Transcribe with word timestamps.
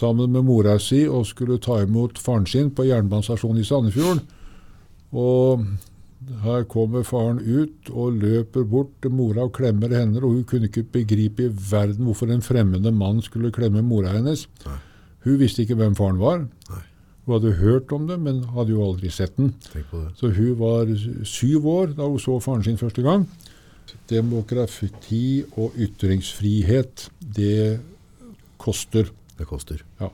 sammen 0.00 0.32
med 0.32 0.46
mora 0.48 0.78
si 0.80 1.04
og 1.08 1.28
skulle 1.28 1.60
ta 1.62 1.82
imot 1.84 2.18
faren 2.20 2.48
sin 2.48 2.72
på 2.74 2.88
jernbanestasjonen 2.88 3.60
i 3.60 3.68
Sandefjorden. 3.68 4.22
Og 5.10 5.64
her 6.44 6.66
kommer 6.70 7.04
faren 7.06 7.40
ut 7.40 7.90
og 7.90 8.20
løper 8.20 8.66
bort 8.68 8.92
til 9.02 9.14
mora 9.16 9.46
og 9.48 9.54
klemmer 9.56 9.92
henne. 9.96 10.20
Og 10.20 10.36
hun 10.36 10.44
kunne 10.48 10.70
ikke 10.70 10.86
begripe 11.00 11.48
i 11.48 11.54
verden 11.70 12.06
hvorfor 12.08 12.30
en 12.30 12.44
fremmede 12.44 12.92
mann 12.92 13.22
skulle 13.24 13.52
klemme 13.54 13.82
mora 13.82 14.14
hennes. 14.16 14.46
Nei. 14.66 14.78
Hun 15.24 15.40
visste 15.40 15.64
ikke 15.64 15.78
hvem 15.80 15.96
faren 15.98 16.20
var. 16.20 16.46
Nei. 16.70 16.84
Hun 17.26 17.36
hadde 17.36 17.52
hørt 17.60 17.92
om 17.92 18.08
det, 18.08 18.16
men 18.20 18.42
hadde 18.54 18.74
jo 18.74 18.84
aldri 18.84 19.10
sett 19.12 19.36
den. 19.36 19.52
Så 20.18 20.32
hun 20.34 20.56
var 20.58 20.90
syv 21.28 21.68
år 21.68 21.94
da 21.98 22.08
hun 22.08 22.20
så 22.20 22.38
faren 22.42 22.64
sin 22.66 22.80
første 22.80 23.04
gang. 23.06 23.26
Demokrati 24.10 25.44
og 25.58 25.76
ytringsfrihet, 25.78 27.08
det 27.36 27.80
koster. 28.60 29.10
Det 29.40 29.46
koster. 29.48 29.80
Ja. 30.00 30.10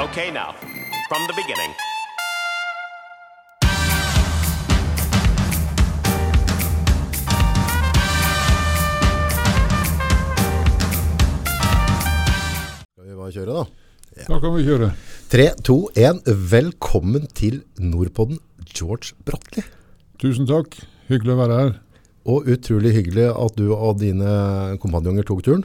Okay, 0.00 0.30
now, 0.30 0.52
from 1.08 1.22
the 1.28 1.34
beginning. 1.40 1.72
Skal 12.92 13.04
vi 13.04 13.16
bare 13.16 13.32
kjøre, 13.32 13.56
da? 13.56 13.64
Da 14.28 14.40
kan 14.40 14.56
vi 14.56 14.64
kjøre. 14.68 14.92
3, 15.32 15.50
2, 15.64 15.90
1. 15.96 16.24
Velkommen 16.52 17.26
til 17.26 17.62
Nordpodden, 17.78 18.38
George 18.68 19.16
Bratteli. 19.24 19.64
Tusen 20.20 20.44
takk. 20.50 20.76
Hyggelig 21.08 21.38
å 21.38 21.44
være 21.46 21.62
her. 21.64 21.78
Og 22.28 22.44
utrolig 22.52 22.92
hyggelig 22.98 23.28
at 23.32 23.54
du 23.56 23.72
og 23.72 24.00
dine 24.02 24.30
kompanjonger 24.82 25.24
tok 25.28 25.40
turen. 25.46 25.64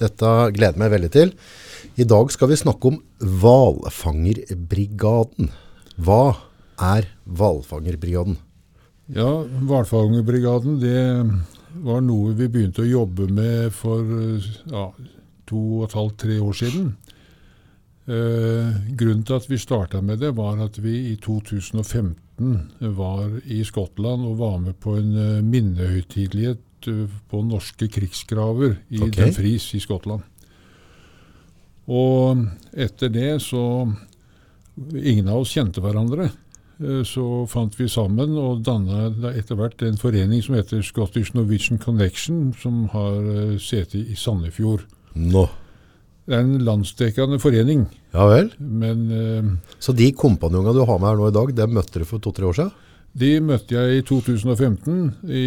Dette 0.00 0.28
gleder 0.56 0.78
meg 0.80 0.92
veldig 0.94 1.10
til. 1.14 1.28
I 2.00 2.04
dag 2.08 2.26
skal 2.32 2.48
vi 2.50 2.56
snakke 2.58 2.84
om 2.90 2.96
Hvalfangerbrigaden. 3.20 5.46
Hva 6.00 6.36
er 6.82 7.04
Hvalfangerbrigaden? 7.28 8.36
Ja, 9.14 9.44
Hvalfangerbrigaden 9.44 10.80
det 10.82 10.98
var 11.84 12.00
noe 12.02 12.34
vi 12.38 12.48
begynte 12.48 12.82
å 12.82 12.88
jobbe 12.88 13.26
med 13.30 13.72
for 13.74 14.02
ja, 14.70 14.92
to 15.48 15.60
og 15.78 15.88
et 15.88 15.96
halvt, 15.98 16.16
tre 16.24 16.38
år 16.40 16.56
siden. 16.56 16.94
Eh, 18.04 18.68
grunnen 18.98 19.24
til 19.24 19.38
at 19.38 19.48
vi 19.48 19.58
starta 19.60 20.00
med 20.04 20.20
det, 20.24 20.36
var 20.36 20.60
at 20.64 20.78
vi 20.82 20.94
i 21.12 21.16
2015 21.16 22.14
var 22.36 23.40
i 23.44 23.62
Skottland 23.64 24.26
og 24.26 24.38
var 24.38 24.58
med 24.58 24.78
på 24.82 24.96
en 24.98 25.12
eh, 25.16 25.42
minnehøytidelighet 25.42 26.88
eh, 26.90 27.18
på 27.30 27.42
norske 27.46 27.88
krigsgraver 27.88 28.78
i 28.90 29.02
okay. 29.02 29.28
Dumfries 29.28 29.68
i 29.74 29.82
Skottland. 29.82 30.24
Og 31.86 32.46
etter 32.72 33.12
det 33.12 33.42
så 33.44 33.92
Ingen 34.74 35.28
av 35.30 35.44
oss 35.44 35.52
kjente 35.54 35.78
hverandre. 35.78 36.24
Eh, 36.82 37.04
Så 37.06 37.46
fant 37.46 37.76
vi 37.78 37.86
sammen 37.86 38.32
og 38.34 38.64
danna 38.66 39.12
etter 39.30 39.54
hvert 39.54 39.84
en 39.86 40.00
forening 40.00 40.42
som 40.42 40.56
heter 40.58 40.82
Scottish 40.82 41.36
Norwegian 41.36 41.78
Connection, 41.78 42.48
som 42.58 42.88
har 42.90 43.20
sete 43.62 44.00
i 44.02 44.16
Sandefjord. 44.18 44.82
No. 45.14 45.46
Det 46.26 46.34
er 46.34 46.42
en 46.42 46.58
landsdekkende 46.66 47.38
forening, 47.38 47.86
Ja 48.14 48.28
vel. 48.30 48.52
men 48.58 49.04
uh, 49.10 49.52
Så 49.82 49.92
de 49.92 50.12
kompanjongene 50.14 50.76
du 50.76 50.84
har 50.86 50.98
med 51.00 51.10
her 51.10 51.18
nå 51.18 51.28
i 51.28 51.34
dag, 51.34 51.54
dem 51.58 51.74
møtte 51.74 52.02
du 52.02 52.08
for 52.08 52.22
to-tre 52.22 52.46
år 52.50 52.58
siden? 52.60 52.80
de 53.14 53.28
møtte 53.38 53.76
jeg 53.76 54.00
i 54.00 54.02
2015, 54.02 54.94
i, 55.30 55.42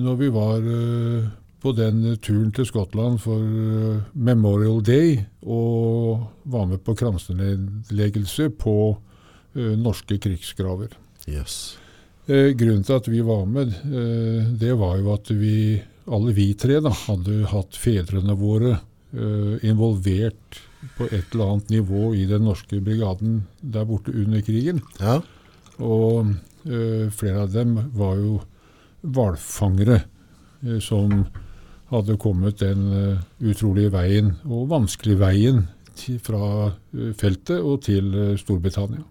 når 0.00 0.14
vi 0.16 0.28
var 0.32 0.62
uh, 0.64 1.26
på 1.60 1.72
den 1.76 1.98
turen 2.24 2.48
til 2.56 2.64
Skottland 2.64 3.18
for 3.20 3.44
uh, 3.44 3.98
Memorial 4.16 4.80
Day, 4.80 5.18
og 5.44 6.22
var 6.48 6.64
med 6.70 6.80
på 6.84 6.96
kransenedleggelse 6.96 8.48
på 8.56 8.74
norske 9.50 10.14
krigsgraver. 10.22 10.92
Yes. 11.26 11.74
Grunnen 12.28 12.84
til 12.86 12.94
at 12.94 13.08
vi 13.10 13.18
var 13.26 13.48
med, 13.50 13.72
det 14.60 14.76
var 14.78 15.00
jo 15.00 15.10
at 15.10 15.32
vi, 15.34 15.74
alle 16.06 16.34
vi 16.36 16.52
tre, 16.54 16.76
da, 16.78 16.92
hadde 16.94 17.48
hatt 17.50 17.74
fedrene 17.74 18.36
våre 18.38 18.76
involvert 19.66 20.60
på 20.96 21.08
et 21.10 21.34
eller 21.34 21.54
annet 21.54 21.72
nivå 21.74 22.14
i 22.16 22.24
den 22.28 22.46
norske 22.48 22.80
brigaden 22.84 23.42
der 23.60 23.86
borte 23.88 24.14
under 24.16 24.42
krigen. 24.44 24.80
Ja. 25.00 25.20
Og 25.80 26.32
eh, 26.66 27.08
flere 27.12 27.44
av 27.44 27.52
dem 27.52 27.76
var 27.96 28.16
jo 28.20 28.38
hvalfangere 29.00 30.00
eh, 30.00 30.78
som 30.84 31.24
hadde 31.90 32.18
kommet 32.22 32.60
den 32.62 32.86
eh, 32.94 33.22
utrolige 33.52 33.92
veien, 33.94 34.34
og 34.48 34.68
vanskelige 34.70 35.20
veien, 35.20 35.64
til, 36.00 36.20
fra 36.22 36.70
feltet 37.18 37.58
og 37.58 37.82
til 37.84 38.12
Storbritannia. 38.40 39.02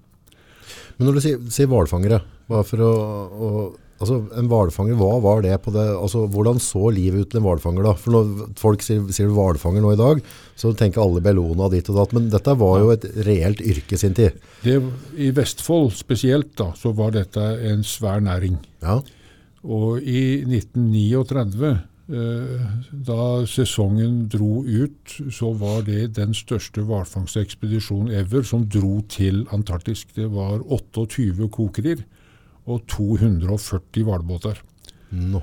Men 0.98 1.10
når 1.10 1.18
du 1.18 1.22
sier, 1.22 1.70
hvalfangere, 1.70 2.22
hva 2.50 2.64
for 2.66 2.82
å, 2.82 2.94
å 3.30 3.50
Altså, 4.00 4.22
en 4.40 4.48
hvalfanger, 4.48 4.96
hva 4.96 5.18
var 5.20 5.42
det 5.44 5.58
på 5.66 5.74
det? 5.76 5.84
Altså, 5.92 6.24
hvordan 6.32 6.62
så 6.64 6.88
livet 6.96 7.26
ut 7.26 7.32
til 7.34 7.42
en 7.42 7.46
hvalfanger 7.50 7.84
da? 7.84 7.94
For 8.00 8.16
når 8.16 8.54
folk 8.60 8.84
sier, 8.86 9.34
hvalfanger 9.36 9.84
nå 9.84 9.92
i 9.92 10.00
dag, 10.00 10.22
så 10.60 10.72
tenker 10.78 11.04
alle 11.04 11.24
Bellona 11.24 11.68
dit 11.74 11.90
og 11.92 12.00
datt. 12.00 12.16
Men 12.16 12.30
dette 12.32 12.56
var 12.62 12.80
jo 12.80 12.94
et 12.94 13.08
reelt 13.28 13.60
yrke 13.60 14.00
sin 14.00 14.16
tid. 14.16 14.40
Det, 14.64 14.78
I 15.20 15.34
Vestfold 15.36 15.92
spesielt 16.00 16.54
da, 16.60 16.72
så 16.80 16.94
var 16.96 17.12
dette 17.18 17.44
en 17.68 17.84
svær 17.84 18.24
næring. 18.24 18.56
Ja. 18.86 19.02
Og 19.68 20.00
i 20.08 20.46
1939, 20.48 21.74
eh, 22.16 22.70
da 23.10 23.26
sesongen 23.52 24.22
dro 24.32 24.62
ut, 24.64 25.18
så 25.28 25.52
var 25.60 25.84
det 25.90 26.14
den 26.16 26.32
største 26.38 26.86
hvalfangstekspedisjonen 26.88 28.16
ever 28.22 28.48
som 28.48 28.64
dro 28.64 29.02
til 29.12 29.44
Antarktis. 29.52 30.06
Det 30.16 30.30
var 30.32 30.64
28 30.64 31.52
kokerier 31.52 32.08
og 32.70 32.84
240 32.92 34.06
hvalbåter. 34.08 34.60
No. 35.12 35.42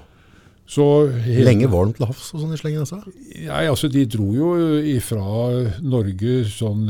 Lenge 0.66 1.68
var 1.70 1.86
de 1.86 1.94
til 1.94 2.08
havs 2.08 2.32
og 2.34 2.40
sånn 2.42 2.54
i 2.56 2.58
slengen, 2.58 2.82
altså? 2.82 2.98
Nei, 3.46 3.60
altså 3.70 3.86
De 3.86 4.02
dro 4.10 4.32
jo 4.34 4.48
ifra 4.90 5.22
Norge 5.86 6.40
sånn 6.50 6.88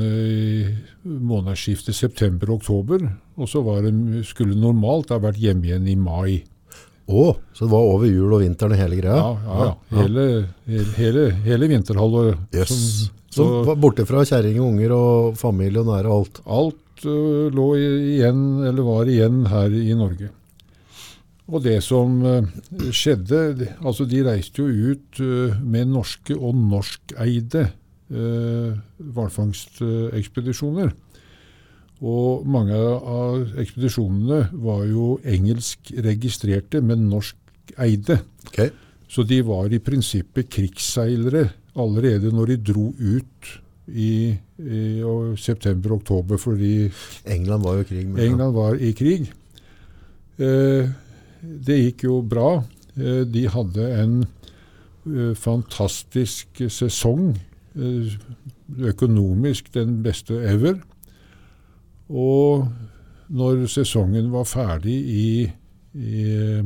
månedsskiftet 1.05 1.97
september-oktober. 1.97 3.05
Og 3.37 3.51
så 3.51 3.61
var 3.67 3.85
de, 3.85 4.23
skulle 4.25 4.57
normalt 4.57 5.13
ha 5.13 5.21
vært 5.21 5.41
hjemme 5.43 5.69
igjen 5.69 5.91
i 5.93 5.97
mai. 6.01 6.39
Å, 7.07 7.27
så 7.55 7.67
det 7.67 7.71
var 7.71 7.91
over 7.93 8.09
jul 8.09 8.33
og 8.35 8.41
vinteren 8.43 8.75
og 8.75 8.81
hele 8.81 8.97
greia? 8.99 9.19
Ja, 9.21 9.35
ja, 9.45 9.67
ja. 9.69 10.01
Hele, 10.01 10.25
hele, 10.67 10.89
hele, 10.97 11.27
hele 11.45 11.69
vinterhalvåret. 11.71 12.41
Yes. 12.57 12.73
Så 13.31 13.45
Så 13.67 13.77
borte 13.77 14.07
fra 14.09 14.25
kjerring 14.27 14.57
og 14.63 14.73
unger 14.73 14.97
og 14.97 15.37
familie 15.39 15.85
og 15.85 15.93
nære 15.93 16.17
alt. 16.17 16.41
alt 16.49 16.81
lå 17.05 17.77
igjen, 17.77 18.65
eller 18.65 18.83
var 18.87 19.07
igjen 19.11 19.47
her 19.51 19.71
i 19.75 19.95
Norge. 19.99 20.31
Og 21.47 21.63
det 21.63 21.79
som 21.87 22.25
øh, 22.27 22.43
skjedde 22.91 23.69
Altså, 23.79 24.05
de 24.05 24.25
reiste 24.27 24.63
jo 24.63 24.93
ut 24.93 25.21
øh, 25.21 25.63
med 25.63 25.85
norske 25.87 26.37
og 26.37 26.55
norskeide 26.55 27.71
hvalfangstekspedisjoner. 28.07 30.91
Og 32.07 32.45
mange 32.47 32.77
av 32.77 33.57
ekspedisjonene 33.59 34.45
var 34.63 34.85
jo 34.87 35.17
engelsk 35.27 35.91
registrerte, 36.07 36.79
men 36.87 37.09
norskeide. 37.11 38.21
Okay. 38.47 38.71
Så 39.11 39.25
de 39.27 39.41
var 39.47 39.75
i 39.75 39.83
prinsippet 39.83 40.47
krigsseilere 40.55 41.49
allerede 41.77 42.31
når 42.31 42.53
de 42.53 42.57
dro 42.71 42.87
ut 42.95 43.51
i, 43.89 44.35
i 44.59 44.81
september-oktober, 45.39 46.41
fordi 46.43 46.91
England 47.25 47.63
var 47.65 47.83
krig. 47.87 48.07
England 48.19 48.55
var 48.55 48.81
i 48.83 48.93
krig. 48.97 49.29
Eh, 50.39 50.89
det 51.43 51.79
gikk 51.81 52.07
jo 52.09 52.21
bra. 52.27 52.65
Eh, 52.97 53.23
de 53.29 53.47
hadde 53.53 53.87
en 54.03 54.17
eh, 54.25 55.35
fantastisk 55.39 56.65
sesong. 56.69 57.37
Eh, 57.77 58.17
økonomisk 58.91 59.73
den 59.75 60.03
beste 60.03 60.35
ever. 60.43 60.81
Og 62.09 62.67
når 63.29 63.67
sesongen 63.71 64.31
var 64.33 64.47
ferdig 64.47 64.97
i, 64.97 65.29
i 65.95 66.23
eh, 66.33 66.65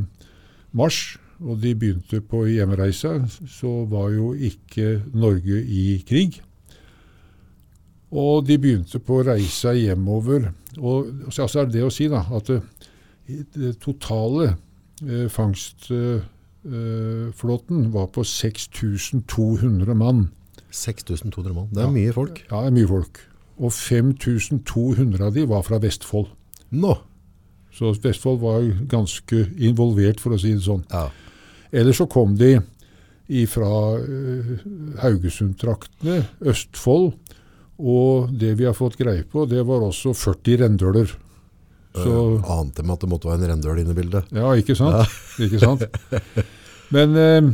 mars, 0.73 1.19
og 1.41 1.63
de 1.63 1.73
begynte 1.75 2.21
på 2.21 2.45
hjemreise, 2.51 3.15
så 3.49 3.71
var 3.89 4.11
jo 4.13 4.33
ikke 4.37 5.01
Norge 5.17 5.63
i 5.65 6.03
krig. 6.09 6.43
Og 8.11 8.43
de 8.47 8.59
begynte 8.59 8.99
på 8.99 9.21
å 9.21 9.25
reise 9.29 9.73
hjemover. 9.79 10.51
Og 10.79 11.07
så 11.31 11.43
altså 11.47 11.61
er 11.63 11.67
det 11.71 11.85
å 11.87 11.91
si 11.95 12.09
da, 12.11 12.25
at 12.35 12.47
det, 12.51 12.61
det 13.55 13.79
totale 13.83 14.57
eh, 15.07 15.29
fangstflåten 15.31 17.85
eh, 17.85 17.93
var 17.95 18.07
på 18.15 18.25
6200 18.27 19.95
mann. 19.95 20.31
6200 20.71 21.55
mann. 21.55 21.69
Det 21.75 21.83
er 21.85 21.91
mye 21.95 22.13
folk. 22.15 22.47
Ja, 22.51 22.61
det 22.65 22.69
er 22.73 22.77
mye 22.81 22.91
folk. 22.91 23.15
Og 23.61 23.73
5200 23.77 25.27
av 25.27 25.35
de 25.37 25.43
var 25.51 25.63
fra 25.67 25.79
Vestfold. 25.83 26.29
Nå. 26.71 26.95
Så 27.75 27.95
Vestfold 28.03 28.39
var 28.43 28.67
ganske 28.91 29.47
involvert, 29.63 30.21
for 30.23 30.35
å 30.35 30.39
si 30.41 30.55
det 30.57 30.65
sånn. 30.67 30.85
Ja. 30.91 31.07
Eller 31.71 31.95
så 31.95 32.07
kom 32.11 32.35
de 32.39 32.57
fra 33.47 33.71
Haugesund-traktene, 35.05 36.25
Østfold. 36.51 37.13
Og 37.81 38.31
det 38.37 38.53
vi 38.61 38.67
har 38.69 38.77
fått 38.77 38.99
greie 39.01 39.25
på, 39.25 39.47
det 39.49 39.63
var 39.69 39.85
også 39.87 40.13
40 40.17 40.61
rendøler. 40.67 41.17
Så, 41.97 42.11
Uh, 42.39 42.51
ante 42.55 42.85
meg 42.87 42.95
at 42.95 43.03
det 43.03 43.11
måtte 43.11 43.27
være 43.27 43.41
en 43.43 43.51
rendøl 43.57 43.81
inne 43.83 43.95
i 43.97 43.99
bildet. 43.99 44.29
ja, 44.31 44.53
ikke 44.55 44.77
sant? 44.79 45.11
Ikke 45.45 45.59
sant? 45.59 45.83
Men 46.95 47.17
uh, 47.19 47.49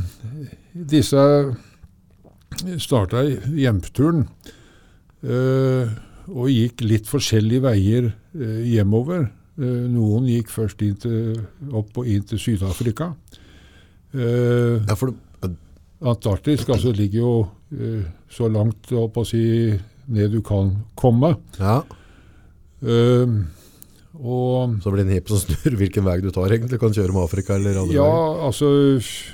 disse 0.76 1.22
starta 2.82 3.22
hjemturen 3.24 4.26
uh, 5.24 5.88
og 6.28 6.50
gikk 6.52 6.84
litt 6.84 7.08
forskjellige 7.08 7.64
veier 7.64 8.10
uh, 8.12 8.60
hjemover. 8.66 9.28
Eh, 9.56 9.84
noen 9.88 10.26
gikk 10.28 10.50
først 10.52 10.82
inn 10.84 10.96
til, 11.00 11.38
opp 11.72 11.96
og 11.96 12.08
inn 12.12 12.24
til 12.28 12.36
Syd-Afrika. 12.36 13.14
Eh, 14.12 14.82
Ja, 14.84 14.96
for 15.00 15.14
det, 15.14 15.54
Antarktis 16.04 16.66
altså, 16.68 16.92
ligger 16.92 17.22
jo 17.22 17.30
eh, 17.72 18.02
så 18.28 18.50
langt 18.52 18.92
opp 18.92 19.16
å 19.16 19.24
si, 19.24 19.72
ned 20.08 20.30
du 20.36 20.40
kan 20.42 20.74
komme. 20.96 21.36
ja, 21.58 21.82
Eh, 22.86 23.26
og 24.20 24.74
så 24.84 24.90
blir 24.92 25.00
det 25.02 25.06
en 25.08 25.14
hipp 25.16 25.28
som 25.32 25.38
snur 25.40 25.74
hvilken 25.80 26.04
vei 26.04 26.18
du 26.20 26.28
tar 26.30 26.52
egentlig. 26.52 26.78
Kan 26.80 26.92
kjøre 26.94 27.12
med 27.12 27.24
Afrika 27.24 27.54
eller 27.56 27.78
andre 27.80 27.96
Ja, 27.96 28.04
veier. 28.04 28.42
altså 28.46 28.68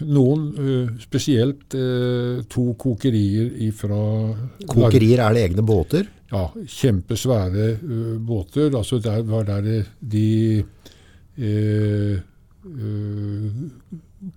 noen, 0.06 0.44
eh, 0.62 0.92
spesielt 1.02 1.74
eh, 1.74 2.42
to 2.50 2.68
kokerier 2.78 3.50
ifra 3.66 3.98
Kokerier, 4.70 5.22
er 5.26 5.34
det 5.36 5.42
egne 5.48 5.64
båter? 5.66 6.06
Ja, 6.32 6.46
kjempesvære 6.54 7.66
eh, 7.74 8.16
båter. 8.22 8.70
Altså 8.78 8.98
der 9.02 9.22
var 9.28 9.44
der 9.50 9.84
de 10.00 10.64
eh, 11.38 12.16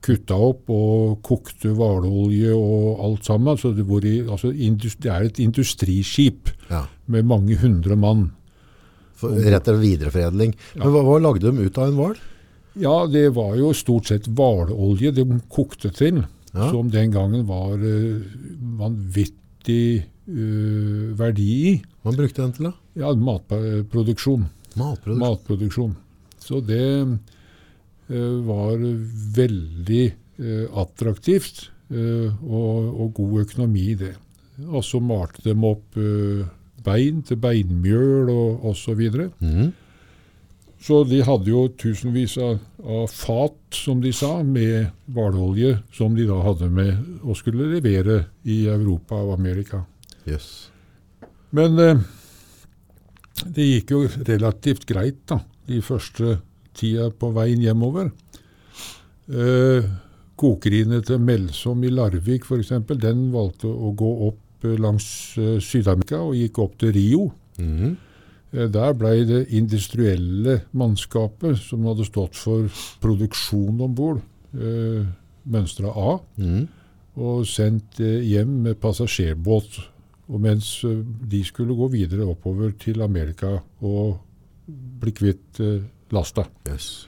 kutta 0.05 0.37
opp 0.37 0.69
og 0.73 1.19
kokte 1.25 1.73
hvalolje 1.77 2.53
og 2.57 3.01
alt 3.05 3.27
sammen. 3.27 3.57
Så 3.59 3.71
det, 3.75 3.85
i, 4.05 4.15
altså 4.25 4.51
det 4.51 5.11
er 5.11 5.27
et 5.27 5.39
industriskip 5.43 6.49
Ja. 6.69 6.85
med 7.07 7.25
mange 7.25 7.57
hundre 7.61 7.95
mann. 7.95 8.31
For, 9.15 9.31
rett 9.31 9.63
til 9.63 9.77
videreforedling. 9.79 10.55
Men 10.75 10.91
hva, 10.91 11.03
hva 11.05 11.19
lagde 11.21 11.51
de 11.51 11.67
ut 11.67 11.77
av 11.77 11.87
en 11.87 11.99
hval? 11.99 12.15
Ja, 12.75 13.05
det 13.07 13.29
var 13.35 13.53
jo 13.55 13.71
stort 13.73 14.09
sett 14.09 14.27
hvalolje 14.27 15.13
de 15.15 15.23
kokte 15.49 15.91
til, 15.95 16.25
Ja. 16.55 16.69
som 16.71 16.89
den 16.89 17.11
gangen 17.11 17.45
var 17.47 17.75
uh, 17.75 18.21
vanvittig 18.79 20.05
uh, 20.27 21.11
verdi 21.19 21.47
i. 21.67 21.73
Hva 22.03 22.13
brukte 22.15 22.41
den 22.41 22.53
til 22.55 22.67
da? 22.69 22.73
Ja, 22.95 23.13
matproduksjon. 23.13 24.45
matproduksjon. 24.75 25.19
matproduksjon. 25.19 25.95
Så 26.39 26.61
det 26.63 26.79
var 28.07 28.81
veldig 29.35 30.03
eh, 30.05 30.65
attraktivt 30.77 31.69
eh, 31.89 32.29
og, 32.45 32.91
og 33.01 33.13
god 33.17 33.39
økonomi 33.45 33.87
i 33.93 33.97
det. 33.99 34.13
Og 34.69 34.83
så 34.85 35.01
malte 35.03 35.43
de 35.45 35.55
opp 35.67 35.97
eh, 35.99 36.45
bein 36.85 37.23
til 37.25 37.41
beinmjøl 37.41 38.29
og 38.31 38.69
osv. 38.71 39.01
Mhm. 39.39 39.73
Så 40.85 40.99
de 41.09 41.17
hadde 41.25 41.49
jo 41.49 41.63
tusenvis 41.81 42.35
av, 42.37 42.59
av 42.83 43.07
fat, 43.09 43.57
som 43.73 44.03
de 44.03 44.11
sa, 44.13 44.43
med 44.43 44.91
hvalolje 45.09 45.79
som 45.95 46.13
de 46.13 46.27
da 46.29 46.37
hadde 46.45 46.69
med 46.69 47.23
og 47.23 47.39
skulle 47.39 47.71
levere 47.71 48.19
i 48.43 48.67
Europa 48.69 49.17
og 49.17 49.33
Amerika. 49.39 49.81
Yes. 50.29 50.69
Men 51.55 51.79
eh, 51.81 52.03
det 53.45 53.65
gikk 53.65 53.95
jo 53.95 54.03
relativt 54.27 54.85
greit, 54.89 55.23
da, 55.25 55.39
de 55.65 55.81
første 55.81 56.37
tida 56.75 57.09
på 57.11 57.31
veien 57.35 57.61
hjemover. 57.63 58.11
Eh, 59.31 59.85
kokeriene 60.37 60.99
til 61.05 61.21
Melsom 61.23 61.83
i 61.87 61.89
Larvik 61.93 62.45
f.eks., 62.45 62.73
den 63.01 63.29
valgte 63.33 63.69
å 63.71 63.93
gå 63.97 64.09
opp 64.27 64.65
eh, 64.67 64.75
langs 64.81 65.07
eh, 65.41 65.55
Syd-Amerika 65.63 66.19
og 66.21 66.35
gikk 66.37 66.59
opp 66.65 66.77
til 66.81 66.93
Rio. 66.95 67.23
Mhm. 67.59 67.95
Eh, 68.53 68.67
Der 68.71 68.93
ble 68.95 69.15
det 69.27 69.41
industrielle 69.57 70.61
mannskapet 70.77 71.57
som 71.59 71.83
hadde 71.89 72.05
stått 72.07 72.35
for 72.37 72.69
produksjon 73.03 73.81
om 73.81 73.95
bord, 73.97 74.21
eh, 74.53 75.05
mønstra 75.45 75.89
A, 75.91 76.19
Mhm. 76.37 76.67
og 77.17 77.45
sendt 77.47 77.99
eh, 77.99 78.21
hjem 78.21 78.61
med 78.63 78.79
passasjerbåt. 78.79 79.79
Og 80.29 80.39
mens 80.41 80.83
eh, 80.83 81.01
de 81.29 81.43
skulle 81.43 81.75
gå 81.75 81.89
videre 81.91 82.25
oppover 82.27 82.71
til 82.77 83.01
Amerika 83.01 83.61
og 83.81 84.19
bli 84.67 85.11
kvitt 85.11 85.59
eh, 85.61 85.81
lasta. 86.11 86.45
Yes. 86.69 87.07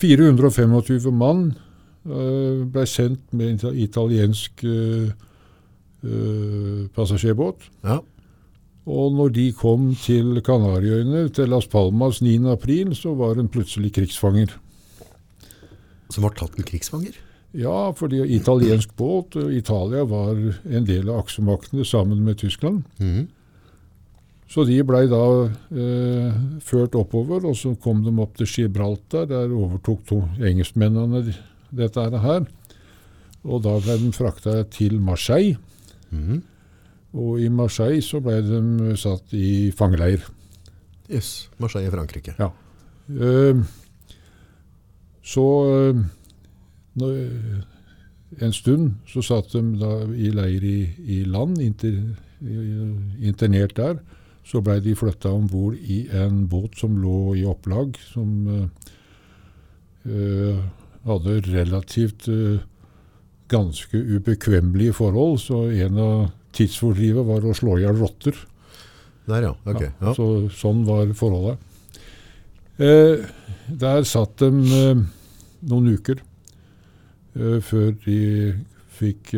425 0.00 1.10
mann 1.14 1.52
uh, 2.06 2.66
ble 2.68 2.84
sendt 2.86 3.32
med 3.36 3.64
en 3.64 3.78
italiensk 3.78 4.64
uh, 4.64 5.08
uh, 6.04 6.86
passasjerbåt. 6.94 7.66
Ja. 7.84 7.98
Og 8.88 9.12
når 9.12 9.32
de 9.36 9.46
kom 9.52 9.90
til 10.00 10.40
Kanariøyene, 10.44 11.26
til 11.28 11.50
Las 11.52 11.66
Palmas 11.68 12.22
9. 12.24 12.38
april, 12.48 12.94
så 12.96 13.12
var 13.14 13.36
hun 13.36 13.50
plutselig 13.52 13.92
krigsfanger. 13.92 14.54
Som 16.08 16.24
var 16.24 16.36
tatt 16.38 16.56
med 16.56 16.64
krigsfanger? 16.70 17.18
Ja, 17.56 17.90
fordi 17.96 18.22
italiensk 18.36 18.94
båt, 18.96 19.36
Italia 19.52 20.04
var 20.08 20.36
en 20.36 20.86
del 20.88 21.08
av 21.08 21.24
aksemaktene 21.24 21.84
sammen 21.84 22.24
med 22.24 22.40
Tyskland. 22.40 22.84
Mhm. 23.00 23.28
Så 24.48 24.64
de 24.64 24.78
blei 24.86 25.04
da 25.10 25.22
eh, 25.44 26.36
ført 26.64 26.96
oppover, 26.96 27.44
og 27.50 27.56
så 27.56 27.74
kom 27.82 28.00
de 28.04 28.12
opp 28.22 28.38
til 28.38 28.48
Gibraltar. 28.48 29.26
Der 29.28 29.52
overtok 29.52 30.06
to 30.08 30.22
engelskmennene 30.40 31.20
dette 31.68 32.06
her. 32.22 32.46
Og 33.44 33.60
da 33.64 33.74
ble 33.82 33.98
de 34.00 34.12
frakta 34.16 34.62
til 34.72 34.96
Marseille. 35.04 35.58
Mm. 36.10 36.40
Og 37.18 37.42
i 37.44 37.50
Marseille 37.52 38.00
så 38.04 38.22
ble 38.24 38.40
de 38.44 38.96
satt 38.96 39.36
i 39.36 39.68
fangeleir. 39.76 40.24
Yes. 41.12 41.50
Marseille 41.60 41.92
i 41.92 41.92
Frankrike. 41.92 42.36
Ja. 42.40 42.48
Eh, 43.12 43.60
så 45.28 45.44
når, 46.96 47.16
en 48.40 48.52
stund 48.56 48.94
så 49.08 49.20
satt 49.24 49.52
de 49.52 49.62
da 49.80 49.92
i 50.08 50.32
leir 50.32 50.64
i, 50.64 50.78
i 51.04 51.24
land, 51.28 51.60
inter, 51.60 52.00
internert 52.40 53.76
der. 53.76 53.98
Så 54.48 54.62
blei 54.64 54.78
de 54.80 54.94
flytta 54.96 55.30
om 55.34 55.46
bord 55.50 55.76
i 55.76 56.06
en 56.16 56.46
båt 56.48 56.78
som 56.80 56.96
lå 57.02 57.34
i 57.36 57.44
opplag, 57.48 57.98
som 58.14 58.46
eh, 60.08 60.60
hadde 61.04 61.40
relativt 61.50 62.28
eh, 62.32 62.62
ganske 63.52 63.96
ubekvemmelige 63.98 64.96
forhold. 64.96 65.38
Så 65.44 65.66
en 65.68 66.00
av 66.00 66.30
tidsfordrivet 66.56 67.28
var 67.28 67.44
å 67.44 67.56
slå 67.56 67.76
i 67.78 67.84
hjel 67.84 68.00
rotter. 68.00 68.36
Der 69.28 69.50
ja, 69.50 69.52
ok. 69.64 69.82
Ja, 69.82 69.92
Ja. 70.00 70.14
Så 70.16 70.48
sånn 70.56 70.84
var 70.88 71.12
forholdet. 71.16 71.60
Eh, 72.78 73.26
der 73.68 74.04
satt 74.06 74.38
de 74.38 74.48
eh, 74.70 75.00
noen 75.66 75.88
uker 75.98 76.20
eh, 77.34 77.58
før 77.60 77.90
de 78.04 78.18
fikk 78.98 79.30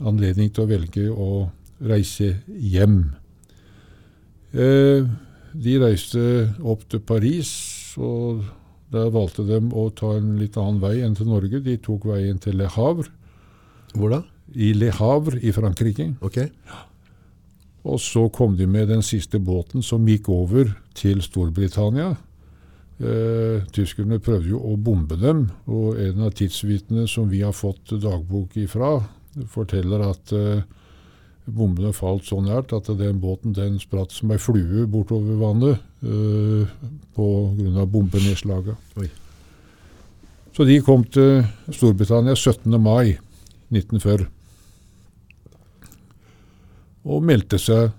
anledning 0.00 0.48
til 0.52 0.64
å 0.64 0.68
velge 0.68 1.02
å 1.10 1.28
reise 1.84 2.38
hjem. 2.48 3.14
Eh, 4.54 5.06
de 5.54 5.78
reiste 5.82 6.20
opp 6.62 6.84
til 6.90 7.02
Paris, 7.02 7.50
og 7.98 8.44
der 8.94 9.10
valgte 9.14 9.42
de 9.46 9.58
å 9.74 9.88
ta 9.94 10.12
en 10.18 10.36
litt 10.38 10.58
annen 10.60 10.80
vei 10.82 11.00
enn 11.02 11.16
til 11.18 11.30
Norge. 11.30 11.62
De 11.62 11.76
tok 11.82 12.06
veien 12.10 12.38
til 12.42 12.58
Le 12.58 12.68
Havre, 12.70 13.10
Hvor 13.94 14.10
da? 14.10 14.22
i 14.54 14.72
Le 14.74 14.90
Havre 14.94 15.40
i 15.42 15.50
Frankrike. 15.54 16.12
Ok. 16.22 16.38
Og 17.84 17.98
så 18.00 18.28
kom 18.32 18.54
de 18.56 18.66
med 18.66 18.88
den 18.88 19.02
siste 19.02 19.38
båten 19.42 19.82
som 19.82 20.06
gikk 20.06 20.30
over 20.32 20.70
til 20.94 21.20
Storbritannia. 21.22 22.14
Eh, 23.02 23.66
tyskerne 23.74 24.20
prøvde 24.22 24.52
jo 24.54 24.60
å 24.62 24.76
bombe 24.78 25.18
dem, 25.18 25.48
og 25.66 25.98
en 25.98 26.22
av 26.22 26.34
tidsvitnene 26.38 27.08
som 27.10 27.26
vi 27.28 27.42
har 27.42 27.52
fått 27.52 27.90
dagbok 28.00 28.54
ifra, 28.62 29.00
forteller 29.50 30.04
at 30.06 30.32
eh, 30.32 30.62
bombene 31.44 31.92
falt 31.92 32.24
så 32.28 32.40
nært 32.40 32.72
at 32.72 32.88
den 32.98 33.20
båten 33.20 33.54
den 33.56 33.76
spratt 33.82 34.14
som 34.14 34.32
ei 34.32 34.40
flue 34.40 34.86
bortover 34.90 35.36
vannet 35.40 35.82
eh, 36.04 36.70
pga. 37.16 37.84
bombenedslaget. 37.84 38.76
Så 40.54 40.64
de 40.64 40.78
kom 40.86 41.04
til 41.04 41.44
Storbritannia 41.74 42.34
17. 42.34 42.70
mai 42.80 43.18
1940 43.74 44.30
og 47.04 47.24
meldte 47.26 47.58
seg 47.60 47.92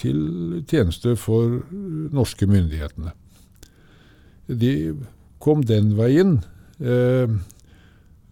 til 0.00 0.60
tjeneste 0.68 1.14
for 1.16 1.60
norske 2.12 2.48
myndighetene. 2.48 3.12
De 4.48 4.72
kom 5.40 5.62
den 5.64 5.94
veien. 5.96 6.38
Eh, 6.80 7.30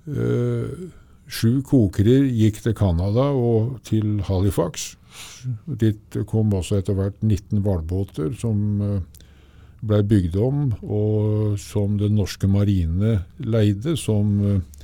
eh, 0.09 0.73
sju 1.29 1.61
kokere 1.67 2.23
gikk 2.27 2.63
til 2.65 2.75
Canada 2.77 3.29
og 3.37 3.79
til 3.87 4.19
Halifax. 4.27 4.95
Dit 5.67 6.17
kom 6.29 6.53
også 6.57 6.81
etter 6.81 6.97
hvert 6.97 7.23
19 7.23 7.63
hvalbåter 7.65 8.35
som 8.39 8.61
blei 9.79 10.01
ble 10.03 10.03
bygd 10.11 10.37
om, 10.43 10.63
og 10.83 11.59
som 11.63 11.99
den 12.01 12.17
norske 12.19 12.49
marine 12.51 13.21
leide 13.39 13.95
som 13.97 14.33
eh, 14.43 14.79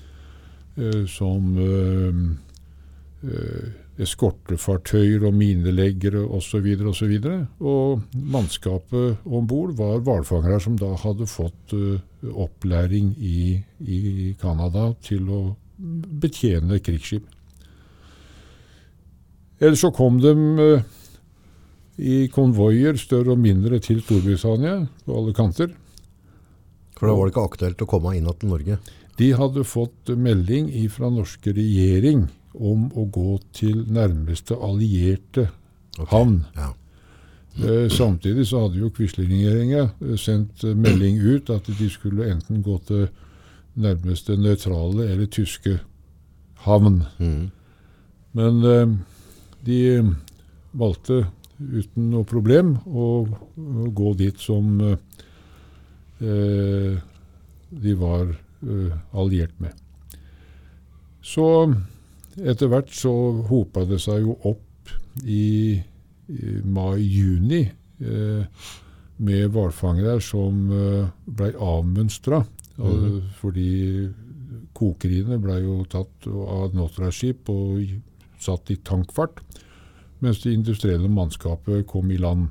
eh, 0.77 1.07
som 1.11 1.57
eh, 1.59 2.21
eh, 3.31 3.73
eskortefartøyer 4.05 5.27
og 5.29 5.37
mineleggere 5.39 6.25
osv. 6.25 6.67
Og, 6.75 6.95
så 6.97 7.07
videre. 7.07 7.47
og 7.61 8.03
mannskapet 8.15 9.25
om 9.25 9.47
bord 9.47 9.77
var 9.79 10.03
hvalfangere 10.03 10.61
som 10.61 10.79
da 10.79 10.95
hadde 10.99 11.29
fått 11.31 11.75
uh, 11.79 12.01
opplæring 12.33 13.13
i, 13.23 13.61
i 13.87 14.35
Canada 14.41 14.93
til 15.05 15.31
å 15.31 15.43
betjene 15.77 16.79
krigsskip. 16.83 17.27
Ellers 19.61 19.81
så 19.85 19.91
kom 19.95 20.19
de 20.23 20.35
eh, 20.65 20.85
i 21.97 22.19
konvoier, 22.33 22.99
større 22.99 23.35
og 23.35 23.43
mindre, 23.43 23.79
til 23.83 24.03
Storbritannia 24.03 24.81
på 25.07 25.19
alle 25.19 25.35
kanter. 25.37 25.73
For 26.99 27.09
da 27.09 27.17
var 27.17 27.27
det 27.27 27.35
ikke 27.35 27.49
aktuelt 27.49 27.85
å 27.85 27.91
komme 27.91 28.15
inn 28.19 28.31
til 28.39 28.51
Norge. 28.51 28.79
De 29.19 29.31
hadde 29.39 29.67
fått 29.67 30.11
melding 30.19 30.71
fra 30.91 31.11
norske 31.11 31.55
regjering 31.55 32.27
om 32.55 32.89
å 32.95 33.07
gå 33.11 33.39
til 33.55 33.85
nærmeste 33.91 34.59
allierte 34.59 35.49
okay. 35.99 36.11
havn. 36.11 36.41
Ja. 36.59 36.73
Eh, 37.55 37.87
samtidig 37.91 38.49
så 38.51 38.65
hadde 38.65 38.81
jo 38.81 38.91
Quisling-regjeringa 38.95 39.85
eh, 39.87 40.17
sendt 40.19 40.65
melding 40.75 41.21
ut 41.23 41.51
at 41.55 41.69
de 41.79 41.91
skulle 41.91 42.27
enten 42.31 42.63
gå 42.67 42.79
til 42.89 43.07
nærmeste 43.75 44.37
nøytrale 44.39 45.09
eller 45.11 45.27
tyske 45.27 45.79
havn. 46.65 47.03
Mm. 47.19 47.51
Men 48.33 48.65
eh, 48.65 48.95
de 49.67 49.81
valgte 50.75 51.25
uten 51.59 52.11
noe 52.11 52.27
problem 52.27 52.77
å, 52.87 53.09
å 53.25 53.91
gå 53.95 54.15
dit 54.19 54.39
som 54.43 54.79
eh, 54.83 55.25
eh, 56.21 56.95
de 57.75 57.97
var 57.99 58.31
eh, 58.31 58.95
alliert 59.15 59.55
med. 59.63 59.75
Så 61.25 61.47
etter 62.43 62.71
hvert 62.71 62.91
så 62.93 63.13
hopa 63.49 63.85
det 63.89 64.01
seg 64.03 64.27
jo 64.27 64.37
opp 64.51 64.93
i, 65.25 65.79
i 66.29 66.57
mai-juni 66.65 67.63
eh, 67.65 68.67
med 69.25 69.55
hvalfangere 69.55 70.19
som 70.23 70.67
eh, 70.75 71.07
blei 71.25 71.53
avmønstra. 71.55 72.43
Mhm. 72.79 73.21
Fordi 73.39 74.11
kokeriene 74.75 75.39
ble 75.39 75.61
jo 75.63 75.85
tatt 75.91 76.27
av 76.27 76.75
Notra-skip 76.75 77.49
og 77.53 77.85
satt 78.41 78.71
i 78.71 78.77
tankfart, 78.77 79.41
mens 80.21 80.43
det 80.43 80.55
industrielle 80.55 81.09
mannskapet 81.09 81.87
kom 81.87 82.11
i 82.11 82.19
land. 82.19 82.49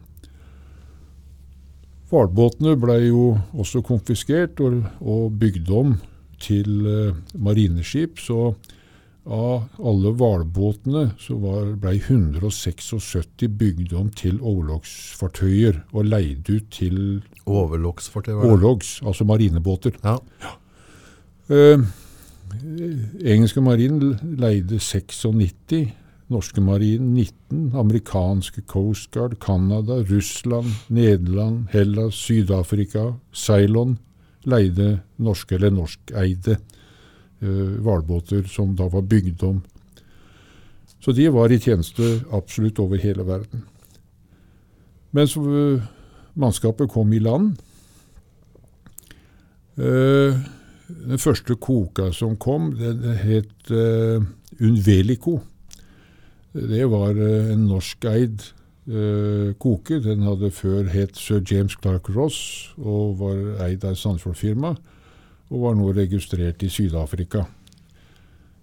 Hvalbåtene 2.09 2.75
ble 2.77 2.99
jo 3.07 3.23
også 3.57 3.81
konfiskert 3.81 4.61
og, 4.61 4.83
og 5.01 5.33
bygd 5.41 5.69
om 5.73 5.95
til 6.43 6.87
eh, 6.87 7.15
marineskip, 7.39 8.19
så 8.21 8.53
av 9.23 9.69
alle 9.79 10.11
hvalbåtene 10.19 11.05
så 11.21 11.37
var, 11.39 11.71
ble 11.79 11.95
176 11.95 13.47
bygd 13.47 13.93
om 13.95 14.09
til 14.11 14.41
overlogsfartøyer 14.41 15.79
og 15.93 16.09
leid 16.11 16.49
ut 16.51 16.67
til 16.75 16.97
Det. 18.41 18.51
orlogs, 18.51 19.01
altså 19.05 19.23
marinebåter. 19.23 19.91
Ja. 20.03 20.17
Eh, 21.49 21.79
engelske 23.25 23.61
marinen 23.61 24.15
leide 24.39 24.79
96, 24.79 25.91
norske 26.31 26.61
marinen 26.61 27.13
19, 27.13 27.75
amerikanske 27.75 28.61
Coast 28.61 29.11
Guard, 29.11 29.35
Canada, 29.39 30.03
Russland, 30.09 30.71
Nederland, 30.89 31.67
Hellas, 31.71 32.15
Syd-Afrika, 32.15 33.13
Ceylon 33.33 33.97
leide 34.45 34.99
norske 35.23 35.55
eller 35.55 35.71
norskeide 35.71 36.57
eh, 37.41 37.75
hvalbåter 37.83 38.43
som 38.49 38.75
da 38.75 38.87
var 38.91 39.05
bygd 39.07 39.43
om. 39.43 39.61
Så 41.03 41.11
de 41.11 41.27
var 41.35 41.51
i 41.51 41.59
tjeneste 41.59 42.21
absolutt 42.31 42.79
over 42.79 43.01
hele 43.03 43.25
verden. 43.27 43.65
Mens 45.11 45.35
eh, 45.37 45.83
mannskapet 46.39 46.89
kom 46.91 47.13
i 47.13 47.21
land 47.21 47.57
eh, 49.77 50.41
den 50.87 51.21
første 51.21 51.55
koka 51.55 52.11
som 52.13 52.35
kom, 52.37 52.73
den 52.77 53.01
het 53.17 53.71
uh, 53.71 54.21
Unvelico. 54.61 55.39
Det 56.53 56.83
var 56.91 57.17
eh, 57.17 57.53
en 57.53 57.65
norskeid 57.69 58.51
koke. 59.63 60.01
Den 60.03 60.25
hadde 60.27 60.49
før 60.51 60.89
het 60.91 61.15
Sir 61.15 61.39
James 61.39 61.77
Clark 61.79 62.09
Ross 62.11 62.73
og 62.75 63.21
var 63.21 63.37
eid 63.63 63.85
av 63.87 63.95
Sandefjord-firma. 63.95 64.73
Og 65.47 65.61
var 65.63 65.77
nå 65.79 65.87
registrert 65.95 66.65
i 66.67 66.69
Syd-Afrika. 66.69 67.45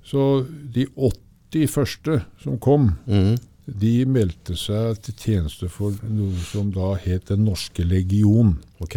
Så 0.04 0.44
de 0.44 0.84
80 0.92 1.72
første 1.72 2.20
som 2.44 2.60
kom, 2.60 2.92
Mhm. 3.06 3.38
De 3.67 4.05
meldte 4.07 4.57
seg 4.59 4.99
til 5.05 5.14
tjeneste 5.14 5.69
for 5.71 5.95
noe 6.09 6.35
som 6.49 6.71
da 6.75 6.95
het 6.99 7.29
Den 7.31 7.45
norske 7.45 7.85
legion. 7.85 8.57
Ok. 8.81 8.97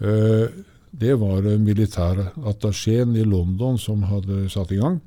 Eh, 0.00 0.48
Det 0.98 1.14
var 1.20 1.42
militærattachéen 1.42 3.14
i 3.16 3.22
London 3.24 3.76
som 3.78 4.02
hadde 4.02 4.48
satt 4.50 4.72
i 4.72 4.76
gang. 4.80 5.00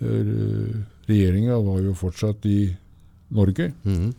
Eh, 0.00 0.76
Regjeringa 1.08 1.58
var 1.64 1.80
jo 1.82 1.92
fortsatt 1.94 2.46
i 2.46 2.76
Norge. 3.30 3.72
Mhm. 3.84 4.14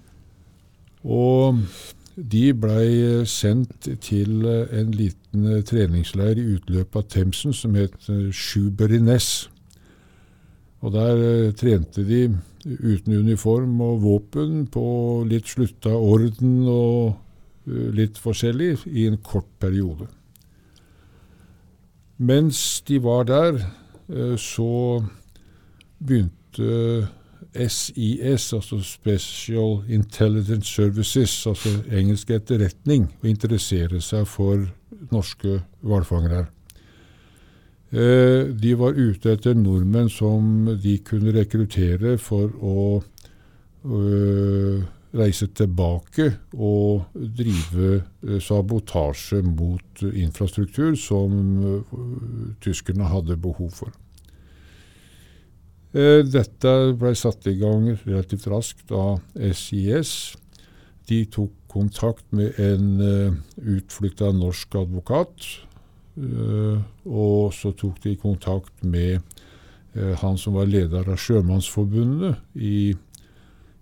Og 1.06 1.60
de 2.18 2.54
blei 2.54 3.24
sendt 3.26 3.88
til 4.02 4.46
en 4.46 4.92
liten 4.92 5.64
treningsleir 5.64 6.38
i 6.38 6.58
utløpet 6.58 6.96
av 6.96 7.08
Themsen 7.10 7.54
som 7.54 7.76
het 7.76 7.94
eh, 8.10 8.32
Sjuberines. 8.32 9.48
Og 10.86 10.94
der 10.94 11.24
eh, 11.24 11.54
trente 11.58 12.04
de 12.06 12.28
uten 12.68 13.16
uniform 13.16 13.80
og 13.82 14.02
våpen 14.04 14.66
på 14.72 14.86
litt 15.30 15.50
slutta 15.50 15.94
orden 15.96 16.68
og 16.70 17.16
eh, 17.68 17.90
litt 17.98 18.20
forskjellig 18.22 18.74
i 18.92 19.08
en 19.10 19.18
kort 19.24 19.50
periode. 19.62 20.10
Mens 22.18 22.82
de 22.88 23.00
var 23.02 23.28
der, 23.30 23.62
eh, 24.10 24.36
så 24.38 25.04
begynte 25.98 27.08
SIS, 27.58 28.54
altså 28.54 28.82
Special 28.84 29.84
Intelligence 29.90 30.70
Services, 30.70 31.48
altså 31.48 31.70
engelsk 31.92 32.30
etterretning, 32.34 33.08
å 33.24 33.30
interessere 33.30 34.02
seg 34.02 34.28
for 34.30 34.68
norske 35.14 35.62
hvalfangere. 35.82 36.48
Eh, 37.92 38.52
De 38.52 38.74
var 38.76 38.98
ute 39.00 39.32
etter 39.32 39.56
nordmenn 39.56 40.10
som 40.12 40.68
de 40.84 40.98
kunne 41.08 41.32
rekruttere 41.36 42.18
for 42.20 42.52
å 42.60 43.04
øh, 43.88 44.84
reise 45.16 45.48
tilbake 45.56 46.32
og 46.54 47.08
drive 47.16 48.02
eh, 48.28 48.40
sabotasje 48.44 49.42
mot 49.46 50.04
eh, 50.04 50.18
infrastruktur 50.24 50.96
som 51.00 51.38
tyskerne 52.64 53.08
hadde 53.12 53.40
behov 53.40 53.72
for. 53.80 53.94
Eh, 55.96 56.24
Dette 56.28 56.76
ble 57.00 57.14
satt 57.16 57.48
i 57.48 57.56
gang 57.62 57.94
relativt 58.04 58.50
raskt 58.52 58.92
av 58.92 59.22
SIS. 59.36 60.36
De 61.08 61.24
tok 61.32 61.54
kontakt 61.72 62.26
med 62.36 62.58
en 62.60 63.38
utflytta 63.56 64.34
norsk 64.36 64.76
advokat. 64.76 65.46
Eh, 66.18 66.80
og 67.06 67.54
så 67.56 67.72
tok 67.78 68.02
de 68.04 68.16
kontakt 68.20 68.84
med 68.84 69.20
eh, 69.94 70.14
han 70.22 70.38
som 70.38 70.58
var 70.58 70.70
leder 70.70 71.08
av 71.08 71.20
Sjømannsforbundet 71.22 72.36
i, 72.56 72.96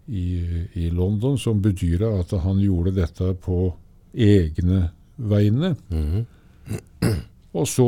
i, 0.08 0.28
i 0.76 0.90
London, 0.94 1.38
som 1.42 1.64
bedyra 1.64 2.14
at 2.20 2.36
han 2.46 2.62
gjorde 2.64 2.96
dette 3.00 3.34
på 3.46 3.70
egne 4.14 4.90
vegne. 5.18 5.76
Mhm. 5.90 6.26
Og 7.56 7.68
så 7.72 7.88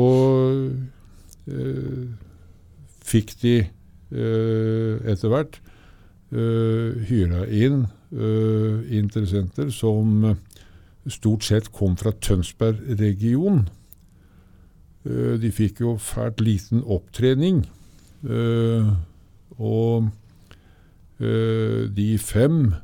eh, 1.50 2.04
fikk 3.04 3.34
de 3.42 3.56
eh, 3.60 4.94
etter 5.12 5.32
hvert 5.32 5.58
eh, 6.32 6.94
hyra 7.08 7.44
inn 7.52 7.82
eh, 8.12 8.86
interessenter 8.96 9.68
som 9.74 10.36
stort 11.08 11.44
sett 11.44 11.70
kom 11.72 11.96
fra 12.00 12.12
Tønsberg-regionen. 12.12 13.66
Eh, 15.08 15.34
de 15.40 15.50
fikk 15.52 15.80
jo 15.80 15.96
fælt 15.96 16.40
liten 16.44 16.84
opptrening. 16.84 17.66
eh, 18.28 18.92
og 19.58 20.08
eh, 21.20 21.88
de 21.96 22.18
fem 22.18 22.74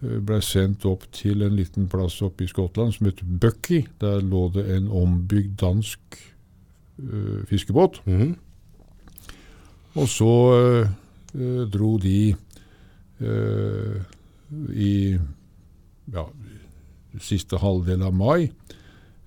ble 0.00 0.40
sendt 0.42 0.84
opp 0.88 1.04
til 1.12 1.44
en 1.46 1.54
liten 1.54 1.86
plass 1.88 2.16
oppe 2.22 2.44
i 2.44 2.48
Skottland 2.50 2.96
som 2.96 3.06
het 3.06 3.20
Bucky. 3.22 3.84
Der 4.00 4.20
lå 4.20 4.48
det 4.54 4.64
en 4.76 4.88
ombygd 4.88 5.60
dansk 5.60 6.00
fiskebåt. 7.46 8.02
-hmm. 8.06 8.34
Og 9.94 10.08
så 10.08 10.32
eh, 11.34 11.70
dro 11.72 11.96
de 11.98 12.34
eh, 13.20 13.96
i 14.74 14.94
ja, 16.14 16.24
siste 17.18 17.58
halvdel 17.58 18.02
av 18.06 18.14
mai 18.14 18.50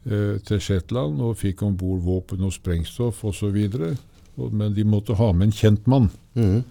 til 0.03 0.59
Shetland 0.59 1.21
og 1.23 1.37
fikk 1.39 1.61
om 1.63 1.77
bord 1.79 2.01
våpen 2.03 2.41
og 2.43 2.51
sprengstoff 2.51 3.21
osv. 3.23 3.55
Men 4.35 4.73
de 4.75 4.83
måtte 4.83 5.15
ha 5.15 5.29
med 5.31 5.47
en 5.47 5.55
kjentmann. 5.55 6.09
Mm. 6.35 6.63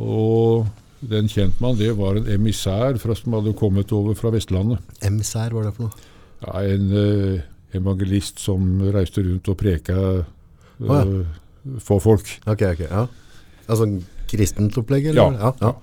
Og 0.00 0.66
den 1.04 1.28
kjentmann 1.28 1.78
det 1.78 1.92
var 1.98 2.18
en 2.18 2.28
emissær 2.34 2.98
fra, 3.00 3.16
som 3.18 3.36
hadde 3.36 3.54
kommet 3.58 3.92
over 3.94 4.16
fra 4.18 4.32
Vestlandet. 4.34 4.82
Emissær, 5.04 5.52
hva 5.52 5.62
er 5.62 5.68
det 5.68 5.74
for 5.76 5.88
noe? 5.88 6.10
Ja, 6.44 6.62
en 6.74 6.90
uh, 6.92 7.44
evangelist 7.76 8.42
som 8.42 8.66
reiste 8.94 9.24
rundt 9.24 9.50
og 9.52 9.58
preka 9.60 9.96
uh, 9.96 10.24
oh, 10.82 10.94
ja. 10.94 11.78
for 11.84 12.02
folk. 12.04 12.28
Ok, 12.46 12.66
ok, 12.72 12.84
ja. 12.88 13.06
Altså 13.64 13.88
en 13.88 13.98
kristent 14.30 14.76
opplegg, 14.80 15.12
Ja, 15.14 15.28
ja. 15.32 15.52
ja. 15.60 15.74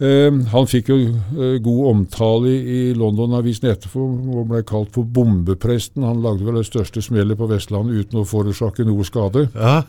Eh, 0.00 0.32
han 0.52 0.68
fikk 0.68 0.88
jo 0.88 0.96
eh, 1.04 1.58
god 1.60 1.80
omtale 1.90 2.52
i, 2.56 2.80
London-avisen 2.96 3.68
etterpå 3.68 4.06
og 4.32 4.48
ble 4.48 4.62
kalt 4.68 4.94
for 4.96 5.04
bombepresten. 5.04 6.06
Han 6.08 6.22
lagde 6.24 6.46
vel 6.46 6.60
det 6.62 6.68
største 6.70 7.02
smellet 7.04 7.36
på 7.36 7.48
Vestlandet 7.50 8.06
uten 8.06 8.22
å 8.22 8.28
forårsake 8.28 8.86
noe 8.88 9.04
skade. 9.04 9.48
Ja. 9.52 9.82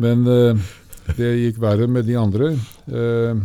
Men 0.00 0.26
eh, 0.28 0.64
det 1.16 1.34
gikk 1.40 1.60
verre 1.64 1.88
med 1.88 2.08
de 2.08 2.18
andre. 2.20 2.54
Eh, 2.88 3.44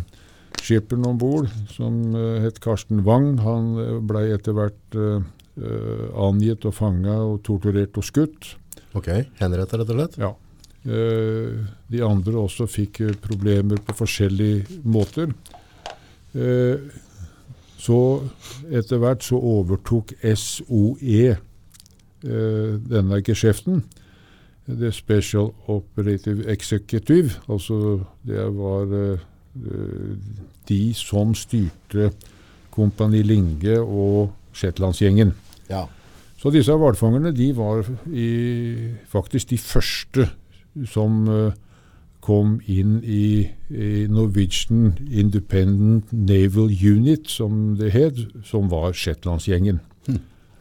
Skipperen 0.60 1.08
om 1.08 1.16
bord, 1.18 1.48
som 1.72 2.12
eh, 2.12 2.42
het 2.44 2.60
Karsten 2.62 3.06
Wang, 3.08 3.38
han 3.46 3.72
ble 4.08 4.28
etter 4.36 4.58
hvert 4.58 5.02
angitt 5.60 6.64
og 6.70 6.72
fanga 6.72 7.18
og 7.20 7.42
torturert 7.44 7.98
og 8.00 8.06
skutt. 8.08 8.54
Ok, 8.96 9.10
henrettet 9.42 9.82
rett 9.82 9.92
og 9.92 9.98
slett? 9.98 10.16
Ja. 10.22 10.30
Eh, 10.88 11.56
de 11.92 12.04
andre 12.06 12.40
også 12.40 12.68
fikk 12.70 13.02
problemer 13.24 13.82
på 13.84 13.96
forskjellige 14.00 14.80
måter. 14.88 15.34
Eh, 16.36 16.80
så 17.80 18.00
etter 18.72 19.00
hvert 19.02 19.24
så 19.24 19.40
overtok 19.40 20.14
SOE 20.36 21.30
eh, 21.32 22.74
denne 22.90 23.22
geskjeften. 23.26 23.84
The 24.70 24.92
Special 24.94 25.50
Operative 25.68 26.46
Executive. 26.52 27.40
Altså 27.50 28.00
det 28.28 28.44
var 28.58 28.92
eh, 28.94 29.24
de 30.70 30.82
som 30.94 31.34
styrte 31.36 32.12
Kompani 32.70 33.24
Linge 33.26 33.80
og 33.80 34.34
Shetlandsgjengen. 34.54 35.34
Ja. 35.70 35.86
Så 36.40 36.52
disse 36.54 36.76
hvalfangerne 36.76 37.32
de 37.36 37.50
var 37.58 37.88
i, 38.14 38.30
faktisk 39.10 39.50
de 39.50 39.58
første 39.58 40.30
som 40.88 41.26
kom 42.26 42.58
inn 42.68 43.00
i, 43.04 43.48
i 43.72 44.08
Norwegian 44.12 44.98
Independent 45.08 46.12
Naval 46.12 46.72
Unit, 46.74 47.30
som 47.32 47.78
det 47.80 47.94
het, 47.96 48.20
som 48.46 48.68
var 48.72 48.94
Shetlandsgjengen. 48.94 49.80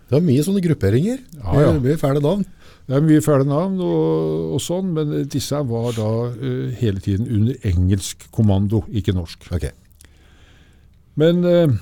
Det 0.09 0.17
var 0.17 0.25
mye 0.25 0.45
sånne 0.45 0.62
grupperinger. 0.65 1.19
Ja, 1.37 1.59
ja. 1.67 1.73
Mye, 1.77 1.99
fæle 2.00 2.23
navn. 2.25 2.47
Det 2.88 2.97
er 2.97 3.05
mye 3.05 3.21
fæle 3.21 3.45
navn 3.45 3.75
og, 3.85 4.55
og 4.57 4.62
sånn, 4.65 4.95
men 4.97 5.11
disse 5.29 5.59
var 5.69 5.91
da 5.99 6.09
uh, 6.33 6.71
hele 6.79 7.03
tiden 7.05 7.29
under 7.29 7.69
engelsk 7.69 8.25
kommando, 8.33 8.81
ikke 8.88 9.12
norsk. 9.12 9.50
Okay. 9.53 9.75
Men 11.21 11.45
uh, 11.45 11.75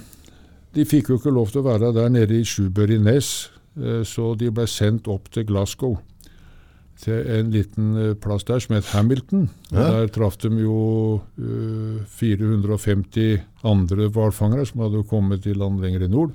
de 0.74 0.88
fikk 0.90 1.12
jo 1.12 1.20
ikke 1.20 1.34
lov 1.36 1.52
til 1.52 1.62
å 1.62 1.68
være 1.68 1.92
der 1.94 2.10
nede 2.10 2.40
i 2.40 2.42
Shrewsbury-Ness, 2.42 3.30
uh, 3.78 4.02
så 4.02 4.32
de 4.40 4.50
ble 4.50 4.66
sendt 4.66 5.06
opp 5.12 5.30
til 5.30 5.46
Glasgow. 5.46 5.94
Til 7.02 7.26
en 7.38 7.50
liten 7.52 7.90
eh, 8.00 8.14
plass 8.16 8.46
der 8.48 8.62
som 8.64 8.76
het 8.76 8.88
Hamilton. 8.94 9.48
Og 9.72 9.76
Ja. 9.76 9.90
Der 9.92 10.08
traff 10.08 10.38
de 10.40 10.48
jo 10.48 11.20
uh, 11.38 12.04
450 12.08 13.42
andre 13.64 14.08
hvalfangere 14.08 14.66
som 14.66 14.80
hadde 14.80 15.04
kommet 15.04 15.46
i 15.46 15.52
land 15.52 15.80
lenger 15.80 16.06
i 16.06 16.08
nord. 16.08 16.32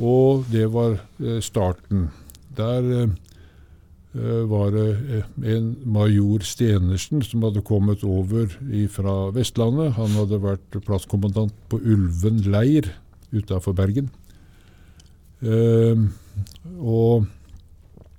Og 0.00 0.46
det 0.50 0.72
var 0.72 0.96
uh, 1.20 1.40
starten. 1.40 2.08
Der 2.56 2.82
eh, 3.02 3.08
eh, 4.14 4.42
var 4.50 4.70
det 4.74 4.88
eh, 5.14 5.54
en 5.56 5.76
major 5.84 6.42
Stenersen 6.42 7.22
som 7.22 7.42
hadde 7.46 7.62
kommet 7.62 8.04
over 8.04 8.50
fra 8.90 9.16
Vestlandet. 9.34 9.94
Han 9.98 10.16
hadde 10.18 10.42
vært 10.42 10.80
plasskommandant 10.86 11.54
på 11.70 11.78
Ulven 11.78 12.42
leir 12.50 12.90
utafor 13.32 13.76
Bergen. 13.78 14.10
Eh, 15.40 15.96
og 16.80 17.28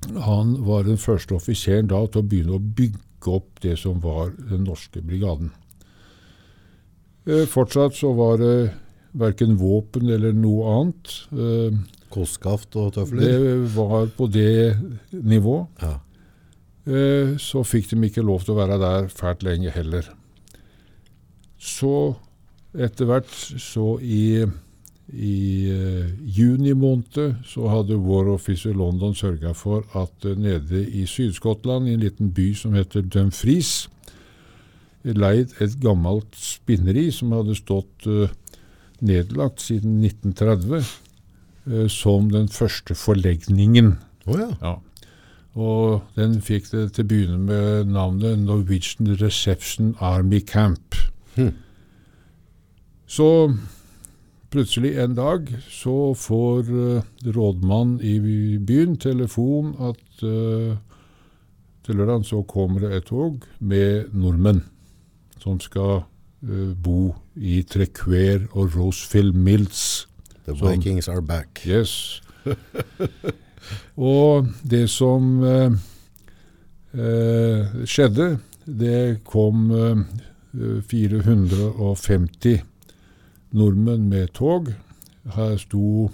han 0.09 0.55
var 0.65 0.83
den 0.87 0.97
første 0.97 1.35
offiseren 1.37 1.89
da 1.91 2.03
til 2.07 2.21
å 2.23 2.27
begynne 2.27 2.57
å 2.57 2.61
bygge 2.61 3.35
opp 3.35 3.61
det 3.61 3.77
som 3.79 3.99
var 4.03 4.33
den 4.49 4.65
norske 4.65 5.03
brigaden. 5.05 5.51
Eh, 7.29 7.45
fortsatt 7.45 7.95
så 7.95 8.13
var 8.17 8.39
det 8.41 8.55
verken 9.13 9.57
våpen 9.59 10.09
eller 10.09 10.33
noe 10.33 10.77
annet. 10.77 11.11
Eh, 11.31 11.81
Kostskaft 12.11 12.75
og 12.75 12.93
tøfler. 12.97 13.21
det 13.21 13.75
var 13.75 14.07
på 14.17 14.27
det 14.27 14.77
nivå. 15.11 15.67
Ja. 15.81 15.99
Eh, 16.85 17.37
så 17.37 17.61
fikk 17.63 17.91
de 17.91 18.01
ikke 18.07 18.25
lov 18.25 18.43
til 18.43 18.55
å 18.55 18.59
være 18.63 18.79
der 18.81 19.07
fælt 19.13 19.45
lenge 19.45 19.71
heller. 19.71 20.09
Så 21.61 22.15
etter 22.73 23.05
hvert, 23.05 23.29
så 23.61 23.99
i, 24.01 24.47
i 25.13 25.69
eh, 25.71 26.11
juni 26.23 26.73
måned, 26.73 27.43
så 27.45 27.67
hadde 27.67 27.99
War 27.99 28.29
Office 28.31 28.69
i 28.69 28.73
London 28.73 29.15
sørga 29.15 29.53
for 29.57 29.83
at 29.97 30.25
eh, 30.25 30.37
nede 30.39 30.85
i 30.87 31.05
Syd-Skottland, 31.05 31.89
i 31.89 31.95
en 31.97 32.03
liten 32.03 32.31
by 32.33 32.51
som 32.55 32.75
heter 32.77 33.01
Dumfries, 33.01 33.89
leid 35.03 35.55
et 35.59 35.79
gammelt 35.81 36.37
spinneri 36.37 37.09
som 37.11 37.33
hadde 37.35 37.57
stått 37.57 38.07
eh, 38.07 38.31
nedlagt 39.01 39.63
siden 39.65 39.99
1930, 40.05 40.93
eh, 41.67 41.87
som 41.89 42.31
den 42.31 42.47
første 42.51 42.95
forlegningen. 42.95 43.97
Oh, 44.25 44.39
ja. 44.39 44.51
Ja. 44.61 44.77
Og 45.59 46.01
den 46.15 46.39
fikk 46.39 46.69
det 46.71 46.85
til 46.95 47.03
å 47.03 47.09
begynne 47.09 47.41
med 47.43 47.91
navnet 47.91 48.39
Norwegian 48.39 49.17
Reception 49.19 49.95
Army 49.99 50.39
Camp. 50.39 50.95
Hm. 51.35 51.51
Så 53.11 53.27
plutselig 54.51 54.95
en 54.99 55.15
dag 55.15 55.47
så 55.71 56.13
får 56.17 56.69
uh, 56.71 57.03
rådmann 57.23 57.97
i 58.03 58.17
byen 58.59 58.97
telefon 58.99 59.73
at 59.79 60.23
uh, 60.23 60.75
til 61.85 61.97
lørdag 61.97 62.25
så 62.27 62.43
kommer 62.43 62.83
det 62.83 62.93
et 62.95 63.07
tog 63.09 63.41
med 63.59 64.11
nordmenn 64.13 64.63
som 65.41 65.59
skal 65.59 66.03
uh, 66.03 66.73
bo 66.77 67.15
i 67.35 67.61
Trekver 67.63 68.47
og 68.51 68.75
Rosefield 68.75 69.33
Mills. 69.33 70.07
The 70.45 70.57
Som- 70.57 70.67
Vikings 70.67 71.07
are 71.07 71.21
back. 71.21 71.63
Yes. 71.65 72.21
og 73.95 74.47
det 74.63 74.89
som 74.89 75.39
uh, 75.43 75.71
eh, 76.93 77.85
skjedde, 77.85 78.39
det 78.65 79.23
kom 79.25 79.71
eh, 79.71 79.97
450 80.89 82.61
nordmenn 83.57 84.09
med 84.09 84.33
tog. 84.37 84.71
Her 85.35 85.55
sto 85.61 86.09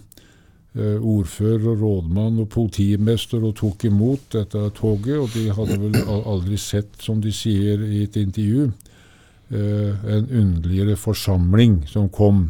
eh, 0.75 0.97
ordfører, 0.97 1.69
og 1.71 1.81
rådmann 1.81 2.41
og 2.43 2.49
politimester 2.53 3.43
og 3.43 3.55
tok 3.61 3.87
imot 3.89 4.29
dette 4.35 4.67
toget. 4.77 5.17
Og 5.21 5.31
de 5.35 5.47
hadde 5.55 5.79
vel 5.81 5.97
aldri 6.17 6.59
sett, 6.61 6.93
som 7.03 7.21
de 7.23 7.33
sier 7.33 7.83
i 7.87 8.03
et 8.05 8.19
intervju, 8.19 8.71
eh, 9.51 10.07
en 10.17 10.29
underligere 10.29 10.97
forsamling 10.99 11.83
som 11.87 12.09
kom. 12.09 12.47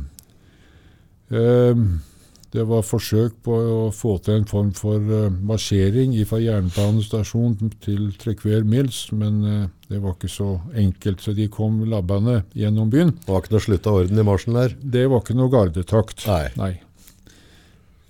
Det 2.57 2.63
var 2.65 2.85
forsøk 2.85 3.35
på 3.45 3.53
å 3.53 3.81
få 3.93 4.15
til 4.25 4.39
en 4.39 4.47
form 4.49 4.71
for 4.73 4.97
eh, 5.13 5.33
marsjering 5.45 6.15
fra 6.25 6.39
jernbanestasjonen 6.41 7.75
til 7.83 8.07
Trekver 8.17 8.63
Mills, 8.65 9.03
men 9.13 9.35
eh, 9.45 9.67
det 9.91 9.99
var 10.01 10.15
ikke 10.15 10.31
så 10.31 10.47
enkelt, 10.73 11.21
så 11.21 11.35
de 11.37 11.45
kom 11.53 11.83
labbende 11.85 12.39
gjennom 12.57 12.89
byen. 12.89 13.13
Det 13.19 13.29
var 13.29 13.43
ikke 13.43 13.53
noe 13.53 13.65
slutt 13.67 13.89
av 13.91 13.99
orden 13.99 14.23
i 14.23 14.25
marsjen 14.25 14.57
der. 14.57 14.73
Det 14.81 15.03
var 15.11 15.21
ikke 15.21 15.37
noe 15.37 15.53
gardetakt. 15.53 16.25
Nei. 16.57 16.71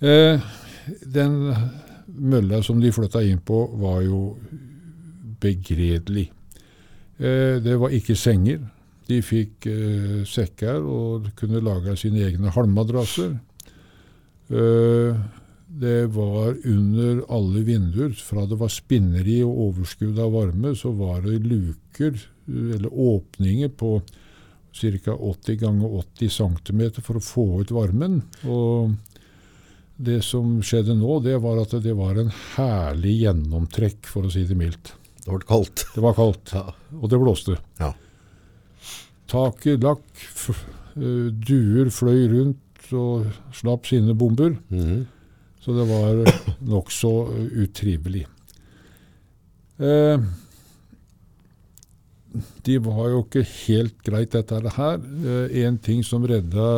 Eh, 0.00 0.48
den 1.04 1.36
mølla 2.16 2.62
som 2.64 2.80
de 2.80 2.94
flytta 2.94 3.20
inn 3.28 3.42
på, 3.44 3.60
var 3.82 4.00
jo 4.06 4.22
begredelig. 5.42 6.30
Eh, 7.18 7.58
det 7.60 7.76
var 7.82 7.92
ikke 7.92 8.16
senger. 8.16 8.64
De 9.08 9.20
fikk 9.24 9.68
eh, 9.68 10.24
sekker 10.28 10.88
og 10.88 11.28
kunne 11.36 11.60
lage 11.64 11.98
sine 12.00 12.24
egne 12.30 12.52
halmmadrasser. 12.56 13.36
Eh, 14.50 15.16
det 15.68 16.06
var 16.14 16.56
under 16.64 17.20
alle 17.28 17.60
vinduer. 17.66 18.14
Fra 18.16 18.46
det 18.48 18.56
var 18.58 18.68
spinneri 18.72 19.42
og 19.44 19.58
overskudd 19.68 20.18
av 20.18 20.32
varme, 20.32 20.72
så 20.76 20.92
var 20.96 21.20
det 21.26 21.42
luker, 21.44 22.14
eh, 22.48 22.76
eller 22.76 22.88
åpninger, 22.92 23.68
på 23.68 23.98
ca. 24.78 25.12
80 25.12 25.56
ganger 25.58 25.94
80 25.98 26.28
cm 26.30 26.82
for 27.02 27.18
å 27.18 27.24
få 27.24 27.46
ut 27.62 27.70
varmen. 27.74 28.22
Og 28.46 28.94
det 29.98 30.20
som 30.24 30.60
skjedde 30.62 30.94
nå, 30.94 31.18
det 31.24 31.36
var 31.42 31.58
at 31.64 31.72
det 31.82 31.94
var 31.98 32.18
en 32.20 32.30
herlig 32.56 33.16
gjennomtrekk, 33.24 34.06
for 34.06 34.22
å 34.28 34.30
si 34.32 34.44
det 34.46 34.56
mildt. 34.56 34.92
Det 35.24 35.32
ble 35.34 35.44
kaldt. 35.48 35.84
Det 35.94 36.00
var 36.04 36.14
kaldt, 36.14 36.52
Ja. 36.54 36.72
og 37.02 37.10
det 37.10 37.18
blåste. 37.20 37.58
Ja. 37.80 37.92
Taket 39.28 39.82
lakk, 39.84 40.06
eh, 40.96 41.28
duer 41.36 41.90
fløy 41.92 42.28
rundt 42.32 42.67
og 42.96 43.28
slapp 43.52 43.86
sine 43.86 44.14
bomber. 44.14 44.56
Mhm. 44.70 45.06
Så 45.60 45.74
det 45.74 45.84
var 45.88 46.22
nokså 46.64 47.10
utrivelig. 47.64 48.26
Eh, 49.78 50.18
de 52.66 52.78
var 52.84 53.08
jo 53.10 53.22
ikke 53.24 53.44
helt 53.66 53.98
greit, 54.06 54.32
dette 54.34 54.72
her. 54.76 54.98
Eh, 54.98 55.64
en 55.64 55.78
ting 55.78 56.04
som 56.04 56.24
redda 56.26 56.68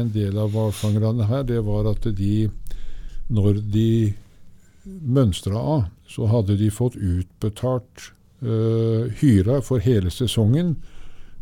en 0.00 0.10
del 0.14 0.38
av 0.38 0.52
hvalfangerne 0.54 1.28
her, 1.28 1.44
det 1.48 1.60
var 1.66 1.90
at 1.92 2.08
de, 2.16 2.48
når 3.28 3.60
de 3.72 4.14
mønstra 4.84 5.56
av, 5.56 5.84
så 6.08 6.26
hadde 6.30 6.56
de 6.58 6.70
fått 6.74 6.96
utbetalt 6.96 8.10
eh, 8.42 9.10
hyra 9.20 9.60
for 9.62 9.82
hele 9.84 10.10
sesongen 10.10 10.76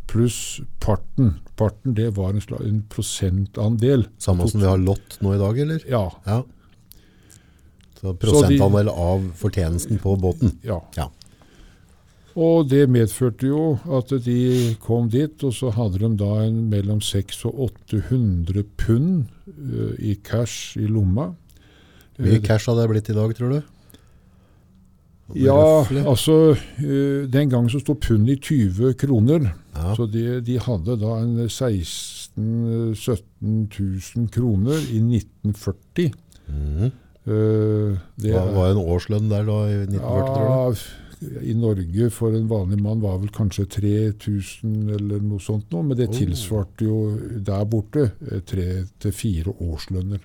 pluss 0.09 0.59
parten. 0.81 1.37
Parten 1.59 1.95
det 1.97 2.13
var 2.17 2.31
en, 2.33 2.41
en 2.59 2.79
prosentandel. 2.91 4.07
Samme 4.21 4.47
som 4.49 4.63
vi 4.63 4.69
har 4.69 4.79
lott 4.79 5.19
nå 5.23 5.35
i 5.35 5.41
dag, 5.41 5.59
eller? 5.65 5.83
Ja. 5.89 6.05
Ja. 6.25 6.41
Så 7.99 8.15
prosentandel 8.15 8.89
av 8.89 9.31
fortjenesten 9.39 9.99
på 9.99 10.15
båten. 10.19 10.55
ja. 10.63 10.81
Ja. 10.95 11.09
Og 12.39 12.69
det 12.69 12.85
medførte 12.91 13.49
jo 13.49 13.63
at 13.97 14.11
de 14.23 14.75
kom 14.83 15.09
dit, 15.11 15.41
og 15.43 15.51
så 15.55 15.71
hadde 15.75 15.99
de 16.03 16.11
da 16.19 16.29
en 16.45 16.61
mellom 16.71 17.01
600 17.03 17.49
og 17.49 17.73
800 17.89 18.63
pund 18.79 19.25
uh, 19.49 19.95
i 19.97 20.13
cash 20.23 20.77
i 20.79 20.87
lomma. 20.87 21.31
Mye 22.19 22.39
cash 22.43 22.69
hadde 22.69 22.85
det 22.85 22.91
blitt 22.93 23.11
i 23.11 23.17
dag, 23.17 23.33
tror 23.35 23.57
du? 23.57 23.59
Ja, 25.37 25.85
altså 26.09 26.55
eh, 26.81 27.27
Den 27.29 27.49
gangen 27.51 27.69
så 27.69 27.79
sto 27.83 27.93
pundet 27.93 28.39
i 28.49 28.55
20 28.71 28.93
kroner. 28.97 29.51
Ja. 29.75 29.93
Så 29.95 30.07
de, 30.09 30.41
de 30.41 30.57
hadde 30.59 30.95
da 30.99 31.17
en 31.21 31.35
16 31.49 32.29
000-17 32.39 33.19
000 34.15 34.29
kroner 34.31 34.79
i 34.93 34.99
1940. 35.01 36.11
Mm. 36.47 36.89
Uh, 37.29 37.97
det 38.17 38.31
Hva 38.33 38.45
var 38.55 38.71
en 38.71 38.81
årslønn 38.81 39.29
der 39.29 39.45
da 39.45 39.59
i 39.69 39.77
1940. 39.85 40.81
Ja, 41.19 41.35
I 41.51 41.53
Norge 41.53 42.09
for 42.15 42.33
en 42.33 42.47
vanlig 42.49 42.79
mann 42.81 43.01
var 43.03 43.19
vel 43.19 43.29
kanskje 43.35 43.67
3000 43.75 44.93
eller 44.95 45.19
noe 45.21 45.43
sånt 45.43 45.67
nå, 45.73 45.83
men 45.83 45.97
det 45.99 46.07
Oh. 46.09 46.15
tilsvarte 46.15 46.87
jo 46.87 46.99
der 47.45 47.65
borte 47.69 48.11
eh, 48.31 48.39
tre 48.47 48.85
til 49.03 49.11
fire 49.11 49.53
årslønner. 49.59 50.23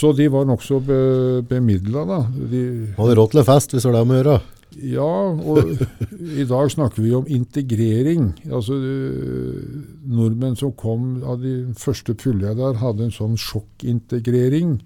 Så 0.00 0.14
de 0.16 0.30
var 0.32 0.46
nokså 0.48 0.78
be, 0.80 1.00
bemidla, 1.48 2.06
da. 2.08 2.22
De, 2.48 2.62
Hadde 2.96 3.16
råd 3.18 3.34
til 3.34 3.42
en 3.42 3.48
fest, 3.50 3.74
hvis 3.74 3.84
det 3.84 3.90
var 3.90 3.98
det 3.98 4.04
om 4.06 4.14
å 4.14 4.18
gjøre. 4.20 4.36
ja, 4.86 5.14
og 5.50 5.82
i 6.40 6.46
dag 6.48 6.70
snakker 6.72 7.02
vi 7.02 7.10
om 7.18 7.26
integrering. 7.28 8.30
Altså, 8.48 8.78
øh, 8.78 9.82
nordmenn 10.08 10.56
som 10.56 10.72
kom 10.72 11.18
av 11.26 11.42
de 11.42 11.74
første 11.76 12.14
pulja 12.14 12.54
der, 12.56 12.78
hadde 12.80 13.08
en 13.08 13.12
sånn 13.14 13.36
sjokkintegrering. 13.36 14.78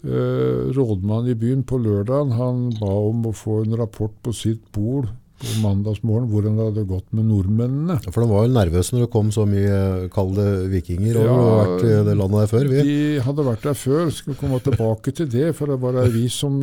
Eh, 0.00 0.68
rådmannen 0.76 1.32
i 1.32 1.38
byen 1.38 1.64
på 1.68 1.76
lørdagen 1.80 2.32
han 2.32 2.60
ba 2.80 2.92
om 3.08 3.26
å 3.28 3.34
få 3.36 3.62
en 3.64 3.76
rapport 3.76 4.14
på 4.24 4.32
sitt 4.32 4.62
bord 4.72 5.10
på 5.40 5.54
mandagsmorgen 5.62 6.28
hvordan 6.28 6.58
det 6.58 6.66
hadde 6.68 6.82
gått 6.88 7.06
med 7.16 7.28
nordmennene. 7.30 7.96
Ja, 8.04 8.12
For 8.12 8.20
de 8.20 8.28
var 8.28 8.44
jo 8.44 8.52
nervøse 8.52 8.94
når 8.94 9.06
det 9.06 9.12
kom 9.14 9.30
så 9.32 9.46
mye 9.48 10.08
kalde 10.12 10.46
vikinger 10.72 11.16
og 11.22 11.28
Ja, 11.28 11.36
vært 11.60 11.84
i 11.86 11.92
det 12.10 12.16
landet 12.20 12.42
der 12.42 12.50
før. 12.50 12.68
Vi. 12.68 12.82
De 12.84 12.98
hadde 13.24 13.46
vært 13.46 13.64
der 13.64 13.78
før. 13.78 14.10
Skal 14.12 14.36
komme 14.40 14.60
tilbake 14.64 15.14
til 15.16 15.30
det, 15.32 15.46
for 15.56 15.72
det 15.72 15.78
var 15.80 15.96
ei 16.02 16.10
vi 16.12 16.26
som 16.32 16.58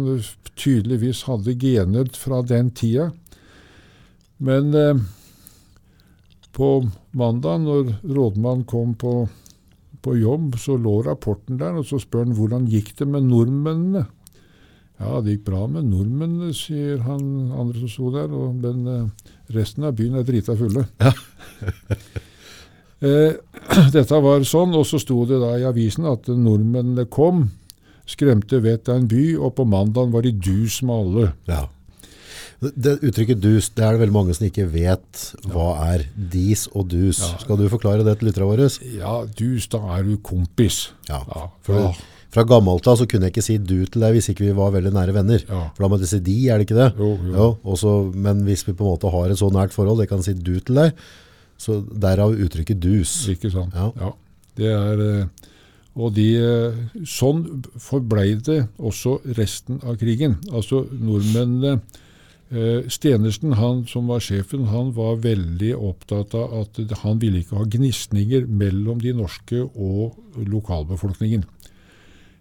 tydeligvis 0.58 1.24
hadde 1.30 1.58
gener 1.58 2.12
fra 2.18 2.44
den 2.46 2.70
tida. 2.78 3.10
Men 4.38 4.70
eh, 4.78 5.02
på 6.54 6.70
mandag, 7.18 7.66
når 7.66 7.96
rådmannen 8.06 8.68
kom 8.70 8.94
på, 8.98 9.16
på 10.06 10.16
jobb, 10.22 10.60
så 10.62 10.78
lå 10.78 11.00
rapporten 11.06 11.58
der, 11.58 11.78
og 11.82 11.90
så 11.90 11.98
spør 12.02 12.28
han 12.28 12.38
hvordan 12.38 12.70
gikk 12.70 12.94
det 13.02 13.10
med 13.10 13.26
nordmennene. 13.30 14.06
Ja, 14.98 15.20
det 15.22 15.36
gikk 15.36 15.44
bra 15.52 15.66
med 15.70 15.86
nordmennene, 15.92 16.54
sier 16.58 17.04
han 17.06 17.52
andre 17.54 17.84
som 17.84 17.92
sto 17.92 18.14
der, 18.16 18.32
og, 18.34 18.56
men 18.64 18.88
eh, 18.90 19.36
resten 19.54 19.86
av 19.86 19.94
byen 19.98 20.18
er 20.18 20.26
drita 20.28 20.58
fulle. 20.58 20.88
Eh, 22.98 23.36
dette 23.94 24.18
var 24.26 24.42
sånn, 24.42 24.72
og 24.74 24.82
så 24.90 24.98
sto 24.98 25.20
det 25.30 25.38
da 25.38 25.52
i 25.60 25.66
avisen 25.70 26.08
at 26.10 26.26
nordmennene 26.34 27.04
kom, 27.14 27.44
skremte 28.10 28.58
vettet 28.64 28.90
av 28.90 29.04
en 29.04 29.10
by, 29.12 29.26
og 29.38 29.52
på 29.60 29.68
mandagen 29.70 30.16
var 30.16 30.26
de 30.26 30.32
dus 30.34 30.80
med 30.82 30.96
alle. 31.04 31.28
Ja. 31.46 31.60
Det, 32.58 32.96
uttrykket 33.06 33.38
dus, 33.38 33.70
det 33.78 33.86
er 33.86 33.94
det 33.94 34.02
veldig 34.02 34.16
mange 34.16 34.34
som 34.34 34.48
ikke 34.48 34.66
vet 34.74 35.24
hva 35.46 35.68
er. 35.92 36.08
Dis 36.18 36.66
og 36.74 36.88
dus. 36.90 37.20
Ja. 37.22 37.36
Skal 37.44 37.60
du 37.62 37.68
forklare 37.70 38.06
det 38.08 38.18
til 38.18 38.32
lytterne 38.32 38.50
våre? 38.50 38.70
Ja, 38.98 39.20
dus, 39.38 39.70
da 39.70 39.84
er 39.94 40.08
du 40.08 40.16
kompis. 40.18 40.88
Ja. 41.06 41.22
Ja, 41.30 41.44
For 41.68 41.84
ja, 41.84 41.92
fra 42.38 42.45
gammelt 42.45 42.86
av 42.86 43.00
så 43.00 43.08
kunne 43.10 43.28
jeg 43.28 43.34
ikke 43.34 43.45
si 43.47 43.58
du 43.58 43.80
til 43.89 44.04
deg 44.04 44.13
hvis 44.13 44.30
ikke 44.30 44.45
vi 44.45 44.56
var 44.58 44.73
veldig 44.76 44.93
nære 44.93 45.15
venner. 45.15 45.43
Ja. 45.47 45.63
For 45.73 45.84
da 45.84 45.89
må 45.89 45.97
jeg 46.04 46.12
si 46.12 46.21
de, 46.21 46.38
er 46.52 46.62
det 46.62 46.67
ikke 46.67 46.78
det? 46.78 46.91
Jo, 47.00 47.12
jo. 47.17 47.34
jo 47.34 47.47
også, 47.73 47.93
men 48.13 48.43
hvis 48.45 48.67
vi 48.67 48.76
på 48.78 48.86
en 48.86 48.93
måte 48.93 49.12
har 49.13 49.34
et 49.34 49.41
så 49.41 49.50
nært 49.54 49.73
forhold, 49.73 50.04
jeg 50.04 50.12
kan 50.12 50.21
si 50.26 50.36
du 50.38 50.54
til 50.62 50.78
deg, 50.84 51.06
så 51.58 51.80
derav 51.82 52.38
uttrykket 52.38 52.82
dus. 52.84 53.19
ikke 53.34 53.50
sant? 53.54 53.73
Ja. 53.73 54.13
Det 54.58 54.69
er, 54.69 55.02
eh, 55.06 55.54
og 55.97 56.13
de, 56.13 56.28
eh, 56.38 56.78
sånn 57.10 57.43
forblei 57.82 58.36
det 58.45 58.67
også 58.78 59.17
resten 59.38 59.82
av 59.82 59.97
krigen. 59.97 60.38
Altså 60.54 60.84
nordmennene 60.93 61.80
eh, 62.54 62.86
Stenersen, 62.93 63.58
han 63.58 63.84
som 63.89 64.13
var 64.13 64.21
sjefen, 64.21 64.69
han 64.69 64.93
var 64.97 65.17
veldig 65.26 65.73
opptatt 65.89 66.38
av 66.38 66.54
at 66.62 66.82
han 67.02 67.17
ville 67.21 67.41
ikke 67.41 67.58
ha 67.58 67.65
gnisninger 67.65 68.45
mellom 68.45 69.02
de 69.02 69.17
norske 69.17 69.65
og 69.65 70.17
lokalbefolkningen. 70.38 71.45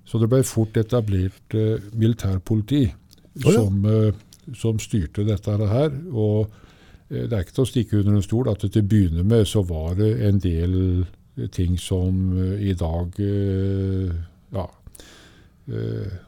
Så 0.07 0.21
det 0.23 0.29
ble 0.31 0.43
fort 0.47 0.77
etablert 0.79 1.57
eh, 1.59 1.83
militærpoliti 1.99 2.85
oh, 2.87 3.43
ja. 3.43 3.57
som, 3.59 3.83
eh, 3.91 4.55
som 4.55 4.79
styrte 4.83 5.27
dette 5.27 5.57
her. 5.59 5.91
Og 6.13 6.47
eh, 7.11 7.27
det 7.27 7.33
er 7.33 7.43
ikke 7.43 7.57
til 7.59 7.67
å 7.67 7.71
stikke 7.73 8.01
under 8.01 8.19
en 8.19 8.27
stol 8.27 8.51
at 8.53 8.63
til 8.63 8.85
å 8.85 8.87
begynne 8.87 9.27
med 9.27 9.47
så 9.51 9.65
var 9.67 9.97
det 9.99 10.13
en 10.29 10.39
del 10.43 10.77
eh, 11.03 11.49
ting 11.53 11.75
som 11.81 12.37
eh, 12.39 12.69
i 12.71 12.77
dag 12.79 13.19
eh, 13.23 14.15
ja, 14.55 14.69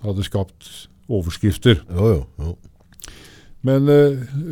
hadde 0.02 0.24
skapt 0.26 0.66
overskrifter. 1.06 1.78
Jo, 1.94 2.08
ja, 2.16 2.48
ja. 2.48 2.56
Men 3.68 3.86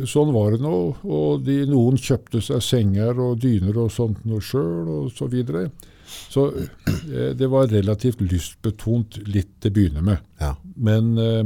sånn 0.07 0.31
var 0.35 0.53
det 0.53 0.61
nå, 0.63 0.77
og 1.03 1.43
de, 1.43 1.57
noen 1.67 1.99
kjøpte 1.99 2.39
seg 2.43 2.63
senger 2.63 3.19
og 3.23 3.41
dyner 3.43 3.75
og 3.83 3.91
sånt 3.91 4.23
noe 4.27 4.43
sjøl, 4.43 4.87
og 4.87 5.11
så 5.15 5.27
videre. 5.31 5.65
Så 6.07 6.45
eh, 6.55 7.33
det 7.37 7.49
var 7.51 7.67
relativt 7.71 8.21
lystbetont 8.21 9.17
litt 9.27 9.49
til 9.61 9.71
å 9.71 9.75
begynne 9.75 10.03
med. 10.03 10.17
Ja. 10.41 10.53
Men 10.75 11.17
eh, 11.17 11.43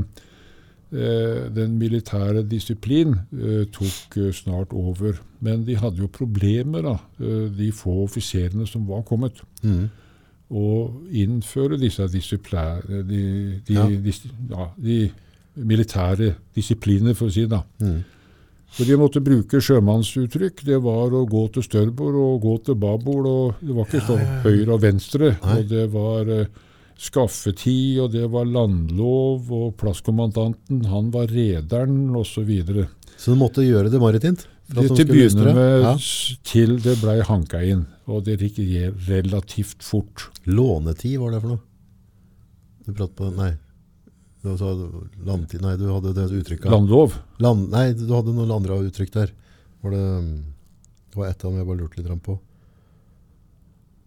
eh, 0.91 1.49
den 1.55 1.77
militære 1.79 2.43
disiplin 2.49 3.15
eh, 3.33 3.65
tok 3.73 4.17
eh, 4.21 4.31
snart 4.35 4.73
over. 4.77 5.17
Men 5.41 5.63
de 5.65 5.75
hadde 5.81 6.03
jo 6.03 6.07
problemer, 6.13 6.81
da, 6.85 6.97
eh, 7.19 7.47
de 7.57 7.71
få 7.73 8.03
offiserene 8.05 8.67
som 8.69 8.85
var 8.89 9.01
kommet. 9.07 9.41
Mm. 9.63 9.89
Å 10.51 10.63
innføre 11.15 11.77
disse 11.79 12.03
de, 13.07 13.21
de, 13.67 13.73
Ja. 13.73 13.85
dis- 13.87 14.25
ja, 14.49 14.65
de 14.77 15.11
militære 15.55 16.33
disipliner, 16.55 17.13
for 17.15 17.27
å 17.27 17.31
si 17.31 17.41
det. 17.45 17.49
da. 17.55 17.63
Mhm. 17.79 18.03
For 18.71 18.87
de 18.87 18.95
måtte 18.99 19.19
bruke 19.23 19.59
sjømannsuttrykk. 19.59 20.63
Det 20.67 20.77
var 20.83 21.11
å 21.11 21.25
gå 21.27 21.45
til 21.55 21.65
størbord 21.65 22.15
og 22.15 22.41
gå 22.45 22.53
til 22.69 22.77
babord. 22.79 23.27
og 23.27 23.55
Det 23.59 23.75
var 23.75 23.89
ikke 23.89 24.03
sånn 24.07 24.21
høyre 24.45 24.75
og 24.77 24.83
venstre. 24.85 25.33
Nei. 25.43 25.57
Og 25.59 25.67
det 25.73 25.85
var 25.91 26.31
eh, 26.31 26.45
skaffetid, 27.01 27.99
og 28.03 28.13
det 28.15 28.29
var 28.31 28.47
landlov, 28.47 29.49
og 29.51 29.75
plasskommandanten, 29.81 30.85
han 30.91 31.11
var 31.13 31.27
rederen, 31.33 32.15
osv. 32.15 32.51
Så 32.71 32.87
så 33.21 33.33
du 33.35 33.37
måtte 33.37 33.65
gjøre 33.65 33.91
det 33.93 33.99
maritimt? 34.01 34.47
Det, 34.71 34.85
Til 34.95 35.05
begynne 35.09 35.51
med 35.53 35.81
Ja. 35.83 35.95
til 36.47 36.77
det 36.79 36.95
blei 37.01 37.19
hanka 37.27 37.59
inn. 37.61 37.85
Og 38.07 38.23
det 38.23 38.39
gikk 38.39 38.61
relativt 39.09 39.83
fort. 39.83 40.29
Lånetid, 40.47 41.19
hva 41.19 41.27
er 41.27 41.35
det 41.35 41.41
for 41.41 41.49
noe? 41.49 41.61
Du 42.87 42.93
pratet 42.93 43.15
på, 43.19 43.35
nei. 43.35 43.51
Du 44.41 44.55
sa 44.57 44.71
nei, 44.73 45.75
du 45.77 45.85
hadde 45.91 46.13
det 46.17 46.23
uttrykket. 46.33 46.71
Landlov. 46.73 47.19
Land, 47.43 47.67
nei, 47.69 47.91
du 47.93 48.07
hadde 48.09 48.33
noen 48.33 48.49
andre 48.55 48.79
uttrykk 48.87 49.11
der. 49.13 49.33
Var 49.83 49.93
det, 49.93 50.05
det 51.13 51.19
var 51.19 51.29
et 51.29 51.43
av 51.45 51.51
dem 51.51 51.59
jeg 51.61 51.67
bare 51.69 51.81
lurte 51.83 52.01
litt 52.01 52.23
på. 52.25 52.39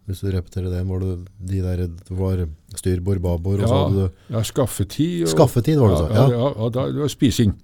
Hvis 0.05 0.19
du 0.21 0.27
repeterer 0.29 0.69
det, 0.69 0.83
var 0.85 1.01
det 1.01 1.13
de 1.49 1.61
der, 1.63 1.85
det 1.87 2.13
var 2.19 2.43
styrbord, 2.77 3.23
babord, 3.23 3.63
og 3.63 3.69
så 3.71 3.79
hadde 3.79 4.03
du 4.03 4.35
ja, 4.35 4.43
skaffetid. 4.45 5.23
og- 5.23 5.31
Skaffetid 5.33 5.79
var 5.81 5.89
det 5.89 5.95
du 5.95 6.03
sa, 6.03 6.09
Ja, 6.13 6.27
ja. 6.29 6.37
ja, 6.37 6.51
ja, 6.59 6.69
det 6.93 7.01
var 7.01 7.09
spising. 7.09 7.55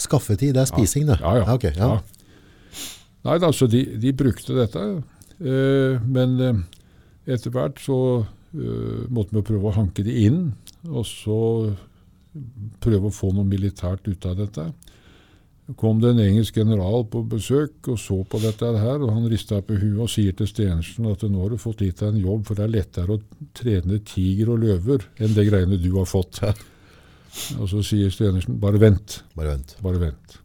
Skaffetid, 0.00 0.54
det 0.54 0.62
er 0.62 0.70
spising 0.70 1.06
det. 1.10 1.18
Ja, 1.20 1.34
ja. 1.42 1.58
ja. 1.60 1.72
Ja. 1.76 2.00
Nei 3.26 3.36
da, 3.42 3.50
så 3.52 3.68
de, 3.68 3.82
de 4.00 4.12
brukte 4.16 4.54
dette. 4.56 5.02
Eh, 5.40 6.00
men 6.08 6.40
eh, 6.40 6.62
etter 7.34 7.52
hvert 7.52 7.76
så 7.84 7.98
eh, 8.54 9.04
måtte 9.12 9.36
vi 9.36 9.42
prøve 9.44 9.68
å 9.68 9.76
hanke 9.76 10.02
de 10.06 10.14
inn, 10.24 10.54
og 10.88 11.04
så 11.04 11.76
prøve 12.80 13.08
å 13.10 13.14
få 13.14 13.32
noe 13.34 13.48
militært 13.48 14.06
ut 14.08 14.26
av 14.26 14.36
dette. 14.38 14.72
kom 15.76 16.00
det 16.00 16.10
en 16.10 16.18
engelsk 16.18 16.56
general 16.56 17.04
på 17.06 17.22
besøk 17.30 17.88
og 17.92 17.98
så 17.98 18.24
på 18.26 18.40
dette 18.42 18.66
her, 18.66 18.98
og 19.04 19.12
han 19.14 19.28
rista 19.30 19.60
på 19.62 19.76
huet 19.78 20.00
og 20.02 20.10
sier 20.10 20.32
til 20.34 20.48
Stenersen 20.50 21.06
at 21.06 21.22
nå 21.22 21.42
har 21.44 21.50
du 21.50 21.58
fått 21.62 21.84
gitt 21.84 22.00
deg 22.00 22.08
en 22.14 22.24
jobb, 22.24 22.44
for 22.46 22.58
det 22.58 22.64
er 22.64 22.72
lettere 22.74 23.14
å 23.14 23.20
trene 23.54 24.00
tiger 24.02 24.50
og 24.50 24.64
løver 24.64 25.06
enn 25.22 25.34
det 25.36 25.46
greiene 25.46 25.78
du 25.78 25.92
har 25.98 26.10
fått. 26.10 26.40
Og 27.60 27.68
så 27.70 27.84
sier 27.86 28.10
Stenersen 28.10 28.58
bare 28.58 28.80
vent, 28.82 29.20
Bare 29.36 29.52
vent. 29.54 29.76
bare 29.82 29.98
vent. 30.02 30.38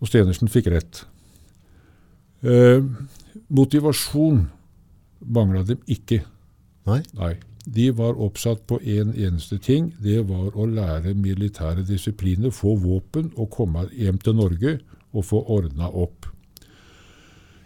Og 0.00 0.08
Stenersen 0.10 0.52
fikk 0.52 0.68
rett. 0.74 1.06
Eh, 2.44 2.84
motivasjon 3.48 4.42
mangla 5.24 5.62
dem 5.64 5.80
ikke. 5.88 6.20
Nei? 6.86 7.00
Nei. 7.16 7.32
De 7.66 7.90
var 7.90 8.14
oppsatt 8.22 8.62
på 8.70 8.78
én 8.78 9.08
en 9.08 9.14
eneste 9.14 9.58
ting. 9.58 9.90
Det 9.98 10.20
var 10.28 10.54
å 10.54 10.66
lære 10.70 11.16
militære 11.18 11.82
disipliner, 11.86 12.54
få 12.54 12.76
våpen 12.78 13.32
og 13.34 13.50
komme 13.50 13.88
hjem 13.90 14.18
til 14.22 14.36
Norge 14.38 14.78
og 15.12 15.24
få 15.26 15.42
ordna 15.50 15.90
opp. 15.90 16.28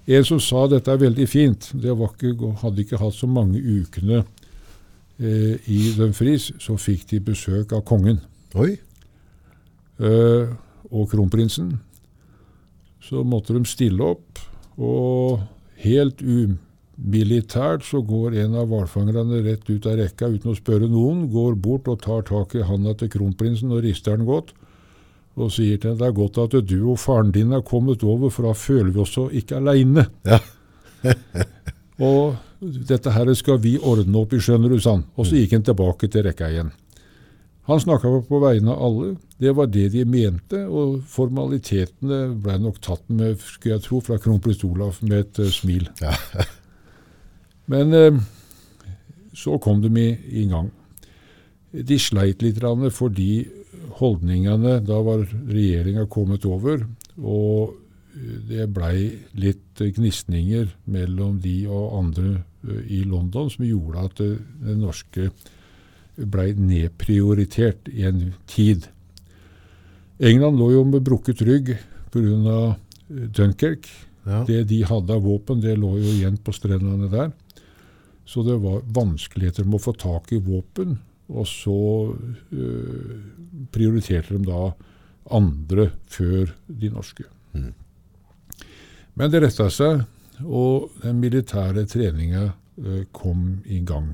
En 0.08 0.24
som 0.24 0.40
sa 0.40 0.64
dette 0.70 0.90
er 0.90 1.02
veldig 1.02 1.26
fint, 1.28 1.68
det 1.76 1.92
var 1.98 2.14
ikke, 2.16 2.54
hadde 2.62 2.82
ikke 2.82 2.98
hatt 2.98 3.14
så 3.14 3.28
mange 3.30 3.60
ukene 3.60 4.22
eh, 5.20 5.60
i 5.68 5.92
Dumfries, 5.98 6.48
så 6.58 6.78
fikk 6.80 7.04
de 7.12 7.20
besøk 7.28 7.74
av 7.76 7.84
kongen 7.86 8.22
Oi. 8.58 8.72
eh, 10.00 10.56
og 10.90 11.12
kronprinsen. 11.12 11.76
Så 13.04 13.22
måtte 13.22 13.54
de 13.54 13.62
stille 13.68 14.02
opp, 14.16 14.40
og 14.80 15.44
helt 15.84 16.24
umilitært 17.00 17.84
så 17.86 18.02
går 18.04 18.36
en 18.44 18.56
av 18.60 18.68
hvalfangerne 18.70 19.42
rett 19.46 19.68
ut 19.70 19.86
av 19.88 19.98
rekka 20.00 20.28
uten 20.34 20.52
å 20.52 20.56
spørre 20.58 20.88
noen, 20.90 21.28
går 21.32 21.56
bort 21.56 21.88
og 21.88 22.02
tar 22.04 22.26
tak 22.28 22.54
i 22.54 22.64
handa 22.66 22.94
til 22.94 23.10
kronprinsen 23.12 23.72
og 23.72 23.84
rister 23.86 24.16
den 24.16 24.28
godt, 24.28 24.52
og 25.40 25.52
sier 25.54 25.80
til 25.80 25.94
ham 25.94 26.00
det 26.00 26.08
er 26.10 26.18
godt 26.18 26.40
at 26.42 26.58
du 26.68 26.78
og 26.82 27.00
faren 27.00 27.32
din 27.32 27.54
er 27.56 27.64
kommet 27.66 28.04
over, 28.04 28.30
for 28.30 28.48
da 28.48 28.54
føler 28.56 28.92
vi 28.92 29.00
oss 29.00 29.14
så 29.16 29.28
ikke 29.32 29.60
aleine. 29.60 30.06
Ja. 30.28 30.40
Og 32.00 32.36
dette 32.60 33.12
her 33.12 33.28
skal 33.36 33.58
vi 33.60 33.74
ordne 33.76 34.22
opp 34.22 34.32
i, 34.32 34.40
skjønner 34.40 34.72
du, 34.72 34.78
sa 34.80 34.96
han. 34.96 35.06
Og 35.20 35.28
så 35.28 35.36
gikk 35.36 35.58
han 35.58 35.66
tilbake 35.68 36.08
til 36.12 36.24
rekka 36.24 36.48
igjen. 36.48 36.70
Han 37.68 37.80
snakka 37.80 38.10
på 38.26 38.40
vegne 38.42 38.72
av 38.72 38.84
alle. 38.86 39.10
Det 39.40 39.52
var 39.56 39.68
det 39.70 39.90
de 39.92 40.04
mente, 40.08 40.62
og 40.66 41.02
formalitetene 41.08 42.22
ble 42.40 42.56
nok 42.64 42.80
tatt 42.84 43.04
med, 43.12 43.36
skulle 43.44 43.76
jeg 43.76 43.84
tro, 43.84 44.00
fra 44.04 44.18
kronprins 44.20 44.64
Olav 44.66 44.98
med 45.04 45.18
et 45.20 45.42
eh, 45.44 45.52
smil. 45.54 45.86
Ja. 46.00 46.16
Men 47.70 47.94
eh, 47.94 48.20
så 49.36 49.58
kom 49.62 49.82
de 49.82 49.90
i, 50.00 50.10
i 50.42 50.46
gang. 50.50 50.70
De 51.70 51.98
sleit 52.02 52.42
litt 52.42 52.58
fordi 52.90 53.46
holdningene 54.00 54.80
Da 54.82 54.96
var 55.06 55.22
regjeringa 55.22 56.06
kommet 56.10 56.44
over, 56.48 56.82
og 57.18 57.76
eh, 58.16 58.38
det 58.50 58.68
blei 58.74 59.10
litt 59.38 59.78
gnisninger 59.78 60.74
mellom 60.90 61.38
de 61.40 61.56
og 61.68 61.98
andre 62.00 62.42
eh, 62.66 62.82
i 63.00 63.02
London 63.04 63.50
som 63.50 63.66
gjorde 63.66 64.06
at 64.08 64.20
det 64.20 64.76
norske 64.76 65.30
blei 66.20 66.52
nedprioritert 66.58 67.88
i 67.88 68.04
en 68.04 68.32
tid. 68.50 68.88
England 70.20 70.58
lå 70.60 70.72
jo 70.74 70.84
med 70.84 71.04
brukket 71.06 71.40
rygg 71.46 71.76
pga. 72.12 72.76
Dunkerque. 73.10 73.90
Ja. 74.22 74.44
Det 74.46 74.64
de 74.70 74.82
hadde 74.86 75.14
av 75.16 75.24
våpen, 75.24 75.62
det 75.62 75.78
lå 75.80 75.96
jo 75.98 76.10
igjen 76.12 76.36
på 76.44 76.52
strendene 76.54 77.08
der. 77.10 77.32
Så 78.30 78.44
det 78.46 78.60
var 78.62 78.84
vanskeligheter 78.94 79.66
med 79.66 79.80
å 79.80 79.84
få 79.88 79.96
tak 79.98 80.30
i 80.32 80.38
våpen. 80.42 80.98
Og 81.30 81.46
så 81.50 81.80
øh, 82.54 83.18
prioriterte 83.74 84.36
de 84.36 84.46
da 84.46 84.70
andre 85.34 85.90
før 86.10 86.52
de 86.66 86.90
norske. 86.94 87.26
Mm. 87.54 87.72
Men 89.18 89.32
det 89.32 89.42
retta 89.42 89.66
seg, 89.74 90.04
og 90.46 90.90
den 91.02 91.18
militære 91.22 91.84
treninga 91.90 92.48
øh, 92.50 93.04
kom 93.12 93.60
i 93.66 93.82
gang. 93.86 94.12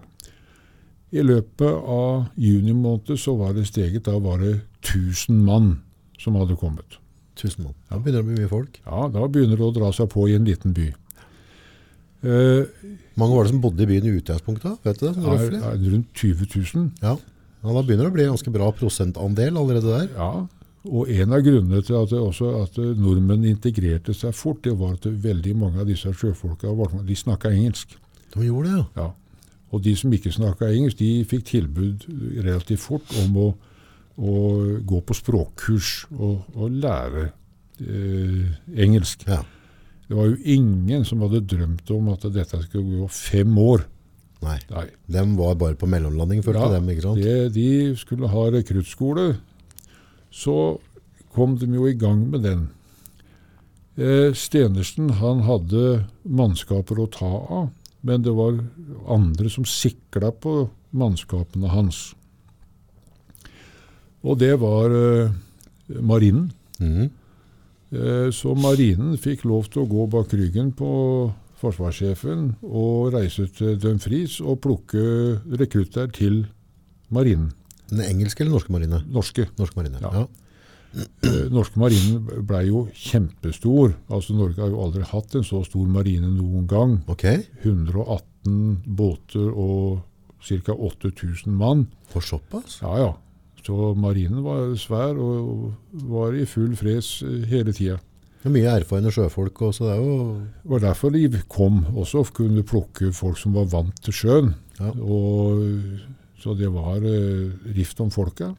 I 1.12 1.22
løpet 1.22 1.72
av 1.72 2.26
juni 2.40 2.74
måned 2.76 3.16
så 3.20 3.36
var 3.38 3.54
det 3.56 3.68
steget. 3.68 4.08
Da 4.08 4.18
var 4.20 4.40
det 4.42 4.58
1000 4.82 5.44
mann 5.44 5.74
som 6.18 6.36
hadde 6.40 6.56
kommet. 6.56 6.98
Tusen 7.36 7.68
mann. 7.68 7.76
Da 7.90 8.00
begynner 8.00 8.22
det 8.22 8.24
å 8.24 8.28
bli 8.30 8.40
mye 8.40 8.50
folk. 8.50 8.80
Ja, 8.86 9.08
Da 9.12 9.28
begynner 9.28 9.60
det 9.60 9.66
å 9.68 9.74
dra 9.76 9.92
seg 9.92 10.08
på 10.12 10.24
i 10.28 10.36
en 10.36 10.48
liten 10.48 10.72
by. 10.76 10.88
Eh, 12.24 12.90
mange 13.20 13.36
var 13.36 13.46
det 13.46 13.52
som 13.52 13.62
bodde 13.62 13.84
i 13.84 13.88
byen 13.88 14.08
i 14.08 14.16
utgangspunktet? 14.18 14.78
Vet 14.86 15.00
du 15.00 15.08
det? 15.08 15.14
er, 15.20 15.56
er 15.72 15.88
rundt 15.92 16.12
20 16.14 16.46
000. 16.74 16.90
Ja. 17.02 17.16
ja. 17.16 17.72
Da 17.72 17.82
begynner 17.82 18.06
det 18.06 18.12
å 18.12 18.16
bli 18.16 18.26
en 18.26 18.34
ganske 18.36 18.54
bra 18.54 18.70
prosentandel 18.76 19.58
allerede 19.60 19.92
der. 19.92 20.08
Ja, 20.16 20.46
og 20.86 21.10
en 21.10 21.34
av 21.34 21.42
grunnene 21.42 21.82
til 21.82 21.96
at, 21.98 22.12
også, 22.14 22.50
at 22.62 22.76
nordmenn 22.78 23.46
integrerte 23.48 24.14
seg 24.14 24.34
fort, 24.38 24.62
det 24.62 24.76
var 24.78 24.94
at 24.94 25.06
veldig 25.06 25.54
mange 25.58 25.80
av 25.82 25.88
disse 25.88 26.12
sjøfolka 26.14 26.70
de 27.06 27.16
snakka 27.18 27.50
engelsk. 27.50 27.96
De 28.34 28.44
gjorde 28.46 28.70
det, 28.70 28.76
ja. 28.78 29.06
Ja. 29.06 29.08
Og 29.74 29.82
de 29.82 29.96
som 29.98 30.12
ikke 30.14 30.30
snakka 30.32 30.68
engelsk, 30.70 31.00
de 31.00 31.24
fikk 31.26 31.48
tilbud 31.50 32.06
relativt 32.38 32.84
fort 32.84 33.16
om 33.24 33.40
å, 33.42 33.48
å 34.16 34.36
gå 34.86 35.02
på 35.02 35.16
språkkurs 35.18 35.90
og, 36.14 36.46
og 36.54 36.78
lære 36.84 37.28
eh, 37.82 38.54
engelsk. 38.86 39.26
ja. 39.26 39.42
Det 40.06 40.14
var 40.14 40.28
jo 40.30 40.36
ingen 40.56 41.04
som 41.04 41.22
hadde 41.24 41.40
drømt 41.50 41.90
om 41.90 42.12
at 42.12 42.26
dette 42.34 42.60
skulle 42.62 43.00
gå 43.02 43.08
fem 43.10 43.56
år. 43.58 43.84
Nei. 44.44 44.58
Nei. 44.70 44.84
De 45.10 45.22
var 45.38 45.56
bare 45.58 45.78
på 45.80 45.88
mellomlanding, 45.90 46.42
følte 46.44 46.62
Ja, 46.62 46.74
dem, 46.76 46.88
ikke 46.92 47.02
sant? 47.08 47.22
Det, 47.24 47.52
de 47.56 47.96
skulle 47.98 48.28
ha 48.30 48.44
rekruttskole. 48.54 49.24
Så 50.30 50.78
kom 51.34 51.56
de 51.58 51.66
jo 51.74 51.88
i 51.88 51.96
gang 51.98 52.22
med 52.30 52.44
den. 52.46 52.66
Eh, 53.96 54.30
Stenersen 54.36 55.10
han 55.18 55.40
hadde 55.48 56.04
mannskaper 56.22 57.00
å 57.00 57.08
ta 57.10 57.32
av, 57.58 57.70
men 58.06 58.22
det 58.22 58.34
var 58.36 58.60
andre 59.10 59.50
som 59.50 59.64
sikla 59.66 60.30
på 60.30 60.68
mannskapene 60.96 61.72
hans. 61.72 62.10
Og 64.26 64.38
det 64.38 64.54
var 64.60 64.92
eh, 64.94 65.32
marinen. 66.00 66.50
Mhm. 66.78 67.10
Eh, 67.96 68.30
Så 68.34 68.54
marinen 68.58 69.16
fikk 69.16 69.44
lov 69.48 69.68
til 69.72 69.84
å 69.84 69.88
gå 69.90 70.06
bak 70.12 70.32
ryggen 70.36 70.72
på 70.76 70.88
forsvarssjefen 71.60 72.50
og 72.68 73.14
reise 73.14 73.46
til 73.56 73.78
Dumfries 73.80 74.40
og 74.44 74.60
plukke 74.60 75.04
rekrutter 75.56 76.10
til 76.12 76.42
marinen. 77.10 77.52
Den 77.88 78.02
engelske 78.04 78.42
eller 78.42 78.56
norske 78.58 78.74
marine? 78.74 79.00
Norske. 79.08 79.46
Norsk 79.58 79.76
marine, 79.78 80.00
Ja. 80.02 80.10
ja. 80.12 80.26
Eh, 80.96 81.48
norske 81.52 81.76
marinen 81.78 82.24
ble 82.46 82.62
jo 82.66 82.86
kjempestor. 82.94 83.94
Altså 84.10 84.34
Norge 84.36 84.60
har 84.60 84.68
jo 84.72 84.80
aldri 84.84 85.02
hatt 85.04 85.34
en 85.36 85.44
så 85.44 85.62
stor 85.64 85.86
marine 85.86 86.28
noen 86.36 86.66
gang. 86.66 86.98
Ok, 87.08 87.24
118 87.64 88.82
båter 88.86 89.50
og 89.52 90.02
ca. 90.46 90.72
8000 90.72 91.52
mann. 91.56 91.86
for 92.08 92.20
såpass? 92.22 92.80
Ja, 92.82 92.96
ja. 92.98 93.12
Så 93.66 93.94
marinen 93.98 94.44
var 94.44 94.74
svær 94.78 95.18
og 95.18 95.72
var 96.06 96.36
i 96.38 96.44
full 96.46 96.76
fres 96.78 97.18
eh, 97.26 97.42
hele 97.50 97.74
tida. 97.74 97.98
Mye 98.46 98.76
erfarne 98.78 99.10
sjøfolk, 99.10 99.58
også. 99.72 99.88
det. 99.88 99.96
Var 100.70 100.84
derfor 100.84 101.10
de 101.10 101.26
kom 101.50 101.80
også, 101.96 102.22
og 102.22 102.34
kunne 102.36 102.62
plukke 102.62 103.10
folk 103.12 103.40
som 103.40 103.56
var 103.58 103.66
vant 103.72 103.96
til 104.04 104.14
sjøen. 104.14 104.52
Ja. 104.78 104.92
Og, 105.02 105.64
så 106.38 106.54
det 106.54 106.70
var 106.70 107.02
eh, 107.02 107.50
rift 107.74 108.00
om 108.04 108.12
folka. 108.14 108.52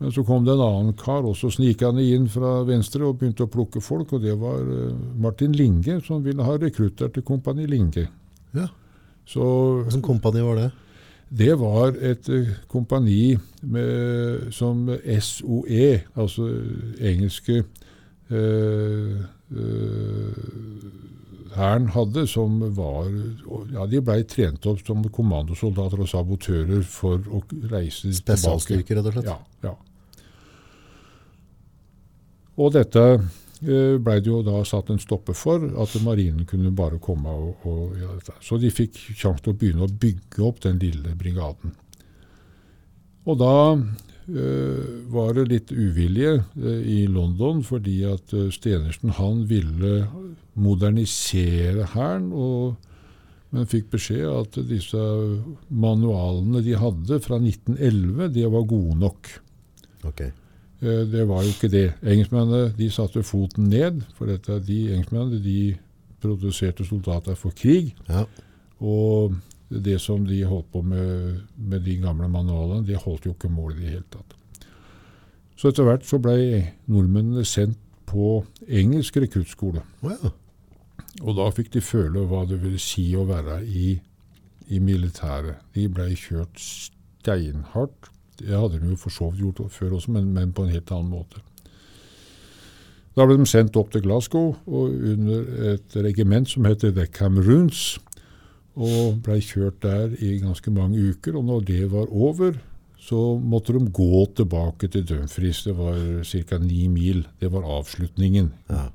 Men 0.00 0.14
så 0.14 0.22
kom 0.24 0.46
det 0.46 0.54
en 0.54 0.62
annen 0.64 0.94
kar 0.96 1.26
også 1.28 1.50
snikende 1.52 2.04
inn 2.06 2.28
fra 2.30 2.60
venstre 2.68 3.04
og 3.04 3.18
begynte 3.20 3.44
å 3.44 3.50
plukke 3.52 3.82
folk, 3.84 4.14
og 4.16 4.22
det 4.22 4.36
var 4.38 4.62
eh, 4.62 4.94
Martin 5.20 5.56
Linge 5.58 5.98
som 6.06 6.22
ville 6.24 6.46
ha 6.46 6.54
rekrutter 6.60 7.10
til 7.10 7.26
Kompani 7.26 7.66
Linge. 7.68 8.06
Ja. 8.54 8.70
Så 9.28 9.42
Hvilken 9.84 10.02
kompani 10.02 10.40
var 10.42 10.56
det? 10.58 10.70
Det 11.30 11.52
var 11.60 11.94
et 12.02 12.28
eh, 12.28 12.48
kompani 12.68 13.36
med, 13.62 14.50
som 14.52 14.88
SOE, 15.20 16.00
altså 16.16 16.48
engelske 16.98 17.62
Hæren 18.30 19.26
eh, 19.50 20.40
Hæren 21.54 21.86
hadde, 21.90 22.26
som 22.26 22.60
var 22.76 23.08
Ja, 23.72 23.86
de 23.90 24.00
blei 24.02 24.22
trent 24.22 24.66
opp 24.70 24.82
som 24.86 25.02
kommandosoldater 25.10 26.02
og 26.02 26.08
sabotører 26.08 26.82
for 26.86 27.18
å 27.26 27.42
reise 27.72 28.06
tilbake. 28.06 28.20
Spesialstyrker, 28.20 29.00
rett 29.00 29.10
og 29.10 29.16
slett? 29.16 29.30
Ja, 29.30 29.38
ja. 29.66 29.74
Og 32.60 32.74
dette 32.74 33.02
eh, 33.16 33.26
blei 33.60 34.16
det 34.20 34.30
jo 34.30 34.40
da 34.46 34.62
satt 34.64 34.88
en 34.90 35.00
stopper 35.02 35.36
for, 35.36 35.62
at 35.82 35.96
marinen 36.04 36.46
kunne 36.48 36.72
bare 36.72 37.00
komme 37.02 37.28
og, 37.28 37.66
og 37.68 37.98
gjøre 37.98 38.16
dette. 38.16 38.36
Så 38.40 38.56
de 38.60 38.72
fikk 38.72 38.96
sjanse 39.12 39.44
til 39.44 39.52
å 39.52 39.58
begynne 39.60 39.84
å 39.84 39.92
bygge 40.04 40.44
opp 40.46 40.62
den 40.64 40.80
lille 40.80 41.12
brigaden. 41.18 41.74
Og 43.28 43.38
da 43.40 43.56
eh, 43.76 44.84
var 45.12 45.34
det 45.36 45.48
litt 45.50 45.72
uvilje 45.72 46.38
eh, 46.40 46.84
i 46.88 47.00
London, 47.10 47.62
fordi 47.66 48.00
at 48.08 48.32
eh, 48.36 48.48
Stenersen 48.54 49.12
han 49.18 49.44
ville 49.50 50.06
modernisere 50.60 51.90
hæren, 51.92 52.30
men 53.50 53.66
fikk 53.70 53.90
beskjed 53.92 54.28
at 54.30 54.58
disse 54.70 55.00
manualene 55.68 56.62
de 56.64 56.76
hadde 56.78 57.18
fra 57.24 57.40
1911, 57.42 58.28
de 58.36 58.46
var 58.52 58.68
gode 58.70 58.98
nok. 59.00 59.32
Ok. 60.06 60.22
Eh, 60.82 61.04
Det 61.12 61.26
var 61.28 61.42
jo 61.44 61.48
ikke 61.52 61.70
det. 61.72 61.86
Engelskmennene 62.02 62.72
de 62.78 62.90
satte 62.90 63.22
foten 63.22 63.68
ned, 63.68 64.02
for 64.16 64.26
dette, 64.26 64.60
de 64.66 64.78
engelskmennene 64.94 65.42
de 65.44 65.76
produserte 66.20 66.84
soldater 66.84 67.34
for 67.36 67.50
krig. 67.56 67.94
Ja. 68.08 68.24
Og 68.80 69.34
det 69.70 70.00
som 70.00 70.24
de 70.26 70.42
holdt 70.44 70.70
på 70.72 70.82
med 70.82 71.40
med 71.56 71.84
de 71.84 71.96
gamle 72.02 72.28
manualene, 72.28 72.86
det 72.86 72.96
holdt 72.96 73.26
jo 73.26 73.32
ikke 73.34 73.48
mål 73.52 73.76
i 73.76 73.80
det 73.84 73.90
hele 73.90 74.08
tatt. 74.10 74.36
Så 75.56 75.68
etter 75.68 75.84
hvert 75.84 76.06
så 76.08 76.18
ble 76.18 76.72
nordmennene 76.88 77.44
sendt 77.44 77.78
på 78.06 78.44
engelsk 78.66 79.16
rekruttskole. 79.20 79.82
Å. 80.02 80.32
Og 81.20 81.36
da 81.36 81.50
fikk 81.54 81.70
de 81.74 81.80
føle 81.84 82.24
hva 82.26 82.46
det 82.48 82.58
ville 82.62 82.78
si 82.80 83.04
å 83.14 83.26
være 83.28 83.60
i, 83.66 84.00
i 84.68 84.78
militæret. 84.80 85.60
De 85.74 85.86
ble 85.92 86.08
kjørt 86.16 86.58
steinhardt. 86.58 88.08
Det 88.40 88.56
hadde 88.56 88.80
de 88.80 88.92
jo 88.92 88.98
for 89.00 89.14
så 89.14 89.30
vidt 89.30 89.44
gjort 89.44 89.72
før 89.74 89.96
også, 89.98 90.12
men, 90.16 90.32
men 90.34 90.52
på 90.56 90.64
en 90.64 90.74
helt 90.74 90.90
annen 90.94 91.12
måte. 91.12 91.42
Da 93.16 93.26
ble 93.26 93.36
de 93.40 93.46
sendt 93.48 93.76
opp 93.76 93.90
til 93.92 94.04
Glasgow 94.04 94.54
og 94.70 94.92
under 95.12 95.72
et 95.74 95.96
regiment 95.98 96.48
som 96.48 96.68
heter 96.68 96.94
The 96.94 97.08
Cameroons, 97.10 97.98
og 98.80 99.18
ble 99.24 99.40
kjørt 99.42 99.80
der 99.82 100.14
i 100.22 100.38
ganske 100.40 100.70
mange 100.72 101.00
uker. 101.10 101.36
Og 101.36 101.44
når 101.44 101.64
det 101.68 101.82
var 101.92 102.12
over, 102.14 102.54
så 103.00 103.18
måtte 103.36 103.74
de 103.74 103.90
gå 103.92 104.24
tilbake 104.38 104.88
til 104.92 105.04
Dumfries. 105.08 105.64
Det 105.66 105.74
var 105.76 105.98
ca. 106.24 106.58
ni 106.62 106.86
mil. 106.88 107.26
Det 107.40 107.50
var 107.52 107.66
avslutningen. 107.66 108.52
Ja. 108.70 108.86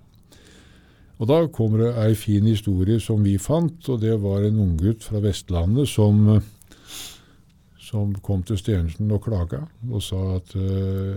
Og 1.19 1.29
da 1.29 1.45
kommer 1.47 1.83
det 1.83 1.91
ei 2.03 2.15
fin 2.19 2.47
historie 2.47 2.99
som 2.99 3.23
vi 3.23 3.37
fant, 3.39 3.77
og 3.89 4.01
det 4.01 4.17
var 4.23 4.43
en 4.43 4.59
unggutt 4.59 5.03
fra 5.03 5.21
Vestlandet 5.23 5.87
som, 5.87 6.41
som 7.95 8.11
kom 8.25 8.43
til 8.43 8.59
Stenersen 8.59 9.11
og 9.15 9.23
klaga 9.23 9.63
og 9.87 10.03
sa 10.03 10.19
at 10.35 10.55
uh, 10.59 11.15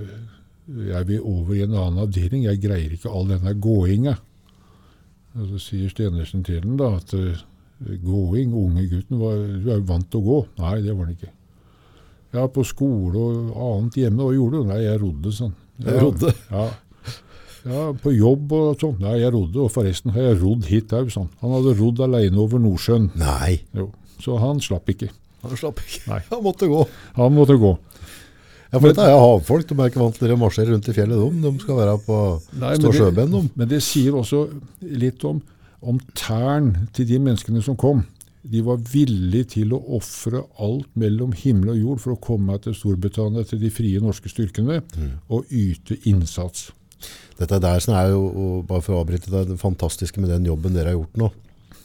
jeg 0.68 1.06
vil 1.08 1.24
over 1.24 1.54
i 1.56 1.62
en 1.64 1.74
annen 1.74 2.02
avdeling, 2.04 2.44
jeg 2.44 2.60
greier 2.60 2.92
ikke 2.92 3.10
all 3.10 3.30
denne 3.30 3.54
gåinga. 3.56 4.18
Så 5.48 5.60
sier 5.62 5.88
Stenersen 5.92 6.44
til 6.44 6.60
den 6.64 6.76
da 6.76 6.90
at 6.98 7.14
eh, 7.16 7.40
gåing, 8.04 8.52
unge 8.52 8.84
gutten, 8.90 9.16
var, 9.20 9.38
du 9.38 9.70
er 9.70 9.78
jo 9.78 9.86
vant 9.88 10.08
til 10.12 10.20
å 10.20 10.26
gå. 10.26 10.38
Nei, 10.60 10.74
det 10.84 10.92
var 10.92 11.06
han 11.06 11.14
ikke. 11.14 11.30
Ja, 12.36 12.44
på 12.52 12.64
skole 12.68 13.22
og 13.22 13.54
annet 13.56 13.96
hjemme, 14.02 14.26
hva 14.26 14.34
gjorde 14.36 14.60
du? 14.60 14.68
Nei, 14.68 14.82
jeg 14.84 15.00
rodde, 15.00 15.32
sånn. 15.32 15.54
Jeg 15.86 16.02
rodde? 16.02 16.34
Ja. 16.50 16.66
ja, 17.64 17.86
på 18.02 18.12
jobb 18.12 18.52
og 18.58 18.82
sånn. 18.82 18.98
Nei, 19.06 19.14
jeg 19.22 19.32
rodde, 19.38 19.62
og 19.64 19.72
forresten 19.72 20.12
har 20.16 20.28
jeg 20.30 20.40
rodd 20.42 20.68
hit 20.68 20.92
òg, 20.96 21.08
sånn. 21.14 21.30
Han 21.40 21.56
hadde 21.56 21.78
rodd 21.80 22.04
alene 22.04 22.44
over 22.44 22.60
Nordsjøen. 22.60 23.08
Nei, 23.16 23.62
Jo, 23.78 23.88
så 24.20 24.36
han 24.42 24.60
slapp 24.60 24.92
ikke. 24.92 25.08
Han 25.42 25.60
slapp 25.60 25.82
ikke. 25.84 26.02
Nei. 26.10 26.20
Han 26.32 26.42
måtte 26.44 26.68
gå. 26.70 26.80
Han 27.18 27.36
måtte 27.36 27.56
gå. 27.60 27.74
Ja, 28.68 28.76
for 28.76 28.90
dette 28.90 29.04
er 29.06 29.16
havfolk. 29.16 29.68
De 29.68 29.76
er 29.78 29.90
ikke 29.90 30.02
vant 30.02 30.18
til 30.20 30.34
å 30.34 30.38
marsjere 30.40 30.74
rundt 30.74 30.90
i 30.90 30.94
fjellet, 30.96 31.20
de. 31.22 31.42
De 31.46 31.62
skal 31.62 31.78
være 31.78 31.96
på 32.04 32.18
Nei, 32.60 32.74
stå 32.76 32.92
sjøben, 32.96 33.32
de. 33.32 33.42
Men 33.56 33.70
det 33.70 33.80
sier 33.86 34.18
også 34.18 34.44
litt 34.84 35.24
om, 35.28 35.40
om 35.80 36.00
tæren 36.18 36.74
til 36.96 37.08
de 37.08 37.20
menneskene 37.22 37.62
som 37.64 37.78
kom. 37.80 38.04
De 38.48 38.60
var 38.64 38.80
villige 38.92 39.54
til 39.56 39.72
å 39.76 39.80
ofre 39.98 40.42
alt 40.64 40.88
mellom 41.00 41.32
himmel 41.36 41.74
og 41.74 41.80
jord 41.80 42.02
for 42.04 42.14
å 42.14 42.20
komme 42.28 42.58
til 42.64 42.76
Storbritannia, 42.76 43.44
til 43.48 43.60
de 43.62 43.70
frie 43.72 44.00
norske 44.02 44.30
styrkene, 44.32 44.82
og 45.32 45.48
yte 45.54 45.98
innsats. 46.08 46.68
Dette 47.38 47.60
der 47.62 47.82
sånn 47.82 47.96
er 47.98 48.12
jo, 48.12 48.22
og 48.28 48.54
bare 48.68 48.82
for 48.84 48.96
å 48.96 49.02
avbryte 49.02 49.30
det, 49.32 49.44
det 49.52 49.60
fantastiske 49.60 50.20
med 50.22 50.32
den 50.34 50.48
jobben 50.48 50.74
dere 50.74 50.92
har 50.92 50.98
gjort 50.98 51.20
nå. 51.20 51.28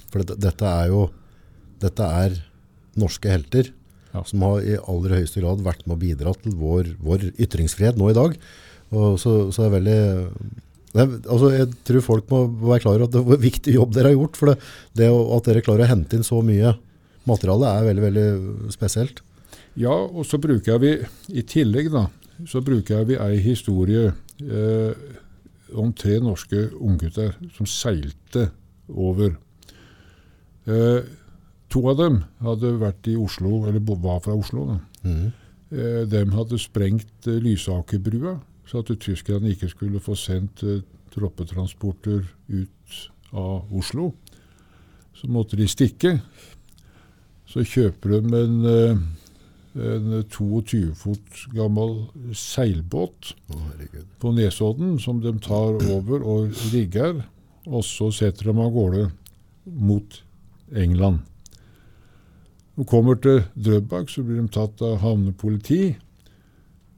For 0.09 0.23
dette, 0.23 0.39
dette 0.41 0.69
er 0.69 0.89
jo 0.93 1.03
dette 1.83 2.07
er 2.23 2.35
norske 2.99 3.29
helter 3.31 3.71
Ja. 4.13 4.21
som 4.29 4.43
har 4.45 4.61
i 4.61 4.75
aller 4.77 5.15
høyeste 5.17 5.41
grad 5.41 5.63
vært 5.65 5.87
med 5.87 5.95
å 5.97 6.01
bidra 6.03 6.33
til 6.37 6.53
vår, 6.53 6.91
vår 7.01 7.31
ytringsfrihet 7.41 7.97
nå 7.97 8.11
i 8.11 8.13
dag. 8.17 8.35
Og 8.93 9.15
så, 9.17 9.49
så 9.51 9.63
er 9.65 9.69
det 9.71 9.77
veldig 9.79 9.97
er, 10.93 11.07
altså 11.25 11.47
jeg 11.49 11.71
tror 11.89 12.03
folk 12.05 12.27
må 12.29 12.43
være 12.69 12.83
klar 12.83 12.99
over 12.99 13.07
at 13.07 13.15
det 13.15 13.21
er 13.23 13.33
en 13.33 13.41
viktig 13.41 13.73
jobb 13.73 13.93
dere 13.95 14.11
har 14.11 14.17
gjort. 14.19 14.37
For 14.37 14.51
det, 14.51 14.57
det 14.99 15.07
at 15.09 15.47
dere 15.49 15.63
klarer 15.65 15.87
å 15.87 15.89
hente 15.89 16.19
inn 16.19 16.27
så 16.27 16.43
mye 16.45 16.75
materiale 17.25 17.71
er 17.79 17.87
veldig, 17.89 18.03
veldig 18.05 18.73
spesielt. 18.75 19.23
Ja, 19.79 19.95
og 19.95 20.27
så 20.29 20.37
bruker 20.37 20.77
vi, 20.83 20.91
i 21.33 21.41
tillegg 21.49 21.89
da, 21.89 22.05
så 22.45 22.61
bruker 22.61 23.07
vi 23.09 23.17
ei 23.17 23.39
historie 23.41 24.11
eh, 24.43 24.93
om 25.73 25.89
tre 25.97 26.19
norske 26.21 26.67
unggutter 26.77 27.33
som 27.57 27.65
seilte 27.65 28.51
over. 28.93 29.33
Eh, 30.69 31.01
to 31.73 31.81
av 31.89 31.97
dem 31.97 32.19
hadde 32.43 32.75
vært 32.81 33.09
i 33.09 33.17
Oslo, 33.19 33.63
eller 33.67 33.81
var 33.81 34.21
fra 34.23 34.35
Oslo. 34.37 34.67
Da. 34.69 34.77
Mm. 35.09 35.31
Eh, 35.73 36.01
de 36.09 36.23
hadde 36.35 36.61
sprengt 36.61 37.29
eh, 37.29 37.39
Lysakerbrua, 37.41 38.37
så 38.69 38.83
at 38.83 38.91
tyskerne 39.01 39.53
ikke 39.53 39.71
skulle 39.71 40.01
få 40.03 40.15
sendt 40.19 40.63
eh, 40.67 40.83
troppetransporter 41.13 42.23
ut 42.53 43.01
av 43.33 43.73
Oslo. 43.73 44.11
Så 45.17 45.29
måtte 45.31 45.57
de 45.57 45.67
stikke. 45.69 46.17
Så 47.49 47.65
kjøper 47.65 48.15
de 48.15 48.37
en, 48.37 48.55
eh, 48.69 49.03
en 49.83 50.15
22 50.29 50.93
fot 50.97 51.43
gammel 51.53 51.99
seilbåt 52.37 53.33
oh, 53.53 53.67
på 54.21 54.33
Nesodden 54.37 54.99
som 55.01 55.21
de 55.21 55.33
tar 55.41 55.81
over 55.93 56.21
og 56.21 56.65
rigger, 56.73 57.23
og 57.65 57.85
så 57.87 58.11
setter 58.13 58.51
de 58.51 58.57
av 58.57 58.73
gårde 58.73 59.07
mot 59.65 60.23
England. 60.73 61.23
De 62.73 62.85
kommer 62.89 63.19
til 63.21 63.43
Drøbak, 63.53 64.09
så 64.09 64.23
blir 64.25 64.41
de 64.41 64.49
tatt 64.53 64.81
av 64.81 64.97
havnepoliti 65.03 65.93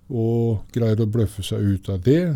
og 0.07 0.67
greier 0.75 1.01
å 1.03 1.09
bløffe 1.09 1.43
seg 1.43 1.65
ut 1.65 1.89
av 1.91 2.03
det. 2.05 2.35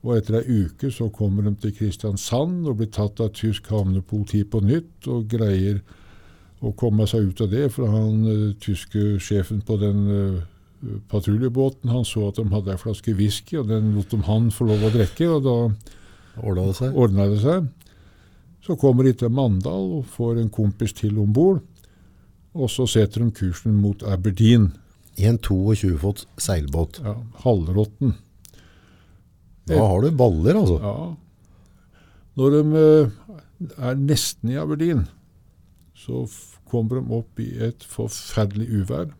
Og 0.00 0.14
etter 0.16 0.38
ei 0.38 0.64
uke 0.64 0.88
så 0.94 1.10
kommer 1.12 1.44
de 1.44 1.52
til 1.60 1.74
Kristiansand 1.76 2.64
og 2.70 2.78
blir 2.78 2.88
tatt 2.94 3.20
av 3.20 3.34
tysk 3.36 3.68
havnepoliti 3.68 4.46
på 4.48 4.62
nytt 4.64 5.10
og 5.12 5.28
greier 5.28 5.82
å 6.64 6.72
komme 6.76 7.06
seg 7.08 7.28
ut 7.28 7.42
av 7.44 7.52
det, 7.52 7.66
for 7.72 7.88
han 7.88 8.24
eh, 8.28 8.46
tyske 8.60 9.18
sjefen 9.20 9.62
på 9.64 9.76
den 9.80 10.00
eh, 10.12 10.96
patruljebåten 11.08 11.92
han 11.92 12.04
så 12.08 12.26
at 12.28 12.40
de 12.40 12.46
hadde 12.52 12.74
ei 12.74 12.80
flaske 12.80 13.14
whisky, 13.16 13.58
og 13.60 13.68
den 13.68 13.94
lot 13.96 14.12
de 14.12 14.20
han 14.24 14.50
få 14.52 14.68
lov 14.68 14.84
å 14.88 14.92
drikke. 14.92 15.28
og 15.28 15.44
da 15.44 15.56
Ordna 16.40 16.66
det 16.68 16.76
seg? 16.78 16.96
ordna 16.96 17.28
det 17.28 17.40
seg. 17.44 17.68
Så 18.64 18.76
kommer 18.76 19.04
de 19.04 19.14
til 19.16 19.32
Mandal 19.32 19.88
og 19.98 20.08
får 20.16 20.40
en 20.40 20.52
kompis 20.52 20.92
til 20.96 21.18
om 21.20 21.32
bord. 21.32 21.62
Og 22.54 22.70
så 22.70 22.86
setter 22.90 23.22
de 23.24 23.30
kursen 23.34 23.76
mot 23.78 24.02
Aberdeen, 24.02 24.72
I 25.20 25.26
en 25.28 25.38
22 25.38 25.98
fots 26.00 26.26
seilbåt. 26.40 27.00
ja, 27.04 27.14
halvrotten. 27.44 28.14
Da 29.68 29.78
har 29.86 30.00
du 30.00 30.10
baller, 30.16 30.56
altså. 30.56 30.78
Ja. 30.80 30.94
Når 32.40 32.50
de 32.56 32.80
eh, 32.80 33.10
er 33.76 33.98
nesten 33.98 34.50
i 34.50 34.58
Aberdeen, 34.58 35.06
så 35.94 36.24
kommer 36.70 37.00
de 37.00 37.18
opp 37.20 37.42
i 37.42 37.50
et 37.60 37.84
forferdelig 37.84 38.70
uvær. 38.80 39.10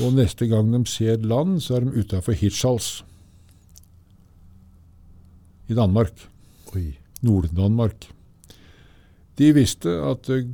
Og 0.00 0.14
neste 0.16 0.46
gang 0.48 0.70
de 0.72 0.84
ser 0.88 1.16
land, 1.26 1.58
så 1.60 1.76
er 1.76 1.86
de 1.86 2.04
utafor 2.04 2.32
Hirtshals 2.32 3.02
i 5.68 5.74
Danmark. 5.74 6.28
Nord-Danmark. 7.22 8.08
De 9.38 9.52
visste 9.54 9.90
at 9.90 10.28
eh, 10.32 10.48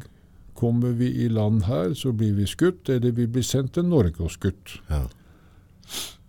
kommer 0.59 0.97
vi 0.99 1.13
i 1.25 1.29
land 1.31 1.65
her, 1.69 1.95
så 1.95 2.13
blir 2.13 2.35
vi 2.39 2.49
skutt, 2.51 2.89
eller 2.91 3.15
vi 3.15 3.29
blir 3.31 3.47
sendt 3.47 3.77
til 3.77 3.87
Norge 3.87 4.25
og 4.27 4.33
skutt. 4.35 4.79
Ja. 4.91 5.05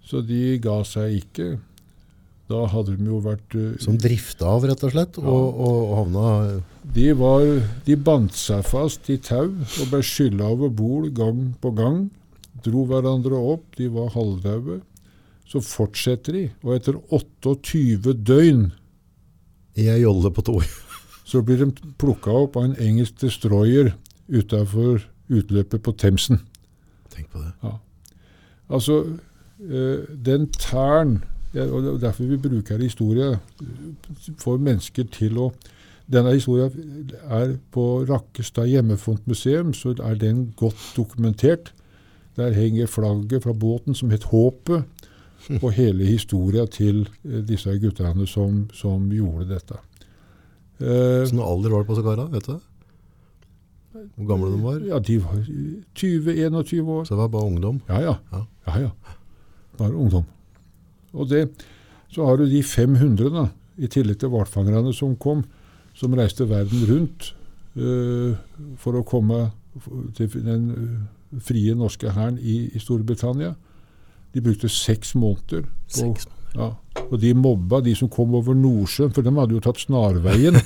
Så 0.06 0.22
de 0.26 0.60
ga 0.62 0.80
seg 0.88 1.20
ikke. 1.24 1.50
Da 2.50 2.64
hadde 2.72 2.96
de 2.98 3.06
jo 3.06 3.20
vært 3.22 3.54
uh, 3.54 3.76
Som 3.82 4.00
drifta 4.02 4.48
av, 4.50 4.64
rett 4.66 4.82
og 4.86 4.94
slett, 4.96 5.20
og, 5.22 5.60
og 5.62 5.92
havna 6.00 6.30
De, 6.82 7.12
var, 7.18 7.46
de 7.86 7.98
bandt 8.02 8.34
seg 8.40 8.64
fast 8.66 9.06
i 9.14 9.20
tau 9.22 9.52
og 9.52 9.92
ble 9.92 10.02
skylla 10.06 10.50
over 10.56 10.74
bord 10.74 11.12
gang 11.18 11.52
på 11.62 11.74
gang. 11.78 12.08
Dro 12.66 12.88
hverandre 12.90 13.38
opp, 13.38 13.68
de 13.78 13.92
var 13.94 14.10
halvdaue. 14.16 14.80
Så 15.50 15.62
fortsetter 15.66 16.36
de, 16.36 16.44
og 16.66 16.76
etter 16.76 16.98
28 17.14 18.18
døgn 18.18 18.68
i 19.80 19.88
ei 19.90 20.02
jolle 20.02 20.34
på 20.34 20.44
to. 20.46 20.58
så 21.30 21.42
blir 21.46 21.62
de 21.62 21.94
plukka 22.02 22.34
opp 22.34 22.58
av 22.58 22.72
en 22.72 22.78
engelsk 22.82 23.22
destroyer 23.22 23.94
utafor 24.30 25.04
utløpet 25.30 25.82
på 25.82 25.94
Themsen. 25.98 26.42
Tenk 27.14 27.30
på 27.34 27.42
det. 27.42 27.74
Altså, 28.70 29.02
eh, 29.60 30.06
den 30.26 30.50
tæren 30.54 31.24
og 31.54 31.86
er 31.86 31.98
Derfor 31.98 32.24
vi 32.30 32.38
bruker 32.38 32.78
historie 32.78 33.40
Får 34.38 34.58
mennesker 34.62 35.04
til 35.10 35.38
å 35.42 35.52
Denne 36.10 36.34
historien 36.34 37.12
er 37.30 37.56
på 37.72 38.04
Rakkestad 38.10 38.66
hjemmefrontmuseum, 38.66 39.74
så 39.78 39.92
er 40.02 40.16
den 40.18 40.54
godt 40.58 40.94
dokumentert. 40.98 41.70
Der 42.36 42.50
henger 42.52 42.90
flagget 42.90 43.44
fra 43.44 43.54
båten 43.54 43.94
som 43.94 44.10
het 44.10 44.24
Håpet, 44.32 44.84
og 45.64 45.72
hele 45.78 46.08
historia 46.10 46.66
til 46.66 47.04
eh, 47.26 47.44
disse 47.46 47.76
guttene 47.78 48.26
som, 48.28 48.64
som 48.74 49.06
gjorde 49.14 49.52
dette. 49.54 49.78
Eh, 50.82 51.28
Sånn 51.30 51.44
alder 51.46 51.76
var 51.76 51.86
det 51.86 51.92
på 51.92 52.00
Sakara? 52.00 52.26
vet 52.34 52.50
du? 52.50 52.58
Hvor 53.94 54.28
gamle 54.30 54.52
de 54.54 54.60
var? 54.64 54.80
ja, 54.86 55.00
de 55.00 55.16
var 55.24 55.40
20-21 55.96 56.82
år. 56.90 57.04
Så 57.06 57.14
det 57.16 57.22
var 57.24 57.28
bare 57.34 57.46
ungdom. 57.50 57.82
Ja, 57.90 58.00
ja. 58.04 58.16
Ja. 58.32 58.42
ja, 58.68 58.80
ja. 58.80 58.90
Bare 59.78 59.96
ungdom. 59.96 60.24
Og 61.14 61.30
det, 61.30 61.50
så 62.14 62.26
har 62.26 62.38
du 62.38 62.46
de 62.50 62.64
500, 62.64 63.30
da, 63.34 63.48
i 63.78 63.88
tillegg 63.88 64.20
til 64.22 64.30
hvalfangerne 64.30 64.94
som 64.94 65.16
kom, 65.16 65.44
som 65.98 66.14
reiste 66.14 66.46
verden 66.50 66.84
rundt 66.90 67.32
uh, 67.80 68.36
for 68.78 69.00
å 69.00 69.04
komme 69.08 69.48
til 70.18 70.30
den 70.44 70.70
eh, 70.74 71.40
frie 71.46 71.76
norske 71.78 72.10
hæren 72.12 72.38
i, 72.42 72.70
i 72.76 72.80
Storbritannia. 72.82 73.54
De 74.34 74.42
brukte 74.42 74.70
seks 74.70 75.16
måneder. 75.16 75.62
på- 75.64 75.98
Seks 76.02 76.28
ja, 76.56 76.72
og 77.10 77.20
de 77.22 77.30
mobba 77.38 77.78
de 77.86 77.94
som 77.96 78.10
kom 78.10 78.34
over 78.36 78.54
Nordsjøen, 78.58 79.12
for 79.14 79.22
de 79.26 79.30
hadde 79.36 79.54
jo 79.54 79.62
tatt 79.62 79.78
snarveien. 79.84 80.58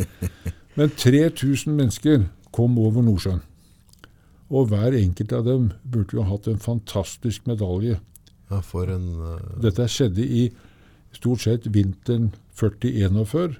Men 0.76 0.90
3000 0.98 1.74
mennesker 1.78 2.24
kom 2.52 2.78
over 2.78 3.02
Nordsjøen. 3.04 3.40
Og 4.52 4.68
hver 4.68 4.92
enkelt 4.98 5.32
av 5.32 5.46
dem 5.48 5.70
burde 5.88 6.18
jo 6.18 6.24
hatt 6.28 6.48
en 6.50 6.60
fantastisk 6.60 7.46
medalje. 7.48 7.98
Ja, 8.50 8.60
for 8.60 8.90
en 8.92 9.06
Uh... 9.16 9.38
Dette 9.64 9.86
skjedde 9.88 10.24
i 10.26 10.42
stort 11.16 11.40
sett 11.44 11.68
vinteren 11.72 12.30
40-41. 12.60 13.56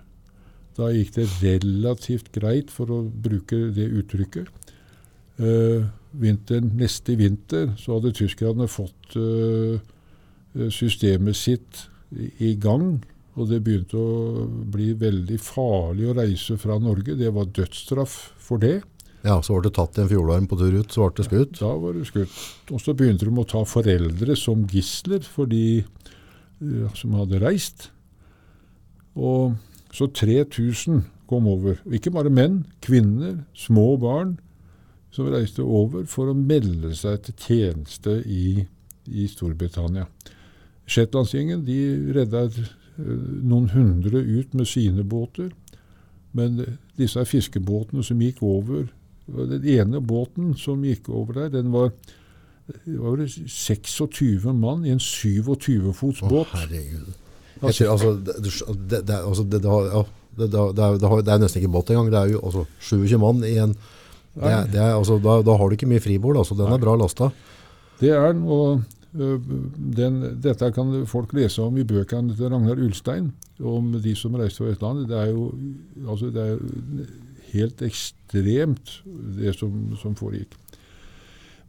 Da 0.76 0.90
gikk 0.92 1.14
det 1.16 1.26
relativt 1.42 2.30
greit, 2.32 2.70
for 2.72 2.88
å 2.92 2.98
bruke 3.08 3.70
det 3.76 3.88
uttrykket. 4.02 4.48
Uh, 5.40 5.88
vinteren, 6.12 6.70
neste 6.76 7.16
vinter 7.16 7.72
så 7.80 7.96
hadde 7.96 8.12
tyskerne 8.16 8.68
fått 8.68 9.16
uh, 9.16 9.80
systemet 10.72 11.36
sitt 11.40 11.86
i- 12.12 12.32
i 12.50 12.54
gang. 12.60 13.00
Og 13.32 13.48
det 13.48 13.62
begynte 13.64 13.96
å 13.96 14.46
bli 14.74 14.90
veldig 15.00 15.38
farlig 15.40 16.10
å 16.10 16.16
reise 16.18 16.58
fra 16.60 16.76
Norge. 16.80 17.16
Det 17.16 17.30
var 17.32 17.48
dødsstraff 17.56 18.16
for 18.42 18.60
det. 18.60 18.82
Ja, 19.22 19.38
så 19.40 19.54
ble 19.54 19.68
det 19.68 19.76
tatt 19.78 19.96
i 19.96 20.02
en 20.02 20.10
fjordarm 20.10 20.48
på 20.50 20.58
tur 20.58 20.74
ut, 20.74 20.92
så 20.92 21.06
ble 21.06 21.22
det 21.22 21.28
skutt. 21.28 21.58
Da 21.62 21.72
var 21.78 21.96
du 21.96 22.04
skutt. 22.04 22.36
Og 22.74 22.82
så 22.82 22.94
begynte 22.98 23.28
de 23.28 23.32
å 23.38 23.48
ta 23.48 23.62
foreldre 23.68 24.36
som 24.36 24.66
gisler 24.68 25.22
for 25.24 25.48
de 25.48 25.82
ja, 26.60 26.90
som 26.98 27.14
hadde 27.16 27.40
reist. 27.42 27.88
Og 29.14 29.54
så 29.94 30.08
3000 30.10 31.04
kom 31.30 31.48
over. 31.48 31.78
Ikke 31.88 32.12
bare 32.12 32.32
menn, 32.32 32.64
kvinner, 32.84 33.44
små 33.56 33.94
barn 34.00 34.36
som 35.12 35.28
reiste 35.32 35.64
over 35.64 36.06
for 36.08 36.32
å 36.32 36.36
melde 36.36 36.92
seg 36.96 37.20
til 37.26 37.36
tjeneste 37.46 38.18
i, 38.24 38.64
i 39.08 39.26
Storbritannia. 39.28 40.06
Shetlandsgjengen 40.88 41.62
de 41.66 41.78
redda 42.16 42.46
eh, 42.48 42.72
noen 43.02 43.70
hundre 43.72 44.22
ut 44.22 44.54
med 44.54 44.68
sine 44.70 45.04
båter. 45.04 45.50
Men 46.32 46.60
disse 46.96 47.24
fiskebåtene 47.28 48.04
som 48.06 48.20
gikk 48.22 48.40
over 48.46 48.86
Den 49.26 49.64
ene 49.68 50.00
båten 50.00 50.54
som 50.58 50.80
gikk 50.84 51.06
over 51.12 51.36
der, 51.36 51.50
den 51.52 51.68
var, 51.72 51.92
var 52.98 53.20
26 53.22 54.48
mann 54.50 54.82
i 54.84 54.90
en 54.90 54.98
27-fots 54.98 56.24
båt. 56.26 56.50
Å, 56.50 56.62
herregud. 56.64 57.12
Jeg 57.62 57.86
altså, 57.88 58.16
det, 58.18 59.04
det, 59.06 59.14
altså, 59.14 59.44
det, 59.46 59.60
ja, 59.62 60.02
det, 60.40 60.48
er, 60.58 61.22
er 61.22 61.44
nesten 61.44 61.62
ikke 61.62 61.70
båt 61.76 61.92
engang. 61.94 62.10
Det 62.10 62.18
er 62.18 62.32
jo 62.34 62.42
altså, 62.42 62.64
27 62.82 63.14
mann 63.22 63.44
i 63.46 63.54
en 63.62 63.76
er, 64.32 64.66
det 64.72 64.80
altså, 64.80 65.18
da, 65.20 65.38
da 65.44 65.54
har 65.60 65.68
du 65.68 65.76
ikke 65.76 65.88
mye 65.90 66.02
fribord. 66.02 66.40
Altså, 66.40 66.56
den 66.58 66.72
er 66.72 66.80
bra 66.82 66.96
lasta. 66.98 67.30
Det 68.00 68.10
er 68.10 68.32
den, 68.32 68.46
og 68.48 68.82
den, 69.12 70.20
dette 70.40 70.70
kan 70.72 70.92
folk 71.08 71.34
lese 71.36 71.62
om 71.62 71.76
i 71.76 71.84
bøkene 71.84 72.36
til 72.36 72.48
Ragnar 72.48 72.80
Ulstein, 72.80 73.32
om 73.60 73.92
de 74.00 74.14
som 74.16 74.36
reiste 74.40 74.62
fra 74.62 74.70
Vestlandet. 74.70 75.10
Det 75.10 75.18
er 75.18 75.32
jo 75.32 75.50
altså, 76.06 76.30
det 76.32 76.46
er 76.46 77.10
helt 77.52 77.82
ekstremt, 77.84 78.94
det 79.36 79.54
som, 79.58 79.92
som 80.00 80.16
foregikk. 80.16 80.56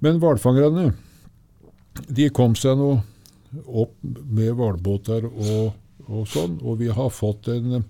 Men 0.03 0.19
hvalfangerne, 0.23 0.93
de 2.07 2.29
kom 2.33 2.55
seg 2.59 2.79
nå 2.79 2.95
opp 3.67 3.93
med 4.03 4.55
hvalbåter 4.57 5.27
og, 5.27 5.75
og 6.07 6.25
sånn, 6.31 6.57
og 6.63 6.79
vi 6.81 6.89
har 6.91 7.11
fått 7.13 7.51
en 7.53 7.83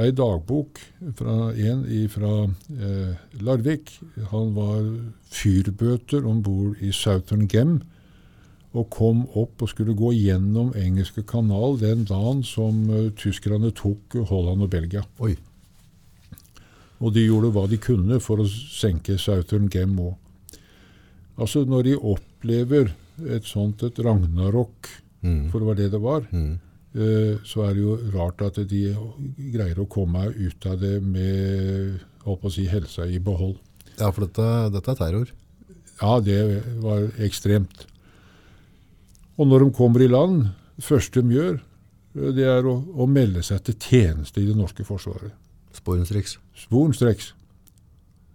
ei 0.00 0.08
dagbok 0.16 0.80
fra 1.18 1.52
en 1.52 1.82
fra 2.08 2.32
eh, 2.48 3.10
Larvik. 3.44 3.92
Han 4.32 4.54
var 4.56 4.86
fyrbøter 5.28 6.24
om 6.24 6.40
bord 6.42 6.80
i 6.80 6.92
Southern 6.92 7.44
Gem 7.52 7.82
og 8.74 8.88
kom 8.90 9.24
opp 9.38 9.62
og 9.62 9.68
skulle 9.70 9.94
gå 9.94 10.10
gjennom 10.16 10.72
engelske 10.74 11.22
kanal 11.30 11.76
den 11.78 12.04
dagen 12.08 12.42
som 12.46 12.80
uh, 12.90 13.10
tyskerne 13.14 13.70
tok 13.76 14.16
Holland 14.30 14.64
og 14.66 14.70
Belgia. 14.72 15.04
Oi. 15.22 15.36
Og 17.04 17.12
de 17.14 17.24
gjorde 17.26 17.52
hva 17.54 17.64
de 17.70 17.78
kunne 17.82 18.18
for 18.22 18.42
å 18.42 18.48
senke 18.48 19.16
Southern 19.20 19.68
Gem 19.70 19.94
òg. 20.02 20.14
Altså, 21.38 21.64
når 21.66 21.82
de 21.88 21.94
opplever 21.98 22.92
et 23.30 23.46
sånt 23.48 23.82
et 23.86 23.98
ragnarok, 24.04 24.90
Mm. 25.24 25.48
for 25.50 25.58
det 25.58 25.66
var 25.66 25.74
det 25.78 25.90
det 25.90 26.00
var, 26.02 26.20
Mm. 26.30 26.58
uh, 26.96 27.38
så 27.48 27.62
er 27.64 27.74
det 27.74 27.82
jo 27.82 27.94
rart 28.12 28.42
at 28.42 28.56
de 28.68 28.94
greier 29.54 29.78
å 29.80 29.88
komme 29.88 30.26
ut 30.36 30.66
av 30.66 30.78
det 30.80 31.00
med 31.02 32.00
å 32.26 32.50
si, 32.52 32.66
helsa 32.66 33.06
i 33.08 33.18
behold. 33.18 33.56
Ja, 33.98 34.10
for 34.10 34.26
dette, 34.26 34.70
dette 34.72 34.90
er 34.90 34.94
terror. 34.96 35.28
Ja, 36.02 36.20
det 36.20 36.62
var 36.82 37.08
ekstremt. 37.18 37.86
Og 39.36 39.48
når 39.50 39.64
de 39.64 39.70
kommer 39.74 40.02
i 40.04 40.10
land, 40.10 40.44
det 40.76 40.84
første 40.84 41.22
de 41.22 41.34
gjør, 41.34 41.56
eh, 42.16 42.32
det 42.36 42.44
er 42.50 42.66
å, 42.66 42.76
å 42.94 43.06
melde 43.10 43.42
seg 43.42 43.62
til 43.66 43.78
tjeneste 43.78 44.42
i 44.42 44.46
det 44.46 44.56
norske 44.58 44.86
forsvaret. 44.86 45.34
Sporenstreks. 45.74 46.38
Sporenstreks. 46.66 47.32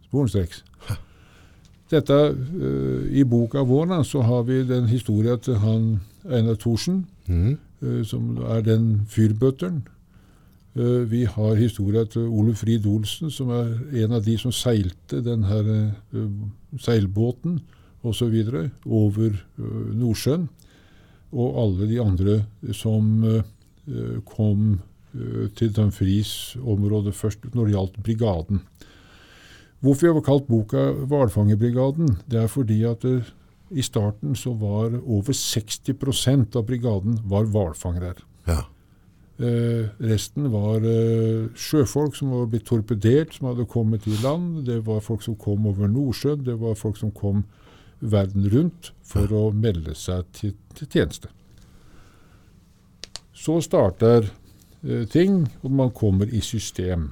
Sporenstreks. 0.09 0.63
Dette, 1.89 2.13
uh, 2.13 3.05
I 3.09 3.23
boka 3.25 3.63
vår 3.65 3.87
da, 3.89 4.03
så 4.05 4.21
har 4.21 4.43
vi 4.45 4.59
den 4.67 4.85
historien 4.91 5.39
til 5.41 5.55
han 5.63 5.87
Einar 6.29 6.59
Thorsen, 6.61 7.05
Mm. 7.29 7.57
uh, 7.81 8.03
som 8.05 8.37
er 8.37 8.61
den 8.61 9.07
fyrbøtteren. 9.09 9.87
Uh, 10.75 11.09
vi 11.09 11.23
har 11.25 11.55
historien 11.55 12.07
til 12.07 12.27
Ole 12.27 12.53
Frid 12.55 12.85
Olsen, 12.85 13.31
som 13.31 13.49
er 13.49 14.03
en 14.03 14.11
av 14.11 14.23
de 14.25 14.37
som 14.37 14.51
seilte 14.51 15.23
den 15.25 15.43
her 15.43 15.91
seilbåten 16.77 17.59
osv. 18.03 18.37
over 18.85 19.39
Nordsjøen. 19.57 20.49
Og 21.31 21.57
alle 21.61 21.89
de 21.89 21.99
andre 22.01 22.37
som 22.73 23.23
eh, 23.27 24.19
kom 24.25 24.79
eh, 25.13 25.49
til 25.55 25.73
Dumfries 25.75 26.57
område 26.61 27.13
først 27.13 27.51
når 27.53 27.65
det 27.65 27.75
gjaldt 27.75 27.99
brigaden. 28.05 28.63
Hvorfor 29.79 30.07
jeg 30.07 30.15
har 30.17 30.25
kalt 30.25 30.47
boka 30.47 30.91
'Hvalfangerbrigaden', 30.91 32.17
det 32.27 32.41
er 32.43 32.47
fordi 32.47 32.83
at 32.83 33.05
eh, 33.05 33.29
i 33.71 33.81
starten 33.81 34.35
så 34.35 34.53
var 34.53 34.97
over 35.05 35.33
60% 35.33 36.55
av 36.57 36.65
brigaden 36.65 37.19
var 37.23 37.45
hvalfangere. 37.45 38.15
Ja. 38.47 38.65
Eh, 39.39 39.87
resten 40.03 40.49
var 40.51 40.83
eh, 40.83 41.47
sjøfolk 41.55 42.17
som 42.17 42.33
var 42.33 42.49
blitt 42.51 42.65
torpedert, 42.67 43.37
som 43.37 43.47
hadde 43.47 43.69
kommet 43.71 44.07
i 44.07 44.17
land. 44.23 44.65
Det 44.67 44.81
var 44.87 44.99
folk 44.99 45.23
som 45.23 45.37
kom 45.39 45.69
over 45.69 45.87
Nordsjøen. 45.87 46.43
Det 46.43 46.57
var 46.59 46.75
folk 46.75 46.97
som 46.99 47.13
kom 47.15 47.45
verden 47.99 48.47
rundt 48.51 48.91
for 49.05 49.31
å 49.33 49.49
melde 49.55 49.95
seg 49.97 50.27
til, 50.35 50.55
til 50.77 50.89
tjeneste. 50.89 51.31
Så 53.35 53.59
starter 53.63 54.27
eh, 54.27 55.05
ting, 55.09 55.45
og 55.63 55.71
man 55.71 55.93
kommer 55.95 56.29
i 56.29 56.41
system. 56.43 57.11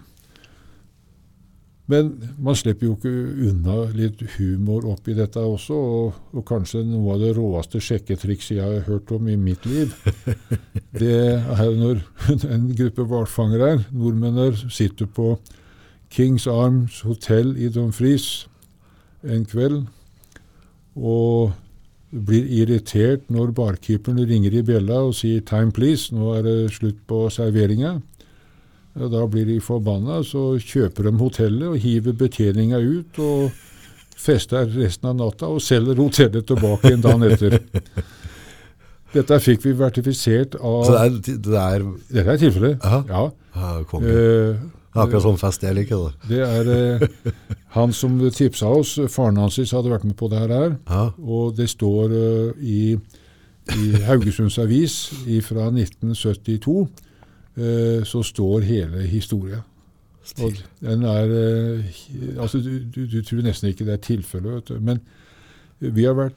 Men 1.88 2.10
man 2.44 2.56
slipper 2.60 2.90
jo 2.90 2.96
ikke 2.98 3.12
unna 3.48 3.78
litt 3.96 4.20
humor 4.36 4.90
oppi 4.92 5.14
dette 5.16 5.40
også, 5.40 5.76
og, 5.76 6.18
og 6.36 6.44
kanskje 6.48 6.84
noe 6.84 7.14
av 7.16 7.22
det 7.24 7.30
råeste 7.38 7.80
sjekketrikset 7.84 8.58
jeg 8.58 8.66
har 8.66 8.84
hørt 8.90 9.14
om 9.16 9.30
i 9.32 9.38
mitt 9.40 9.64
liv. 9.66 9.96
Det 11.00 11.22
er 11.38 11.72
når 11.78 12.02
en 12.54 12.68
gruppe 12.76 13.08
hvalfangere, 13.08 13.86
nordmenner, 13.94 14.60
sitter 14.68 15.08
på 15.08 15.38
Kings 16.12 16.48
Arms 16.48 17.02
hotell 17.08 17.56
i 17.60 17.72
Dumfries 17.72 18.48
en 19.24 19.46
kveld 19.48 19.86
og 20.98 21.54
blir 22.12 22.46
irritert 22.62 23.26
når 23.34 23.52
barkeeperen 23.56 24.22
ringer 24.28 24.54
i 24.56 24.64
bjella 24.66 25.02
og 25.08 25.16
sier 25.16 25.42
'time 25.42 25.72
please', 25.72 26.12
nå 26.16 26.38
er 26.38 26.42
det 26.44 26.72
slutt 26.72 27.00
på 27.08 27.30
serveringa. 27.30 28.00
Da 28.98 29.26
blir 29.28 29.46
de 29.46 29.60
forbanna, 29.62 30.24
så 30.24 30.58
kjøper 30.58 31.04
de 31.04 31.18
hotellet 31.18 31.68
og 31.68 31.78
hiver 31.78 32.14
betjeninga 32.14 32.78
ut 32.78 33.20
og 33.20 33.52
fester 34.18 34.66
resten 34.66 35.12
av 35.12 35.16
natta 35.20 35.46
og 35.46 35.62
selger 35.62 36.00
hotellet 36.02 36.48
tilbake 36.48 36.94
en 36.94 37.02
dag 37.02 37.26
etter. 37.32 37.60
Dette 39.14 39.40
fikk 39.40 39.66
vi 39.66 39.76
vertifisert 39.78 40.58
av 40.60 40.82
Så 40.86 40.96
det 40.96 41.04
er, 41.04 41.38
det 41.46 41.62
er 41.62 41.86
Dette 42.10 42.34
er 42.34 42.42
tilfellet. 42.42 42.84
Ja. 42.84 43.04
ja. 43.08 43.30
Eh, 44.02 44.58
akkurat 45.04 45.26
sånn 45.26 45.40
fest 45.42 45.64
jeg 45.66 45.78
liker. 45.78 46.08
Det. 46.08 46.28
det 46.32 46.42
er 46.46 46.72
eh, 46.74 47.32
han 47.78 47.94
som 47.96 48.18
tipsa 48.34 48.72
oss. 48.80 48.96
Faren 49.14 49.40
hans 49.42 49.60
hadde 49.60 49.94
vært 49.94 50.08
med 50.08 50.18
på 50.20 50.30
det 50.32 50.44
her. 50.44 50.76
Ja. 50.90 51.04
Og 51.18 51.56
det 51.58 51.70
står 51.74 52.16
eh, 52.18 52.66
i, 52.66 52.82
i 53.78 54.04
Haugesunds 54.08 54.60
Avis 54.64 55.00
fra 55.48 55.70
1972, 55.72 56.78
eh, 57.58 58.06
så 58.08 58.24
står 58.26 58.68
hele 58.68 59.08
historia. 59.10 59.64
Og 60.44 60.58
den 60.84 61.06
er 61.08 61.32
eh, 61.32 61.86
Altså, 62.38 62.60
du, 62.60 62.80
du, 62.84 63.06
du 63.08 63.22
tror 63.24 63.46
nesten 63.46 63.72
ikke 63.72 63.88
det 63.88 63.96
er 63.96 64.04
tilfellet, 64.04 64.60
vet 64.60 64.74
du. 64.74 64.84
Men 64.84 65.00
vi 65.80 66.04
har 66.08 66.18
vært 66.18 66.36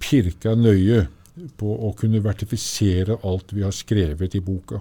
pirka 0.00 0.54
nøye 0.58 1.06
på 1.60 1.72
å 1.86 1.92
kunne 1.96 2.20
vertifisere 2.24 3.20
alt 3.26 3.54
vi 3.54 3.64
har 3.64 3.74
skrevet 3.74 4.34
i 4.36 4.42
boka. 4.44 4.80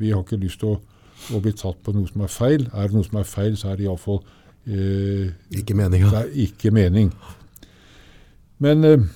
Vi 0.00 0.12
har 0.12 0.22
ikke 0.22 0.40
lyst 0.40 0.60
til 0.62 0.74
å, 0.74 0.80
å 1.34 1.40
bli 1.42 1.52
tatt 1.56 1.80
på 1.84 1.94
noe 1.94 2.08
som 2.10 2.24
er 2.24 2.32
feil. 2.32 2.66
Er 2.72 2.88
det 2.88 2.96
noe 2.96 3.06
som 3.06 3.20
er 3.20 3.28
feil, 3.28 3.56
så 3.58 3.70
er 3.70 3.78
det 3.78 3.86
iallfall 3.86 4.20
eh, 4.66 5.30
Ikke 5.60 5.76
meninga. 5.78 6.10
det 6.12 6.22
er 6.24 6.36
ikke 6.46 6.72
mening. 6.74 7.12
Men 8.60 8.84
eh, 8.84 9.08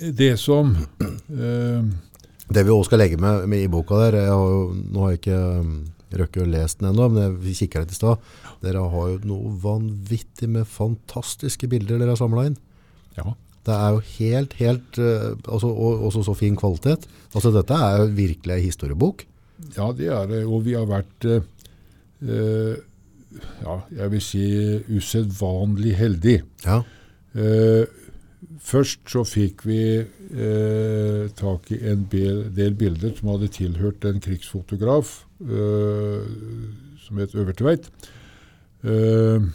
det 0.00 0.34
som 0.40 0.72
eh, 0.74 1.82
Det 2.48 2.64
vi 2.64 2.72
også 2.72 2.90
skal 2.90 3.02
legge 3.04 3.20
med, 3.20 3.46
med 3.50 3.64
i 3.64 3.70
boka 3.72 3.98
der, 4.06 4.18
har 4.30 4.48
jo, 4.56 4.66
nå 4.72 5.04
har 5.04 5.14
jeg 5.14 5.22
ikke 5.22 5.40
um, 5.60 5.72
røkket 6.14 6.44
å 6.44 6.50
lese 6.50 6.80
den 6.80 6.90
ennå, 6.92 7.08
men 7.12 7.38
vi 7.42 7.54
kikker 7.56 7.82
litt 7.82 7.94
i 7.94 7.96
stad. 7.96 8.20
Dere 8.62 8.84
har 8.92 9.08
jo 9.14 9.16
noe 9.28 9.54
vanvittig 9.62 10.50
med 10.52 10.68
fantastiske 10.68 11.68
bilder 11.72 11.98
dere 11.98 12.12
har 12.12 12.20
samla 12.20 12.46
inn. 12.50 12.58
Ja. 13.16 13.32
Det 13.64 13.72
er 13.72 13.94
jo 13.96 14.02
helt, 14.18 14.54
helt 14.60 14.98
uh, 15.00 15.32
altså, 15.48 15.70
Og 15.72 16.02
også 16.10 16.26
så 16.26 16.34
fin 16.36 16.56
kvalitet. 16.56 17.06
Altså 17.32 17.52
Dette 17.54 17.76
er 17.80 18.02
jo 18.02 18.10
virkelig 18.12 18.58
en 18.58 18.66
historiebok. 18.66 19.24
Ja, 19.76 19.92
det 19.96 20.10
er 20.10 20.26
det. 20.30 20.44
Og 20.46 20.64
vi 20.66 20.74
har 20.76 20.86
vært 20.90 21.28
eh, 21.28 21.46
eh, 22.22 22.76
ja, 23.62 23.78
jeg 23.98 24.10
vil 24.14 24.22
si 24.22 24.46
usedvanlig 24.90 25.94
heldig. 25.98 26.38
Ja. 26.64 26.80
Eh, 27.34 27.84
først 28.64 29.02
så 29.10 29.24
fikk 29.26 29.64
vi 29.66 29.80
eh, 29.98 31.24
tak 31.38 31.70
i 31.74 31.80
en 31.90 32.06
del 32.10 32.76
bilder 32.78 33.14
som 33.18 33.34
hadde 33.34 33.52
tilhørt 33.54 34.06
en 34.08 34.22
krigsfotograf 34.22 35.20
eh, 35.42 36.26
som 37.04 37.20
het 37.22 37.34
Øvertveit. 37.34 37.90
Eh, 38.84 39.50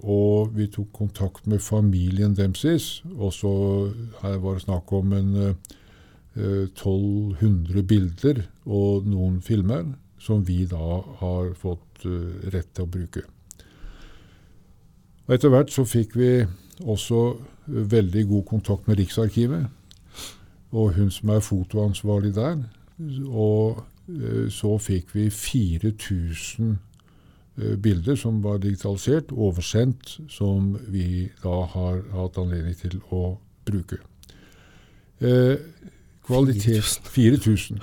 og 0.00 0.54
vi 0.56 0.68
tok 0.70 0.92
kontakt 0.94 1.46
med 1.50 1.62
familien 1.62 2.34
deres. 2.36 3.02
Og 3.16 3.32
så 3.34 3.52
her 4.22 4.38
var 4.42 4.56
det 4.56 4.66
snakk 4.66 4.92
om 4.96 5.12
en 5.16 5.36
eh, 5.36 5.76
1200 6.36 7.82
bilder 7.82 8.44
og 8.64 9.06
noen 9.10 9.40
filmer 9.42 9.88
som 10.20 10.44
vi 10.46 10.64
da 10.68 11.00
har 11.20 11.52
fått 11.58 12.04
eh, 12.04 12.50
rett 12.52 12.72
til 12.76 12.86
å 12.86 12.90
bruke. 12.90 13.22
Og 15.26 15.36
Etter 15.36 15.52
hvert 15.52 15.72
så 15.72 15.86
fikk 15.88 16.16
vi 16.20 16.32
også 16.84 17.22
eh, 17.32 17.80
veldig 17.94 18.26
god 18.34 18.44
kontakt 18.50 18.88
med 18.88 19.00
Riksarkivet, 19.00 19.66
og 20.70 20.92
hun 20.98 21.10
som 21.10 21.32
er 21.34 21.42
fotoansvarlig 21.42 22.34
der. 22.36 22.60
Og 23.26 23.80
eh, 24.12 24.46
så 24.52 24.76
fikk 24.82 25.14
vi 25.16 25.30
4000 25.32 26.76
eh, 27.56 27.76
bilder 27.80 28.20
som 28.20 28.42
var 28.44 28.60
digitalisert, 28.62 29.32
oversendt, 29.32 30.18
som 30.28 30.74
vi 30.92 31.30
da 31.42 31.62
har 31.74 32.04
hatt 32.12 32.38
anledning 32.38 32.76
til 32.76 33.00
å 33.08 33.38
bruke. 33.66 34.02
Eh, 35.20 35.56
kvalitet 36.30 37.10
4000. 37.12 37.80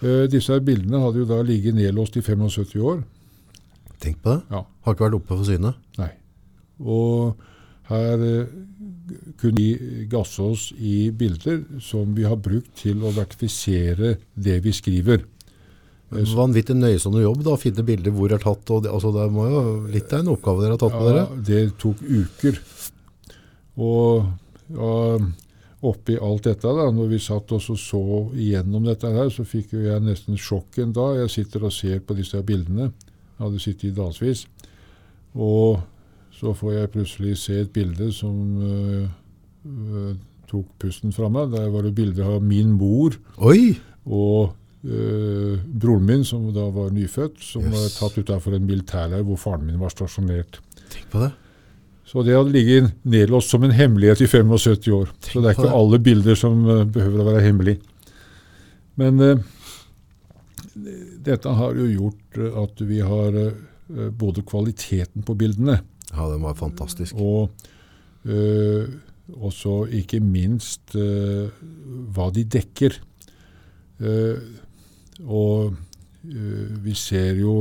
Uh, 0.00 0.24
disse 0.32 0.56
bildene 0.64 1.02
hadde 1.02 1.22
jo 1.22 1.28
da 1.28 1.42
ligget 1.44 1.76
nedlåst 1.76 2.16
i 2.16 2.24
75 2.24 2.78
år. 2.80 3.02
Tenk 4.00 4.22
på 4.24 4.32
det. 4.32 4.40
Ja. 4.54 4.64
Har 4.86 4.96
ikke 4.96 5.08
vært 5.08 5.18
oppe 5.18 5.36
for 5.36 5.48
syne. 5.48 5.74
Nei. 6.00 6.12
Og 6.80 7.34
her 7.90 8.22
uh, 8.24 8.54
kunne 9.40 9.58
vi 9.58 10.06
gasse 10.10 10.40
oss 10.44 10.70
i 10.78 11.10
bilder 11.10 11.60
som 11.84 12.14
vi 12.16 12.24
har 12.28 12.38
brukt 12.40 12.72
til 12.80 13.02
å 13.04 13.12
vertifisere 13.16 14.16
det 14.34 14.60
vi 14.64 14.72
skriver. 14.76 15.26
Vanvittig 16.10 16.74
nøysomme 16.74 17.20
jobb 17.22 17.44
da, 17.46 17.54
å 17.54 17.60
finne 17.60 17.84
bilder 17.86 18.14
hvor 18.14 18.30
det 18.30 18.40
er 18.40 18.46
tatt. 18.48 18.72
Og 18.74 18.82
det, 18.86 18.90
altså, 18.90 19.12
det 19.14 19.28
må 19.34 19.46
jo 19.46 19.60
litt 19.92 20.10
av 20.14 20.24
en 20.24 20.32
oppgave 20.32 20.64
dere 20.64 20.74
har 20.74 20.82
tatt 20.82 20.96
ja, 20.96 21.02
Ja, 21.04 21.12
dere. 21.12 21.44
det 21.46 21.60
tok 21.78 22.02
uker. 22.02 22.58
Og 23.80 24.24
ja, 24.74 24.94
oppi 25.82 26.16
alt 26.20 26.44
dette, 26.44 26.68
da, 26.76 26.90
når 26.92 27.06
vi 27.14 27.18
satt 27.24 27.52
og 27.56 27.62
så 27.64 28.00
igjennom 28.36 28.84
dette 28.84 29.08
her, 29.14 29.30
så 29.32 29.46
fikk 29.48 29.72
jo 29.78 29.84
jeg 29.86 30.02
nesten 30.04 30.36
sjokk 30.36 30.76
en 30.82 30.92
dag. 30.92 31.16
Jeg 31.22 31.30
sitter 31.38 31.64
og 31.64 31.72
ser 31.72 32.02
på 32.04 32.16
disse 32.18 32.40
bildene. 32.44 32.90
Jeg 33.38 33.40
hadde 33.46 33.62
sittet 33.64 33.88
i 33.88 33.94
dagsvis. 33.96 34.42
Og 35.34 35.80
så 36.36 36.52
får 36.56 36.72
jeg 36.74 36.90
plutselig 36.92 37.36
se 37.40 37.60
et 37.62 37.72
bilde 37.72 38.10
som 38.12 38.36
uh, 38.60 40.14
tok 40.50 40.68
pusten 40.82 41.12
fra 41.16 41.28
meg. 41.32 41.52
Der 41.54 41.68
var 41.72 41.86
det 41.86 41.94
bilde 41.96 42.24
av 42.26 42.42
min 42.44 42.72
mor 42.76 43.16
Oi! 43.38 43.76
og 44.04 44.52
uh, 44.84 45.56
broren 45.64 46.06
min, 46.08 46.24
som 46.24 46.48
da 46.56 46.66
var 46.74 46.92
nyfødt, 46.96 47.40
som 47.44 47.64
var 47.70 47.86
Yes. 47.88 47.98
tatt 48.00 48.18
utafor 48.20 48.56
en 48.56 48.66
militærleir 48.68 49.24
hvor 49.24 49.40
faren 49.40 49.64
min 49.68 49.80
var 49.80 49.92
stasjonert. 49.94 50.60
Tenk 50.90 51.08
på 51.12 51.24
det. 51.24 51.32
Så 52.10 52.24
det 52.26 52.34
hadde 52.34 52.50
ligget 52.50 52.90
nedlåst 53.06 53.52
som 53.52 53.62
en 53.62 53.74
hemmelighet 53.74 54.24
i 54.24 54.26
75 54.26 54.88
år. 54.96 55.10
Så 55.22 55.38
det 55.38 55.52
er 55.52 55.54
ikke 55.54 55.76
alle 55.78 56.00
bilder 56.02 56.38
som 56.38 56.64
eh, 56.66 56.82
behøver 56.90 57.22
å 57.22 57.26
være 57.28 57.42
hemmelig. 57.44 57.76
Men 58.98 59.22
uh, 59.22 59.42
dette 61.22 61.52
har 61.54 61.78
jo 61.78 61.86
gjort 61.86 62.40
eh, 62.40 62.56
at 62.64 62.82
vi 62.88 62.98
har 63.06 63.38
uh, 63.38 64.08
både 64.10 64.42
kvaliteten 64.42 65.22
på 65.26 65.36
bildene 65.38 65.78
Ja, 66.10 66.26
den 66.26 66.42
var 66.42 66.58
fantastisk. 66.58 67.14
og 67.14 67.54
uh, 68.26 68.90
også 69.30 69.84
ikke 69.94 70.18
minst 70.18 70.90
hva 70.90 72.24
de 72.34 72.42
dekker. 72.50 72.96
Og 75.22 75.76
vi 76.82 76.94
ser 76.98 77.38
jo 77.38 77.60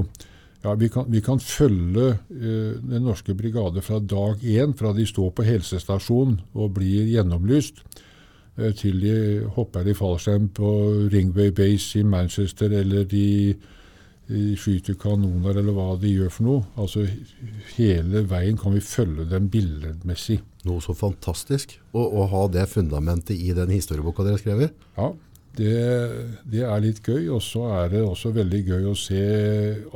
ja, 0.64 0.76
vi 0.76 0.90
kan, 0.92 1.08
vi 1.08 1.22
kan 1.24 1.40
følge 1.40 2.10
eh, 2.30 2.76
Den 2.84 3.06
norske 3.08 3.34
brigade 3.36 3.82
fra 3.82 4.00
dag 4.00 4.44
én, 4.44 4.76
fra 4.76 4.92
de 4.94 5.06
står 5.08 5.32
på 5.36 5.48
helsestasjonen 5.48 6.40
og 6.54 6.74
blir 6.76 7.08
gjennomlyst, 7.08 7.80
eh, 8.58 8.74
til 8.76 9.00
de 9.00 9.16
hopper 9.56 9.88
i 9.88 9.96
fallskjerm 9.96 10.50
på 10.56 10.72
Ringway 11.14 11.54
Base 11.56 12.02
i 12.02 12.04
Manchester, 12.04 12.76
eller 12.82 13.08
de, 13.08 13.56
de 14.28 14.58
skyter 14.60 15.00
kanoner, 15.00 15.62
eller 15.62 15.76
hva 15.78 15.94
de 16.02 16.12
gjør 16.12 16.36
for 16.36 16.50
noe. 16.50 16.68
Altså 16.76 17.08
Hele 17.78 18.26
veien 18.28 18.60
kan 18.60 18.76
vi 18.76 18.84
følge 18.84 19.30
dem 19.32 19.48
billedmessig. 19.54 20.42
Noe 20.68 20.84
så 20.84 20.92
fantastisk. 20.92 21.78
Å 21.96 22.28
ha 22.34 22.46
det 22.52 22.68
fundamentet 22.68 23.40
i 23.40 23.56
den 23.56 23.72
historieboka 23.72 24.28
dere 24.28 24.68
i. 24.68 24.72
Ja, 25.00 25.14
det, 25.58 25.82
det 26.50 26.64
er 26.66 26.82
litt 26.84 27.02
gøy. 27.06 27.28
Og 27.36 27.42
så 27.44 27.66
er 27.80 27.92
det 27.94 28.04
også 28.06 28.32
veldig 28.36 28.62
gøy 28.68 28.88
å 28.92 28.96
se 28.98 29.24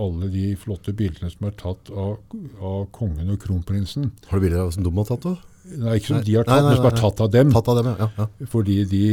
alle 0.02 0.30
de 0.34 0.52
flotte 0.60 0.96
bildene 0.98 1.32
som 1.34 1.50
er 1.50 1.56
tatt 1.60 1.92
av, 1.94 2.20
av 2.60 2.86
kongen 2.96 3.34
og 3.34 3.42
kronprinsen. 3.44 4.12
Har 4.30 4.40
du 4.40 4.48
bilder 4.48 4.66
av 4.66 4.74
som 4.76 4.86
de 4.86 4.94
har 4.98 5.10
tatt? 5.10 5.28
da? 5.30 5.36
Nei, 5.64 5.96
ikke 5.98 6.10
som 6.10 6.20
Nei. 6.20 6.26
de 6.28 6.36
har 6.36 6.44
Nei, 6.44 6.52
tatt, 6.52 6.60
nei, 6.60 6.70
men 6.70 6.80
som 6.80 6.90
er 6.90 7.00
tatt 7.00 7.24
av 7.24 7.34
dem. 7.34 7.56
Tatt 7.56 7.72
av 7.72 7.80
dem, 7.80 7.90
ja. 7.90 7.98
ja, 8.04 8.28
ja. 8.28 8.48
Fordi 8.52 8.78
de, 8.92 9.08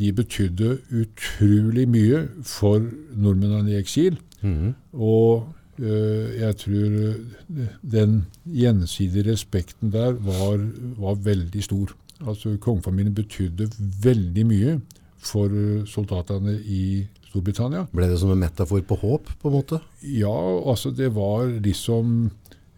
de 0.00 0.12
betydde 0.16 0.74
utrolig 1.02 1.86
mye 1.92 2.26
for 2.48 2.84
nordmennene 3.12 3.74
i 3.74 3.80
eksil. 3.80 4.20
Mhm. 4.40 4.74
Og 4.96 5.50
øh, 5.82 6.28
jeg 6.40 6.56
tror 6.62 7.00
øh, 7.04 7.66
den 7.96 8.22
gjensidige 8.46 9.32
respekten 9.32 9.92
der 9.92 10.16
var, 10.16 10.62
var 11.00 11.20
veldig 11.20 11.64
stor. 11.66 11.92
Altså 12.20 12.56
Kongefamilien 12.60 13.14
betydde 13.16 13.68
veldig 14.04 14.46
mye 14.48 14.80
for 15.20 15.52
øh, 15.52 15.86
soldatene 15.88 16.56
i 16.64 17.06
Storbritannia. 17.30 17.86
Ble 17.94 18.08
det 18.10 18.18
som 18.20 18.32
en 18.32 18.40
metafor 18.42 18.82
på 18.86 18.98
håp, 19.02 19.30
på 19.40 19.50
en 19.50 19.56
måte? 19.58 19.80
Ja, 20.02 20.34
altså 20.70 20.90
det 20.90 21.12
var 21.14 21.46
liksom 21.62 22.30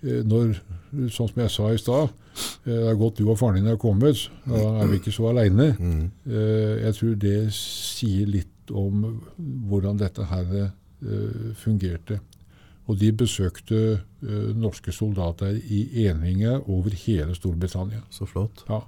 eh, 0.02 0.22
når, 0.26 0.58
Sånn 0.92 1.30
som 1.30 1.38
jeg 1.40 1.48
sa 1.48 1.70
i 1.72 1.78
stad, 1.80 2.10
eh, 2.66 2.66
det 2.68 2.90
er 2.90 2.98
godt 3.00 3.16
du 3.16 3.24
og 3.30 3.38
faren 3.40 3.56
din 3.56 3.70
er 3.72 3.78
kommet, 3.80 4.26
da 4.44 4.60
er 4.82 4.90
vi 4.90 4.98
ikke 5.00 5.14
så 5.14 5.30
aleine. 5.30 5.70
Mm. 5.80 6.02
Jeg 6.28 6.98
tror 6.98 7.14
det 7.22 7.38
sier 7.56 8.28
litt 8.28 8.52
om 8.70 9.06
hvordan 9.68 9.96
dette 10.00 10.26
her 10.28 10.52
eh, 10.60 11.52
fungerte. 11.58 12.20
Og 12.90 12.98
de 12.98 13.12
besøkte 13.14 13.80
eh, 13.94 14.48
norske 14.58 14.92
soldater 14.94 15.54
i 15.56 16.06
eninger 16.06 16.64
over 16.68 16.94
hele 17.04 17.34
Storbritannia. 17.38 18.02
Så 18.10 18.26
flott. 18.28 18.64
Ja. 18.68 18.82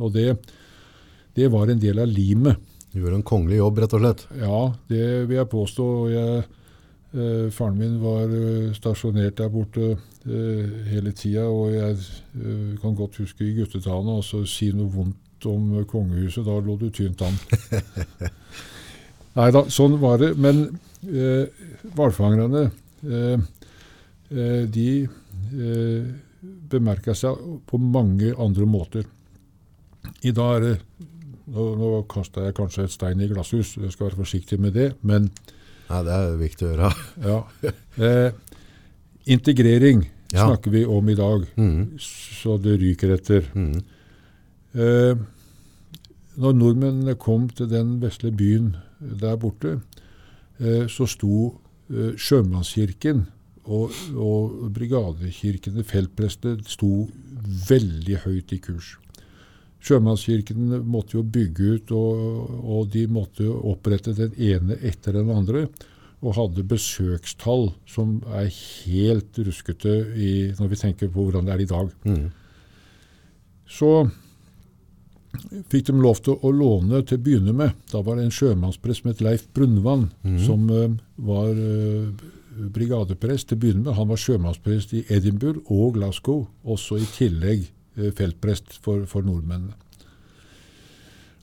Og 0.00 0.12
det, 0.14 0.34
det 1.36 1.50
var 1.52 1.70
en 1.70 1.80
del 1.80 2.02
av 2.02 2.10
limet. 2.10 2.60
Du 2.92 2.98
gjorde 2.98 3.20
en 3.20 3.26
kongelig 3.26 3.60
jobb, 3.60 3.78
rett 3.78 3.92
og 3.94 4.02
slett. 4.02 4.22
Ja, 4.40 4.60
det 4.90 5.04
vil 5.30 5.36
jeg 5.36 5.48
påstå. 5.52 5.84
Jeg, 6.10 6.40
eh, 7.14 7.44
faren 7.54 7.78
min 7.78 8.00
var 8.02 8.32
eh, 8.34 8.72
stasjonert 8.74 9.36
der 9.38 9.52
borte 9.52 9.92
eh, 9.94 10.72
hele 10.90 11.12
tida, 11.14 11.44
og 11.46 11.70
jeg 11.76 11.98
eh, 12.00 12.72
kan 12.82 12.96
godt 12.98 13.20
huske 13.22 13.46
i 13.46 13.54
guttetallene 13.60 14.16
altså 14.18 14.42
si 14.42 14.72
noe 14.74 14.90
vondt 14.90 15.46
om 15.46 15.76
eh, 15.78 15.86
kongehuset. 15.86 16.42
Da 16.48 16.58
lå 16.66 16.74
du 16.80 16.88
tynt 16.90 17.22
an. 17.22 17.38
Nei 19.38 19.48
da, 19.54 19.62
sånn 19.70 19.94
var 20.02 20.18
det. 20.24 20.32
Men 20.42 20.66
eh, 21.06 21.46
hvalfangerne, 21.94 22.66
de 24.30 24.88
eh, 25.06 26.10
bemerka 26.70 27.14
seg 27.14 27.38
på 27.70 27.78
mange 27.80 28.34
andre 28.34 28.66
måter. 28.66 29.06
I 30.26 30.34
dag 30.34 30.56
er 30.58 30.66
det 30.66 30.74
Nå, 31.50 31.64
nå 31.78 31.90
kasta 32.10 32.46
jeg 32.46 32.56
kanskje 32.58 32.86
et 32.86 32.94
stein 32.94 33.22
i 33.22 33.28
glasshus, 33.30 33.74
jeg 33.80 33.90
skal 33.94 34.08
være 34.08 34.20
forsiktig 34.20 34.60
med 34.62 34.76
det. 34.78 34.92
Men 35.02 35.30
Nei, 35.90 36.02
det 36.06 36.14
er 36.14 36.36
viktig 36.38 36.66
å 36.66 36.70
gjøre. 36.70 36.90
ja. 37.30 37.38
Eh, 37.98 38.30
integrering 39.34 40.06
Ja. 40.30 40.46
snakker 40.46 40.70
vi 40.70 40.84
om 40.86 41.08
i 41.10 41.16
dag, 41.18 41.46
mm. 41.56 41.98
så 41.98 42.54
det 42.62 42.76
ryker 42.78 43.16
etter. 43.16 43.48
Mm. 43.54 43.80
Eh, 44.78 45.24
når 46.40 46.54
nordmennene 46.54 47.16
kom 47.18 47.48
til 47.50 47.66
den 47.70 47.96
vesle 48.02 48.30
byen 48.30 48.76
der 49.00 49.34
borte, 49.40 49.80
eh, 50.60 50.86
så 50.86 51.08
sto 51.10 51.56
eh, 51.90 52.14
sjømannskirken 52.14 53.26
og, 53.66 53.90
og 54.14 54.70
brigadekirkene, 54.74 55.82
feltprestene, 55.84 56.62
sto 56.70 57.08
veldig 57.66 58.22
høyt 58.24 58.54
i 58.54 58.60
kurs. 58.62 58.94
Sjømannskirken 59.80 60.74
måtte 60.84 61.16
jo 61.16 61.24
bygge 61.24 61.76
ut, 61.76 61.92
og, 61.96 62.50
og 62.60 62.90
de 62.92 63.06
måtte 63.08 63.46
opprette 63.48 64.12
den 64.16 64.34
ene 64.36 64.76
etter 64.84 65.16
den 65.16 65.32
andre. 65.32 65.66
Og 66.20 66.36
hadde 66.36 66.66
besøkstall 66.68 67.70
som 67.88 68.18
er 68.36 68.50
helt 68.52 69.38
ruskete 69.40 69.94
i, 70.12 70.32
når 70.58 70.74
vi 70.74 70.80
tenker 70.82 71.08
på 71.12 71.24
hvordan 71.24 71.48
det 71.48 71.54
er 71.54 71.64
i 71.64 71.70
dag. 71.70 71.94
Så 73.70 73.92
fikk 75.70 75.88
de 75.88 75.96
lov 75.96 76.20
til 76.26 76.36
å 76.36 76.52
låne 76.52 77.00
til 77.06 77.16
å 77.16 77.24
begynne 77.24 77.56
med. 77.56 77.72
Da 77.88 78.02
var 78.04 78.18
det 78.18 78.28
en 78.28 78.36
sjømannsprest 78.36 79.00
som 79.00 79.12
het 79.14 79.24
Leif 79.24 79.46
Brunvann, 79.56 80.10
som 80.44 80.68
uh, 80.68 80.90
var 81.16 81.56
uh, 81.56 82.10
brigadeprest 82.74 83.48
til 83.48 83.56
å 83.56 83.64
begynne 83.64 83.86
med. 83.86 83.96
Han 83.96 84.10
var 84.10 84.20
sjømannsprest 84.20 84.92
i 84.98 85.06
Edinburgh 85.08 85.72
og 85.72 85.96
Glasgow, 85.96 86.48
også 86.68 87.00
i 87.00 87.08
tillegg 87.16 87.70
feltprest 87.96 88.76
for, 88.84 89.06
for 89.10 89.26
nordmennene. 89.26 89.76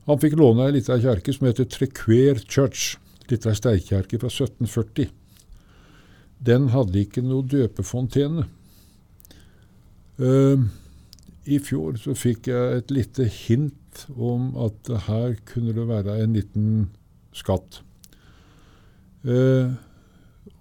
Han 0.07 0.19
fikk 0.21 0.37
låne 0.39 0.69
ei 0.69 0.77
lita 0.77 0.95
kjerke 1.03 1.33
som 1.35 1.49
heter 1.49 1.67
Trequer 1.67 2.39
Church, 2.47 2.95
lita 3.27 3.51
steinkjerke 3.51 4.19
fra 4.21 4.29
1740. 4.31 5.09
Den 6.47 6.69
hadde 6.71 7.01
ikke 7.01 7.23
noe 7.25 7.43
døpefontene. 7.43 8.45
Uh, 10.17 10.63
I 11.43 11.59
fjor 11.61 11.99
så 11.99 12.15
fikk 12.17 12.47
jeg 12.49 12.79
et 12.79 12.93
lite 12.93 13.27
hint 13.29 14.07
om 14.15 14.53
at 14.63 14.89
her 15.09 15.35
kunne 15.49 15.75
det 15.75 15.89
være 15.89 16.21
en 16.23 16.39
liten 16.39 16.71
skatt. 17.35 17.81
Uh, 19.27 19.75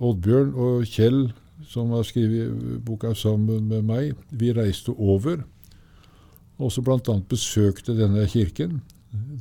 Oddbjørn 0.02 0.56
og 0.58 0.88
Kjell, 0.90 1.28
som 1.70 1.94
har 1.94 2.02
skrevet 2.08 2.80
boka 2.84 3.14
sammen 3.14 3.70
med 3.70 3.86
meg, 3.86 4.16
vi 4.34 4.50
reiste 4.56 4.90
over. 4.92 5.46
Og 6.58 6.72
så 6.72 6.82
bl.a. 6.82 7.16
besøkte 7.28 7.96
denne 7.96 8.24
kirken. 8.30 8.80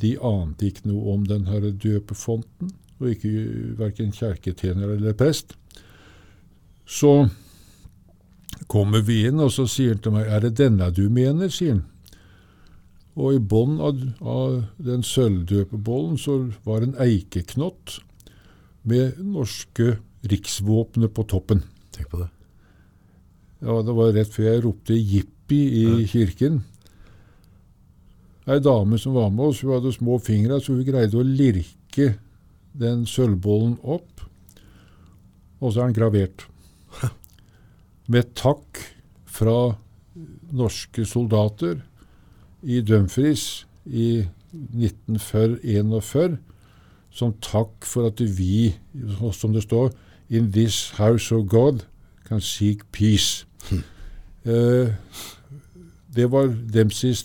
De 0.01 0.16
ante 0.20 0.68
ikke 0.68 0.89
noe 0.89 1.16
om 1.16 1.26
den 1.28 1.47
her 1.47 1.70
døpefonten, 1.72 2.72
og 2.99 3.11
ikke 3.11 3.32
verken 3.80 4.13
kjerketjener 4.16 4.95
eller 4.95 5.16
prest. 5.18 5.55
Så 6.86 7.28
kommer 8.72 9.03
vi 9.03 9.26
inn, 9.28 9.39
og 9.39 9.51
så 9.51 9.66
sier 9.68 9.95
han 9.95 10.03
til 10.03 10.16
meg 10.16 10.28
'Er 10.28 10.39
det 10.39 10.57
denne 10.57 10.91
du 10.91 11.09
mener?' 11.09 11.51
sier 11.51 11.74
han. 11.74 11.86
Og 13.16 13.36
i 13.36 13.39
bånn 13.39 13.80
av, 13.80 14.01
av 14.22 14.63
den 14.78 15.03
sølvdøpebollen 15.03 16.18
så 16.18 16.51
var 16.66 16.84
en 16.84 16.97
eikeknott 16.99 17.99
med 18.84 19.20
norske 19.24 19.97
riksvåpenet 20.28 21.13
på 21.16 21.24
toppen. 21.24 21.63
Tenk 21.95 22.09
på 22.11 22.20
det. 22.24 22.30
Ja, 23.63 23.82
Det 23.82 23.95
var 23.95 24.11
rett 24.13 24.34
før 24.34 24.43
jeg 24.43 24.63
ropte 24.66 24.93
'jippi' 24.93 26.01
i 26.01 26.05
kirken. 26.05 26.63
Ei 28.46 28.62
dame 28.62 28.98
som 29.02 29.16
var 29.18 29.32
med 29.34 29.46
oss, 29.50 29.62
hun 29.62 29.74
hadde 29.74 29.93
små 29.96 30.20
fingre, 30.22 30.60
så 30.62 30.76
hun 30.76 30.86
greide 30.86 31.18
å 31.18 31.26
lirke 31.26 32.12
den 32.78 33.06
sølvbollen 33.10 33.80
opp. 33.82 34.22
Og 35.62 35.74
så 35.74 35.82
er 35.82 35.89
den 35.89 35.98
gravert. 35.98 36.46
Med 38.12 38.36
takk 38.38 38.82
fra 39.26 39.76
norske 40.56 41.06
soldater 41.10 41.80
i 42.62 42.82
Dumfries 42.86 43.66
i 43.86 44.28
1941 44.54 46.38
som 47.16 47.34
takk 47.43 47.88
for 47.88 48.10
at 48.12 48.20
vi, 48.20 48.76
som 49.34 49.54
det 49.56 49.64
står, 49.64 49.93
in 50.30 50.52
this 50.52 50.91
house 50.98 51.36
of 51.36 51.48
God 51.48 51.86
can 52.28 52.41
seek 52.41 52.84
peace. 52.91 53.46
Eh, 54.46 54.91
det 56.16 56.32
var 56.32 56.52
Dempseys 56.74 57.24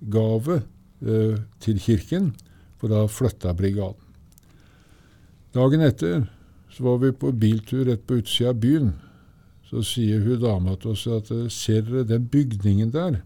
tilbakegave 0.00 0.62
eh, 1.02 1.38
til 1.60 1.78
kirken, 1.80 2.34
for 2.78 2.88
da 2.88 3.06
flytta 3.06 3.54
brigaden. 3.54 3.96
Dagen 5.54 5.80
etter 5.80 6.28
så 6.70 6.84
var 6.84 6.98
vi 6.98 7.12
på 7.12 7.32
biltur 7.32 7.86
rett 7.86 8.06
på 8.06 8.20
utsida 8.20 8.50
av 8.50 8.60
byen. 8.60 8.92
Så 9.68 9.82
sier 9.82 10.20
hun 10.20 10.40
dama 10.40 10.76
til 10.76 10.92
oss 10.92 11.06
at 11.06 11.30
eh, 11.30 11.48
ser 11.48 11.82
dere 11.82 12.04
den 12.04 12.28
bygningen 12.28 12.92
der? 12.92 13.22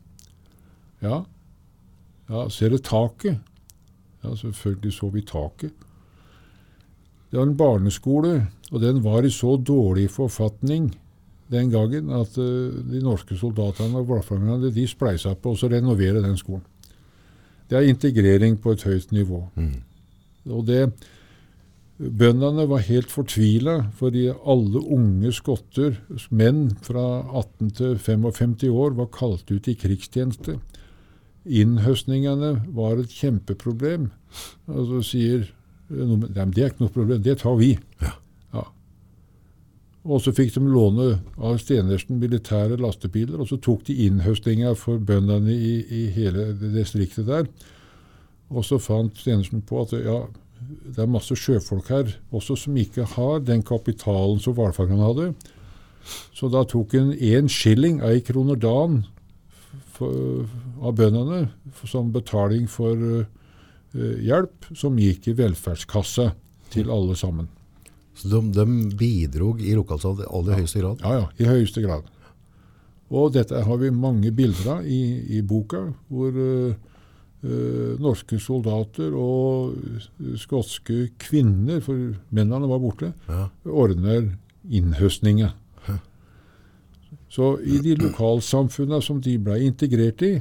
Ja. 1.03 1.25
Ja, 2.29 2.49
ser 2.49 2.71
dere 2.71 2.83
taket? 2.83 3.39
Ja, 4.23 4.35
selvfølgelig 4.35 4.93
så 4.93 5.11
vi 5.11 5.23
taket. 5.23 5.73
Det 7.31 7.39
var 7.39 7.47
en 7.47 7.57
barneskole, 7.57 8.47
og 8.71 8.81
den 8.81 9.03
var 9.03 9.25
i 9.25 9.31
så 9.31 9.57
dårlig 9.57 10.11
forfatning 10.11 10.93
den 11.51 11.73
gangen 11.73 12.13
at 12.15 12.37
uh, 12.39 12.75
de 12.93 13.01
norske 13.03 13.37
soldatene 13.39 13.99
og 13.99 14.11
hvalfangerne 14.11 14.71
de 14.73 14.87
spleisa 14.89 15.35
på 15.35 15.55
å 15.55 15.73
renovere 15.73 16.23
den 16.23 16.39
skolen. 16.41 16.65
Det 17.69 17.79
er 17.79 17.89
integrering 17.89 18.59
på 18.61 18.75
et 18.75 18.85
høyt 18.85 19.13
nivå. 19.17 19.47
Og 20.53 20.65
det 20.69 20.85
Bøndene 22.03 22.65
var 22.67 22.83
helt 22.89 23.13
fortvila 23.13 23.77
fordi 23.95 24.25
alle 24.33 24.81
unge 24.81 25.31
skotter, 25.37 26.01
menn 26.35 26.73
fra 26.83 27.05
18 27.29 27.71
til 27.79 27.99
55 28.01 28.65
år, 28.71 28.97
var 28.99 29.11
kalt 29.15 29.51
ut 29.53 29.69
i 29.71 29.77
krigstjeneste. 29.79 30.57
Innhøstningene 31.47 32.55
var 32.75 32.99
et 32.99 33.13
kjempeproblem. 33.13 34.11
Og 34.73 34.89
så 34.89 35.03
sier 35.13 35.47
noen, 35.93 36.27
Nei, 36.33 36.49
det 36.55 36.65
er 36.65 36.73
ikke 36.73 36.87
noe 36.87 36.97
problem, 36.97 37.23
det 37.23 37.39
tar 37.45 37.57
vi. 37.61 37.77
Ja. 38.03 38.17
Og 40.03 40.23
så 40.25 40.33
fikk 40.35 40.57
de 40.57 40.65
låne 40.67 41.21
av 41.39 41.61
Stenersen 41.63 42.19
militære 42.19 42.79
lastebiler, 42.81 43.39
og 43.39 43.51
så 43.51 43.59
tok 43.63 43.85
de 43.87 44.01
innhøstinga 44.09 44.75
for 44.79 44.99
bøndene 44.99 45.55
i, 45.55 45.77
i 45.87 46.03
hele 46.15 46.51
distriktet 46.59 47.29
der. 47.29 47.47
Og 48.51 48.67
så 48.67 48.81
fant 48.83 49.19
Stenersen 49.21 49.63
på 49.63 49.85
at 49.85 49.95
ja, 49.95 50.25
det 50.83 51.05
er 51.05 51.11
masse 51.11 51.37
sjøfolk 51.39 51.89
her 51.91 52.11
også 52.35 52.57
som 52.65 52.77
ikke 52.79 53.07
har 53.15 53.43
den 53.47 53.63
kapitalen 53.67 54.43
som 54.43 54.57
hvalfangerne 54.59 55.07
hadde. 55.07 55.31
Så 56.35 56.51
da 56.51 56.65
tok 56.67 56.97
han 56.99 57.15
én 57.15 57.51
skilling, 57.51 58.01
ei 58.03 58.23
kroner 58.27 58.59
dagen, 58.59 59.05
av 60.03 60.97
bøndene 60.99 61.45
som 61.87 62.11
betaling 62.11 62.67
for 62.71 62.99
uh, 62.99 63.27
hjelp, 63.95 64.67
som 64.75 64.99
gikk 64.99 65.31
i 65.31 65.37
velferdskassa 65.39 66.33
til 66.75 66.91
alle 66.91 67.15
sammen. 67.19 67.47
Så 68.23 68.31
de, 68.31 68.41
de 68.55 68.97
bidrog 68.99 69.61
i 69.63 69.75
lokalsamfunnet 69.75 70.29
i 70.29 70.35
aller 70.39 70.61
høyeste 70.63 70.83
grad. 70.83 71.03
Ja, 71.03 71.15
ja, 71.19 71.29
i 71.43 71.49
høyeste 71.51 71.83
grad. 71.83 72.07
Og 73.13 73.33
dette 73.35 73.61
har 73.67 73.81
vi 73.83 73.91
mange 73.93 74.31
bilder 74.33 74.79
av 74.79 74.87
i, 74.89 75.01
i 75.37 75.43
boka, 75.45 75.83
hvor 76.09 76.33
uh, 76.33 76.77
uh, 77.45 77.99
norske 78.01 78.39
soldater 78.41 79.13
og 79.19 79.75
skotske 80.41 81.11
kvinner, 81.21 81.83
for 81.85 82.15
mennene 82.33 82.71
var 82.71 82.81
borte, 82.81 83.11
Ja. 83.29 83.49
ordner 83.69 84.31
innhøstninga. 84.71 85.51
Så 87.33 87.55
i 87.65 87.79
de 87.81 87.95
lokalsamfunna 87.97 88.99
som 89.01 89.21
de 89.25 89.39
ble 89.41 89.59
integrert 89.65 90.21
i 90.25 90.35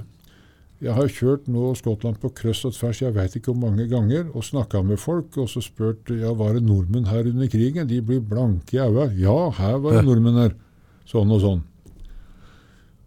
Jeg 0.82 0.98
har 0.98 1.12
kjørt 1.14 1.50
nå 1.52 1.76
Skottland 1.78 2.18
på 2.24 2.32
kryss 2.34 2.64
og 2.66 2.74
tvers, 2.74 3.04
jeg 3.04 3.14
veit 3.14 3.36
ikke 3.38 3.52
hvor 3.52 3.68
mange 3.68 3.86
ganger, 3.90 4.24
og 4.34 4.46
snakka 4.48 4.82
med 4.82 4.98
folk 4.98 5.38
og 5.38 5.50
så 5.52 5.62
spurt 5.62 6.10
ja, 6.10 6.32
var 6.34 6.56
det 6.58 6.64
nordmenn 6.66 7.06
her 7.12 7.30
under 7.30 7.52
krigen. 7.54 7.90
De 7.90 8.00
blir 8.02 8.24
blanke 8.26 8.80
i 8.80 8.82
øya. 8.82 9.12
Ja, 9.14 9.36
her 9.60 9.78
var 9.84 10.00
det 10.00 10.08
nordmenn 10.08 10.42
her. 10.42 10.56
Sånn 11.06 11.30
og 11.34 11.44
sånn. 11.44 11.62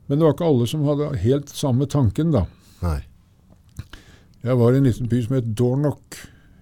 Men 0.06 0.20
det 0.20 0.26
var 0.26 0.36
ikke 0.36 0.52
alle 0.52 0.70
som 0.70 0.86
hadde 0.86 1.10
helt 1.24 1.50
samme 1.50 1.90
tanken, 1.90 2.30
da. 2.36 2.44
Nei. 2.84 3.00
Jeg 4.44 4.60
var 4.60 4.74
i 4.74 4.78
en 4.78 4.86
liten 4.86 5.10
by 5.10 5.22
som 5.24 5.38
het 5.38 5.52
Dornock 5.58 6.18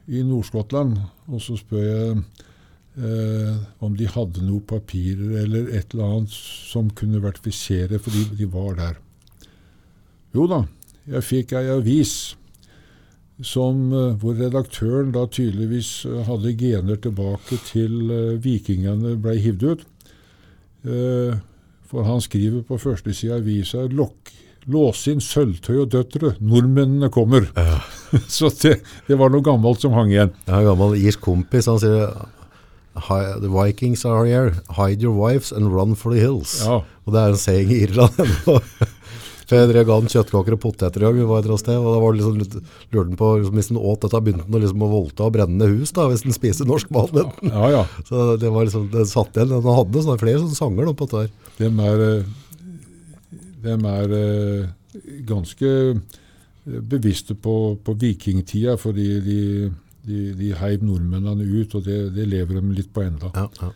i 0.08 0.24
Nord-Skottland, 0.24 0.96
og 1.28 1.42
så 1.42 1.58
spør 1.58 1.82
jeg 1.82 2.18
eh, 2.96 3.56
om 3.84 3.96
de 3.98 4.08
hadde 4.08 4.44
noe 4.46 4.64
papirer 4.64 5.42
eller 5.42 5.72
et 5.74 5.92
eller 5.92 6.20
annet 6.20 6.36
som 6.36 6.88
kunne 6.96 7.20
verifisere, 7.20 8.00
for 8.00 8.14
de, 8.14 8.28
de 8.38 8.48
var 8.48 8.78
der. 8.78 9.02
Jo 10.32 10.46
da, 10.48 10.62
jeg 11.10 11.26
fikk 11.26 11.56
ei 11.58 11.68
avis 11.72 12.36
som, 13.42 13.92
eh, 13.92 14.14
hvor 14.20 14.36
redaktøren 14.38 15.12
da 15.14 15.26
tydeligvis 15.26 16.04
eh, 16.06 16.22
hadde 16.28 16.54
gener 16.58 17.00
tilbake 17.02 17.58
til 17.66 18.10
eh, 18.10 18.36
vikingene 18.42 19.16
ble 19.22 19.38
hivd 19.40 19.64
ut. 19.72 19.88
For 20.82 22.02
han 22.08 22.22
skriver 22.24 22.64
på 22.66 22.74
første 22.82 23.12
side 23.14 23.36
av 23.36 23.44
avisa 23.44 23.84
Lås 24.66 25.02
inn 25.10 25.20
sølvtøy 25.22 25.76
og 25.76 25.92
døtre, 25.92 26.32
nordmennene 26.42 27.10
kommer. 27.10 27.46
Så 28.36 28.50
det, 28.62 28.80
det 29.06 29.18
var 29.18 29.30
noe 29.30 29.46
gammelt 29.46 29.82
som 29.82 29.94
hang 29.94 30.10
igjen. 30.10 30.32
Jeg 30.46 30.54
har 30.54 30.64
en 30.64 30.70
gammel 30.72 30.98
irsk 30.98 31.22
kompis, 31.22 31.70
han 31.70 31.78
sier 31.82 32.10
The 32.94 33.50
Vikings 33.50 34.04
are 34.04 34.26
here. 34.26 34.54
Hide 34.74 35.02
your 35.02 35.14
wives 35.14 35.52
and 35.52 35.70
run 35.74 35.94
for 35.94 36.14
the 36.14 36.20
hills. 36.20 36.60
Ja. 36.66 36.82
Og 37.06 37.14
det 37.14 37.22
er 37.22 37.34
en 37.34 37.40
saying 37.40 37.70
i 37.70 37.82
Irland. 37.86 38.18
For 38.42 38.62
jeg 39.58 39.68
drev 39.70 39.84
ga 39.88 39.96
han 40.00 40.08
kjøttkaker 40.12 40.54
og 40.56 40.60
poteter 40.62 41.02
i 41.02 41.04
gang, 41.06 41.16
vi 41.18 41.26
var 41.28 41.38
et 41.40 41.46
eller 41.46 41.54
annet 41.56 41.64
sted, 41.64 41.76
og 41.80 41.88
da 41.92 42.00
var 42.02 42.12
det 42.12 42.20
liksom, 42.20 42.38
litt- 42.42 42.94
lurte 42.96 43.16
på, 43.20 43.28
liksom, 43.40 43.54
hvis 43.58 43.70
han 43.72 43.80
åt 43.92 44.00
dette, 44.06 44.20
begynte 44.26 44.46
han 44.48 44.62
liksom 44.64 44.84
å 44.86 44.90
voldta 44.92 45.26
og 45.28 45.34
brenne 45.36 45.68
hus 45.72 45.92
da, 45.96 46.06
hvis 46.10 46.24
han 46.26 46.36
spiste 46.36 46.66
norsk 46.68 46.90
mat. 46.94 47.12
Ja, 47.48 47.64
ja. 47.74 47.82
Så 48.08 48.36
det 48.40 48.50
var 48.54 48.66
liksom, 48.68 48.88
det 48.94 49.06
satt 49.10 49.36
igjen, 49.36 49.52
han 49.58 49.78
hadde 49.80 50.02
sånne, 50.06 50.18
flere 50.22 50.42
sånne 50.42 50.58
sanger 50.58 50.88
da, 50.90 50.94
på 50.96 51.08
dette 51.10 51.24
her. 51.26 51.54
Dem 51.60 51.80
er, 51.84 52.04
eh, 52.08 53.38
dem 53.66 53.84
er 53.92 54.16
eh, 54.18 54.70
ganske 55.28 55.72
eh, 55.92 56.80
bevisste 56.94 57.34
på, 57.38 57.56
på 57.84 57.94
vikingtida, 57.98 58.76
fordi 58.80 59.08
de, 59.26 59.38
de, 60.06 60.20
de 60.38 60.52
heiv 60.58 60.82
nordmennene 60.86 61.46
ut, 61.60 61.74
og 61.78 61.84
det, 61.86 62.00
det 62.16 62.26
lever 62.30 62.58
de 62.60 62.74
litt 62.78 62.92
på 62.94 63.04
enda. 63.06 63.30
Ja, 63.36 63.48
ja. 63.62 63.72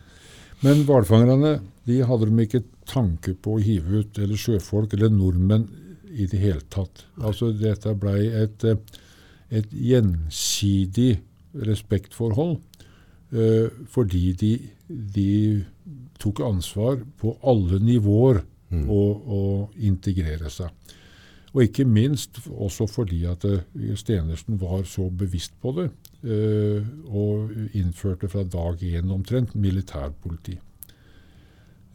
Men 0.64 0.86
hvalfangerne 0.88 1.58
de 1.86 1.98
hadde 2.08 2.26
de 2.30 2.44
ikke 2.46 2.62
tanke 2.88 3.34
på 3.34 3.56
å 3.56 3.62
hive 3.62 4.02
ut, 4.02 4.18
eller 4.18 4.40
sjøfolk 4.40 4.94
eller 4.96 5.12
nordmenn 5.12 5.66
i 6.16 6.26
det 6.30 6.40
hele 6.40 6.64
tatt. 6.72 7.04
Altså 7.20 7.52
Dette 7.52 7.92
blei 7.98 8.26
et, 8.30 8.64
eh, 8.64 8.76
et 9.50 9.70
gjensidig 9.70 11.20
respektforhold, 11.66 12.58
eh, 13.32 13.68
fordi 13.92 14.32
de, 14.32 14.52
de 14.88 15.64
tok 16.18 16.40
ansvar 16.46 17.02
på 17.20 17.36
alle 17.42 17.80
nivåer 17.82 18.42
å, 18.72 19.02
og 19.38 19.82
integrere 19.86 20.50
seg. 20.50 20.70
Og 21.56 21.62
ikke 21.64 21.86
minst 21.88 22.42
også 22.52 22.84
fordi 22.90 23.22
at 23.30 23.44
eh, 23.48 23.62
Stenersen 23.96 24.58
var 24.60 24.84
så 24.88 25.08
bevisst 25.08 25.54
på 25.62 25.72
det, 25.78 25.88
eh, 26.28 26.84
og 27.08 27.52
innførte 27.76 28.28
fra 28.28 28.44
dag 28.44 28.82
én 28.84 29.12
omtrent 29.14 29.54
militærpoliti. 29.56 30.58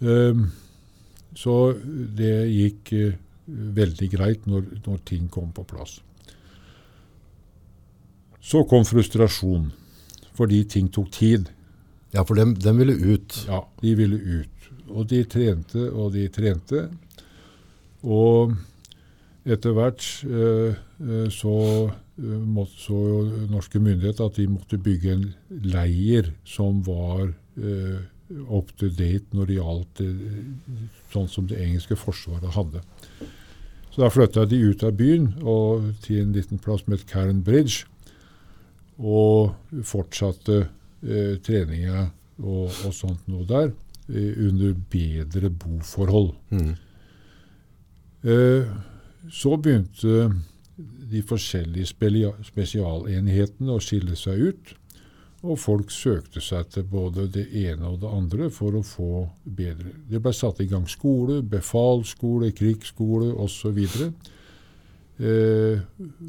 Eh, 0.01 0.45
så 1.37 1.73
det 2.17 2.35
gikk 2.51 2.93
eh, 2.97 3.19
veldig 3.47 4.09
greit 4.11 4.47
når, 4.49 4.67
når 4.85 5.03
ting 5.07 5.27
kom 5.31 5.51
på 5.55 5.65
plass. 5.67 5.99
Så 8.41 8.63
kom 8.69 8.85
frustrasjon, 8.87 9.69
fordi 10.37 10.63
ting 10.65 10.89
tok 10.91 11.11
tid. 11.13 11.51
Ja, 12.11 12.23
for 12.25 12.35
dem, 12.35 12.55
dem 12.59 12.81
ville 12.81 12.95
ut. 13.13 13.37
Ja, 13.47 13.61
de 13.81 13.95
ville 13.95 14.17
ut. 14.17 14.69
Og 14.91 15.07
de 15.07 15.21
trente 15.29 15.85
og 15.91 16.11
de 16.15 16.25
trente. 16.33 16.87
Og 18.01 18.55
etter 19.47 19.75
hvert 19.77 20.05
eh, 20.27 20.79
eh, 21.01 21.27
så, 21.33 21.55
eh, 22.19 22.41
måtte, 22.41 22.77
så 22.83 22.97
norske 23.49 23.79
myndigheter 23.81 24.27
at 24.27 24.37
de 24.41 24.49
måtte 24.51 24.81
bygge 24.81 25.15
en 25.15 25.27
leir 25.49 26.33
som 26.45 26.81
var 26.85 27.29
eh, 27.57 28.01
up 28.47 28.71
to 28.79 28.89
date 28.89 29.35
når 29.35 29.49
det 29.49 29.59
gjaldt 29.59 30.01
eh, 30.05 30.81
sånn 31.13 31.29
som 31.31 31.47
det 31.49 31.59
engelske 31.61 31.97
forsvaret 31.99 32.55
hadde. 32.55 32.83
Så 33.91 34.03
da 34.03 34.11
flytta 34.11 34.45
de 34.47 34.61
ut 34.71 34.83
av 34.87 34.95
byen 34.95 35.33
og 35.41 35.89
til 36.05 36.21
en 36.23 36.35
liten 36.35 36.61
plass 36.63 36.85
som 36.85 36.95
het 36.95 37.07
Cairn 37.09 37.41
Bridge, 37.43 37.85
og 39.01 39.55
fortsatte 39.87 40.59
eh, 40.61 41.37
treninga 41.43 42.11
og, 42.41 42.69
og 42.69 42.93
sånt 42.93 43.25
noe 43.31 43.45
der 43.49 43.71
eh, 43.71 44.37
under 44.47 44.75
bedre 44.91 45.49
boforhold. 45.49 46.33
Mm. 46.53 46.75
Eh, 48.21 48.71
så 49.31 49.57
begynte 49.57 50.29
de 51.11 51.21
forskjellige 51.27 51.89
spesialenhetene 52.45 53.73
å 53.73 53.81
skille 53.83 54.15
seg 54.17 54.51
ut. 54.51 54.75
Og 55.41 55.57
folk 55.57 55.89
søkte 55.89 56.41
seg 56.43 56.67
til 56.69 56.83
både 56.85 57.25
det 57.33 57.47
ene 57.63 57.89
og 57.89 58.01
det 58.03 58.09
andre 58.13 58.49
for 58.53 58.77
å 58.77 58.83
få 58.85 59.23
bedre. 59.41 59.95
Det 60.09 60.21
ble 60.21 60.33
satt 60.37 60.61
i 60.61 60.67
gang 60.69 60.85
skole, 60.89 61.39
befalsskole, 61.41 62.51
krigsskole 62.53 63.31
osv. 63.41 63.79
Eh, 65.21 65.81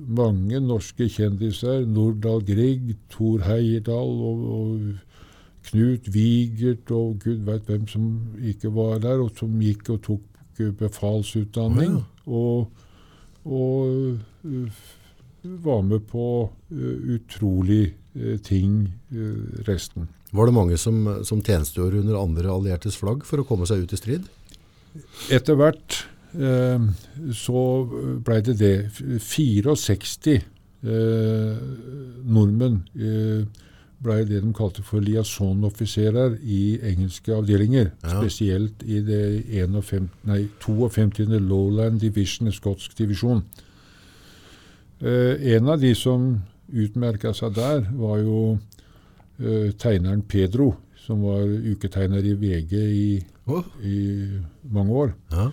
mange 0.08 0.60
norske 0.64 1.10
kjendiser, 1.12 1.84
Nordahl 1.88 2.40
Grieg, 2.44 2.94
Thor 3.12 3.44
Heyerdahl 3.44 4.16
og, 4.30 4.46
og 4.56 4.80
Knut 5.68 6.08
Wigert 6.12 6.90
og 6.90 7.20
gud 7.22 7.44
veit 7.46 7.68
hvem 7.68 7.84
som 7.88 8.08
ikke 8.40 8.72
var 8.74 8.98
der, 9.04 9.20
og 9.22 9.36
som 9.36 9.60
gikk 9.62 9.92
og 9.94 10.02
tok 10.08 10.64
befalsutdanning. 10.80 12.00
Og, 12.26 12.68
og 13.44 13.92
eh, 14.48 14.82
var 15.43 15.82
med 15.82 16.07
på 16.11 16.51
eh, 16.70 17.16
utrolig 17.16 17.95
eh, 18.14 18.38
ting 18.45 18.93
eh, 19.11 19.64
resten. 19.68 20.09
Var 20.32 20.49
det 20.49 20.55
mange 20.57 20.78
som, 20.80 21.03
som 21.24 21.43
tjenestegjorde 21.45 22.01
under 22.01 22.20
andre 22.20 22.53
alliertes 22.53 22.97
flagg 22.97 23.26
for 23.28 23.43
å 23.43 23.47
komme 23.49 23.66
seg 23.68 23.84
ut 23.84 23.93
i 23.93 24.01
strid? 24.01 24.30
Etter 25.32 25.59
hvert 25.61 26.05
eh, 26.32 26.86
så 27.36 27.64
blei 28.24 28.40
det 28.47 28.57
det. 28.61 28.76
64 29.20 29.74
eh, 30.82 31.59
nordmenn 32.24 32.80
eh, 32.97 33.45
blei 34.03 34.22
det 34.26 34.40
de 34.43 34.53
kalte 34.57 34.82
for 34.82 35.05
liaison-offiserer 35.05 36.38
i 36.43 36.78
engelske 36.90 37.34
avdelinger. 37.36 37.93
Ja. 38.03 38.16
Spesielt 38.16 38.82
i 38.82 38.99
det 39.07 39.22
51, 39.53 40.09
nei, 40.26 40.40
52. 40.64 41.38
Lowland 41.38 42.01
Division, 42.03 42.51
skotsk 42.53 42.97
divisjon. 42.99 43.45
Eh, 45.03 45.55
en 45.57 45.68
av 45.68 45.80
de 45.82 45.92
som 45.98 46.28
utmerka 46.72 47.32
seg 47.34 47.57
der, 47.59 47.84
var 47.98 48.20
jo 48.22 48.38
eh, 49.38 49.72
tegneren 49.74 50.22
Pedro, 50.22 50.72
som 51.03 51.24
var 51.26 51.42
uketegner 51.46 52.24
i 52.24 52.36
VG 52.38 52.74
i, 52.78 53.09
oh. 53.50 53.66
i 53.82 53.98
mange 54.70 55.03
år. 55.07 55.18
ja. 55.34 55.50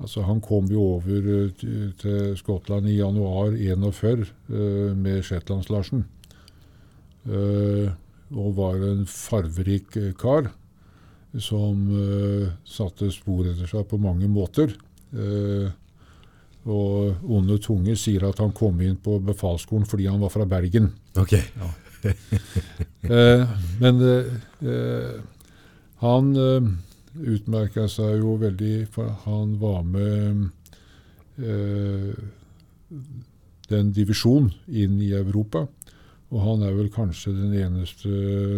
Altså, 0.00 0.22
han 0.24 0.38
kom 0.40 0.64
jo 0.72 0.80
over 0.94 1.26
uh, 1.28 1.48
til, 2.00 2.30
Skottland 2.40 2.86
i 2.88 2.94
januar 3.02 3.52
41 3.52 4.22
uh, 4.48 4.94
med 4.96 5.18
Shetlands-Larsen. 5.28 6.06
Uh, 7.28 7.90
og 8.36 8.54
var 8.58 8.82
en 8.86 9.04
farverik 9.08 9.96
eh, 9.98 10.12
kar 10.18 10.50
som 11.38 11.82
eh, 11.94 12.50
satte 12.66 13.10
spor 13.14 13.48
etter 13.50 13.70
seg 13.70 13.86
på 13.90 13.98
mange 14.02 14.28
måter. 14.30 14.72
Eh, 15.10 15.70
og 16.68 17.24
onde 17.24 17.56
tunge 17.62 17.96
sier 17.96 18.26
at 18.28 18.40
han 18.42 18.52
kom 18.56 18.80
inn 18.84 18.98
på 19.00 19.16
befalsskolen 19.24 19.86
fordi 19.88 20.08
han 20.10 20.20
var 20.20 20.32
fra 20.34 20.48
Bergen. 20.48 20.92
Ok. 21.20 21.38
Eh, 23.10 23.42
men 23.80 23.98
eh, 24.00 24.28
eh, 24.64 25.16
han 26.00 26.30
eh, 26.36 26.68
utmerka 27.32 27.86
seg 27.92 28.22
jo 28.22 28.36
veldig, 28.40 28.86
for 28.92 29.10
han 29.24 29.56
var 29.60 29.82
med 29.84 30.46
eh, 31.40 32.14
den 33.68 33.92
divisjonen 33.96 34.52
inn 34.68 34.96
i 35.02 35.10
Europa. 35.16 35.66
Og 36.30 36.44
han 36.44 36.62
er 36.62 36.76
vel 36.78 36.90
kanskje 36.94 37.34
den 37.34 37.56
eneste 37.58 38.08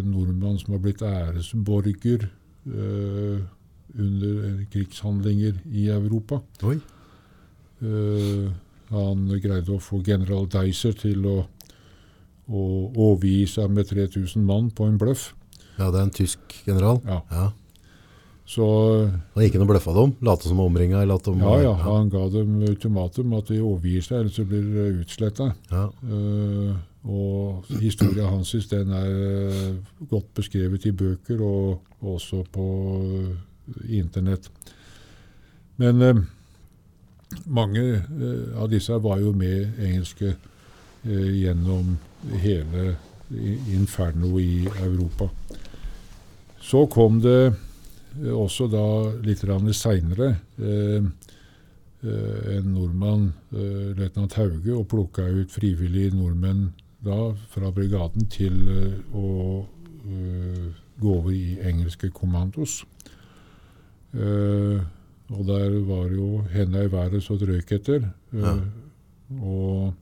nordmann 0.05 0.59
som 0.61 0.75
har 0.77 0.83
blitt 0.85 1.03
æresborger 1.07 2.27
eh, 2.29 3.39
under 3.93 4.67
krigshandlinger 4.73 5.63
i 5.73 5.89
Europa. 5.93 6.43
Oi. 6.69 6.79
Eh, 7.83 8.51
han 8.93 9.25
greide 9.41 9.73
å 9.73 9.81
få 9.83 10.03
general 10.07 10.47
Deiser 10.53 10.95
til 10.99 11.25
å, 11.27 11.39
å 12.47 12.63
overgi 12.93 13.47
seg 13.55 13.73
med 13.73 13.89
3000 13.89 14.45
mann 14.47 14.71
på 14.75 14.87
en 14.89 15.01
bløff. 15.01 15.31
Ja, 15.79 15.89
det 15.89 15.99
er 15.99 16.05
en 16.05 16.15
tysk 16.15 16.57
general. 16.67 17.01
Ja. 17.09 17.23
Ja. 17.33 17.49
Så 18.53 18.67
Han 19.33 19.45
gikk 19.45 19.57
inn 19.57 19.65
og 19.65 19.71
bløffa 19.71 19.95
dem, 19.97 20.17
late 20.21 20.49
som 20.51 20.61
omringa, 20.61 21.05
Ja, 21.07 21.07
ja, 21.07 21.61
ja, 21.63 21.75
han 21.87 22.11
ga 22.11 22.27
dem 22.29 22.59
ultimatum 22.67 23.33
at 23.39 23.49
de 23.49 23.61
overgir 23.63 24.03
seg, 24.03 24.19
ellers 24.19 24.37
så 24.37 24.45
blir 24.45 24.67
de 24.67 24.89
utsletta. 25.05 25.53
Ja. 25.71 25.87
Uh, 26.03 26.75
og 27.03 27.65
historia 27.81 28.29
hans 28.31 28.53
den 28.71 28.93
er 28.95 29.09
eh, 29.11 29.73
godt 30.07 30.29
beskrevet 30.37 30.85
i 30.87 30.93
bøker 30.95 31.41
og 31.43 31.81
også 31.99 32.45
på 32.53 32.67
internett. 33.91 34.47
Men 35.83 36.03
eh, 36.03 36.21
mange 37.47 37.83
eh, 37.95 38.61
av 38.61 38.71
disse 38.71 38.97
var 39.03 39.21
jo 39.23 39.33
med 39.37 39.79
engelske 39.81 40.33
eh, 40.33 41.31
gjennom 41.43 41.97
hele 42.43 42.97
inferno 43.73 44.37
i 44.41 44.67
Europa. 44.83 45.29
Så 46.61 46.87
kom 46.93 47.21
det 47.25 47.41
eh, 47.49 48.33
også 48.33 48.69
da 48.73 48.87
litt 49.25 49.45
seinere 49.75 50.35
en 52.03 52.67
nordmann, 52.75 53.29
løytnant 53.53 54.35
Hauge, 54.35 54.75
og 54.75 54.89
plukka 54.91 55.23
ut 55.23 55.53
frivillige 55.55 56.11
nordmenn 56.17 56.73
da 56.99 57.31
fra 57.51 57.71
brigaden 57.71 58.27
til 58.27 58.57
å 59.15 59.63
gå 60.99 61.15
over 61.15 61.31
i 61.31 61.61
engelske 61.63 62.11
kommandos. 62.11 62.81
Eh, 64.13 64.83
og 65.33 65.47
der 65.49 65.79
var 65.89 66.09
jo 66.13 66.43
henda 66.53 66.85
i 66.85 66.93
været 66.93 67.23
så 67.23 67.37
det 67.41 67.49
røyk 67.49 67.73
etter. 67.73 68.09
Eh, 68.33 68.41
Ja. 68.41 68.55
og, 69.41 69.95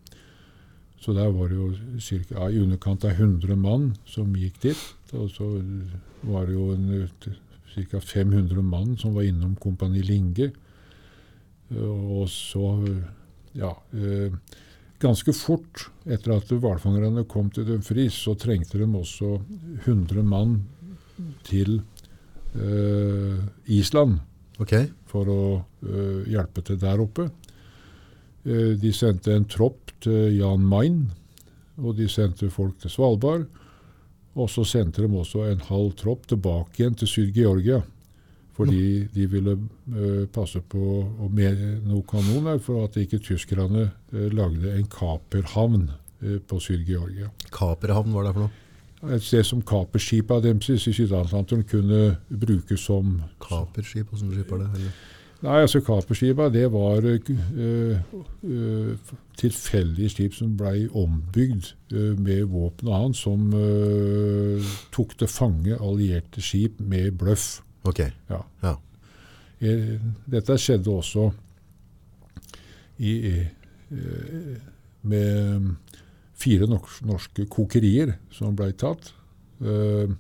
så 1.01 1.13
der 1.17 1.31
var 1.33 1.49
det 1.49 1.57
jo 1.57 1.75
cirka, 2.01 2.35
ja, 2.35 2.49
i 2.49 2.61
underkant 2.61 3.05
av 3.05 3.11
100 3.17 3.57
mann 3.57 3.95
som 4.05 4.35
gikk 4.37 4.61
dit. 4.63 4.81
Og 5.13 5.31
så 5.31 5.47
var 6.23 6.47
det 6.47 6.55
jo 6.55 6.77
ca. 7.91 8.01
500 8.01 8.63
mann 8.63 8.97
som 8.99 9.15
var 9.15 9.23
innom 9.23 9.55
Kompani 9.57 10.03
Linge. 10.03 10.51
Og 11.77 12.29
så 12.29 12.65
ja, 13.55 13.73
eh, 13.95 14.33
Ganske 15.01 15.33
fort 15.33 15.87
etter 16.05 16.35
at 16.37 16.51
hvalfangerne 16.53 17.25
kom 17.25 17.49
til 17.51 17.65
Dumfries, 17.65 18.13
så 18.13 18.35
trengte 18.37 18.77
de 18.77 18.85
også 18.85 19.39
100 19.87 20.23
mann 20.23 20.59
til 21.43 21.81
eh, 22.55 23.39
Island 23.67 24.19
Ok. 24.61 24.75
For 25.11 25.31
å 25.31 25.45
eh, 25.85 26.31
hjelpe 26.31 26.65
til 26.67 26.79
der 26.81 27.03
oppe. 27.03 27.29
Eh, 28.45 28.77
de 28.81 28.93
sendte 28.97 29.35
en 29.35 29.49
tropp 29.51 29.93
til 30.05 30.37
Jan 30.39 30.65
Mayen, 30.67 31.09
og 31.81 31.97
de 31.99 32.09
sendte 32.11 32.51
folk 32.53 32.79
til 32.81 32.93
Svalbard. 32.93 33.49
Og 34.39 34.47
så 34.53 34.65
sendte 34.69 35.03
de 35.03 35.11
også 35.11 35.49
en 35.49 35.65
halv 35.67 35.97
tropp 35.99 36.29
tilbake 36.31 36.79
igjen 36.79 36.99
til 36.99 37.11
Syd-Georgia. 37.11 37.81
Fordi 38.55 39.09
de 39.15 39.27
ville 39.31 39.57
eh, 39.57 40.25
passe 40.33 40.61
på 40.61 41.03
med 41.33 41.61
noen 41.89 42.07
kanoner 42.09 42.61
for 42.63 42.87
at 42.87 42.99
ikke 43.01 43.23
tyskerne 43.25 43.89
lagde 44.11 44.75
en 44.77 44.89
kaperhavn 44.91 45.89
på 46.21 46.59
Syd-Georgia. 46.61 47.31
Kaperhavn, 47.55 48.13
hva 48.13 48.21
er 48.21 48.29
det 48.29 48.35
for 48.37 48.45
noe? 48.45 48.70
Et 49.09 49.23
sted 49.23 49.45
som 49.49 49.63
kaperskipene 49.65 50.43
deres 50.45 50.87
i 50.87 50.93
Syd-Atlanteren 50.93 51.63
kunne 51.65 52.17
brukes 52.29 52.83
som 52.85 53.23
Kaperskip, 53.41 54.11
hvordan 54.11 54.33
skip 54.35 54.53
er 54.53 54.61
det? 54.61 54.69
Eller? 54.75 54.99
Nei, 55.41 55.61
altså 55.65 55.81
Kaperskipa 55.81 56.51
det 56.53 56.67
var 56.73 57.01
uh, 57.01 57.97
uh, 58.43 59.15
tilfeldige 59.41 60.13
skip 60.13 60.37
som 60.37 60.53
blei 60.57 60.85
ombygd 60.93 61.71
uh, 61.95 62.13
med 62.21 62.45
våpen 62.53 62.91
og 62.91 62.99
annet, 62.99 63.17
som 63.17 63.47
tok 64.93 65.17
til 65.19 65.33
fange 65.33 65.81
allierte 65.81 66.45
skip 66.45 66.81
med 66.81 67.17
bløff. 67.17 67.63
Ok. 67.89 68.05
Ja. 68.29 68.43
Ja. 68.63 68.75
Dette 70.31 70.57
skjedde 70.61 70.93
også 70.93 71.31
i, 72.99 73.17
med 75.03 75.73
fire 76.41 76.69
norske 76.71 77.47
kokerier 77.53 78.17
som 78.33 78.57
ble 78.57 78.73
tatt. 78.73 79.13
Eh, 79.61 80.11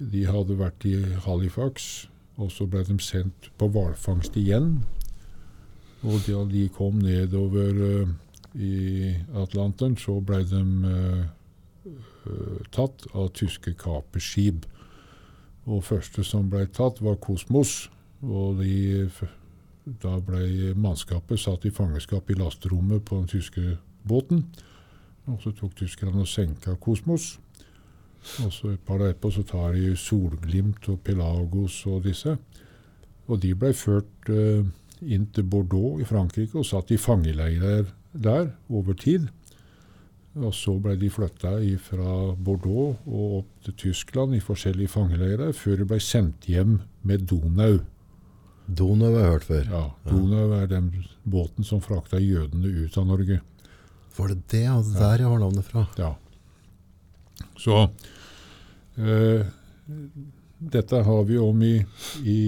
De 0.00 0.22
hadde 0.24 0.56
vært 0.56 0.86
i 0.88 0.94
Halifax, 1.26 2.06
og 2.40 2.48
så 2.54 2.64
ble 2.64 2.80
de 2.88 2.94
sendt 3.04 3.50
på 3.60 3.68
hvalfangst 3.68 4.36
igjen. 4.40 4.78
Og 6.00 6.22
da 6.24 6.46
de 6.48 6.62
kom 6.72 7.02
nedover 7.04 7.82
eh, 7.84 8.14
i 8.56 9.10
Atlanteren, 9.36 9.98
så 10.00 10.16
ble 10.24 10.40
de 10.48 10.62
eh, 10.88 11.26
tatt 12.72 13.04
av 13.12 13.28
tyske 13.36 13.74
kaperskip. 13.76 14.64
Og 15.68 15.84
første 15.84 16.24
som 16.24 16.48
ble 16.48 16.64
tatt, 16.72 17.02
var 17.04 17.20
Kosmos. 17.20 17.90
Og 18.24 18.60
de, 18.60 19.04
da 20.00 20.16
ble 20.24 20.72
mannskapet 20.80 21.40
satt 21.40 21.68
i 21.68 21.72
fangenskap 21.76 22.32
i 22.32 22.40
lasterommet 22.40 23.04
på 23.04 23.20
den 23.20 23.30
tyske 23.36 23.76
båten. 24.08 24.46
Og 25.28 25.38
så 25.42 25.52
tok 25.56 25.76
tyskerne 25.76 26.24
og 26.24 26.28
senka 26.28 26.74
Kosmos. 26.80 27.38
Og 28.44 28.52
så 28.52 28.74
et 28.74 28.84
par 28.84 29.00
dager 29.00 29.14
etterpå 29.14 29.32
så 29.32 29.44
tar 29.48 29.76
de 29.76 29.94
Solglimt 29.96 30.88
og 30.92 31.00
Pelagos 31.04 31.80
og 31.88 32.04
disse. 32.04 32.36
Og 33.30 33.40
de 33.40 33.54
ble 33.56 33.72
ført 33.76 34.30
uh, 34.32 34.64
inn 35.00 35.28
til 35.34 35.46
Bordeaux 35.48 36.00
i 36.02 36.08
Frankrike 36.08 36.58
og 36.60 36.66
satt 36.68 36.90
i 36.92 37.00
fangeleirer 37.00 37.86
der 38.12 38.50
over 38.68 38.96
tid. 38.98 39.28
Og 40.38 40.52
så 40.54 40.76
ble 40.78 40.94
de 40.98 41.08
flytta 41.10 41.56
fra 41.82 42.34
Bordeaux 42.36 43.00
og 43.06 43.38
opp 43.40 43.64
til 43.66 43.74
Tyskland 43.86 44.36
i 44.36 44.42
forskjellige 44.44 44.92
fangeleirer, 44.92 45.52
før 45.52 45.80
de 45.80 45.88
ble 45.90 45.98
sendt 46.00 46.46
hjem 46.46 46.78
med 47.02 47.26
Donau. 47.30 47.80
Donau 48.66 49.10
har 49.10 49.24
jeg 49.24 49.32
hørt 49.32 49.48
før. 49.48 49.64
Ja, 49.72 49.84
Donau 50.06 50.52
er 50.54 50.68
den 50.70 50.92
båten 51.24 51.66
som 51.66 51.82
frakta 51.82 52.20
jødene 52.22 52.70
ut 52.84 52.98
av 52.98 53.08
Norge. 53.08 53.40
Var 54.16 54.32
det 54.32 54.40
det? 54.52 54.66
Og 54.72 54.90
der 54.96 55.22
jeg 55.22 55.30
har 55.30 55.40
navnet 55.40 55.66
fra. 55.66 55.86
Ja. 55.98 56.14
Så 57.60 57.78
eh, 58.96 59.46
dette 60.58 61.02
har 61.06 61.24
vi 61.28 61.38
om 61.40 61.62
i, 61.62 61.76
i, 62.24 62.42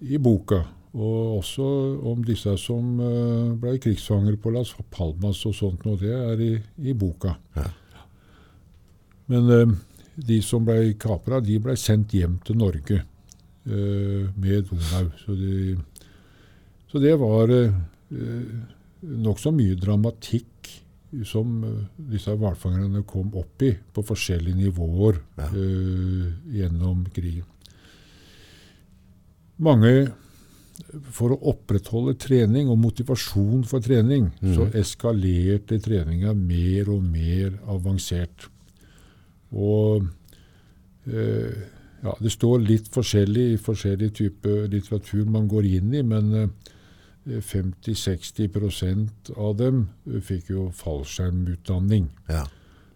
i 0.00 0.18
boka. 0.18 0.62
Og 0.94 1.40
også 1.40 1.64
om 2.06 2.20
disse 2.26 2.52
som 2.62 3.00
eh, 3.02 3.54
ble 3.58 3.78
krigsfanger 3.82 4.36
på 4.38 4.52
Las 4.54 4.74
Palmas 4.94 5.42
og 5.48 5.56
sånt 5.58 5.86
noe. 5.86 5.98
Det 5.98 6.12
er 6.14 6.44
i, 6.44 6.52
i 6.86 6.94
boka. 6.94 7.34
Ja. 7.56 7.66
Men 9.32 9.50
eh, 9.50 9.74
de 10.14 10.38
som 10.44 10.66
ble 10.66 10.92
kapra, 11.00 11.40
de 11.42 11.58
ble 11.62 11.74
sendt 11.80 12.14
hjem 12.14 12.38
til 12.46 12.58
Norge 12.60 13.00
eh, 13.00 14.30
med 14.38 14.70
Donau. 14.70 15.10
Så, 15.24 15.34
de, 15.38 15.74
så 16.90 17.02
det 17.02 17.16
var 17.18 17.50
eh, 17.50 17.74
nokså 19.04 19.52
mye 19.54 19.76
dramatikk 19.78 20.70
som 21.28 21.62
eh, 21.64 21.80
disse 22.10 22.34
hvalfangerne 22.34 23.04
kom 23.06 23.30
opp 23.38 23.62
i 23.62 23.72
på 23.94 24.02
forskjellige 24.06 24.58
nivåer 24.64 25.20
Ja. 25.38 25.48
uh, 25.52 26.32
gjennom 26.50 27.06
krigen. 27.14 27.46
Mange 29.58 30.12
For 31.14 31.30
å 31.30 31.38
opprettholde 31.52 32.16
trening 32.18 32.66
og 32.68 32.80
motivasjon 32.82 33.60
for 33.64 33.78
trening, 33.80 34.32
så 34.42 34.66
eskalerte 34.74 35.78
treninga 35.78 36.32
mer 36.34 36.90
og 36.90 37.04
mer 37.06 37.54
avansert. 37.70 38.48
Og 39.54 40.02
eh, 41.06 41.54
ja, 42.02 42.14
det 42.18 42.32
står 42.34 42.66
litt 42.66 42.90
forskjellig 42.92 43.46
i 43.52 43.60
forskjellig 43.62 44.10
type 44.18 44.56
litteratur 44.72 45.30
man 45.30 45.46
går 45.48 45.70
inn 45.78 45.94
i, 45.94 46.02
men 46.02 46.34
eh, 46.34 46.74
50-60% 47.26 49.32
av 49.36 49.56
dem 49.58 49.88
eh, 50.10 50.20
fikk 50.24 50.50
jo 50.52 50.70
fallskjermutdanning. 50.76 52.10
Ja. 52.28 52.44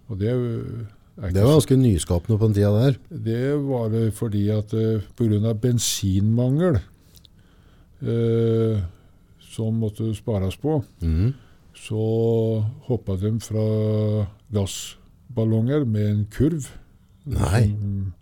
Og 0.08 0.18
det 0.20 0.30
eh, 0.32 1.32
Det 1.32 1.42
var 1.42 1.52
ganske 1.56 1.76
nyskapende 1.76 2.38
på 2.38 2.46
den 2.46 2.54
tida 2.54 2.70
der. 2.70 2.94
det 3.10 3.56
var 3.66 3.88
det 3.88 4.14
fordi 4.14 4.48
at 4.54 4.74
uh, 4.74 5.00
pga. 5.16 5.52
bensinmangel 5.52 6.78
eh, 8.02 8.82
som 9.40 9.74
måtte 9.74 10.14
spares 10.14 10.56
på, 10.56 10.84
mm. 11.00 11.32
så 11.74 12.64
hoppa 12.86 13.16
de 13.16 13.40
fra 13.40 14.26
gassballonger 14.52 15.84
med 15.84 16.10
en 16.10 16.26
kurv. 16.30 16.66
Nei. 17.24 17.68
Som- 17.68 18.12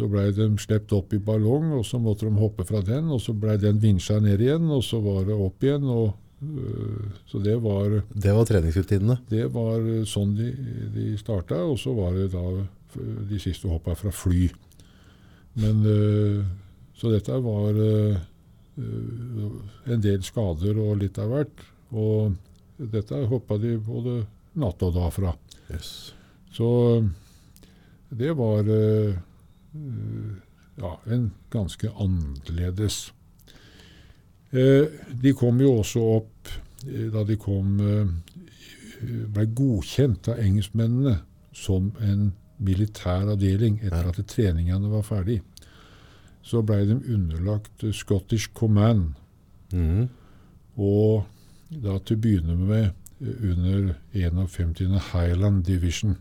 Så 0.00 0.06
blei 0.08 0.30
de 0.32 0.46
sluppet 0.56 0.92
opp 0.96 1.12
i 1.12 1.18
ballong, 1.20 1.74
og 1.76 1.84
så 1.84 1.98
måtte 2.00 2.24
de 2.24 2.40
hoppe 2.40 2.64
fra 2.64 2.80
den. 2.80 3.10
Og 3.12 3.20
så 3.20 3.34
blei 3.36 3.58
den 3.60 3.80
vinsja 3.82 4.16
ned 4.22 4.40
igjen, 4.40 4.70
og 4.72 4.80
så 4.86 5.00
var 5.04 5.26
det 5.28 5.36
opp 5.36 5.66
igjen. 5.66 5.84
Og, 5.84 6.14
øh, 6.40 7.10
så 7.28 7.40
det 7.44 7.58
var, 7.60 7.98
Det 8.14 8.32
var 8.32 8.48
treningsrutinene. 8.48 9.18
det 9.28 9.52
var 9.52 9.84
sånn 10.08 10.32
de, 10.38 10.48
de 10.94 11.18
starta. 11.20 11.60
Og 11.68 11.76
så 11.78 11.92
var 11.92 12.16
det 12.16 12.30
da 12.32 12.44
de 13.28 13.38
siste 13.38 13.68
hoppa 13.68 13.94
fra 13.94 14.10
fly. 14.10 14.48
Men 15.60 15.84
øh, 15.86 16.44
Så 16.94 17.10
dette 17.12 17.32
var 17.32 17.76
øh, 17.76 18.16
øh, 18.78 19.92
en 19.92 20.02
del 20.02 20.22
skader 20.22 20.76
og 20.80 20.98
litt 21.00 21.18
av 21.18 21.28
hvert. 21.28 21.62
Og 21.92 22.34
dette 22.78 23.26
hoppa 23.28 23.56
de 23.58 23.78
både 23.78 24.22
natt 24.54 24.82
og 24.82 24.94
dag 24.94 25.12
fra. 25.12 25.32
Yes. 25.70 26.14
Så 26.52 26.68
det 28.10 28.36
var 28.36 28.64
ja, 29.72 30.92
en 31.06 31.30
ganske 31.50 31.90
annerledes. 31.90 33.12
Eh, 34.50 34.86
de 35.22 35.32
kom 35.38 35.60
jo 35.62 35.76
også 35.78 36.02
opp 36.16 36.50
eh, 36.88 37.06
da 37.12 37.22
de 37.26 37.36
kom 37.38 37.76
eh, 37.78 38.08
ble 39.30 39.46
godkjent 39.56 40.32
av 40.32 40.40
engelskmennene 40.42 41.20
som 41.54 41.92
en 42.02 42.32
militær 42.60 43.30
avdeling 43.30 43.78
etter 43.84 44.10
at 44.10 44.20
treningene 44.28 44.90
var 44.92 45.06
ferdig. 45.06 45.40
Så 46.42 46.64
ble 46.66 46.82
de 46.88 46.98
underlagt 47.14 47.84
eh, 47.84 47.94
Scottish 47.94 48.50
Command. 48.56 49.12
Mm. 49.72 50.08
Og 50.80 51.28
da 51.70 52.00
til 52.02 52.18
å 52.18 52.24
begynne 52.24 52.56
med 52.58 52.88
eh, 53.22 53.46
under 53.52 53.94
51. 54.16 54.98
Highland 55.12 55.62
Division. 55.68 56.18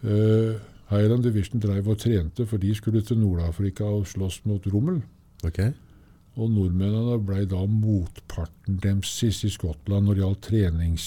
Eh, 0.00 0.56
Highland 0.90 1.24
Division 1.26 1.60
drev 1.62 1.88
og 1.90 1.98
trente, 1.98 2.46
for 2.46 2.62
de 2.62 2.70
skulle 2.78 3.02
til 3.02 3.18
Nord-Afrika 3.18 3.84
og 3.88 4.06
slåss 4.06 4.44
mot 4.46 4.66
Rommel. 4.70 5.00
Okay. 5.46 5.72
Og 6.36 6.50
nordmennene 6.52 7.16
ble 7.24 7.46
da 7.48 7.62
motparten 7.66 8.76
deres 8.82 9.14
i 9.24 9.50
Skottland 9.50 10.06
når 10.06 10.14
det 10.18 10.22
gjaldt 10.24 10.44
trenings... 10.50 11.06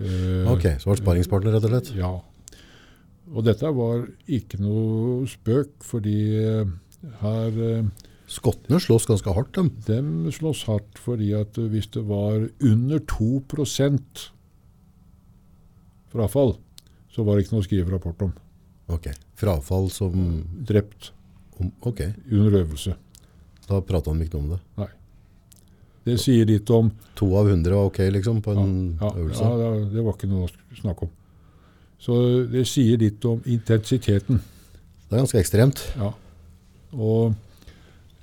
eh, 0.00 0.48
Ok, 0.50 0.66
så 0.80 0.88
var 0.88 0.96
det 0.96 1.04
sparringspartner 1.04 1.54
rett 1.54 1.68
og 1.68 1.74
slett. 1.74 1.92
Ja. 1.98 2.10
Og 3.34 3.46
dette 3.46 3.70
var 3.74 4.06
ikke 4.30 4.58
noe 4.62 5.26
spøk, 5.30 5.76
fordi 5.86 6.18
eh, 6.40 6.74
her 7.22 7.62
eh, 7.70 7.88
Skottene 8.26 8.80
slåss 8.82 9.04
ganske 9.06 9.30
hardt, 9.36 9.52
dem. 9.54 9.68
De 9.86 10.32
slåss 10.34 10.64
hardt 10.66 10.98
fordi 10.98 11.30
at 11.38 11.58
eh, 11.62 11.68
hvis 11.70 11.86
det 11.94 12.02
var 12.08 12.48
under 12.64 12.98
2% 13.12 14.24
frafall, 16.10 16.56
så 17.12 17.22
var 17.22 17.36
det 17.36 17.44
ikke 17.46 17.54
noe 17.54 17.62
å 17.62 17.68
skrive 17.68 17.94
rapport 17.94 18.26
om. 18.26 18.34
Ok. 18.88 19.08
Frafall 19.34 19.88
som 19.90 20.12
Drept 20.66 21.10
om, 21.60 21.72
Ok, 21.82 22.00
under 22.30 22.60
øvelse. 22.64 22.94
da 23.68 23.80
prata 23.82 24.10
han 24.12 24.20
ikke 24.22 24.34
noe 24.38 24.42
om 24.44 24.50
det. 24.54 24.60
Nei. 24.78 24.88
Det 26.06 26.20
sier 26.22 26.46
litt 26.46 26.70
om 26.70 26.92
To 27.18 27.32
av 27.36 27.48
hundre 27.50 27.74
var 27.74 27.88
ok, 27.88 27.98
liksom, 28.14 28.42
på 28.42 28.52
en 28.54 28.98
ja, 29.00 29.10
øvelse. 29.10 29.42
ja, 29.42 29.70
det- 29.90 30.04
var 30.04 30.12
ikke 30.14 30.28
noe 30.30 30.46
å 30.46 30.76
snakke 30.80 31.02
om. 31.02 31.10
Så 31.98 32.46
det 32.52 32.66
sier 32.68 32.98
litt 32.98 33.24
om 33.24 33.40
intensiteten. 33.46 34.38
Det 35.08 35.12
er 35.16 35.24
ganske 35.24 35.40
ekstremt. 35.40 35.82
Ja. 35.96 36.12
Og 36.92 37.34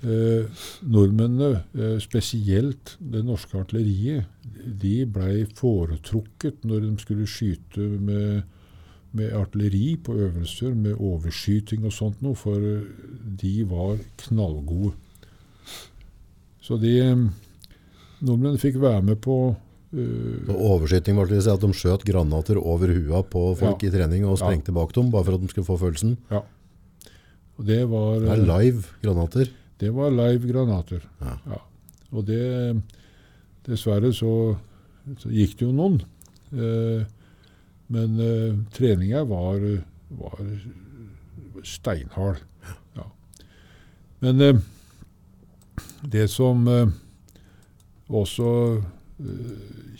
eh, 0.03 0.45
nordmennene, 0.83 1.63
eh, 1.75 1.97
spesielt 1.99 2.95
det 2.99 3.23
norske 3.25 3.55
artilleriet, 3.59 4.25
de 4.79 5.05
blei 5.05 5.45
foretrukket 5.45 6.63
når 6.63 6.81
de 6.81 6.97
skulle 7.01 7.25
skyte 7.27 7.77
med, 7.99 8.43
med 9.13 9.33
artilleri 9.37 9.95
på 10.01 10.15
øvelser, 10.17 10.73
med 10.75 10.97
overskyting 10.97 11.85
og 11.85 11.93
sånt 11.93 12.21
noe, 12.25 12.35
for 12.39 12.57
eh, 12.57 12.85
de 13.41 13.63
var 13.69 13.99
knallgode. 14.25 14.93
Så 16.63 16.79
de 16.81 16.93
eh, 17.03 17.25
Nordmennene 18.23 18.61
fikk 18.61 18.77
være 18.79 19.01
med 19.03 19.17
på 19.19 19.33
uh, 19.51 20.45
Og 20.47 20.59
overskyting 20.77 21.17
var 21.19 21.27
det 21.27 21.41
å 21.41 21.43
si 21.43 21.51
at 21.51 21.59
de 21.65 21.75
skjøt 21.75 22.05
granater 22.07 22.55
over 22.55 22.87
hua 22.95 23.19
på 23.27 23.41
folk 23.59 23.83
Ja. 23.83 23.89
i 23.89 23.91
trening 23.91 24.23
og 24.23 24.37
Ja. 24.37 24.45
sprengte 24.45 24.71
bak 24.71 24.93
dem, 24.95 25.09
bare 25.11 25.25
for 25.27 25.35
at 25.35 25.41
de 25.43 25.49
skulle 25.51 25.67
få 25.67 25.75
følelsen. 25.81 26.15
Ja. 26.31 26.39
Og 27.59 27.65
det 27.67 27.81
var 27.91 28.19
Det 28.23 28.31
er 28.31 28.45
live 28.47 28.85
granater. 29.03 29.51
Det 29.77 29.91
var 29.93 30.09
live 30.15 30.47
granater. 30.53 31.03
Ja. 31.19 31.59
Og 32.13 32.25
det 32.25 32.81
Dessverre 33.67 34.13
så, 34.15 34.57
så 35.19 35.29
gikk 35.31 35.57
det 35.59 35.67
jo 35.67 35.71
noen. 35.75 36.01
Eh, 36.53 37.03
men 37.93 38.17
uh, 38.19 38.57
treninga 38.73 39.23
var, 39.29 39.83
var 40.09 40.59
steinhard. 41.63 42.37
Ja. 42.97 43.05
Men 44.19 44.41
uh, 44.41 44.59
det 46.01 46.27
som 46.33 46.67
uh, 46.67 46.87
også 48.09 48.81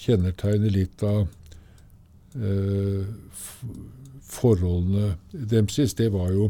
kjennetegner 0.04 0.70
litt 0.74 1.04
av 1.06 1.28
forholdene 4.34 5.14
deres, 5.32 5.94
det 5.96 6.12
var 6.12 6.32
jo 6.34 6.50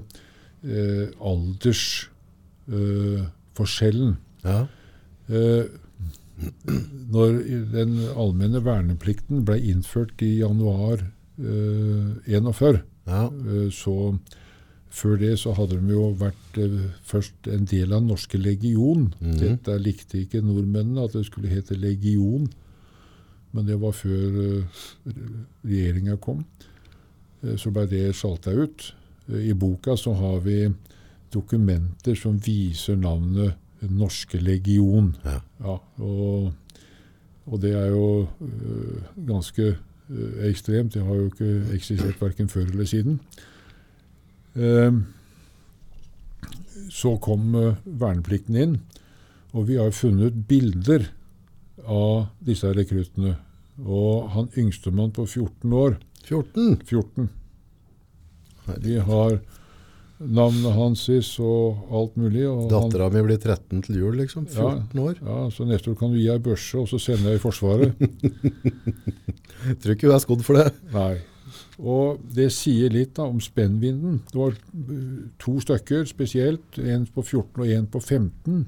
aldersforskjellen. 1.19 4.17
Ja. 4.47 4.67
Når 7.13 7.29
den 7.75 7.91
allmenne 8.15 8.61
verneplikten 8.63 9.45
ble 9.45 9.57
innført 9.59 10.21
i 10.23 10.39
januar 10.39 11.11
41, 11.38 12.81
ja. 13.07 13.25
eh, 13.27 13.69
så 13.73 14.15
før 14.93 15.17
det 15.17 15.31
så 15.41 15.55
hadde 15.57 15.79
de 15.81 15.95
jo 15.95 16.11
vært 16.19 16.59
eh, 16.61 16.91
først 17.09 17.49
en 17.49 17.65
del 17.69 17.93
av 17.93 18.03
den 18.03 18.11
norske 18.13 18.38
legion. 18.38 19.07
Mm. 19.19 19.38
Dette 19.41 19.77
likte 19.81 20.19
ikke 20.21 20.43
nordmennene, 20.45 21.07
at 21.07 21.15
det 21.17 21.25
skulle 21.25 21.49
hete 21.49 21.77
legion. 21.79 22.45
Men 23.53 23.67
det 23.69 23.77
var 23.81 23.93
før 23.93 24.38
uh, 24.38 24.84
regjeringa 25.65 26.17
kom. 26.21 26.41
Eh, 27.43 27.55
så 27.57 27.73
ble 27.73 27.86
det 27.89 28.15
sjalta 28.17 28.53
ut. 28.53 28.88
Eh, 29.29 29.49
I 29.51 29.53
boka 29.53 29.97
så 29.97 30.15
har 30.17 30.39
vi 30.45 30.67
dokumenter 31.34 32.17
som 32.17 32.38
viser 32.41 32.97
navnet 32.97 33.59
Norske 33.84 34.39
legion. 34.39 35.11
Ja. 35.25 35.39
Ja, 35.59 35.73
og, 35.99 36.53
og 37.45 37.61
det 37.61 37.73
er 37.75 37.89
jo 37.91 38.29
ganske 39.27 39.73
ekstremt. 40.49 40.93
Det 40.93 41.03
har 41.03 41.15
jo 41.15 41.25
ikke 41.31 41.75
eksistert 41.75 42.21
verken 42.21 42.49
før 42.49 42.65
eller 42.67 42.85
siden. 42.85 43.19
Ehm, 44.55 45.05
så 46.89 47.15
kom 47.17 47.55
øh, 47.55 47.75
verneplikten 47.85 48.55
inn, 48.55 48.75
og 49.53 49.67
vi 49.67 49.77
har 49.79 49.93
funnet 49.95 50.45
bilder 50.47 51.07
av 51.85 52.27
disse 52.45 52.69
rekruttene. 52.73 53.37
Og 53.83 54.29
han 54.35 54.51
yngstemann 54.57 55.13
på 55.15 55.25
14 55.25 55.73
år 55.73 55.97
14. 56.23 56.81
14. 56.85 57.29
Vi 58.83 58.99
har 59.01 59.39
navnet 60.24 60.76
hans 60.78 61.03
og 61.41 61.84
alt 61.91 62.15
mulig. 62.19 62.45
Dattera 62.71 63.09
mi 63.13 63.24
blir 63.26 63.39
13 63.39 63.84
til 63.88 63.99
jul, 64.01 64.17
liksom. 64.21 64.47
14 64.47 65.03
år. 65.03 65.19
ja, 65.19 65.49
så 65.51 65.67
neste 65.67 65.91
år 65.91 65.99
kan 65.99 66.13
du 66.13 66.19
gi 66.19 66.30
ei 66.32 66.39
børse, 66.39 66.80
og 66.80 66.88
så 66.89 66.99
sender 67.01 67.34
jeg 67.34 67.41
i 67.41 67.43
Forsvaret. 67.43 67.93
Tror 69.82 69.95
ikke 69.95 70.09
hun 70.09 70.15
er 70.15 70.24
skodd 70.24 70.43
for 70.45 70.59
det. 70.59 70.74
Nei. 70.93 71.13
Og 71.82 72.19
det 72.36 72.49
sier 72.53 72.93
litt 72.93 73.15
da 73.17 73.28
om 73.28 73.39
spennvinden. 73.41 74.21
Det 74.30 74.39
var 74.39 74.55
uh, 74.55 75.30
to 75.41 75.57
stykker 75.63 76.05
spesielt, 76.09 76.80
en 76.80 77.05
på 77.09 77.24
14 77.24 77.63
og 77.63 77.71
en 77.78 77.88
på 77.89 78.01
15. 78.01 78.65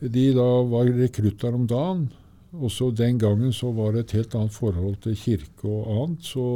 De 0.00 0.26
da 0.34 0.48
var 0.70 0.90
rekrutter 0.96 1.54
om 1.54 1.68
dagen. 1.70 2.08
Og 2.56 2.72
så 2.74 2.88
den 2.90 3.18
gangen 3.20 3.52
så 3.54 3.70
var 3.70 3.92
det 3.94 4.06
et 4.06 4.16
helt 4.18 4.34
annet 4.34 4.54
forhold 4.56 4.96
til 5.04 5.18
kirke 5.18 5.68
og 5.68 5.90
annet. 5.94 6.24
Så 6.26 6.46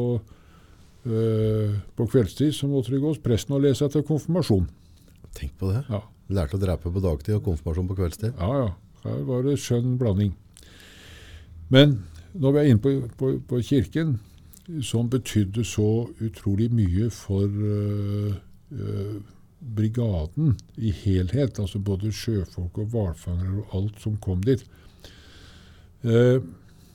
på 1.05 2.07
kveldstid 2.09 2.55
så 2.57 2.69
måtte 2.71 2.95
det 2.95 3.03
gås 3.03 3.19
presten 3.21 3.57
og 3.57 3.65
lese 3.65 3.85
etter 3.85 4.05
konfirmasjon. 4.07 4.65
Tenk 5.37 5.53
på 5.61 5.69
det. 5.73 5.83
Ja. 5.91 6.01
Lærte 6.33 6.57
å 6.57 6.63
drepe 6.63 6.93
på 6.93 7.03
dagtid 7.05 7.37
og 7.37 7.45
konfirmasjon 7.51 7.91
på 7.91 7.99
kveldstid. 7.99 8.39
Ja, 8.39 8.63
ja. 8.63 8.71
Her 9.05 9.21
var 9.29 9.45
det 9.45 9.59
skjønn 9.61 9.99
blanding. 10.01 10.33
Men 11.69 11.99
når 12.33 12.55
vi 12.55 12.61
er 12.63 12.71
inne 12.71 12.83
på, 12.83 12.95
på, 13.21 13.35
på 13.49 13.61
kirken, 13.67 14.17
som 14.83 15.11
betydde 15.13 15.65
så 15.69 16.07
utrolig 16.25 16.71
mye 16.73 17.11
for 17.13 17.45
uh, 17.45 18.33
uh, 18.73 19.17
brigaden 19.77 20.55
i 20.77 20.93
helhet, 21.05 21.61
altså 21.61 21.79
både 21.85 22.13
sjøfolk 22.13 22.81
og 22.81 22.95
hvalfangere 22.95 23.61
og 23.61 23.77
alt 23.77 24.01
som 24.01 24.17
kom 24.25 24.43
dit. 24.45 24.65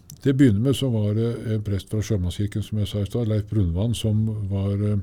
Eh, 0.10 0.18
det 0.24 0.34
begynner 0.34 0.60
med 0.60 0.76
så 0.76 0.90
var 0.90 1.14
det 1.14 1.54
en 1.54 1.64
prest 1.64 1.90
fra 1.90 2.02
Sjømannskirken, 2.02 2.64
som 2.64 2.78
jeg 2.78 2.88
sa 2.88 3.02
i 3.02 3.06
stad, 3.06 3.28
Leif 3.28 3.46
Brunvann, 3.50 3.94
som 3.96 4.26
var 4.50 4.74
eh, 4.74 4.98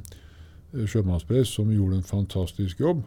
sjømannsprest, 0.87 1.53
som 1.55 1.71
gjorde 1.73 1.97
en 1.97 2.03
fantastisk 2.03 2.81
jobb. 2.81 3.03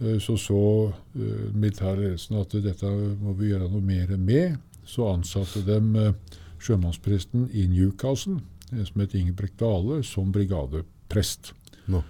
Eh, 0.00 0.18
Så 0.18 0.36
så 0.36 0.92
eh, 1.16 1.54
militærledelsen 1.54 2.36
at 2.36 2.52
dette 2.52 2.86
må 3.20 3.32
vi 3.32 3.52
gjøre 3.52 3.70
noe 3.70 3.80
mer 3.80 4.16
med. 4.16 4.58
Så 4.86 5.06
ansatte 5.08 5.62
de 5.64 6.12
sjømannspresten 6.60 7.48
i 7.52 7.66
Newcastle, 7.66 8.40
som 8.84 9.00
het 9.00 9.14
Ingebrigt 9.14 9.60
Dale, 9.60 10.02
som 10.04 10.32
brigadeprest. 10.32 11.54
No. 11.88 12.02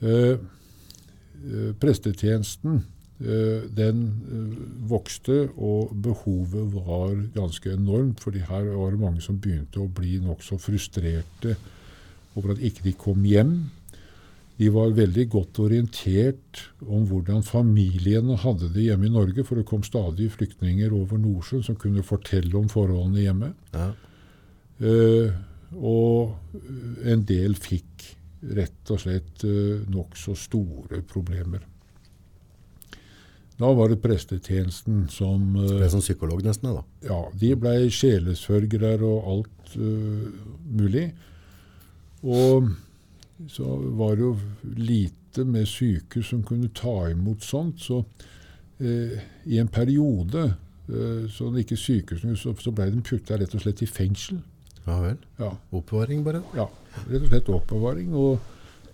Eh, 0.00 0.38
eh, 0.38 1.72
prestetjenesten 1.80 2.84
den 3.18 4.02
eh, 4.30 4.58
vokste, 4.90 5.48
og 5.56 5.90
behovet 6.02 6.74
var 6.74 7.16
ganske 7.34 7.72
enormt. 7.72 8.20
fordi 8.20 8.38
her 8.38 8.70
var 8.76 8.90
det 8.90 9.00
mange 9.00 9.20
som 9.20 9.40
begynte 9.40 9.80
å 9.82 9.90
bli 9.90 10.18
nokså 10.22 10.58
frustrerte 10.58 11.56
over 12.36 12.54
at 12.54 12.62
ikke 12.62 12.84
de 12.84 12.92
kom 12.92 13.24
hjem. 13.26 13.70
De 14.58 14.68
var 14.74 14.94
veldig 14.94 15.28
godt 15.30 15.58
orientert 15.62 16.62
om 16.82 17.06
hvordan 17.06 17.42
familiene 17.46 18.36
hadde 18.38 18.70
det 18.74 18.88
hjemme 18.88 19.06
i 19.06 19.14
Norge, 19.14 19.44
for 19.46 19.58
det 19.58 19.66
kom 19.66 19.82
stadig 19.86 20.32
flyktninger 20.34 20.94
over 20.94 21.18
Nordsjøen 21.18 21.62
som 21.66 21.78
kunne 21.78 22.02
fortelle 22.06 22.54
om 22.58 22.66
forholdene 22.70 23.22
hjemme. 23.22 23.52
Ja. 23.74 23.92
Uh, 24.78 25.30
og 25.74 26.38
en 27.06 27.22
del 27.26 27.54
fikk 27.58 28.06
rett 28.54 28.90
og 28.94 29.02
slett 29.02 29.46
uh, 29.46 29.86
nokså 29.90 30.34
store 30.38 31.02
problemer. 31.06 31.62
Da 33.58 33.72
var 33.74 33.90
det 33.90 33.98
prestetjenesten 34.02 35.08
som 35.10 35.56
eh, 35.58 35.76
Ble 35.80 35.88
som 35.90 36.02
psykolog 36.02 36.44
nesten, 36.46 36.76
da. 36.76 36.84
ja, 37.08 37.20
de 37.40 37.54
ble 37.58 37.74
sjelesørgere 37.90 38.92
og 39.02 39.32
alt 39.32 39.72
uh, 39.76 40.28
mulig. 40.78 41.08
Og 42.22 42.70
så 43.50 43.64
var 43.98 44.16
det 44.18 44.22
jo 44.26 44.34
lite 44.78 45.44
med 45.46 45.66
sykehus 45.70 46.32
som 46.32 46.42
kunne 46.46 46.70
ta 46.74 47.10
imot 47.12 47.44
sånt. 47.46 47.82
Så 47.82 48.00
eh, 48.82 49.18
i 49.46 49.58
en 49.62 49.68
periode 49.70 50.44
eh, 50.88 51.26
så 51.30 51.50
det 51.54 51.66
ikke 51.66 51.78
sykehusene, 51.78 52.36
så, 52.38 52.54
så 52.58 52.72
ble 52.74 52.88
de 52.94 53.02
putta 53.06 53.38
rett 53.38 53.54
og 53.54 53.62
slett 53.62 53.82
i 53.84 53.90
fengsel. 53.90 54.40
Ja 54.88 54.98
vel. 55.02 55.18
Ja, 55.38 55.52
Oppbevaring, 55.76 56.24
bare. 56.24 56.42
ja, 56.56 56.66
rett 57.10 57.22
og 57.22 57.28
slett 57.30 57.50
oppbevaring. 57.52 58.14
Og 58.16 58.38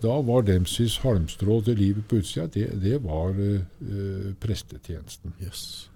da 0.03 0.15
var 0.25 0.45
Dempseys 0.47 0.97
halmstrå 1.03 1.61
til 1.65 1.79
livet 1.79 2.07
på 2.09 2.19
utsida, 2.21 2.47
det, 2.51 2.67
det 2.83 2.99
var 3.03 3.35
eh, 3.39 4.33
prestetjenesten. 4.41 5.35
Yes. 5.43 5.89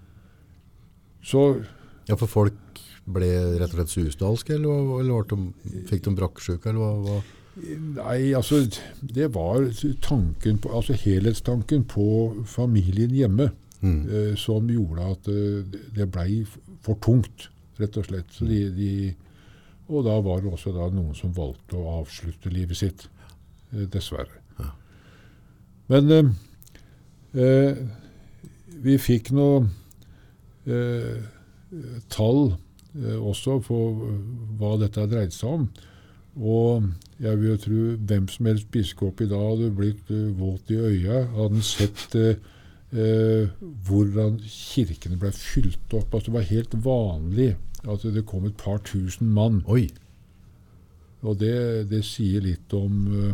Så 1.22 1.62
Ja, 2.08 2.16
for 2.16 2.26
folk 2.26 2.80
ble 3.10 3.28
rett 3.60 3.70
og 3.70 3.76
slett 3.76 3.92
susdalske, 3.92 4.56
eller, 4.56 4.96
eller 5.02 5.26
de, 5.30 5.52
fikk 5.90 6.06
de 6.06 6.14
brakksjuke, 6.16 6.72
eller 6.72 7.04
hva? 7.04 7.20
Nei, 8.00 8.32
altså 8.38 8.62
det 9.02 9.28
var 9.34 9.66
tanken 10.02 10.60
på, 10.62 10.70
altså 10.74 10.94
helhetstanken 10.96 11.84
på 11.90 12.06
familien 12.48 13.12
hjemme 13.14 13.50
Mm. 13.80 14.08
uh, 14.12 14.34
som 14.36 14.66
gjorde 14.68 15.04
at 15.08 15.28
uh, 15.32 15.64
det 15.96 16.04
blei 16.12 16.42
for 16.84 16.98
tungt, 17.00 17.48
rett 17.80 17.96
og 17.96 18.04
slett. 18.10 18.28
Så 18.36 18.44
de, 18.44 18.58
de, 18.76 19.14
og 19.88 20.04
da 20.04 20.18
var 20.20 20.42
det 20.42 20.52
også 20.52 20.74
da 20.76 20.90
noen 20.92 21.16
som 21.16 21.32
valgte 21.32 21.78
å 21.80 22.00
avslutte 22.02 22.52
livet 22.52 22.76
sitt. 22.76 23.06
Eh, 23.72 23.86
dessverre. 23.92 24.40
Men 25.90 26.10
eh, 26.10 26.30
eh, 27.42 27.76
vi 28.82 28.96
fikk 28.98 29.32
noe 29.34 29.64
eh, 30.66 31.22
tall 32.10 32.52
eh, 32.52 33.16
også 33.18 33.58
på 33.66 33.78
eh, 34.06 34.20
hva 34.58 34.76
dette 34.82 35.06
dreide 35.10 35.34
seg 35.34 35.56
om. 35.58 35.68
Og 36.40 36.86
jeg 37.22 37.38
vil 37.40 37.50
jo 37.50 37.58
tro 37.64 37.86
hvem 38.10 38.28
som 38.30 38.46
helst 38.50 38.70
biskop 38.74 39.22
i 39.22 39.28
dag 39.30 39.42
hadde 39.48 39.72
blitt 39.74 40.10
eh, 40.14 40.30
våt 40.38 40.70
i 40.70 40.78
øya, 40.78 41.24
hadde 41.34 41.58
han 41.58 41.66
sett 41.66 42.14
eh, 42.18 42.38
eh, 42.94 43.50
hvordan 43.86 44.38
kirkene 44.46 45.18
ble 45.18 45.34
fylt 45.34 45.98
opp. 45.98 46.14
Altså, 46.14 46.30
det 46.30 46.38
var 46.38 46.52
helt 46.52 46.78
vanlig 46.86 47.50
at 47.86 48.06
det 48.14 48.26
kom 48.30 48.46
et 48.46 48.58
par 48.58 48.82
tusen 48.86 49.30
mann. 49.34 49.62
Oi. 49.66 49.88
Og 51.22 51.36
det, 51.40 51.90
det 51.90 52.04
sier 52.06 52.40
litt 52.44 52.72
om 52.72 53.00
uh, 53.12 53.32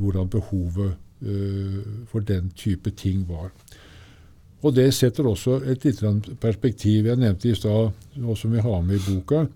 hvordan 0.00 0.30
behovet 0.32 0.94
eh, 1.20 1.80
for 2.08 2.20
den 2.20 2.50
type 2.56 2.90
ting 2.96 3.26
var. 3.28 3.50
Og 4.62 4.74
det 4.74 4.92
setter 4.94 5.26
også 5.26 5.58
et 5.66 5.84
grann 5.98 6.22
perspektiv. 6.40 7.06
Jeg 7.06 7.18
nevnte 7.18 7.50
i 7.50 7.54
stad, 7.58 7.90
og 8.22 8.38
som 8.38 8.52
vi 8.54 8.62
har 8.62 8.82
med 8.82 9.00
i 9.00 9.04
boka, 9.08 9.46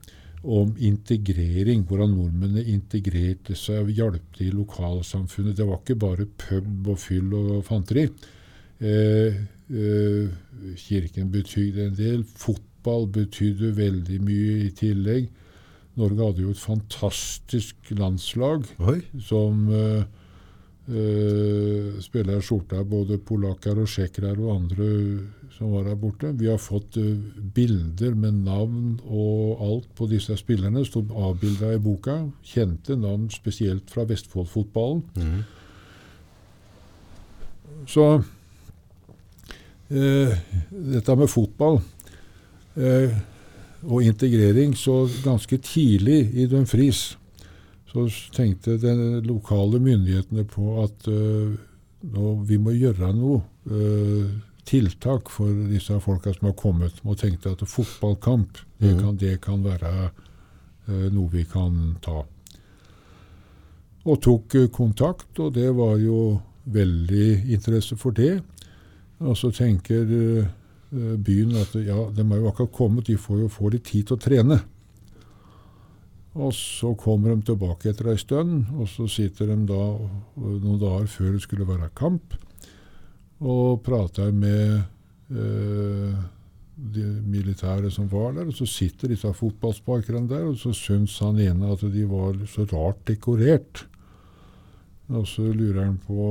om 0.42 0.74
integrering. 0.78 1.84
Hvordan 1.86 2.14
nordmennene 2.14 2.64
integrerte 2.70 3.54
seg 3.58 3.84
og 3.84 3.92
hjalp 3.94 4.36
til 4.36 4.50
i 4.50 4.54
lokalsamfunnet. 4.54 5.56
Det 5.56 5.66
var 5.66 5.80
ikke 5.80 5.98
bare 5.98 6.26
pub 6.26 6.90
og 6.92 6.98
fyll 6.98 7.34
og 7.34 7.64
fanteri. 7.66 8.08
Eh, 8.80 9.38
eh, 9.70 10.28
kirken 10.76 11.30
betydde 11.32 11.86
en 11.86 11.96
del. 11.98 12.24
Fotball 12.24 13.06
betydde 13.14 13.76
veldig 13.76 14.20
mye 14.22 14.58
i 14.66 14.70
tillegg. 14.74 15.30
Norge 15.96 16.28
hadde 16.28 16.44
jo 16.44 16.52
et 16.52 16.60
fantastisk 16.60 17.90
landslag 17.96 18.66
Oi. 18.84 19.00
som 19.24 19.64
uh, 19.70 20.04
spiller 22.04 22.44
skjorta 22.44 22.82
både 22.86 23.18
polakker 23.26 23.80
og 23.80 23.88
tsjekkere 23.90 24.34
og 24.36 24.52
andre 24.52 24.88
som 25.56 25.72
var 25.72 25.88
her 25.88 25.96
borte. 25.96 26.34
Vi 26.36 26.50
har 26.50 26.60
fått 26.60 26.98
uh, 27.00 27.16
bilder 27.56 28.12
med 28.14 28.42
navn 28.44 28.98
og 29.08 29.64
alt 29.64 29.88
på 29.96 30.08
disse 30.10 30.36
spillerne. 30.36 30.84
Stod 30.84 31.14
avbilda 31.16 31.72
i 31.74 31.80
boka. 31.82 32.18
Kjente 32.44 32.96
navn 33.00 33.30
spesielt 33.32 33.88
fra 33.90 34.04
Vestfoldfotballen. 34.08 35.02
Mm. 35.16 35.40
Så 37.88 38.06
dette 39.86 41.14
med 41.14 41.30
fotball 41.30 41.76
eh, 42.74 43.12
og 43.84 44.02
integrering 44.02 44.74
så 44.76 45.08
ganske 45.24 45.58
tidlig 45.58 46.30
i 46.34 46.46
Dumfries 46.46 47.16
så 47.86 48.08
tenkte 48.32 48.76
de 48.78 49.20
lokale 49.24 49.78
myndighetene 49.80 50.44
på 50.44 50.82
at 50.82 51.06
uh, 51.08 51.54
nå, 52.12 52.34
vi 52.44 52.58
må 52.58 52.70
gjøre 52.76 53.12
noe 53.16 53.42
Uh, 53.66 54.30
tiltak 54.62 55.26
for 55.30 55.50
disse 55.66 55.90
folka 55.98 56.30
som 56.30 56.46
har 56.46 56.52
kommet. 56.54 57.00
Og 57.02 57.16
tenkte 57.18 57.50
at 57.50 57.64
fotballkamp 57.66 58.60
det, 58.78 58.92
Mhm. 58.94 59.00
kan, 59.00 59.16
det 59.16 59.40
kan 59.40 59.64
være 59.64 60.10
uh, 60.88 61.08
noe 61.10 61.28
vi 61.32 61.42
kan 61.42 61.96
ta. 62.00 62.22
Og 64.06 64.20
tok 64.22 64.54
kontakt, 64.70 65.38
og 65.40 65.54
det 65.54 65.74
var 65.74 65.96
jo 65.98 66.40
veldig 66.64 67.50
interesse 67.50 67.96
for 67.96 68.10
det. 68.10 68.40
Og 69.18 69.36
så 69.36 69.50
tenker 69.50 70.04
byen 70.90 71.56
at 71.58 71.74
ja, 71.80 71.98
de 72.14 72.24
har 72.30 72.40
jo 72.40 72.50
akkurat 72.50 72.72
kommet, 72.72 73.08
de 73.08 73.18
får 73.18 73.40
jo 73.44 73.52
få 73.52 73.70
litt 73.74 73.86
tid 73.88 74.06
til 74.06 74.16
å 74.16 74.22
trene. 74.22 74.58
Og 76.36 76.52
så 76.52 76.92
kommer 77.00 77.32
de 77.32 77.48
tilbake 77.48 77.90
etter 77.90 78.10
ei 78.12 78.20
stund, 78.20 78.66
og 78.76 78.88
så 78.92 79.06
sitter 79.08 79.48
de 79.52 79.56
da 79.70 79.82
eh, 79.96 80.56
noen 80.60 80.80
dager 80.82 81.08
før 81.08 81.36
det 81.36 81.42
skulle 81.44 81.68
være 81.68 81.92
kamp, 81.96 82.36
og 83.40 83.80
prater 83.84 84.32
med 84.36 84.82
eh, 85.32 86.18
de 86.76 87.04
militære 87.24 87.90
som 87.92 88.08
var 88.12 88.36
der. 88.36 88.50
Og 88.50 88.56
så 88.58 88.68
sitter 88.68 89.12
disse 89.12 89.32
fotballsparkerne 89.32 90.28
der, 90.28 90.44
og 90.50 90.60
så 90.60 90.74
syns 90.76 91.16
han 91.24 91.40
ene 91.40 91.72
at 91.72 91.84
de 91.92 92.04
var 92.08 92.36
så 92.52 92.68
rart 92.72 93.00
dekorert. 93.08 93.86
Og 95.08 95.24
så 95.30 95.46
lurer 95.46 95.86
han 95.86 95.98
på 96.04 96.28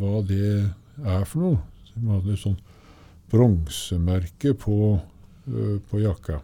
hva 0.00 0.20
det 0.26 0.70
er 1.04 1.26
for 1.28 1.44
noe. 1.44 1.62
De 1.94 2.06
hadde 2.08 2.34
et 2.34 2.42
sånt 2.42 2.69
bronsemerke 3.30 4.54
på, 4.58 4.98
øh, 5.48 5.76
på 5.90 6.00
jakka. 6.02 6.40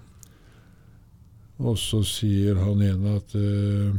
Og 1.59 1.79
så 1.81 2.03
sier 2.05 2.59
han 2.61 2.83
ene 2.85 3.17
at 3.17 3.35
øh, 3.39 3.95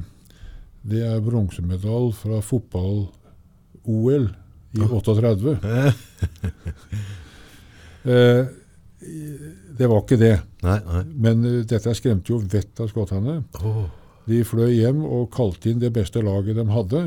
det 0.87 1.03
er 1.03 1.23
bronsemedalje 1.25 2.13
fra 2.19 2.41
fotball-OL 2.41 4.29
i 4.77 4.81
38. 4.81 5.57
Eh, 8.07 8.45
det 9.77 9.87
var 9.89 9.99
ikke 9.99 10.17
det. 10.21 10.37
Nei, 10.63 10.77
nei. 10.85 11.01
Men 11.27 11.41
uh, 11.43 11.57
dette 11.67 11.91
skremte 11.97 12.31
jo 12.31 12.37
vettet 12.39 12.79
av 12.85 12.87
skottene. 12.87 13.41
Oh. 13.59 13.81
De 14.27 14.41
fløy 14.47 14.77
hjem 14.77 15.03
og 15.03 15.29
kalte 15.33 15.71
inn 15.71 15.81
det 15.81 15.91
beste 15.95 16.23
laget 16.23 16.57
de 16.57 16.65
hadde. 16.71 17.01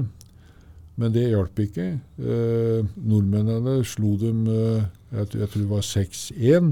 Men 1.01 1.13
det 1.15 1.31
hjalp 1.31 1.61
ikke. 1.65 1.87
Eh, 2.21 2.81
nordmennene 3.09 3.79
slo 3.89 4.15
dem 4.21 4.43
eh, 4.51 4.83
jeg, 5.13 5.27
jeg 5.35 5.49
tror 5.51 5.61
det 5.63 5.71
var 5.71 5.83
6-1. 5.87 6.71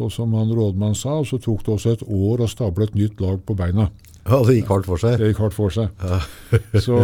Og 0.00 0.12
som 0.14 0.34
han 0.38 0.52
rådmann 0.54 0.94
sa, 0.94 1.16
så 1.26 1.38
tok 1.42 1.64
det 1.66 1.72
også 1.74 1.92
et 1.96 2.04
år 2.06 2.44
å 2.44 2.48
stable 2.50 2.86
et 2.86 2.94
nytt 2.94 3.20
lag 3.20 3.40
på 3.46 3.56
beina. 3.58 3.88
Ja, 4.22 4.38
det 4.46 4.58
gikk 4.60 4.68
hardt 4.70 4.86
for 4.86 5.00
seg. 5.02 5.16
Det 5.18 5.32
gikk 5.32 5.40
hardt 5.42 5.56
for 5.56 5.74
seg. 5.74 5.88
Ja. 6.04 6.20
Så, 6.84 6.96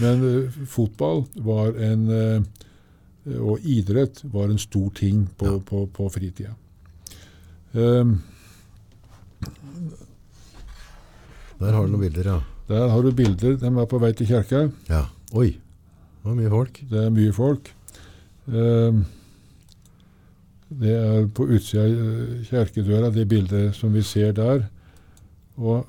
men 0.00 0.24
eh, 0.26 0.56
fotball 0.66 1.20
var 1.46 1.76
en 1.78 2.06
eh, 2.10 3.38
Og 3.38 3.62
idrett 3.62 4.18
var 4.32 4.50
en 4.50 4.58
stor 4.58 4.88
ting 4.98 5.26
på, 5.38 5.46
Ja. 5.52 5.58
på, 5.68 5.84
på 5.94 6.08
fritida. 6.12 6.56
Um, 7.72 8.16
Der 11.60 11.72
har 11.72 11.86
du 11.86 11.92
noen 11.94 12.02
bilder, 12.02 12.26
ja. 12.26 12.40
der 12.68 12.88
har 12.90 13.02
du 13.06 13.12
bilder. 13.14 13.54
De 13.60 13.70
er 13.70 13.86
på 13.88 14.00
vei 14.02 14.10
til 14.16 14.26
kirka. 14.28 14.64
Ja. 14.90 15.04
Oi. 15.32 15.52
Det 15.54 16.26
var 16.26 16.36
mye 16.40 16.50
folk. 16.52 16.80
Det 16.90 17.04
er 17.06 17.12
mye 17.14 17.32
folk. 17.36 17.70
Ehm, 18.48 19.04
det 20.68 20.94
er 20.94 21.26
på 21.34 21.46
utsida 21.48 21.84
av 21.84 21.92
eh, 21.92 22.40
kjerkedøra, 22.48 23.10
det 23.14 23.28
bildet 23.30 23.76
som 23.76 23.92
vi 23.94 24.02
ser 24.02 24.32
der. 24.36 24.66
Og 25.56 25.84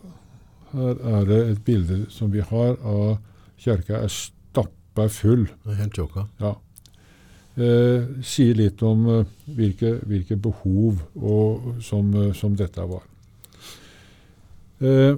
her 0.75 1.01
er 1.15 1.25
det 1.25 1.41
et 1.49 1.63
bilde 1.65 2.03
som 2.13 2.31
vi 2.33 2.43
har 2.43 2.77
av 2.83 3.17
kjerka 3.61 4.03
er 4.03 4.11
stappa 4.11 5.07
full. 5.09 5.47
Helt 5.65 5.95
tjåka. 5.95 6.27
Ja. 6.39 6.55
Eh, 7.55 8.07
sier 8.27 8.57
litt 8.59 8.81
om 8.83 9.05
eh, 9.09 9.35
hvilke, 9.55 9.95
hvilke 10.03 10.35
behov 10.35 10.99
og, 11.15 11.69
som, 11.81 12.11
eh, 12.19 12.33
som 12.35 12.55
dette 12.59 12.83
var. 12.83 13.05
Eh, 14.83 15.15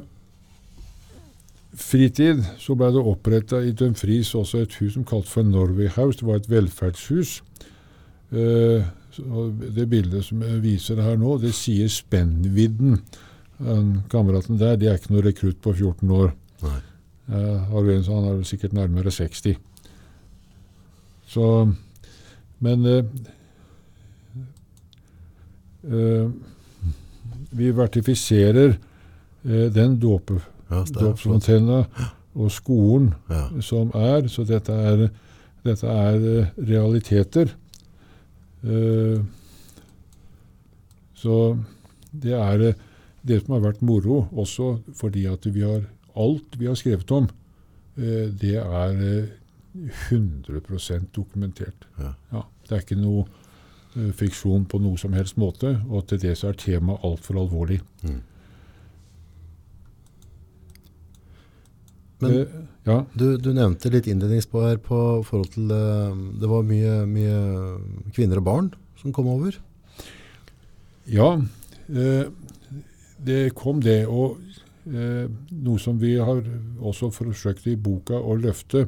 fritid 1.77 2.43
så 2.61 2.75
ble 2.77 2.89
det 2.95 3.03
oppretta 3.03 3.61
i 3.63 3.73
Dumfries 3.77 4.33
også 4.37 4.63
et 4.65 4.75
hus 4.81 4.95
som 4.95 5.05
kalt 5.07 5.29
for 5.29 5.45
Norway 5.45 5.89
House. 5.93 6.19
Det 6.19 6.27
var 6.27 6.41
et 6.41 6.49
velferdshus. 6.51 7.41
Eh, 8.31 8.87
det 9.75 9.87
bildet 9.89 10.25
som 10.25 10.43
jeg 10.45 10.61
viser 10.61 11.01
her 11.01 11.17
nå, 11.17 11.37
det 11.41 11.53
sier 11.57 11.89
spennvidden. 11.91 12.99
Den 13.57 13.95
kameraten 14.11 14.59
der, 14.59 14.77
det 14.77 14.91
er 14.91 14.99
ikke 14.99 15.15
noe 15.15 15.25
rekrutt 15.25 15.61
på 15.63 15.73
14 15.73 16.13
år. 16.13 16.35
Nei. 16.65 16.77
Eh, 17.27 17.57
har 17.71 17.83
du 17.83 17.93
en, 17.93 18.05
så 18.05 18.19
han 18.19 18.29
er 18.31 18.43
sikkert 18.47 18.75
nærmere 18.77 19.11
60. 19.11 19.57
Så 21.27 21.47
Men 22.59 22.85
eh, 22.85 23.05
eh, 25.93 26.29
vi 27.49 27.71
vertifiserer 27.71 28.69
eh, 29.45 29.67
den 29.73 29.99
dåpe, 29.99 30.39
Ja, 30.69 30.81
er 30.81 30.93
dåpsfontena 30.99 31.83
og 32.37 32.51
skolen 32.51 33.13
Ja. 33.29 33.47
som 33.61 33.91
er, 33.95 34.27
så 34.27 34.43
dette 34.43 34.73
er, 34.73 35.07
dette 35.65 35.87
er 35.87 36.15
eh, 36.15 36.51
realiteter. 36.57 37.53
Uh, 38.63 39.21
så 41.17 41.57
det 42.11 42.33
er 42.33 42.63
eh, 42.69 42.85
det 43.27 43.41
som 43.43 43.57
har 43.57 43.65
vært 43.65 43.81
moro, 43.85 44.25
også 44.31 44.77
fordi 44.97 45.25
at 45.29 45.45
vi 45.53 45.65
har 45.65 45.83
alt 46.17 46.57
vi 46.57 46.69
har 46.69 46.77
skrevet 46.77 47.11
om, 47.11 47.27
uh, 47.97 48.27
det 48.41 48.55
er 48.61 49.01
eh, 49.09 49.35
100 50.09 50.61
dokumentert. 51.15 51.87
Ja. 51.99 52.41
det 52.69 52.71
er 52.75 52.81
ikke 52.81 52.97
noe 52.97 53.25
uh, 53.95 54.11
fiksjon 54.13 54.65
på 54.65 54.79
noe 54.81 54.97
som 54.97 55.13
helst 55.13 55.37
måte, 55.37 55.77
og 55.89 56.07
til 56.07 56.21
det 56.21 56.37
så 56.37 56.51
er 56.51 56.57
temaet 56.57 57.05
altfor 57.05 57.41
alvorlig. 57.41 57.81
Mm. 58.03 58.21
Men 62.23 62.35
ja. 62.87 62.97
du, 63.13 63.25
du 63.37 63.51
nevnte 63.53 63.91
litt 63.93 64.07
innledningspå 64.09 64.63
her 64.63 64.79
på 64.81 64.97
forhold 65.27 65.51
til 65.53 65.69
eh, 65.73 66.15
Det 66.41 66.49
var 66.49 66.65
mye, 66.65 66.93
mye 67.09 67.39
kvinner 68.15 68.41
og 68.41 68.47
barn 68.47 68.71
som 68.97 69.13
kom 69.13 69.29
over. 69.29 69.59
Ja, 71.05 71.35
eh, 71.87 72.25
det 73.21 73.41
kom 73.57 73.83
det. 73.85 73.99
Og 74.09 74.39
eh, 74.89 75.27
noe 75.61 75.83
som 75.83 76.01
vi 76.01 76.15
har 76.17 76.41
også 76.81 77.11
forsøkt 77.13 77.69
i 77.69 77.77
boka 77.77 78.17
å 78.17 78.37
løfte, 78.39 78.87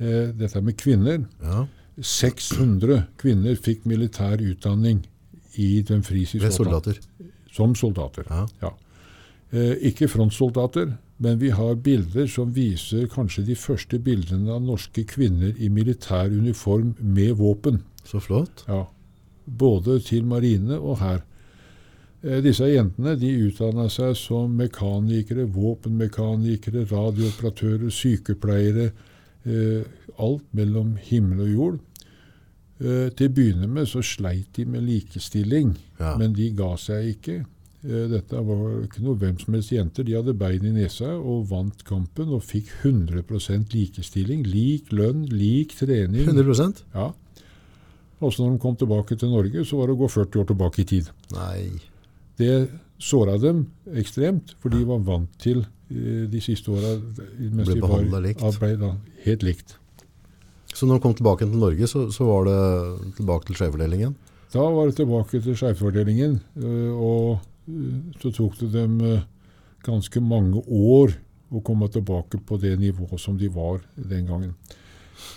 dette 0.00 0.62
med 0.64 0.78
kvinner. 0.80 1.18
Ja. 1.44 1.66
600 2.00 3.02
kvinner 3.20 3.56
fikk 3.60 3.82
militær 3.84 4.40
utdanning 4.40 5.02
i 5.60 5.82
den 5.82 6.02
Skottland. 6.02 6.52
soldater. 6.54 7.00
Som 7.52 7.74
soldater. 7.74 8.24
Ja. 8.62 8.72
Eh, 9.52 9.76
ikke 9.90 10.08
frontsoldater, 10.08 10.96
men 11.20 11.38
vi 11.38 11.50
har 11.52 11.74
bilder 11.84 12.26
som 12.32 12.52
viser 12.56 13.06
kanskje 13.12 13.44
de 13.50 13.56
første 13.58 13.98
bildene 14.00 14.54
av 14.54 14.62
norske 14.64 15.04
kvinner 15.04 15.52
i 15.60 15.68
militær 15.68 16.32
uniform 16.32 16.94
med 17.00 17.34
våpen. 17.36 17.82
Så 18.08 18.22
flott. 18.24 18.64
Ja. 18.68 18.86
Både 19.44 19.98
til 20.00 20.24
marine 20.24 20.78
og 20.80 20.96
her. 21.02 21.20
Eh, 22.22 22.40
disse 22.44 22.64
jentene 22.68 23.14
de 23.20 23.34
utdanna 23.46 23.88
seg 23.92 24.16
som 24.16 24.56
mekanikere, 24.56 25.44
våpenmekanikere, 25.52 26.86
radiooperatører, 26.88 27.92
sykepleiere. 27.92 28.90
Eh, 29.44 29.84
alt 30.20 30.44
mellom 30.56 30.96
himmel 31.00 31.44
og 31.46 31.52
jord. 31.52 31.78
Eh, 32.80 33.08
til 33.12 33.28
å 33.28 33.32
begynne 33.36 33.68
med 33.68 33.88
så 33.88 34.00
sleit 34.04 34.54
de 34.56 34.64
med 34.64 34.84
likestilling, 34.88 35.76
Ja. 35.98 36.16
men 36.16 36.32
de 36.32 36.50
ga 36.56 36.76
seg 36.76 37.14
ikke. 37.16 37.44
Eh, 37.82 38.06
dette 38.12 38.36
var 38.44 38.82
ikke 38.84 39.00
noe 39.04 39.16
hvem 39.16 39.38
som 39.40 39.54
helst 39.56 39.72
jenter. 39.72 40.04
De 40.04 40.16
hadde 40.18 40.34
bein 40.36 40.66
i 40.68 40.72
nesa 40.74 41.14
og 41.16 41.46
vant 41.48 41.80
kampen 41.88 42.28
og 42.36 42.42
fikk 42.44 42.68
100% 42.84 43.72
likestilling. 43.72 44.44
Lik 44.44 44.92
lønn, 44.92 45.24
lik 45.32 45.76
trening. 45.78 46.26
100% 46.28 46.84
Ja. 46.94 47.10
Også 48.20 48.44
når 48.44 48.52
de 48.52 48.60
kom 48.60 48.74
tilbake 48.76 49.16
til 49.16 49.30
Norge, 49.32 49.62
så 49.64 49.78
var 49.78 49.88
det 49.88 49.94
å 49.96 50.00
gå 50.02 50.08
40 50.12 50.42
år 50.42 50.46
tilbake 50.50 50.82
i 50.82 50.84
tid. 50.84 51.06
Nei. 51.32 51.70
Det 52.36 52.68
såra 53.00 53.38
dem 53.40 53.62
ekstremt, 53.96 54.52
for 54.60 54.68
de 54.68 54.82
var 54.84 55.00
vant 55.06 55.30
til 55.40 55.62
eh, 55.88 56.26
de 56.28 56.40
siste 56.44 56.68
åra 56.68 56.98
Ble 57.00 57.78
behandla 57.80 58.20
likt. 58.20 58.44
ble 58.60 58.74
da 58.76 58.90
helt 59.24 59.42
likt. 59.46 59.78
Så 60.74 60.84
når 60.86 61.00
de 61.00 61.04
kom 61.06 61.14
tilbake 61.16 61.48
til 61.48 61.56
Norge, 61.64 61.88
så, 61.88 62.10
så 62.12 62.28
var 62.28 62.44
det 62.44 63.16
tilbake 63.16 63.48
til 63.48 63.56
skjevfordelingen? 63.56 64.12
Da 64.52 64.68
var 64.68 64.90
det 64.90 64.98
tilbake 65.00 65.40
til 65.40 65.56
skjevfordelingen, 65.56 66.36
eh, 66.60 66.92
og 66.92 67.40
så 68.20 68.30
tok 68.34 68.58
det 68.60 68.72
dem 68.74 69.00
eh, 69.04 69.26
ganske 69.86 70.20
mange 70.22 70.62
år 70.66 71.14
å 71.50 71.60
komme 71.66 71.88
tilbake 71.90 72.38
på 72.46 72.58
det 72.62 72.76
nivået 72.78 73.20
som 73.20 73.38
de 73.38 73.48
var 73.52 73.80
den 73.96 74.26
gangen. 74.28 74.54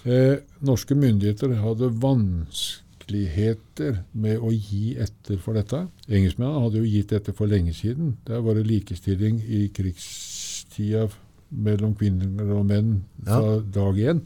Eh, 0.06 0.38
norske 0.64 0.96
myndigheter 0.96 1.54
hadde 1.64 1.90
vanskeligheter 2.04 4.04
med 4.14 4.40
å 4.40 4.52
gi 4.54 4.96
etter 5.02 5.38
for 5.42 5.54
dette. 5.58 5.88
Engelskmennene 6.08 6.64
hadde 6.66 6.80
jo 6.82 6.92
gitt 6.92 7.12
etter 7.16 7.34
for 7.36 7.48
lenge 7.52 7.74
siden. 7.76 8.18
Der 8.28 8.40
var 8.46 8.54
det 8.58 8.70
likestilling 8.70 9.36
i 9.44 9.68
krigstida 9.74 11.08
mellom 11.54 11.94
kvinner 11.98 12.56
og 12.58 12.66
menn 12.70 13.04
fra 13.26 13.60
dag 13.62 14.00
én. 14.00 14.20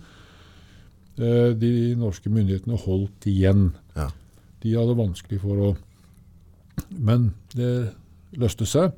Eh, 1.17 1.51
de 1.57 1.95
norske 1.97 2.29
myndighetene 2.29 2.77
holdt 2.83 3.27
igjen. 3.29 3.71
Ja. 3.97 4.11
De 4.61 4.75
hadde 4.77 4.97
vanskelig 4.97 5.39
for 5.41 5.61
å 5.61 5.75
Men 6.89 7.31
det 7.55 7.93
løste 8.37 8.65
seg. 8.69 8.91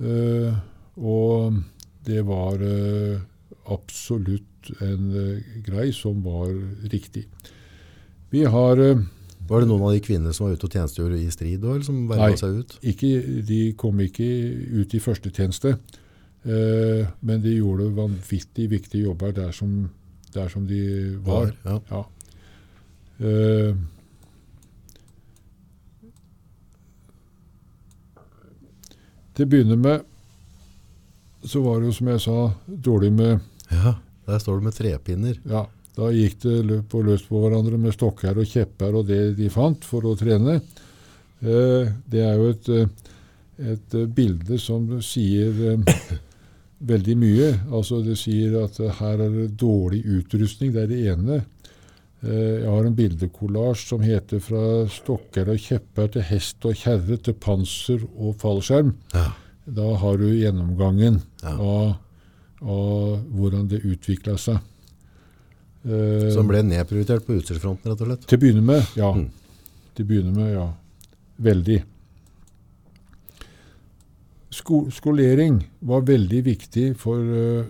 eh, 0.00 0.54
og 0.96 1.58
det 2.06 2.20
var 2.26 2.60
eh, 2.62 3.20
absolutt 3.72 4.70
en 4.80 5.10
eh, 5.12 5.58
grei 5.66 5.90
som 5.92 6.22
var 6.24 6.50
riktig. 6.92 7.26
Vi 8.30 8.44
har 8.44 8.76
Var 9.46 9.60
det 9.60 9.68
noen 9.68 9.82
av 9.84 9.92
de 9.92 10.00
kvinnene 10.00 10.32
som 10.32 10.46
var 10.46 10.54
ute 10.56 10.64
og 10.64 10.72
tjenestegjorde 10.72 11.18
i 11.20 11.30
strid, 11.30 11.64
eller 11.64 11.82
som 11.84 12.06
Nei. 12.08 12.30
seg 12.40 12.62
ut? 12.62 12.78
ikke, 12.82 13.42
De 13.44 13.58
kom 13.76 14.00
ikke 14.00 14.24
ut 14.80 14.94
i 14.96 15.00
førstetjeneste, 15.04 15.74
eh, 16.48 17.10
men 17.20 17.42
de 17.44 17.52
gjorde 17.58 17.90
vanvittig 17.94 18.70
viktige 18.72 19.04
jobber 19.04 19.32
der 19.36 19.52
som, 19.52 19.90
der 20.32 20.48
som 20.48 20.64
de 20.66 20.80
var. 21.26 21.52
Ja. 21.66 21.76
Ja. 21.90 22.02
Eh, 23.20 23.74
til 29.34 29.46
å 29.46 29.50
begynne 29.50 29.78
med 29.80 30.10
så 31.44 31.60
var 31.60 31.80
det 31.80 31.90
jo, 31.90 31.94
som 31.98 32.08
jeg 32.08 32.22
sa, 32.24 32.38
dårlig 32.66 33.12
med 33.12 33.40
ja. 33.70 33.94
Der 34.24 34.40
står 34.40 34.60
det 34.60 34.64
med 34.64 34.76
trepinner. 34.76 35.40
Ja, 35.48 35.66
da 35.98 36.10
gikk 36.14 36.38
det 36.44 36.54
løp 36.64 36.86
på 36.92 37.02
løs 37.04 37.24
på 37.28 37.42
hverandre 37.42 37.76
med 37.80 37.92
stokker 37.92 38.38
og 38.40 38.48
kjepper 38.48 38.96
og 38.96 39.08
det 39.10 39.34
de 39.36 39.50
fant 39.52 39.84
for 39.84 40.06
å 40.08 40.14
trene. 40.16 40.56
Eh, 41.44 41.90
det 42.08 42.22
er 42.24 42.38
jo 42.40 42.46
et, 42.54 42.70
eh, 42.72 43.10
et 43.74 43.96
bilde 44.16 44.56
som 44.62 44.86
sier 45.04 45.60
eh, 45.74 45.98
veldig 46.94 47.16
mye. 47.20 47.50
Altså 47.68 48.00
Det 48.04 48.16
sier 48.16 48.56
at 48.62 48.80
her 49.00 49.26
er 49.26 49.36
det 49.36 49.50
dårlig 49.60 50.00
utrustning. 50.20 50.72
Det 50.72 50.86
er 50.86 50.92
det 50.94 51.02
ene. 51.12 51.42
Eh, 52.24 52.62
jeg 52.62 52.70
har 52.70 52.86
en 52.88 52.96
bildekollasj 52.96 53.88
som 53.90 54.00
heter 54.00 54.40
'Fra 54.40 54.86
stokker 54.88 55.48
og 55.52 55.58
kjepper 55.60 56.12
til 56.12 56.22
hest 56.22 56.64
og 56.64 56.74
kjerre 56.74 57.16
til 57.22 57.34
panser 57.34 58.00
og 58.16 58.36
fallskjerm'. 58.40 58.94
Ja. 59.12 59.32
Da 59.66 59.94
har 59.96 60.16
du 60.16 60.24
gjennomgangen 60.32 61.22
Ja. 61.42 61.56
av, 61.58 61.96
av 62.62 63.24
hvordan 63.30 63.68
det 63.68 63.82
utvikla 63.84 64.38
seg. 64.38 64.58
Eh, 65.86 66.30
Som 66.32 66.48
ble 66.48 66.62
nedprioritert 66.62 67.26
på 67.26 67.36
utstyrsfronten, 67.40 67.90
rett 67.90 68.00
og 68.00 68.06
slett. 68.06 68.26
til 68.26 68.38
å 68.38 68.40
begynne 68.40 68.62
med, 68.64 68.86
ja. 68.96 69.12
Mm. 69.12 69.30
Til 69.94 70.04
å 70.04 70.08
begynne 70.08 70.34
med, 70.34 70.52
ja. 70.54 70.72
Veldig. 71.40 71.82
Sko 74.50 74.88
skolering 74.90 75.64
var 75.82 76.00
veldig 76.02 76.44
viktig 76.44 76.96
for 76.96 77.18
uh, 77.18 77.64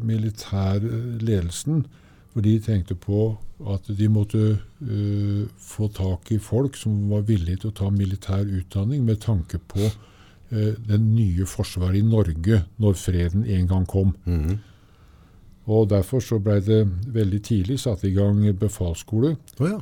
militærledelsen. 0.00 1.84
For 2.30 2.44
de 2.46 2.58
tenkte 2.62 2.94
på 2.94 3.32
at 3.70 3.88
de 3.98 4.08
måtte 4.08 4.42
uh, 4.56 5.42
få 5.58 5.90
tak 5.92 6.30
i 6.32 6.38
folk 6.40 6.78
som 6.78 6.94
var 7.10 7.26
villige 7.28 7.64
til 7.64 7.72
å 7.72 7.78
ta 7.82 7.90
militær 7.92 8.46
utdanning 8.46 9.02
med 9.04 9.20
tanke 9.24 9.58
på 9.58 9.82
uh, 9.82 10.72
den 10.86 11.10
nye 11.16 11.46
forsvaret 11.48 12.00
i 12.00 12.06
Norge 12.06 12.62
når 12.80 12.98
freden 13.00 13.46
en 13.46 13.70
gang 13.70 13.86
kom. 13.86 14.14
Mhm. 14.24 14.58
Og 15.70 15.84
Derfor 15.90 16.22
så 16.24 16.40
ble 16.42 16.56
det 16.64 16.80
veldig 17.14 17.38
tidlig 17.46 17.76
satt 17.78 18.00
i 18.08 18.10
gang 18.10 18.40
befalsskole 18.58 19.36
oh, 19.60 19.68
ja. 19.68 19.76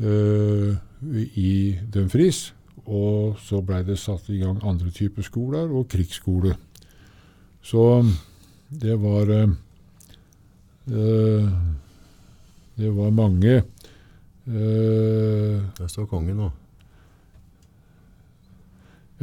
uh, 0.00 0.76
i 1.36 1.74
Dumfries. 1.92 2.54
Og 2.84 3.36
så 3.40 3.60
ble 3.64 3.82
det 3.84 3.98
satt 4.00 4.30
i 4.32 4.38
gang 4.40 4.62
andre 4.64 4.92
typer 4.94 5.26
skoler 5.26 5.68
og 5.72 5.88
krigsskole. 5.92 6.54
Så 7.64 7.82
det 8.70 8.96
var 9.00 9.32
Uh, 10.84 11.48
Det 12.78 12.90
var 12.90 13.10
mange 13.14 13.62
Uh, 14.44 15.64
Der 15.78 15.88
står 15.88 16.04
kongen 16.04 16.36
nå. 16.36 16.50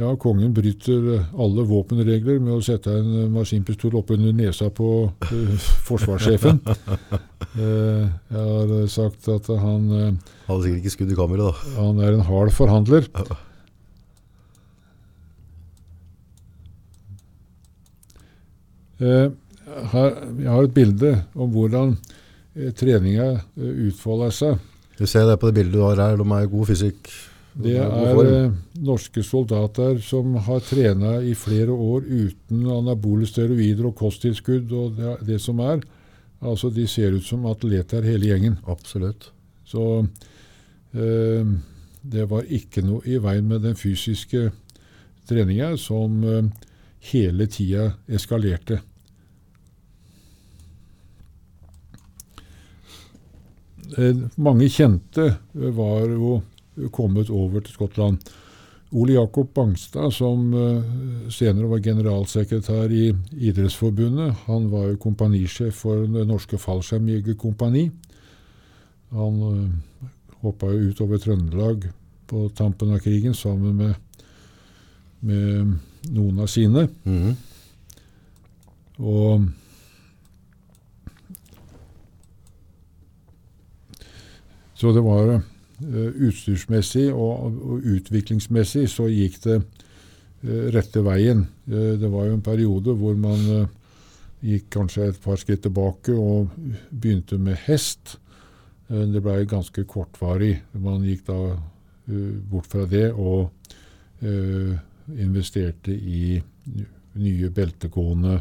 Ja, 0.00 0.08
kongen 0.18 0.54
bryter 0.56 1.04
alle 1.38 1.62
våpenregler 1.68 2.40
med 2.42 2.56
å 2.56 2.62
sette 2.64 2.90
en 2.96 3.28
maskinpistol 3.30 3.94
oppunder 4.00 4.32
nesa 4.34 4.66
på 4.74 4.88
uh, 5.12 5.66
forsvarssjefen. 5.86 6.58
Uh, 7.54 8.08
jeg 8.34 8.40
har 8.48 8.72
sagt 8.90 9.28
at 9.30 9.46
han, 9.62 9.84
uh, 9.92 10.32
Hadde 10.48 10.64
sikkert 10.64 10.80
ikke 10.80 10.94
skudd 10.96 11.12
i 11.14 11.18
kamera, 11.20 11.52
da. 11.52 11.74
han 11.76 12.00
er 12.02 12.16
en 12.16 12.24
hard 12.26 12.50
forhandler. 12.56 13.06
Uh, 18.98 19.28
her, 19.92 20.18
jeg 20.40 20.50
har 20.50 20.66
et 20.66 20.74
bilde 20.74 21.14
om 21.38 21.54
hvordan 21.54 21.94
treninga 22.54 23.28
eh, 23.32 23.74
utfolder 23.88 24.34
seg. 24.34 24.70
Du 24.98 25.06
ser 25.08 25.26
det 25.28 25.38
på 25.40 25.48
det 25.50 25.60
bildet 25.60 25.76
du 25.76 25.84
har 25.84 26.00
her, 26.00 26.18
de 26.20 26.26
er 26.36 26.46
i 26.46 26.50
god 26.52 26.68
fysikk. 26.68 27.12
Det 27.52 27.74
er 27.76 28.20
eh, 28.22 28.52
norske 28.80 29.22
soldater 29.24 29.98
som 30.04 30.36
har 30.46 30.62
trena 30.64 31.18
i 31.20 31.34
flere 31.36 31.72
år 31.72 32.06
uten 32.08 32.64
anabole 32.72 33.28
steroider 33.28 33.90
og 33.90 33.96
kosttilskudd 33.98 34.72
og 34.72 34.96
det, 34.96 35.16
det 35.28 35.40
som 35.42 35.60
er. 35.60 35.82
Altså, 36.40 36.70
De 36.70 36.86
ser 36.88 37.12
ut 37.12 37.24
som 37.24 37.44
atleter 37.46 38.02
hele 38.02 38.30
gjengen. 38.30 38.56
Absolutt. 38.66 39.30
Så 39.68 40.06
eh, 40.94 41.52
det 42.02 42.28
var 42.30 42.48
ikke 42.48 42.82
noe 42.84 43.04
i 43.06 43.20
veien 43.22 43.48
med 43.48 43.62
den 43.66 43.76
fysiske 43.78 44.48
treninga 45.28 45.76
som 45.76 46.24
eh, 46.24 46.48
hele 47.12 47.46
tida 47.46 47.92
eskalerte. 48.08 48.80
Mange 54.36 54.68
kjente 54.72 55.26
eh, 55.28 55.68
var 55.76 56.06
jo 56.08 56.40
kommet 56.94 57.30
over 57.30 57.60
til 57.60 57.74
Skottland. 57.74 58.18
Ole 58.92 59.14
Jakob 59.16 59.54
Bangstad, 59.54 60.12
som 60.12 60.52
eh, 60.54 61.28
senere 61.32 61.70
var 61.70 61.84
generalsekretær 61.84 62.92
i 62.92 63.10
Idrettsforbundet, 63.36 64.44
han 64.46 64.68
var 64.72 64.90
jo 64.90 65.00
kompanisjef 65.00 65.84
for 65.84 66.06
Det 66.06 66.26
norske 66.28 66.60
fallskjermjegerkompani. 66.60 67.90
Han 69.12 69.40
hoppa 70.40 70.70
jo 70.72 70.90
utover 70.90 71.20
Trøndelag 71.20 71.90
på 72.26 72.46
tampen 72.56 72.94
av 72.94 73.02
krigen 73.04 73.34
sammen 73.36 73.76
med, 73.76 74.22
med 75.20 75.74
noen 76.12 76.40
av 76.40 76.48
sine. 76.48 76.86
Mhm. 77.04 77.34
Og 79.02 79.44
Så 84.82 84.90
det 84.90 85.02
var 85.06 85.28
eh, 85.30 86.08
utstyrsmessig 86.26 87.04
og, 87.14 87.52
og 87.62 87.84
utviklingsmessig 87.86 88.88
så 88.90 89.06
gikk 89.06 89.36
det 89.44 89.60
eh, 89.60 90.64
rette 90.74 91.04
veien. 91.06 91.44
Eh, 91.70 91.92
det 92.02 92.10
var 92.10 92.26
jo 92.26 92.34
en 92.34 92.42
periode 92.42 92.96
hvor 92.98 93.14
man 93.14 93.68
gikk 94.42 94.72
kanskje 94.74 95.12
et 95.12 95.20
par 95.22 95.38
skritt 95.38 95.62
tilbake 95.62 96.16
og 96.18 96.50
begynte 96.90 97.38
med 97.38 97.60
hest. 97.68 98.16
Det 98.90 99.22
ble 99.22 99.44
ganske 99.46 99.84
kortvarig. 99.86 100.56
Man 100.74 101.04
gikk 101.06 101.28
da 101.28 101.36
bort 102.50 102.66
fra 102.66 102.82
det 102.90 103.12
og 103.14 103.52
investerte 105.06 105.94
i 105.94 106.40
nye 107.22 107.52
beltegående 107.54 108.40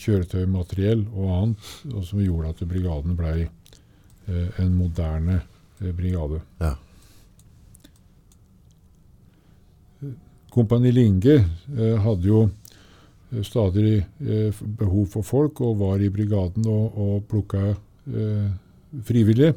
kjøretøymateriell 0.00 1.04
og 1.12 1.34
annet, 1.36 1.68
og 1.92 2.08
som 2.08 2.24
gjorde 2.24 2.54
at 2.54 2.64
brigaden 2.72 3.20
ble 3.20 3.34
eh, 3.44 3.61
en 4.62 4.72
moderne 4.76 5.40
eh, 5.80 5.92
brigade. 5.92 6.40
Ja. 6.62 6.74
Kompani 10.52 10.92
Linge 10.92 11.38
eh, 11.78 11.96
hadde 12.04 12.28
jo 12.28 12.42
eh, 12.44 13.40
stadig 13.46 14.02
eh, 14.02 14.60
behov 14.80 15.06
for 15.14 15.24
folk, 15.26 15.62
og 15.64 15.80
var 15.80 16.02
i 16.02 16.10
brigaden 16.12 16.66
og, 16.68 16.98
og 16.98 17.24
plukka 17.30 17.70
eh, 17.72 18.50
frivillige. 19.08 19.54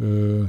Eh, 0.00 0.44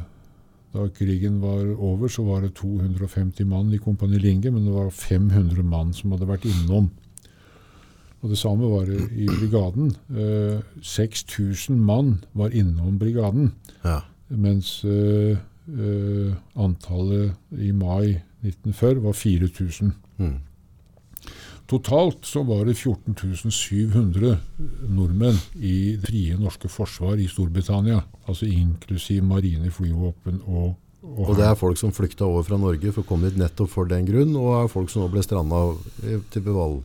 da 0.76 0.90
krigen 0.91 1.40
var 1.40 1.64
over, 1.80 2.12
så 2.12 2.26
var 2.28 2.44
det 2.44 2.56
250 2.60 3.48
mann 3.48 3.72
i 3.72 3.80
Kompani 3.80 4.20
Linge, 4.20 4.52
men 4.52 4.66
det 4.68 4.74
var 4.76 4.91
500 4.91 5.64
mann 5.64 5.94
som 5.95 6.12
hadde 6.12 6.28
vært 6.28 6.48
innom. 6.52 6.90
Og 8.21 8.29
Det 8.29 8.37
samme 8.37 8.69
var 8.69 8.85
det 8.85 9.01
i 9.13 9.27
brigaden. 9.27 9.91
Eh, 10.09 10.61
6000 10.81 11.77
mann 11.77 12.25
var 12.33 12.49
innom 12.49 12.99
brigaden. 12.99 13.51
Ja. 13.83 13.99
Mens 14.29 14.83
eh, 14.83 15.37
eh, 15.69 16.33
antallet 16.55 17.35
i 17.51 17.71
mai 17.71 18.21
1940 18.41 19.03
var 19.03 19.13
4000. 19.13 19.93
Mm. 20.17 20.39
Totalt 21.67 22.25
så 22.25 22.43
var 22.45 22.65
det 22.65 22.77
14.700 22.77 24.35
nordmenn 24.89 25.37
i 25.57 25.97
det 25.97 26.09
frie 26.11 26.37
norske 26.37 26.69
forsvar 26.69 27.17
i 27.17 27.27
Storbritannia. 27.27 28.03
Altså 28.27 28.45
inklusiv 28.45 29.23
marine 29.25 29.71
flyvåpen 29.73 30.41
og, 30.45 30.75
og, 31.01 31.29
Og 31.29 31.35
det 31.37 31.45
er 31.45 31.57
folk 31.57 31.77
som 31.77 31.93
flykta 31.93 32.25
over 32.25 32.43
fra 32.45 32.57
Norge 32.57 32.91
for 32.91 33.01
å 33.01 33.09
komme 33.09 33.29
hit 33.29 33.37
nettopp 33.37 33.69
for 33.69 33.89
den 33.89 34.05
grunn, 34.05 34.35
og 34.37 34.63
er 34.63 34.69
folk 34.69 34.89
som 34.89 35.05
nå 35.05 35.09
ble 35.13 35.25
stranda 35.25 35.61
til 36.33 36.45
Beval. 36.45 36.79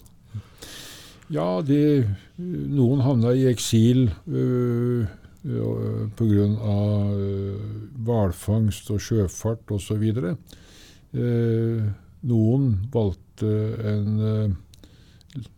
Ja, 1.31 1.61
de, 1.63 2.09
noen 2.39 3.05
havna 3.05 3.31
i 3.39 3.45
eksil 3.47 4.09
øh, 4.27 5.07
øh, 5.47 6.09
pga. 6.19 6.49
Øh, 7.15 8.09
og 8.11 9.01
sjøfart 9.01 9.71
osv. 9.71 10.03
Eh, 11.15 11.85
noen 12.27 12.67
valgte 12.93 13.53
en 13.93 14.57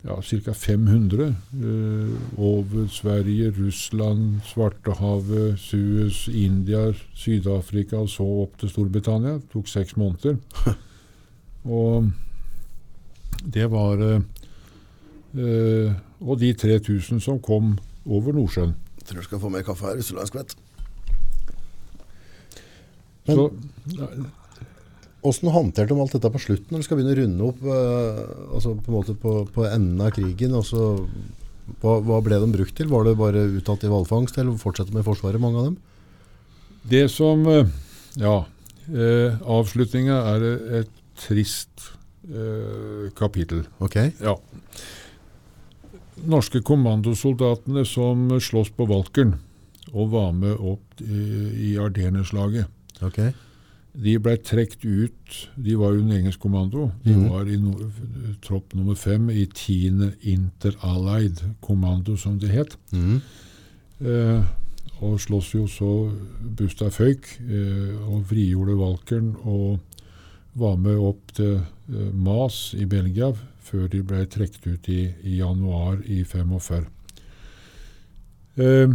ja, 0.04 0.20
ca. 0.20 0.52
500 0.52 1.36
øh, 1.62 2.10
over 2.36 2.88
Sverige, 2.88 3.52
Russland, 3.56 4.40
Svartehavet, 4.44 5.58
Suez, 5.58 6.28
India, 6.28 6.92
Syd-Afrika 7.14 7.96
og 7.96 8.08
så 8.08 8.26
opp 8.44 8.58
til 8.60 8.68
Storbritannia. 8.68 9.38
Det 9.40 9.48
tok 9.52 9.68
seks 9.68 9.96
måneder. 9.96 10.36
Og 11.64 12.10
det 13.54 13.70
var 13.70 14.00
øh, 14.02 14.20
Eh, 15.32 15.92
og 16.22 16.38
de 16.42 16.52
3000 16.54 17.22
som 17.24 17.38
kom 17.42 17.76
over 18.04 18.34
Nordsjøen. 18.36 18.74
Tror 19.06 19.22
du 19.22 19.26
skal 19.26 19.40
få 19.42 19.50
mer 19.52 19.64
kaffe 19.66 19.88
her 19.88 19.98
hvis 19.98 20.10
du 20.12 20.16
lar 20.16 20.26
en 20.26 20.30
skvett. 20.30 20.54
Så, 23.26 23.48
Hvordan 25.22 25.52
håndterte 25.54 25.94
de 25.94 26.02
alt 26.02 26.14
dette 26.16 26.30
på 26.34 26.40
slutten, 26.42 26.66
når 26.74 26.82
de 26.82 26.86
skal 26.88 26.98
begynne 26.98 27.14
å 27.14 27.20
runde 27.20 27.46
opp 27.52 27.60
eh, 27.62 28.22
altså 28.56 28.72
på, 28.74 28.90
en 28.90 28.96
måte 28.96 29.14
på, 29.22 29.34
på 29.54 29.66
enden 29.68 30.02
av 30.02 30.10
krigen? 30.16 30.56
Altså, 30.58 31.06
hva, 31.82 32.00
hva 32.02 32.18
ble 32.26 32.40
de 32.42 32.48
brukt 32.56 32.74
til? 32.78 32.90
Var 32.90 33.06
det 33.06 33.14
bare 33.20 33.44
uttatt 33.60 33.86
i 33.86 33.90
hvalfangst, 33.92 34.38
eller 34.42 34.58
fortsette 34.58 34.94
med 34.94 35.06
Forsvaret, 35.06 35.42
mange 35.42 35.62
av 35.62 35.70
dem? 35.70 35.80
det 36.82 37.04
som 37.14 37.44
eh, 37.46 37.68
Ja. 38.18 38.40
Eh, 38.90 39.38
Avslutninga 39.46 40.16
er 40.32 40.46
et 40.80 40.96
trist 41.22 41.92
eh, 42.26 43.06
kapittel. 43.14 43.62
Ok, 43.78 44.00
Ja. 44.18 44.34
Norske 46.28 46.60
kommandosoldatene 46.64 47.84
som 47.88 48.28
slåss 48.40 48.72
på 48.76 48.86
Valkeren 48.90 49.38
og 49.92 50.12
var 50.12 50.30
med 50.36 50.56
opp 50.56 51.02
i, 51.02 51.74
Ardenerslaget, 51.80 52.70
Okay. 53.02 53.32
de 53.98 54.12
ble 54.22 54.36
trukket 54.38 54.84
ut. 54.86 55.38
De 55.58 55.74
var 55.76 55.96
en 55.96 56.12
engelsk 56.14 56.40
kommando. 56.40 56.92
De 57.02 57.16
mm. 57.16 57.24
var 57.32 57.48
i 57.50 57.56
no, 57.58 57.72
tropp 58.44 58.76
nummer 58.78 58.94
fem 58.94 59.26
i 59.30 59.42
10. 59.44 60.12
Inter-Allied 60.22 61.42
kommando, 61.60 62.14
som 62.16 62.38
det 62.38 62.52
het. 62.54 62.76
Mm. 62.92 63.18
Eh, 64.06 64.44
og 65.02 65.18
slåss 65.20 65.54
jo 65.56 65.66
så 65.66 65.92
busta 66.56 66.92
føyk, 66.94 67.26
eh, 67.42 67.96
og 68.06 68.22
vrigjorde 68.30 68.78
Valkeren 68.78 69.34
og 69.42 69.80
var 70.54 70.78
med 70.78 71.02
opp 71.02 71.34
til 71.34 71.58
eh, 71.58 72.12
Mas 72.14 72.70
i 72.78 72.86
Belgia 72.86 73.32
før 73.72 73.88
de 73.88 74.02
ble 74.04 74.26
trukket 74.28 74.68
ut 74.68 74.92
i, 74.92 75.00
i 75.24 75.38
januar 75.40 76.02
i 76.04 76.20
45. 76.28 76.84
Eh, 78.60 78.92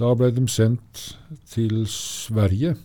da 0.00 0.12
ble 0.14 0.30
de 0.36 0.44
sendt 0.52 1.16
til 1.48 1.86
Sverige, 1.88 2.76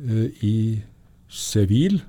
eh, 0.00 0.28
i 0.40 0.80
Seville. 1.28 2.00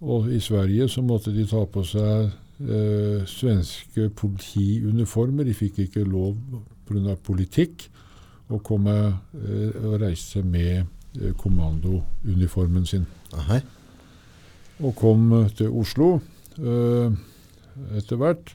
Og 0.00 0.32
i 0.32 0.40
Sverige 0.40 0.88
så 0.88 1.02
måtte 1.02 1.34
de 1.34 1.44
ta 1.46 1.64
på 1.66 1.82
seg 1.84 2.30
eh, 2.62 3.24
svenske 3.26 4.08
politiuniformer. 4.16 5.44
De 5.44 5.54
fikk 5.54 5.82
ikke 5.86 6.06
lov 6.06 6.36
pga. 6.88 7.16
politikk 7.16 7.88
å 8.48 8.60
komme 8.64 8.94
eh, 9.08 9.74
og 9.84 9.98
reise 10.00 10.42
med 10.42 10.86
eh, 11.20 11.34
kommandouniformen 11.36 12.86
sin. 12.86 13.04
Ahei. 13.34 13.60
Og 14.84 14.94
kom 14.98 15.32
eh, 15.40 15.48
til 15.58 15.72
Oslo 15.74 16.12
eh, 16.58 17.10
etter 17.98 18.20
hvert 18.20 18.52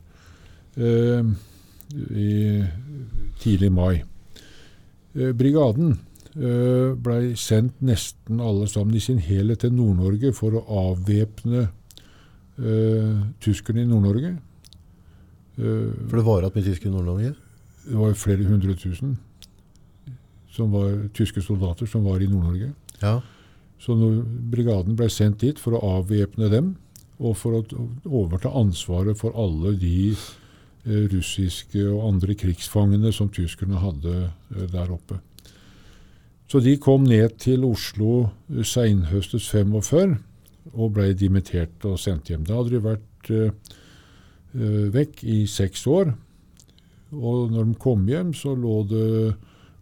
eh, 0.80 1.24
i 1.94 2.64
tidlig 3.44 3.72
mai. 3.76 4.02
Eh, 5.16 5.34
brigaden 5.38 5.98
eh, 6.36 6.94
blei 6.96 7.34
sendt 7.40 7.82
nesten 7.86 8.40
alle 8.44 8.70
sammen 8.72 8.96
i 8.98 9.04
sin 9.04 9.20
helhet 9.22 9.64
til 9.66 9.76
Nord-Norge 9.76 10.32
for 10.38 10.56
å 10.60 10.64
avvæpne 10.94 11.66
eh, 11.68 13.14
tyskerne 13.44 13.84
i 13.84 13.90
Nord-Norge. 13.92 14.36
Eh, 15.60 15.92
For 16.10 16.18
det 16.22 16.26
var 16.26 16.42
igjen 16.48 16.56
med 16.58 16.70
tysk 16.72 16.88
i 16.90 16.94
Nord-Norge? 16.94 17.34
det 17.84 17.98
var 18.00 18.14
flere 18.16 18.46
hundre 18.48 18.74
tusen 18.80 19.18
som 20.56 20.70
var 20.72 20.94
tyske 21.18 21.42
soldater 21.44 21.84
som 21.90 22.06
var 22.08 22.22
i 22.24 22.30
Nord-Norge. 22.32 22.70
Ja. 23.02 23.18
Så 23.84 23.98
når 24.00 24.22
brigaden 24.54 24.96
ble 24.96 25.10
sendt 25.12 25.42
dit 25.44 25.60
for 25.60 25.76
å 25.76 25.84
avvæpne 26.00 26.48
dem, 26.54 26.74
og 27.20 27.36
for 27.40 27.60
å 27.60 27.64
overta 28.08 28.52
ansvaret 28.56 29.20
for 29.20 29.36
alle 29.40 29.76
de 29.80 30.14
eh, 30.14 31.04
russiske 31.12 31.84
og 31.90 32.08
andre 32.08 32.36
krigsfangene 32.40 33.12
som 33.16 33.32
tyskerne 33.32 33.82
hadde 33.84 34.16
eh, 34.24 34.66
der 34.72 34.92
oppe. 34.96 35.20
Så 36.50 36.62
de 36.64 36.76
kom 36.78 37.06
ned 37.08 37.38
til 37.44 37.66
Oslo 37.68 38.28
eh, 38.52 38.64
seinhøstes 38.68 39.50
45 39.52 40.18
og 40.74 40.94
ble 40.96 41.12
dimittert 41.18 41.84
og 41.90 42.00
sendt 42.00 42.32
hjem. 42.32 42.48
Da 42.48 42.60
hadde 42.60 42.76
de 42.76 42.84
vært 42.84 43.32
eh, 43.34 43.74
vekk 44.94 45.24
i 45.28 45.44
seks 45.50 45.88
år. 45.92 46.14
Og 47.14 47.52
når 47.52 47.72
de 47.72 47.82
kom 47.82 48.08
hjem, 48.10 48.32
så 48.38 48.56
lå 48.56 48.80
det 48.90 49.08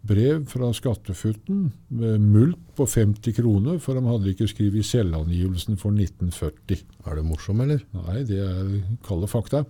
brev 0.06 0.44
fra 0.50 0.72
Skattefutten 0.74 1.68
med 1.94 2.24
mulkt 2.24 2.72
på 2.78 2.86
50 2.88 3.36
kroner, 3.36 3.78
for 3.82 3.94
de 3.98 4.02
hadde 4.08 4.32
ikke 4.32 4.48
skrevet 4.50 4.86
selvangivelsen 4.88 5.78
for 5.80 5.94
1940. 5.94 6.82
Er 7.06 7.18
du 7.18 7.22
morsom, 7.26 7.62
eller? 7.62 7.84
Nei, 7.94 8.22
det 8.26 8.40
er 8.42 8.72
kalde 9.06 9.30
fakta. 9.30 9.62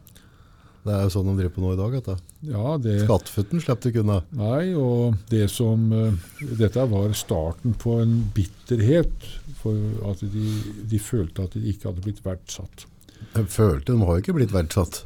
Det 0.83 0.91
er 0.91 1.05
jo 1.05 1.13
sånn 1.15 1.29
de 1.31 1.37
driver 1.39 1.53
på 1.55 1.63
nå 1.63 1.75
i 1.77 1.79
dag. 1.79 1.93
Vet 1.95 2.09
du. 2.09 2.31
Ja, 2.51 2.73
det 2.83 2.97
Skattefutten 3.05 3.61
slapp 3.63 3.85
de 3.85 3.93
ikke 3.93 4.03
unna. 4.03 4.17
Nei, 4.35 4.73
og 4.75 5.21
det 5.31 5.45
som 5.53 5.85
eh, 5.95 6.17
Dette 6.59 6.89
var 6.91 7.13
starten 7.15 7.77
på 7.79 8.01
en 8.03 8.17
bitterhet, 8.35 9.29
for 9.61 9.79
at 10.11 10.25
de, 10.33 10.49
de 10.91 10.99
følte 10.99 11.47
at 11.47 11.55
de 11.55 11.63
ikke 11.71 11.91
hadde 11.91 12.03
blitt 12.03 12.25
verdsatt. 12.27 12.89
De 13.37 13.45
følte, 13.47 13.93
De 13.95 14.01
har 14.03 14.19
jo 14.19 14.25
ikke 14.25 14.35
blitt 14.41 14.55
verdsatt. 14.55 15.05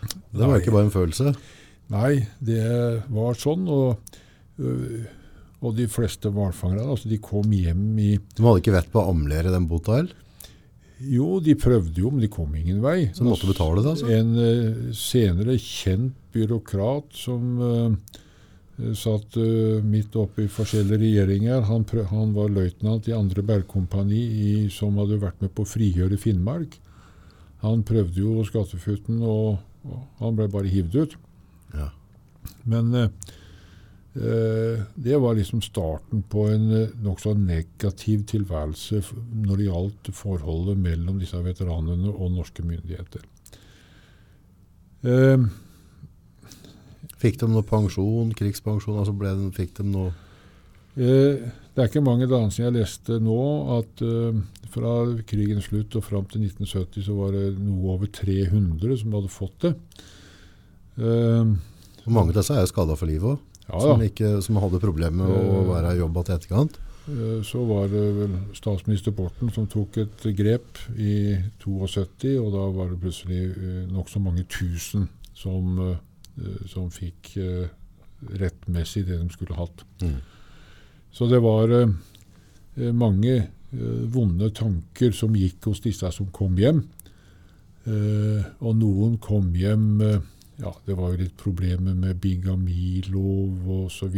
Det 0.00 0.40
var 0.40 0.54
Nei. 0.54 0.62
ikke 0.62 0.72
bare 0.78 0.88
en 0.88 0.94
følelse. 0.96 1.34
Nei, 1.92 2.12
det 2.44 2.64
var 3.12 3.36
sånn, 3.36 3.68
og, 3.68 4.16
og 4.58 5.74
de 5.78 5.86
fleste 5.90 6.30
hvalfangerne 6.34 6.86
altså 6.94 7.10
de 7.10 7.18
kom 7.22 7.50
hjem 7.54 7.84
i 7.98 8.12
De 8.18 8.44
hadde 8.44 8.60
ikke 8.62 8.74
vett 8.76 8.90
på 8.92 9.00
å 9.02 9.12
amlere 9.12 9.50
den 9.54 9.66
bota. 9.70 10.00
Jo, 10.98 11.38
de 11.42 11.54
prøvde 11.58 12.02
jo, 12.02 12.10
men 12.10 12.22
de 12.24 12.30
kom 12.30 12.54
ingen 12.58 12.80
vei. 12.82 13.08
Så 13.14 13.22
de 13.22 13.30
måtte 13.30 13.46
betale 13.50 13.82
det, 13.84 13.92
altså? 13.92 14.08
En 14.10 14.32
uh, 14.34 14.94
senere 14.98 15.54
kjent 15.62 16.16
byråkrat 16.34 17.14
som 17.14 17.44
eh, 17.62 18.92
satt 18.98 19.38
uh, 19.38 19.78
midt 19.86 20.14
oppe 20.18 20.44
i 20.44 20.50
forskjellige 20.50 20.98
regjeringer. 21.02 21.62
Han, 21.70 21.86
han 22.10 22.34
var 22.34 22.50
løytnant 22.54 23.06
i 23.10 23.14
andre 23.14 23.42
bergkompani 23.46 24.20
i- 24.42 24.68
som 24.74 24.98
hadde 24.98 25.20
vært 25.22 25.38
med 25.42 25.54
på 25.54 25.62
å 25.66 25.70
frigjøre 25.70 26.18
Finnmark. 26.18 26.76
Han 27.62 27.82
prøvde 27.86 28.22
jo 28.22 28.42
skattefutten, 28.46 29.22
og, 29.22 29.58
og 29.86 30.02
han 30.22 30.36
ble 30.38 30.46
bare 30.50 30.70
hivd 30.70 30.98
ut. 30.98 31.16
Ja. 31.78 31.88
Men 32.66 32.90
eh, 32.94 33.08
det 34.18 35.18
var 35.22 35.36
liksom 35.38 35.60
starten 35.62 36.24
på 36.32 36.48
en 36.50 36.64
eh, 36.74 36.94
nokså 37.04 37.34
negativ 37.38 38.24
tilværelse 38.30 39.02
når 39.44 39.56
det 39.60 39.66
gjaldt 39.68 40.10
forholdet 40.16 40.80
mellom 40.80 41.20
disse 41.22 41.38
veteranene 41.44 42.10
og 42.10 42.32
norske 42.34 42.64
myndigheter. 42.66 43.22
Eh, 45.06 45.48
Fikk 47.18 47.40
de 47.40 47.48
noe 47.50 47.66
pensjon, 47.66 48.30
krigspensjon? 48.38 48.98
Altså 49.00 49.14
ble 49.18 49.32
de, 49.34 49.48
fikk 49.56 49.78
de 49.80 49.86
noe 49.90 50.14
Eh, 50.98 51.38
Det 51.74 51.84
er 51.84 51.90
ikke 51.92 52.02
mange 52.02 52.26
dager 52.26 52.50
siden 52.50 52.72
jeg 52.72 52.82
leste 52.82 53.18
nå 53.22 53.34
at 53.76 54.00
eh, 54.02 54.38
fra 54.72 54.94
krigens 55.30 55.68
slutt 55.70 55.94
og 55.94 56.02
fram 56.02 56.24
til 56.26 56.42
1970 56.42 57.04
så 57.06 57.14
var 57.14 57.36
det 57.36 57.52
noe 57.54 57.92
over 57.94 58.10
300 58.10 58.96
som 58.98 59.14
hadde 59.14 59.30
fått 59.30 59.60
det. 59.62 59.70
Eh, 60.98 61.52
og 62.02 62.10
Mange 62.10 62.34
av 62.34 62.40
disse 62.40 62.56
er 62.58 62.66
skada 62.66 62.96
for 62.98 63.06
livet 63.06 63.36
òg. 63.36 63.44
Ja 63.68 63.80
som, 63.80 64.00
ikke- 64.00 64.42
som 64.42 64.56
hadde 64.56 64.80
problemer 64.80 65.26
med 65.26 65.28
å 65.28 65.60
Eh. 65.62 65.68
være 65.68 65.94
i 65.94 65.98
jobb 65.98 66.24
til 66.24 66.34
etterkant. 66.36 66.78
Eh, 67.08 67.42
Så 67.42 67.64
var 67.66 67.88
det 67.88 68.02
vel 68.16 68.38
statsminister 68.54 69.12
Borten 69.12 69.50
som 69.52 69.66
tok 69.66 69.96
et 69.98 70.22
grep 70.36 70.78
i 70.96 71.36
72, 71.58 72.38
og 72.38 72.52
da 72.52 72.66
var 72.70 72.88
det 72.90 73.00
plutselig 73.00 73.42
eh, 73.56 73.86
nokså 73.92 74.20
mange 74.20 74.44
tusen 74.48 75.08
som, 75.34 75.96
som 76.66 76.90
fikk 76.90 77.36
rettmessig 78.38 79.06
det 79.06 79.18
de 79.20 79.28
skulle 79.30 79.54
hatt. 79.54 79.84
Mm. 80.02 80.16
Så 81.12 81.28
det 81.30 81.40
var 81.40 81.68
mange 82.92 83.48
vonde 84.12 84.50
tanker 84.54 85.12
som 85.12 85.34
gikk 85.34 85.64
hos 85.70 85.80
disse 85.80 86.10
som 86.12 86.26
kom 86.32 86.56
hjem. 86.56 86.82
Og 87.86 88.74
noen 88.76 89.18
kom 89.22 89.52
hjem 89.54 90.00
Ja, 90.58 90.72
det 90.86 90.96
var 90.98 91.12
jo 91.12 91.22
litt 91.22 91.36
problemer 91.38 91.94
med 91.94 92.18
bigamilov 92.22 93.68
osv. 93.84 94.16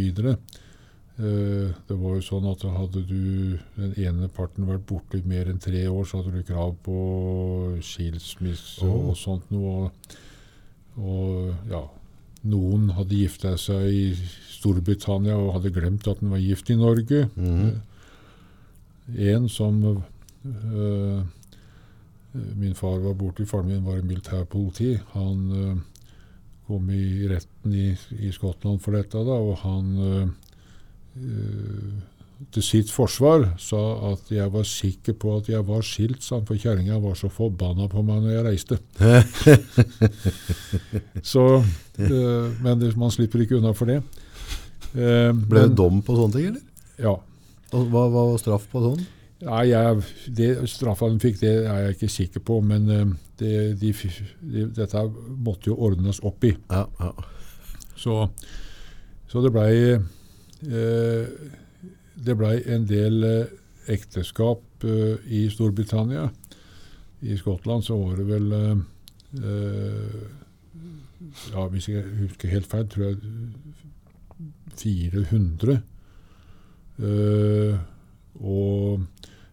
Eh, 1.20 1.68
det 1.88 1.96
var 2.00 2.16
jo 2.16 2.24
sånn 2.24 2.46
at 2.48 2.64
hadde 2.64 3.02
du 3.04 3.58
den 3.76 3.92
ene 4.00 4.28
parten 4.32 4.68
vært 4.68 4.86
borte 4.88 5.20
i 5.20 5.26
mer 5.28 5.50
enn 5.52 5.60
tre 5.60 5.82
år, 5.90 6.06
så 6.08 6.22
hadde 6.22 6.38
du 6.38 6.46
krav 6.48 6.76
på 6.86 6.96
skilsmisse 7.84 8.86
oh. 8.88 9.10
og 9.10 9.18
sånt 9.20 9.50
noe. 9.52 9.90
Og, 9.90 10.14
og 10.96 11.72
ja, 11.72 11.82
noen 12.48 12.88
hadde 12.96 13.20
gifta 13.20 13.52
seg 13.60 13.90
i 13.92 14.06
Storbritannia 14.54 15.36
og 15.36 15.58
hadde 15.58 15.74
glemt 15.76 16.08
at 16.08 16.22
den 16.22 16.32
var 16.32 16.40
gift 16.40 16.72
i 16.72 16.78
Norge. 16.80 17.26
Mhm. 17.36 17.70
En 19.10 19.48
som 19.50 19.82
øh, 19.84 21.22
Min 22.32 22.76
far 22.78 23.00
var 23.02 23.16
borte, 23.18 23.42
faren 23.44 23.66
min 23.66 23.84
var 23.84 23.98
i 23.98 24.06
militærpoliti. 24.06 25.00
Han 25.12 25.38
øh, 25.50 25.80
kom 26.70 26.86
i 26.94 27.26
retten 27.30 27.74
i, 27.74 27.90
i 28.22 28.30
Skottland 28.34 28.80
for 28.84 28.94
dette, 28.94 29.18
da, 29.26 29.36
og 29.42 29.58
han 29.64 29.90
øh, 30.06 30.28
øh, 31.18 31.98
til 32.54 32.64
sitt 32.64 32.92
forsvar 32.92 33.50
sa 33.60 33.80
at 34.12 34.30
jeg 34.32 34.48
var 34.52 34.64
sikker 34.64 35.16
på 35.20 35.34
at 35.36 35.50
jeg 35.50 35.66
var 35.66 35.82
skilt, 35.84 36.22
sa 36.24 36.38
han, 36.38 36.46
for 36.48 36.56
kjerringa 36.60 36.96
var 37.02 37.18
så 37.18 37.28
forbanna 37.32 37.88
på 37.90 38.04
meg 38.06 38.22
når 38.24 38.36
jeg 38.36 38.46
reiste. 38.46 38.78
så, 41.32 41.46
øh, 41.98 42.62
men 42.62 42.80
det, 42.80 42.94
man 42.96 43.12
slipper 43.12 43.44
ikke 43.44 43.58
unna 43.58 43.74
for 43.76 43.90
det. 43.90 44.00
Uh, 44.90 45.30
Ble 45.30 45.68
det 45.68 45.76
dom 45.78 46.00
på 46.02 46.16
sånne 46.16 46.34
ting, 46.34 46.46
eller? 46.50 46.62
Ja. 46.98 47.12
Og 47.70 47.90
Hva 47.92 48.08
hva 48.10 48.24
var 48.32 48.40
straff 48.42 48.64
på 48.72 48.80
sånn? 48.82 49.04
Nei, 49.40 49.70
jeg, 49.70 50.02
det 50.36 50.48
straffa 50.68 51.08
de 51.08 51.20
fikk, 51.22 51.38
det 51.40 51.52
er 51.64 51.84
jeg 51.86 51.94
ikke 51.96 52.08
sikker 52.12 52.42
på. 52.44 52.58
Men 52.64 52.88
eh, 52.92 53.06
det, 53.40 53.52
de, 53.80 53.92
de, 53.96 54.66
dette 54.76 55.04
måtte 55.40 55.70
jo 55.70 55.78
ordnes 55.80 56.20
opp 56.26 56.44
i. 56.44 56.52
Ja, 56.68 56.84
ja. 57.00 57.12
Så, 58.00 58.16
så 59.28 59.42
det 59.44 59.50
blei 59.52 59.72
eh, 59.92 61.24
Det 62.16 62.36
blei 62.36 62.54
en 62.72 62.86
del 62.88 63.24
eh, 63.28 63.50
ekteskap 63.92 64.84
eh, 64.84 65.16
i 65.28 65.46
Storbritannia. 65.52 66.28
I 67.20 67.36
Skottland 67.36 67.84
så 67.84 67.98
var 68.00 68.20
det 68.20 68.28
vel 68.28 68.52
eh, 68.56 68.82
eh, 69.40 70.20
Ja, 71.52 71.66
hvis 71.68 71.88
jeg 71.88 72.04
husker 72.22 72.52
helt 72.52 72.68
feil, 72.68 72.88
tror 72.88 73.10
jeg 73.10 73.16
400. 74.80 75.80
Eh, 77.00 77.80
og 78.40 79.00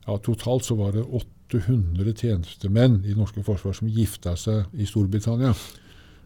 ja, 0.08 0.18
totalt 0.24 0.66
så 0.66 0.78
var 0.80 0.96
det 0.96 1.04
800 1.04 2.14
tjenestemenn 2.16 3.02
i 3.06 3.16
norske 3.18 3.44
forsvar 3.44 3.76
som 3.76 3.90
gifta 3.92 4.36
seg 4.40 4.72
i 4.80 4.88
Storbritannia. 4.88 5.54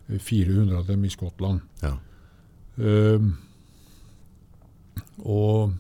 Eh, 0.08 0.20
400 0.20 0.78
av 0.78 0.86
dem 0.86 1.06
i 1.06 1.10
Skottland. 1.10 1.64
Ja. 1.82 1.96
Ehm, 2.78 3.34
og 5.26 5.74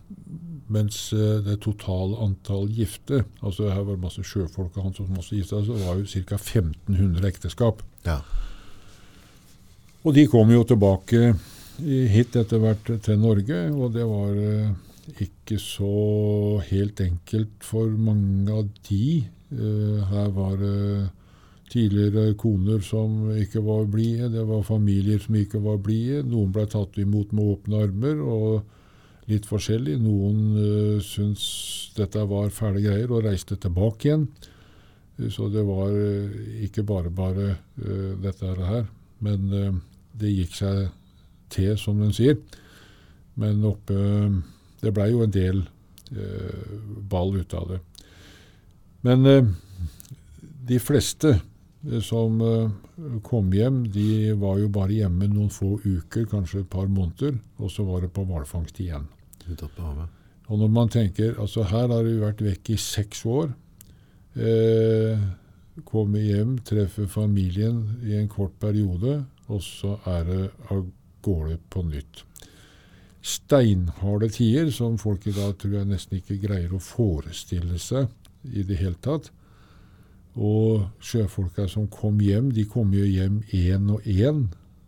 mens 0.71 1.13
eh, 1.13 1.39
det 1.45 1.59
totale 1.63 2.17
antall 2.21 2.67
gifte 2.71 3.23
altså 3.41 3.69
Her 3.71 3.85
var 3.85 3.95
det 3.95 4.03
masse 4.03 4.23
sjøfolk 4.27 4.75
og 4.75 4.83
han 4.85 4.93
som 4.95 5.17
også 5.17 5.37
gifta 5.37 5.59
seg, 5.61 5.71
så 5.71 5.85
var 5.85 5.99
jo 5.99 6.25
ca. 6.25 6.37
1500 6.37 7.27
ekteskap. 7.27 7.83
ja. 8.05 8.21
Og 10.01 10.15
de 10.17 10.23
kom 10.25 10.49
jo 10.49 10.63
tilbake 10.65 11.35
hit 11.77 12.35
etter 12.35 12.57
hvert 12.57 12.87
til 13.05 13.19
Norge, 13.21 13.59
og 13.69 13.93
det 13.93 14.05
var 14.09 14.39
eh, 14.41 14.71
ikke 15.21 15.57
så 15.59 16.61
helt 16.69 17.01
enkelt 17.01 17.65
for 17.65 17.89
mange 17.97 18.51
av 18.53 18.69
de. 18.87 19.23
Eh, 19.51 20.03
her 20.11 20.29
var 20.35 20.57
det 20.61 21.09
tidligere 21.71 22.33
koner 22.35 22.83
som 22.83 23.31
ikke 23.31 23.63
var 23.63 23.85
blide, 23.87 24.29
det 24.33 24.43
var 24.47 24.63
familier 24.67 25.19
som 25.23 25.35
ikke 25.39 25.61
var 25.63 25.77
blide. 25.83 26.23
Noen 26.27 26.51
ble 26.51 26.65
tatt 26.67 26.97
imot 26.99 27.31
med 27.31 27.53
åpne 27.55 27.83
armer, 27.87 28.19
og 28.19 29.29
litt 29.31 29.47
forskjellig. 29.47 29.95
Noen 30.03 30.41
uh, 30.57 30.97
syntes 30.99 31.93
dette 31.95 32.25
var 32.27 32.51
fæle 32.51 32.81
greier 32.83 33.11
og 33.13 33.23
reiste 33.23 33.55
tilbake 33.55 34.09
igjen. 34.09 34.25
Eh, 35.19 35.29
Så 35.31 35.47
det 35.53 35.63
var 35.63 35.91
eh, 35.95 36.65
ikke 36.65 36.83
bare 36.83 37.09
bare 37.09 37.55
eh, 37.79 38.17
dette 38.19 38.55
her. 38.67 38.85
Men 39.19 39.53
eh, 39.53 39.73
det 40.19 40.33
gikk 40.33 40.55
seg 40.55 40.89
til, 41.49 41.77
som 41.77 41.99
den 42.01 42.11
sier. 42.11 42.35
Men 43.39 43.63
oppe 43.63 43.95
Det 44.81 44.93
blei 44.95 45.11
jo 45.11 45.23
en 45.25 45.33
del 45.33 45.63
eh, 46.11 46.75
ball 47.11 47.35
ut 47.37 47.53
av 47.57 47.73
det. 47.73 47.79
Men 49.07 49.25
eh, 49.29 49.51
de 50.67 50.79
fleste 50.81 51.35
eh, 51.35 51.99
som 52.05 52.41
eh, 52.45 53.19
kom 53.25 53.51
hjem, 53.53 53.83
de 53.93 54.33
var 54.39 54.59
jo 54.61 54.69
bare 54.73 54.99
hjemme 55.01 55.29
noen 55.31 55.51
få 55.53 55.75
uker, 55.83 56.27
kanskje 56.29 56.63
et 56.63 56.71
par 56.71 56.89
måneder, 56.89 57.37
og 57.61 57.71
så 57.73 57.85
var 57.87 58.05
det 58.05 58.13
på 58.15 58.25
hvalfangst 58.29 58.81
igjen. 58.83 59.07
På 59.41 59.85
havet. 59.85 60.17
Og 60.51 60.59
når 60.59 60.71
man 60.71 60.89
tenker 60.91 61.37
altså 61.39 61.63
Her 61.63 61.87
har 61.89 62.03
du 62.03 62.17
vært 62.21 62.41
vekk 62.43 62.73
i 62.73 62.79
seks 62.79 63.23
år. 63.25 63.53
Eh, 64.35 65.21
komme 65.87 66.21
hjem, 66.23 66.57
treffe 66.67 67.07
familien 67.09 67.81
i 68.03 68.17
en 68.19 68.27
kort 68.31 68.57
periode, 68.59 69.21
og 69.47 69.63
så 69.63 69.97
er 70.07 70.27
det 70.27 70.43
av 70.71 70.85
gårde 71.23 71.57
på 71.71 71.83
nytt. 71.87 72.25
Steinharde 73.21 74.29
tider, 74.33 74.71
som 74.73 74.97
folk 74.97 75.27
i 75.29 75.33
dag 75.35 75.53
tror 75.61 75.75
jeg 75.79 75.89
nesten 75.91 76.17
ikke 76.17 76.39
greier 76.41 76.71
å 76.73 76.79
forestille 76.81 77.77
seg 77.79 78.07
i 78.49 78.63
det 78.65 78.79
hele 78.81 78.97
tatt. 79.01 79.29
Og 80.41 80.87
sjøfolka 81.03 81.67
som 81.69 81.87
kom 81.91 82.19
hjem, 82.23 82.49
de 82.55 82.63
kom 82.65 82.93
jo 82.95 83.05
hjem 83.05 83.41
én 83.53 83.89
og 83.93 84.01
én. 84.09 84.45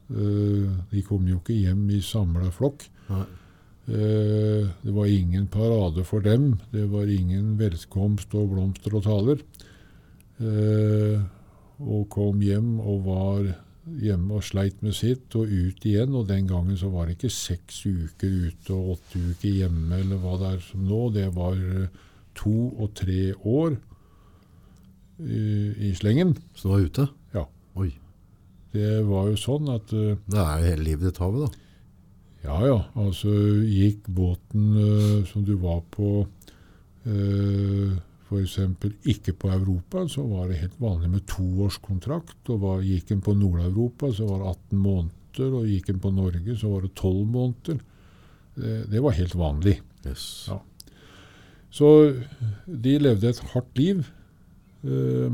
Eh, 0.09 0.69
de 0.91 1.01
kom 1.05 1.27
jo 1.27 1.37
ikke 1.41 1.57
hjem 1.59 1.85
i 1.93 1.99
samla 2.01 2.49
flokk. 2.55 2.87
Eh, 3.11 4.63
Det 4.83 4.93
var 4.95 5.05
ingen 5.11 5.47
parade 5.47 6.03
for 6.05 6.21
dem. 6.21 6.59
Det 6.71 6.85
var 6.89 7.05
ingen 7.11 7.57
velkomst 7.59 8.33
og 8.33 8.49
blomster 8.53 8.95
og 8.95 9.03
taler. 9.03 9.39
Eh, 10.39 11.21
Og 11.83 12.07
kom 12.09 12.39
hjem 12.39 12.79
og 12.79 13.03
var 13.03 13.55
hjemme 13.83 14.37
og 14.37 14.45
sleit 14.47 14.79
med 14.83 14.95
sitt, 14.97 15.33
og 15.35 15.49
ut 15.51 15.85
igjen. 15.87 16.15
Og 16.15 16.27
den 16.29 16.47
gangen 16.49 16.77
så 16.79 16.91
var 16.93 17.07
det 17.07 17.17
ikke 17.17 17.33
seks 17.33 17.83
uker 17.85 18.37
ute 18.49 18.75
og 18.75 18.95
åtte 18.97 19.21
uker 19.21 19.49
hjemme, 19.63 19.99
eller 19.99 20.21
hva 20.21 20.37
det 20.41 20.51
er 20.53 20.61
som 20.65 20.85
nå. 20.87 21.01
Det 21.15 21.27
var 21.35 21.57
eh, 21.57 21.89
to 22.37 22.55
og 22.71 22.93
tre 22.97 23.33
år 23.39 23.75
i, 25.23 25.43
i 25.89 25.91
slengen. 25.97 26.35
Så 26.55 26.69
du 26.69 26.73
var 26.73 26.87
ute? 26.87 27.09
Ja. 27.35 27.45
Oi. 27.79 27.91
Det 28.73 29.03
var 29.05 29.27
jo 29.29 29.37
sånn 29.37 29.67
at 29.69 29.91
uh, 29.93 30.15
Det 30.17 30.39
er 30.39 30.61
jo 30.63 30.71
hele 30.71 30.87
livet 30.87 31.11
ditt 31.11 31.19
havet, 31.21 31.45
da. 31.45 31.59
Ja, 32.43 32.55
ja. 32.65 32.79
Altså 32.99 33.29
gikk 33.69 34.07
båten 34.09 34.71
uh, 34.73 35.19
som 35.29 35.45
du 35.45 35.53
var 35.61 35.83
på 35.93 36.23
uh, 37.05 37.91
f.eks. 38.23 38.57
ikke 39.05 39.33
på 39.33 39.51
Europa, 39.51 40.07
så 40.07 40.23
var 40.27 40.47
det 40.47 40.61
helt 40.61 40.79
vanlig 40.81 41.09
med 41.11 41.25
toårskontrakt. 41.29 42.49
Og 42.49 42.61
var, 42.61 42.83
gikk 42.85 43.11
en 43.11 43.23
på 43.23 43.35
Nord-Europa, 43.37 44.11
så 44.13 44.27
var 44.29 44.43
det 44.43 44.53
18 44.53 44.83
måneder. 44.83 45.57
Og 45.59 45.69
gikk 45.69 45.89
en 45.89 46.03
på 46.03 46.11
Norge, 46.13 46.57
så 46.57 46.69
var 46.69 46.85
det 46.85 46.93
12 46.95 47.25
måneder. 47.27 47.81
Det, 48.55 48.75
det 48.91 49.01
var 49.03 49.17
helt 49.17 49.35
vanlig. 49.35 49.79
Yes. 50.05 50.27
Ja. 50.49 50.59
Så 51.73 51.89
de 52.67 52.99
levde 53.01 53.29
et 53.29 53.43
hardt 53.53 53.77
liv. 53.77 54.05
eh, 54.83 55.31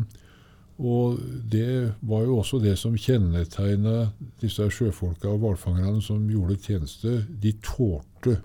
og 0.80 1.20
det 1.52 1.92
var 2.08 2.22
jo 2.24 2.38
også 2.40 2.62
det 2.64 2.78
som 2.80 2.94
kjennetegna 2.96 4.14
disse 4.40 4.64
sjøfolka 4.72 5.28
og 5.28 5.42
hvalfangerne 5.42 6.00
som 6.02 6.24
gjorde 6.32 6.56
tjeneste. 6.64 7.26
De 7.28 7.52
tålte 7.60 8.38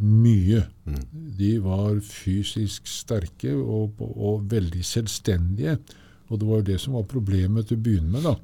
mye. 0.00 0.64
De 1.38 1.52
var 1.62 2.00
fysisk 2.04 2.88
sterke 2.90 3.54
og, 3.54 4.00
og 4.00 4.44
veldig 4.50 4.84
selvstendige. 4.84 5.78
Og 6.28 6.40
det 6.40 6.48
var 6.48 6.62
jo 6.62 6.68
det 6.70 6.80
som 6.80 6.96
var 6.98 7.08
problemet 7.08 7.68
til 7.68 7.78
å 7.78 7.84
begynne 7.84 8.10
med. 8.10 8.24
da, 8.26 8.34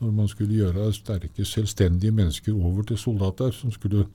Når 0.00 0.12
man 0.12 0.28
skulle 0.28 0.58
gjøre 0.58 0.92
sterke, 0.92 1.44
selvstendige 1.44 2.14
mennesker 2.14 2.52
over 2.54 2.82
til 2.86 2.98
soldater 2.98 3.50
som 3.56 3.72
skulle 3.72 4.06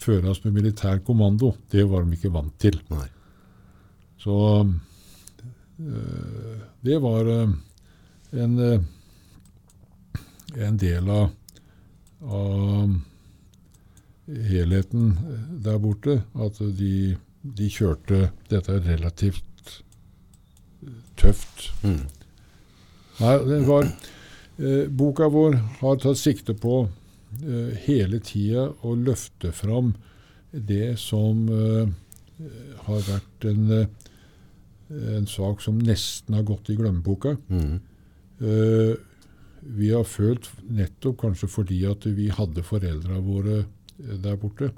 føres 0.00 0.44
med 0.44 0.52
militær 0.56 1.02
kommando. 1.04 1.54
Det 1.70 1.84
var 1.88 2.04
de 2.04 2.16
ikke 2.16 2.32
vant 2.32 2.54
til. 2.60 2.80
Nei. 2.90 3.08
Så 4.20 4.36
øh, 5.80 6.56
det 6.84 7.02
var 7.02 7.28
øh, 7.28 7.52
en, 8.32 8.58
øh, 8.58 8.80
en 10.56 10.78
del 10.80 11.10
av, 11.10 11.30
av 12.20 12.94
helheten 14.50 15.14
der 15.64 15.78
borte. 15.82 16.20
At 16.34 16.60
de, 16.60 17.16
de 17.42 17.70
kjørte 17.72 18.30
dette 18.50 18.78
relativt 18.86 19.44
tøft. 21.20 21.70
Mm. 21.84 22.06
Nei, 23.20 23.34
det 23.44 23.60
var 23.68 23.86
eh, 23.86 24.86
Boka 24.88 25.28
vår 25.32 25.58
har 25.80 25.98
tatt 26.00 26.20
sikte 26.20 26.54
på 26.56 26.82
eh, 27.44 27.74
hele 27.84 28.20
tida 28.24 28.70
å 28.86 28.94
løfte 28.96 29.52
fram 29.52 29.92
det 30.50 30.96
som 31.00 31.44
eh, 31.52 31.90
har 32.86 33.04
vært 33.06 33.46
en, 33.50 33.68
eh, 33.76 34.08
en 35.18 35.28
sak 35.28 35.60
som 35.64 35.78
nesten 35.84 36.38
har 36.38 36.48
gått 36.48 36.72
i 36.72 36.78
glemmeboka. 36.80 37.36
Mm. 37.52 37.76
Eh, 38.40 38.94
vi 39.60 39.90
har 39.92 40.06
følt, 40.08 40.48
nettopp 40.72 41.18
kanskje 41.20 41.50
fordi 41.52 41.82
at 41.90 42.06
vi 42.08 42.30
hadde 42.32 42.64
foreldra 42.64 43.20
våre 43.20 43.58
eh, 43.60 43.68
der 44.22 44.36
borte, 44.40 44.70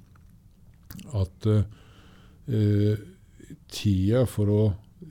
at 1.17 1.47
eh, 1.49 3.01
tida 3.73 4.25
for 4.29 4.53
å 4.53 4.63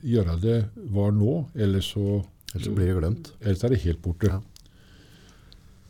gjøre 0.02 0.38
det 0.42 0.58
var 0.94 1.12
nå, 1.14 1.42
eller 1.54 1.84
så 1.84 2.22
Ellers 2.52 2.66
så 2.66 2.72
blir 2.76 2.90
det 2.90 2.96
glemt. 2.98 3.30
Ellers 3.40 3.62
er 3.64 3.72
det 3.72 3.84
helt 3.86 4.02
borte. 4.04 4.28
Ja. 4.28 4.40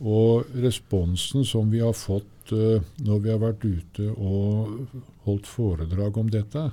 Og 0.03 0.53
responsen 0.63 1.43
som 1.47 1.71
vi 1.71 1.81
har 1.83 1.95
fått 1.95 2.53
eh, 2.55 2.83
når 3.03 3.19
vi 3.23 3.31
har 3.33 3.41
vært 3.41 3.65
ute 3.67 4.07
og 4.13 5.01
holdt 5.27 5.49
foredrag 5.49 6.19
om 6.19 6.29
dette, 6.31 6.69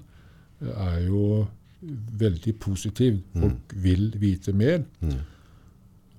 er 0.60 0.96
jo 1.06 1.24
veldig 2.20 2.54
positiv. 2.60 3.20
Folk 3.34 3.74
vil 3.82 4.10
vite 4.20 4.54
mer. 4.54 4.82
Mm. 5.00 5.20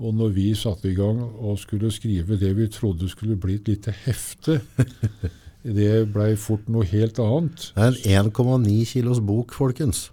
Og 0.01 0.15
når 0.17 0.31
vi 0.33 0.47
satte 0.57 0.89
i 0.89 0.95
gang 0.97 1.19
og 1.21 1.59
skulle 1.61 1.91
skrive 1.93 2.39
det 2.41 2.55
vi 2.57 2.67
trodde 2.73 3.09
skulle 3.11 3.37
bli 3.37 3.59
et 3.59 3.69
lite 3.69 3.93
hefte, 4.05 4.57
det 5.77 5.91
blei 6.13 6.33
fort 6.41 6.65
noe 6.73 6.87
helt 6.89 7.21
annet. 7.21 7.69
Det 7.75 8.09
er 8.09 8.25
en 8.25 8.31
1,9 8.33 8.79
kilos 8.95 9.21
bok, 9.21 9.53
folkens. 9.53 10.09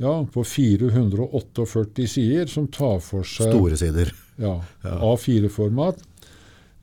Ja, 0.00 0.16
på 0.32 0.42
448 0.48 2.06
sider, 2.08 2.50
som 2.50 2.66
tar 2.72 2.98
for 3.04 3.26
seg 3.28 3.52
Store 3.52 3.76
sider. 3.78 4.10
Ja, 4.40 4.56
A4-format, 4.82 6.00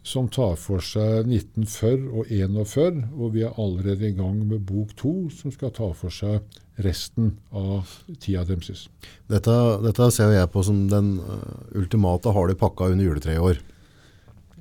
som 0.08 0.30
tar 0.32 0.56
for 0.60 0.84
seg 0.84 1.28
1940 1.28 2.08
og 2.16 2.30
41, 2.32 3.02
og 3.18 3.34
vi 3.36 3.44
er 3.44 3.58
allerede 3.60 4.08
i 4.08 4.16
gang 4.16 4.40
med 4.48 4.64
bok 4.70 4.94
to, 5.00 5.14
som 5.34 5.52
skal 5.52 5.74
ta 5.76 5.90
for 5.98 6.14
seg 6.14 6.46
resten 6.86 7.34
av 7.52 7.90
tida 8.22 8.46
deres. 8.48 8.86
Dette, 9.28 9.56
dette 9.84 10.10
ser 10.16 10.32
jeg 10.36 10.52
på 10.54 10.64
som 10.64 10.86
den 10.92 11.18
uh, 11.20 11.58
ultimate 11.76 12.32
har 12.34 12.48
du 12.48 12.56
pakka 12.60 12.92
under 12.94 13.10
juletreet 13.10 13.40
i 13.40 13.44
år. 13.50 13.60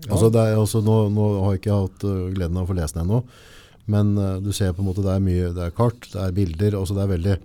Altså 0.09 0.31
det 0.33 0.43
er, 0.43 0.59
altså 0.59 0.83
nå, 0.85 0.97
nå 1.15 1.27
har 1.45 1.55
jeg 1.55 1.63
ikke 1.63 1.83
hatt 1.85 2.07
uh, 2.09 2.31
gleden 2.35 2.59
av 2.59 2.67
å 2.67 2.71
få 2.73 2.79
lese 2.81 2.97
den 2.97 3.07
ennå, 3.07 3.23
men 3.93 4.15
uh, 4.19 4.39
du 4.43 4.51
ser 4.57 4.75
på 4.75 4.83
en 4.83 4.91
måte 4.91 5.05
det 5.05 5.15
er 5.15 5.29
mye, 5.29 5.53
det 5.55 5.69
er 5.69 5.77
kart, 5.77 6.09
det 6.11 6.25
er 6.25 6.35
bilder, 6.37 6.81
altså 6.81 6.97
det 6.97 7.05
er 7.05 7.13
veldig, 7.15 7.39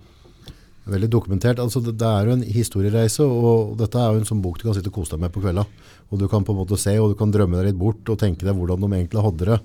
veldig 0.96 1.12
dokumentert. 1.12 1.62
Altså 1.62 1.84
det, 1.84 1.94
det 2.02 2.10
er 2.10 2.26
jo 2.26 2.38
en 2.38 2.46
historiereise, 2.58 3.28
og 3.28 3.76
dette 3.78 4.00
er 4.00 4.10
jo 4.10 4.24
en 4.24 4.30
sånn 4.32 4.42
bok 4.42 4.58
du 4.58 4.66
kan 4.66 4.78
sitte 4.78 4.90
og 4.90 4.98
kose 4.98 5.14
deg 5.14 5.22
med 5.22 5.36
på 5.36 5.44
kvelda. 5.44 5.68
Og 6.12 6.20
du 6.20 6.28
kan 6.28 6.44
på 6.44 6.52
en 6.52 6.60
måte 6.60 6.76
se, 6.80 6.92
og 7.00 7.12
du 7.12 7.16
kan 7.18 7.32
drømme 7.32 7.56
deg 7.58 7.70
litt 7.70 7.80
bort 7.80 8.08
og 8.12 8.20
tenke 8.20 8.44
deg 8.44 8.54
hvordan 8.58 8.84
de 8.84 8.90
egentlig 8.98 9.24
hadde 9.24 9.48
det. 9.48 9.60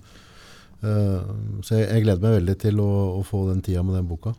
Uh, 0.77 1.59
så 1.65 1.75
jeg, 1.75 1.87
jeg 1.89 2.03
gleder 2.05 2.23
meg 2.23 2.35
veldig 2.37 2.55
til 2.61 2.79
å, 2.83 2.91
å 3.17 3.23
få 3.25 3.47
den 3.49 3.63
tida 3.65 3.81
med 3.83 3.97
den 3.97 4.07
boka. 4.07 4.35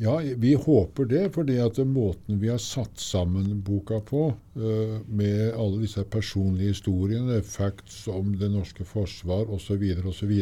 Ja, 0.00 0.16
vi 0.18 0.54
håper 0.58 1.06
det, 1.06 1.24
For 1.36 1.46
det 1.46 1.60
at 1.62 1.76
måten 1.86 2.40
vi 2.42 2.48
har 2.50 2.58
satt 2.62 2.98
sammen 2.98 3.60
boka 3.66 4.00
på, 4.02 4.24
uh, 4.58 4.96
med 5.06 5.52
alle 5.52 5.82
disse 5.84 6.02
personlige 6.10 6.72
historiene, 6.74 7.42
facts 7.46 8.00
om 8.10 8.32
det 8.40 8.50
norske 8.54 8.86
forsvar 8.88 9.50
osv., 9.54 9.84
osv. 10.08 10.32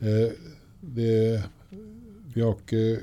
Uh, 0.00 0.30
det- 0.80 1.42
Vi 2.36 2.42
har 2.44 2.52
ikke 2.52 3.00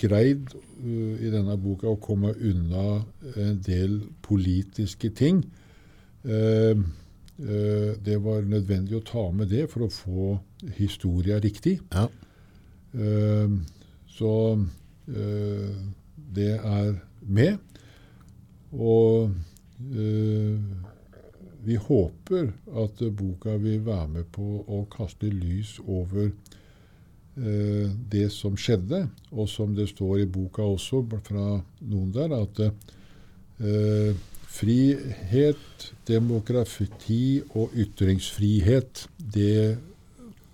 greid 0.00 0.54
uh, 0.56 1.16
i 1.20 1.28
denne 1.32 1.56
boka 1.60 1.88
å 1.92 2.00
komme 2.00 2.32
unna 2.32 3.04
en 3.36 3.58
del 3.60 4.00
politiske 4.24 5.10
ting. 5.12 5.44
Eh, 6.24 6.70
eh, 6.70 7.92
det 8.04 8.18
var 8.24 8.42
nødvendig 8.42 8.98
å 8.98 9.04
ta 9.06 9.28
med 9.32 9.52
det 9.52 9.68
for 9.70 9.86
å 9.86 9.92
få 9.92 10.28
historia 10.78 11.38
riktig. 11.40 11.78
Ja. 11.94 12.08
Eh, 12.92 13.54
så 14.18 14.34
eh, 15.06 15.74
det 16.34 16.52
er 16.58 16.94
med. 17.22 17.58
Og 18.74 19.30
eh, 19.94 20.58
vi 21.64 21.76
håper 21.76 22.52
at 22.82 23.02
boka 23.16 23.56
vil 23.60 23.82
være 23.86 24.08
med 24.18 24.30
på 24.32 24.62
å 24.66 24.84
kaste 24.90 25.30
lys 25.30 25.76
over 25.86 26.30
eh, 26.30 27.90
det 28.10 28.28
som 28.34 28.56
skjedde, 28.58 29.06
og 29.30 29.48
som 29.50 29.74
det 29.76 29.88
står 29.92 30.24
i 30.24 30.30
boka 30.30 30.64
også 30.64 31.04
fra 31.26 31.60
noen 31.80 32.12
der, 32.14 32.34
at 32.38 32.62
eh, 32.66 34.26
frihet, 34.48 35.92
demokrati 36.08 37.42
og 37.54 37.74
ytringsfrihet, 37.76 39.04
det 39.34 39.78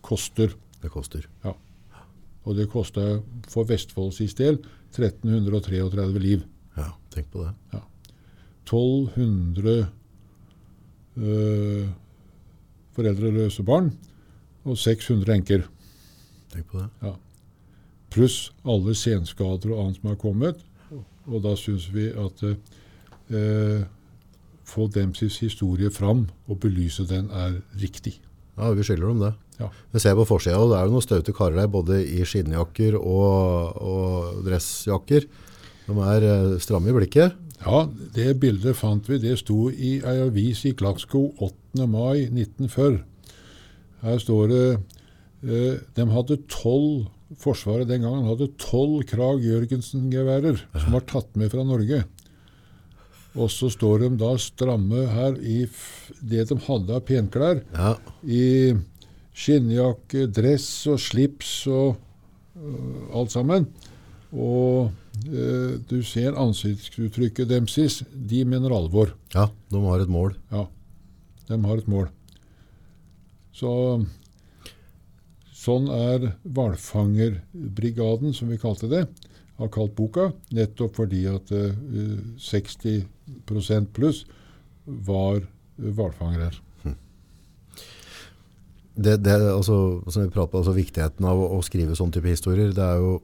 koster. 0.02 0.54
Det 0.82 0.90
koster. 0.92 1.24
Ja. 1.44 1.54
Og 2.44 2.56
det 2.58 2.68
kosta 2.72 3.20
for 3.48 3.64
Vestfolds 3.68 4.18
del 4.36 4.58
1333 4.94 6.20
liv. 6.20 6.42
Ja, 6.76 6.90
tenk 7.14 7.30
på 7.32 7.46
det. 7.46 7.54
Ja. 7.72 7.80
1200 8.64 9.86
øh, 11.16 11.88
foreldreløse 12.92 13.62
barn 13.62 13.92
og 14.64 14.78
600 14.78 15.34
enker. 15.34 15.66
Tenk 16.52 16.66
på 16.66 16.82
det. 16.82 16.88
Ja. 17.02 17.14
Pluss 18.10 18.52
alle 18.64 18.94
senskader 18.94 19.72
og 19.72 19.84
annet 19.84 20.00
som 20.00 20.08
har 20.12 20.20
kommet. 20.20 20.64
Og 21.24 21.40
da 21.42 21.54
syns 21.56 21.88
vi 21.94 22.10
at 22.12 22.42
øh, 22.44 22.56
få 24.64 24.84
Dempseys 24.92 25.38
historie 25.40 25.90
fram 25.90 26.26
og 26.48 26.58
belyse 26.60 27.06
den 27.08 27.30
er 27.32 27.56
riktig. 27.80 28.18
Ja, 28.54 28.70
vi 28.76 28.84
skylder 28.86 29.10
dem 29.10 29.22
det. 29.22 29.32
Ja. 29.58 29.68
Jeg 29.94 30.02
ser 30.02 30.16
på 30.18 30.26
forsida, 30.26 30.58
det 30.70 30.76
er 30.78 30.86
jo 30.86 30.94
noen 30.94 31.04
staute 31.04 31.34
karer 31.34 31.60
der, 31.62 31.70
både 31.70 32.00
i 32.02 32.22
skinnjakker 32.26 32.96
og, 32.98 33.80
og 33.82 34.44
dressjakker. 34.46 35.26
De 35.84 35.96
er 36.08 36.26
eh, 36.28 36.54
stramme 36.62 36.90
i 36.90 36.96
blikket. 36.96 37.34
Ja, 37.64 37.84
det 38.16 38.34
bildet 38.42 38.76
fant 38.76 39.08
vi. 39.08 39.20
Det 39.22 39.36
sto 39.40 39.68
i 39.70 39.96
ei 40.04 40.16
avis 40.24 40.64
i 40.68 40.74
Glasgow 40.76 41.30
8. 41.44 41.86
mai 41.90 42.26
1940. 42.26 43.02
Her 44.04 44.20
står 44.20 44.50
det 44.52 44.64
eh, 44.74 45.76
De 45.96 46.08
hadde 46.12 46.42
tolv 46.52 47.10
Forsvaret 47.40 47.88
den 47.88 48.04
gangen 48.04 48.28
hadde 48.28 48.50
tolv 48.60 49.00
Krag 49.08 49.40
Jørgensen-geværer 49.42 50.60
som 50.76 50.92
var 50.94 51.02
tatt 51.08 51.32
med 51.40 51.48
fra 51.50 51.64
Norge. 51.66 52.04
Og 53.34 53.50
så 53.50 53.70
står 53.72 54.04
de 54.04 54.10
da 54.20 54.32
stramme 54.38 55.06
her 55.10 55.38
i 55.42 55.64
det 56.22 56.46
de 56.50 56.58
hadde 56.68 56.94
av 56.94 57.02
penklær. 57.08 57.62
Ja, 57.74 57.94
I 58.22 58.74
skinnjakke, 59.34 60.28
dress 60.30 60.68
og 60.90 61.00
slips 61.02 61.64
og 61.66 61.96
uh, 62.54 63.18
alt 63.18 63.34
sammen. 63.34 63.66
Og 64.30 64.92
uh, 65.26 65.72
du 65.90 65.98
ser 66.06 66.38
ansiktsuttrykket 66.38 67.50
deres. 67.50 68.02
De 68.14 68.44
mener 68.46 68.74
alvor. 68.74 69.16
ja, 69.34 69.48
de 69.70 69.82
har 69.88 70.04
et 70.04 70.14
mål. 70.20 70.36
Ja, 70.54 70.68
de 71.50 71.58
har 71.66 71.82
et 71.82 71.90
mål. 71.90 72.12
Så 73.54 73.72
sånn 75.64 75.86
er 75.88 76.34
hvalfangerbrigaden, 76.42 78.34
som 78.36 78.50
vi 78.52 78.58
kalte 78.60 78.90
det, 78.90 79.06
har 79.60 79.70
kalt 79.74 79.94
boka, 79.96 80.30
nettopp 80.54 80.96
fordi 80.98 81.24
at 81.30 81.52
uh, 81.54 81.74
60% 82.42 83.90
pluss 83.94 84.24
var 84.84 85.38
øh, 85.40 85.92
hvalfangere. 85.94 86.50
det, 88.94 89.16
det, 89.24 89.32
altså, 89.32 90.02
som 90.08 90.24
vi 90.24 90.32
pratet 90.34 90.52
på, 90.52 90.58
altså 90.60 90.74
viktigheten 90.76 91.26
av 91.26 91.38
å, 91.38 91.52
å 91.56 91.62
skrive 91.66 91.96
sånn 91.98 92.12
type 92.14 92.30
historier, 92.30 92.74
det 92.74 92.84
er 92.84 93.00
jo 93.02 93.14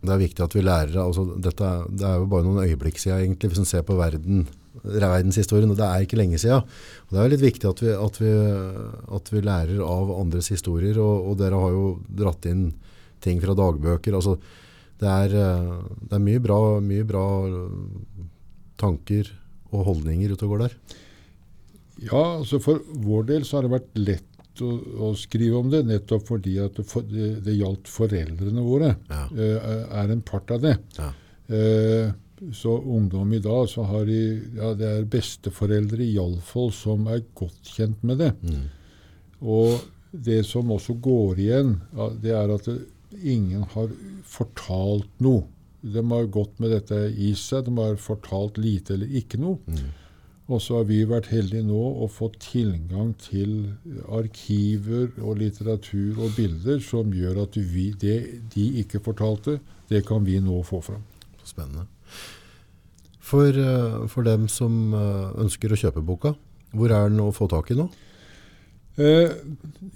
det 0.00 0.14
er 0.14 0.22
viktig 0.22 0.44
at 0.44 0.54
vi 0.56 0.62
lærer 0.64 0.96
altså, 1.02 1.26
dette, 1.44 1.70
Det 1.92 2.06
er 2.08 2.22
jo 2.22 2.28
bare 2.30 2.46
noen 2.46 2.64
øyeblikk 2.64 2.96
siden, 2.96 3.20
egentlig, 3.20 3.50
hvis 3.52 3.60
en 3.60 3.68
ser 3.68 3.82
på 3.84 3.98
verden, 3.98 4.46
verdenshistorien. 4.80 5.68
og 5.68 5.76
Det 5.76 5.84
er 5.84 6.06
ikke 6.06 6.16
lenge 6.16 6.40
siden. 6.40 6.64
Og 6.64 7.12
det 7.12 7.20
er 7.20 7.26
jo 7.26 7.32
litt 7.34 7.44
viktig 7.44 7.68
at 7.68 7.82
vi, 7.84 7.90
at 7.92 8.20
vi, 8.22 8.30
at 9.18 9.28
vi 9.28 9.42
lærer 9.44 9.82
av 9.84 10.14
andres 10.16 10.48
historier. 10.54 10.96
Og, 11.04 11.28
og 11.28 11.36
dere 11.42 11.60
har 11.60 11.76
jo 11.76 11.84
dratt 12.08 12.48
inn 12.48 12.70
ting 13.20 13.42
fra 13.44 13.52
dagbøker. 13.58 14.16
altså 14.16 14.38
Det 15.00 15.08
er, 15.08 15.34
eh, 15.40 15.76
det 16.08 16.16
er 16.18 16.24
mye, 16.24 16.40
bra, 16.44 16.58
mye 16.84 17.06
bra 17.08 17.26
eh, 17.48 18.24
tanker 18.80 19.30
og 19.70 19.86
holdninger 19.86 20.34
ute 20.34 20.46
og 20.46 20.54
går 20.54 20.64
der. 20.66 20.74
Ja, 22.00 22.22
altså 22.40 22.60
For 22.62 22.80
vår 23.04 23.28
del 23.28 23.46
så 23.46 23.58
har 23.58 23.66
det 23.66 23.74
vært 23.74 24.00
lett 24.00 24.62
å, 24.64 24.70
å 25.08 25.12
skrive 25.16 25.60
om 25.60 25.70
det, 25.72 25.84
nettopp 25.88 26.26
fordi 26.28 26.56
at 26.62 26.76
det, 26.80 26.84
for, 26.88 27.04
det, 27.08 27.32
det 27.46 27.56
gjaldt 27.58 27.88
foreldrene 27.92 28.64
våre. 28.64 28.94
Ja. 29.12 29.26
eh, 29.32 29.86
er 30.02 30.12
en 30.16 30.24
part 30.26 30.52
av 30.56 30.64
det. 30.64 30.76
Ja. 30.98 31.12
Eh, 31.50 32.12
så 32.56 32.72
ungdom 32.78 33.32
i 33.36 33.40
dag 33.44 33.66
så 33.68 33.84
har 33.84 34.06
de 34.08 34.20
ja, 34.56 34.70
Det 34.72 34.86
er 34.88 35.08
besteforeldre 35.12 36.00
iallfall 36.06 36.70
som 36.72 37.04
er 37.12 37.20
godt 37.36 37.68
kjent 37.76 38.00
med 38.06 38.22
det. 38.22 38.30
Og 39.44 39.76
det 40.10 40.38
som 40.48 40.72
også 40.72 40.96
går 41.04 41.42
igjen, 41.44 41.74
det 42.22 42.32
er 42.32 42.54
at 42.54 42.64
ingen 43.18 43.64
har 43.74 43.90
fortalt 44.28 45.10
noe. 45.22 45.46
De 45.80 46.02
har 46.10 46.28
gått 46.28 46.58
med 46.60 46.74
dette 46.74 46.98
i 47.16 47.32
seg. 47.38 47.64
De 47.66 47.74
har 47.78 47.96
fortalt 48.00 48.60
lite 48.60 48.94
eller 48.96 49.18
ikke 49.20 49.40
noe. 49.40 49.58
Og 50.50 50.58
så 50.62 50.80
har 50.80 50.88
vi 50.88 50.98
vært 51.06 51.30
heldige 51.30 51.62
nå 51.62 51.78
og 51.78 52.10
fått 52.10 52.40
tilgang 52.42 53.12
til 53.22 53.70
arkiver 54.10 55.12
og 55.22 55.38
litteratur 55.38 56.18
og 56.18 56.34
bilder 56.34 56.82
som 56.82 57.14
gjør 57.14 57.44
at 57.44 57.56
vi, 57.56 57.92
det 57.94 58.18
de 58.54 58.66
ikke 58.82 59.02
fortalte, 59.04 59.60
det 59.90 60.02
kan 60.08 60.26
vi 60.26 60.40
nå 60.42 60.58
få 60.66 60.82
fram. 60.82 61.04
Spennende. 61.46 61.86
For, 63.30 63.46
eh, 63.46 64.06
for 64.10 64.26
dem 64.26 64.48
som 64.50 64.94
eh, 64.96 65.40
ønsker 65.44 65.70
å 65.70 65.78
kjøpe 65.78 66.02
boka, 66.02 66.34
hvor 66.74 66.90
er 66.90 67.10
den 67.10 67.22
å 67.22 67.30
få 67.34 67.46
tak 67.50 67.70
i 67.70 67.78
nå? 67.78 67.86
Eh, 69.00 69.30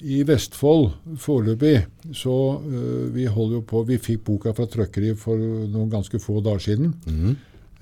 I 0.04 0.22
Vestfold 0.24 0.92
foreløpig 1.20 1.74
så 2.16 2.34
eh, 2.64 3.08
Vi 3.12 3.26
holder 3.28 3.58
jo 3.58 3.64
på 3.68 3.82
Vi 3.88 3.98
fikk 4.00 4.22
boka 4.30 4.54
fra 4.56 4.64
trykkeri 4.70 5.10
for 5.18 5.36
noen 5.40 5.90
ganske 5.92 6.20
få 6.22 6.38
dager 6.44 6.62
siden. 6.70 6.94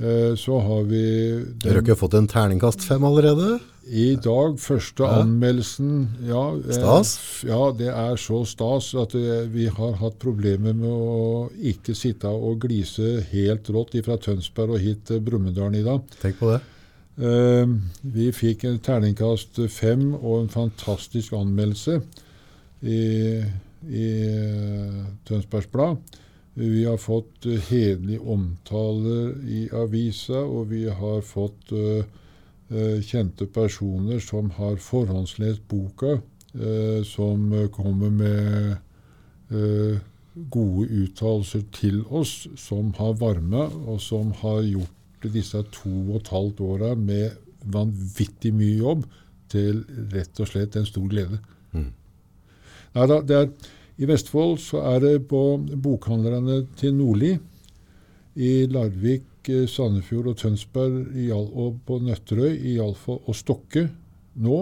Eh, 0.02 0.32
så 0.40 0.58
har 0.64 0.88
vi 0.88 1.02
Dere 1.62 1.76
har 1.76 1.84
ikke 1.84 2.00
fått 2.00 2.16
en 2.18 2.30
terningkast 2.30 2.82
fem 2.88 3.04
allerede? 3.06 3.60
I 3.82 4.14
dag, 4.22 4.56
første 4.62 5.02
Ja. 5.02 5.20
anmeldelsen 5.24 6.08
ja, 6.28 6.42
Stas? 6.70 7.12
Ja, 7.46 7.72
det 7.74 7.90
er 7.90 8.14
så 8.16 8.44
stas 8.46 8.92
at 8.94 9.14
vi 9.50 9.66
har 9.66 9.96
hatt 9.98 10.20
problemer 10.22 10.70
med 10.72 10.86
å 10.86 11.48
ikke 11.58 11.94
sitte 11.98 12.30
og 12.30 12.60
glise 12.62 13.24
helt 13.32 13.66
rått 13.74 13.98
fra 14.06 14.16
Tønsberg 14.22 14.78
og 14.78 14.84
hit 14.86 15.02
til 15.10 15.20
Brumunddal 15.20 15.74
i 15.74 15.82
dag. 15.82 15.98
Tenk 16.22 16.38
på 16.38 16.52
det. 16.54 16.60
Eh, 17.20 17.68
vi 18.01 18.30
fikk 18.32 18.64
en 18.64 18.80
terningkast 18.80 19.60
fem 19.68 20.14
og 20.14 20.43
en 20.43 20.52
fantastisk 20.52 21.34
anmeldelse 21.36 21.98
i, 22.80 23.02
i 23.84 24.06
eh, 24.28 25.01
Tønsbergs 25.28 25.68
Blad. 25.72 26.01
Vi 26.55 26.84
har 26.84 26.98
fått 27.01 27.47
uh, 27.48 27.56
hederlig 27.70 28.18
omtale 28.20 29.32
i 29.48 29.62
avisa, 29.72 30.43
og 30.44 30.68
vi 30.68 30.84
har 30.84 31.22
fått 31.24 31.72
eh, 31.72 32.05
eh, 32.68 32.98
kjente 33.01 33.47
personer 33.48 34.20
som 34.20 34.51
har 34.59 34.76
forhåndslest 34.76 35.64
boka, 35.68 36.18
eh, 36.52 37.01
som 37.09 37.52
eh, 37.56 37.70
kommer 37.72 38.12
med 38.12 38.76
eh, 39.48 39.97
gode 40.52 40.89
uttalelser 40.93 41.64
til 41.72 42.02
oss, 42.12 42.47
som 42.60 42.93
har 43.01 43.16
varma, 43.16 43.70
og 43.86 44.01
som 44.05 44.34
har 44.44 44.60
gjort 44.68 45.01
disse 45.30 45.62
to 45.70 45.92
og 46.08 46.16
et 46.20 46.32
halvt 46.32 46.60
åra 46.66 46.94
med 46.98 47.38
vanvittig 47.62 48.50
mye 48.56 48.78
jobb 48.80 49.06
til 49.52 49.84
rett 50.12 50.40
og 50.40 50.48
slett 50.48 50.76
en 50.76 50.88
stor 50.88 51.06
glede. 51.10 51.38
Neida, 52.92 53.20
det 53.24 53.36
er, 53.36 53.48
I 54.02 54.08
Vestfold 54.08 54.58
så 54.60 54.82
er 54.94 55.02
det 55.04 55.14
på 55.30 55.42
bokhandlerne 55.84 56.62
til 56.76 56.96
Nordli, 56.96 57.36
i 58.32 58.66
Larvik, 58.72 59.28
eh, 59.48 59.66
Sandefjord 59.68 60.30
og 60.32 60.38
Tønsberg 60.40 61.16
i 61.20 61.28
og 61.34 61.82
på 61.86 61.98
Nøtterøy 62.00 62.56
i 62.72 62.78
Alfa 62.80 63.18
og 63.18 63.36
Stokke 63.36 63.86
nå. 64.40 64.60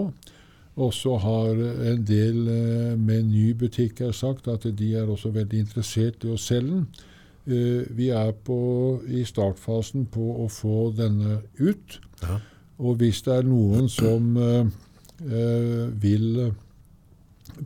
Og 0.81 0.93
så 0.95 1.15
har 1.19 1.59
en 1.91 2.03
del 2.07 2.47
eh, 2.51 2.97
med 2.99 3.29
ny 3.31 3.51
butikk 3.55 4.03
sagt 4.15 4.47
at 4.51 4.67
de 4.67 4.93
er 4.95 5.07
også 5.07 5.31
veldig 5.35 5.63
interessert 5.63 6.25
i 6.27 6.31
å 6.31 6.39
selge 6.39 6.81
den. 6.81 6.85
Eh, 7.49 7.81
vi 7.97 8.09
er 8.13 8.31
på, 8.45 8.57
i 9.09 9.23
startfasen 9.25 10.05
på 10.13 10.21
å 10.43 10.45
få 10.51 10.91
denne 10.97 11.39
ut. 11.57 11.99
Ja. 12.21 12.37
Og 12.81 12.97
hvis 13.01 13.21
det 13.25 13.33
er 13.39 13.43
noen 13.47 13.89
som 13.89 14.37
eh, 14.37 14.65
eh, 15.25 15.87
vil 16.01 16.51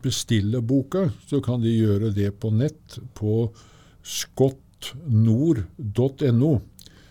bestille 0.04 0.62
boka, 0.66 1.10
så 1.28 1.42
kan 1.44 1.62
de 1.64 1.70
gjøre 1.76 2.14
det 2.16 2.32
på 2.40 2.50
nett 2.56 3.00
på 3.16 3.52
skottnord.no. 4.06 6.62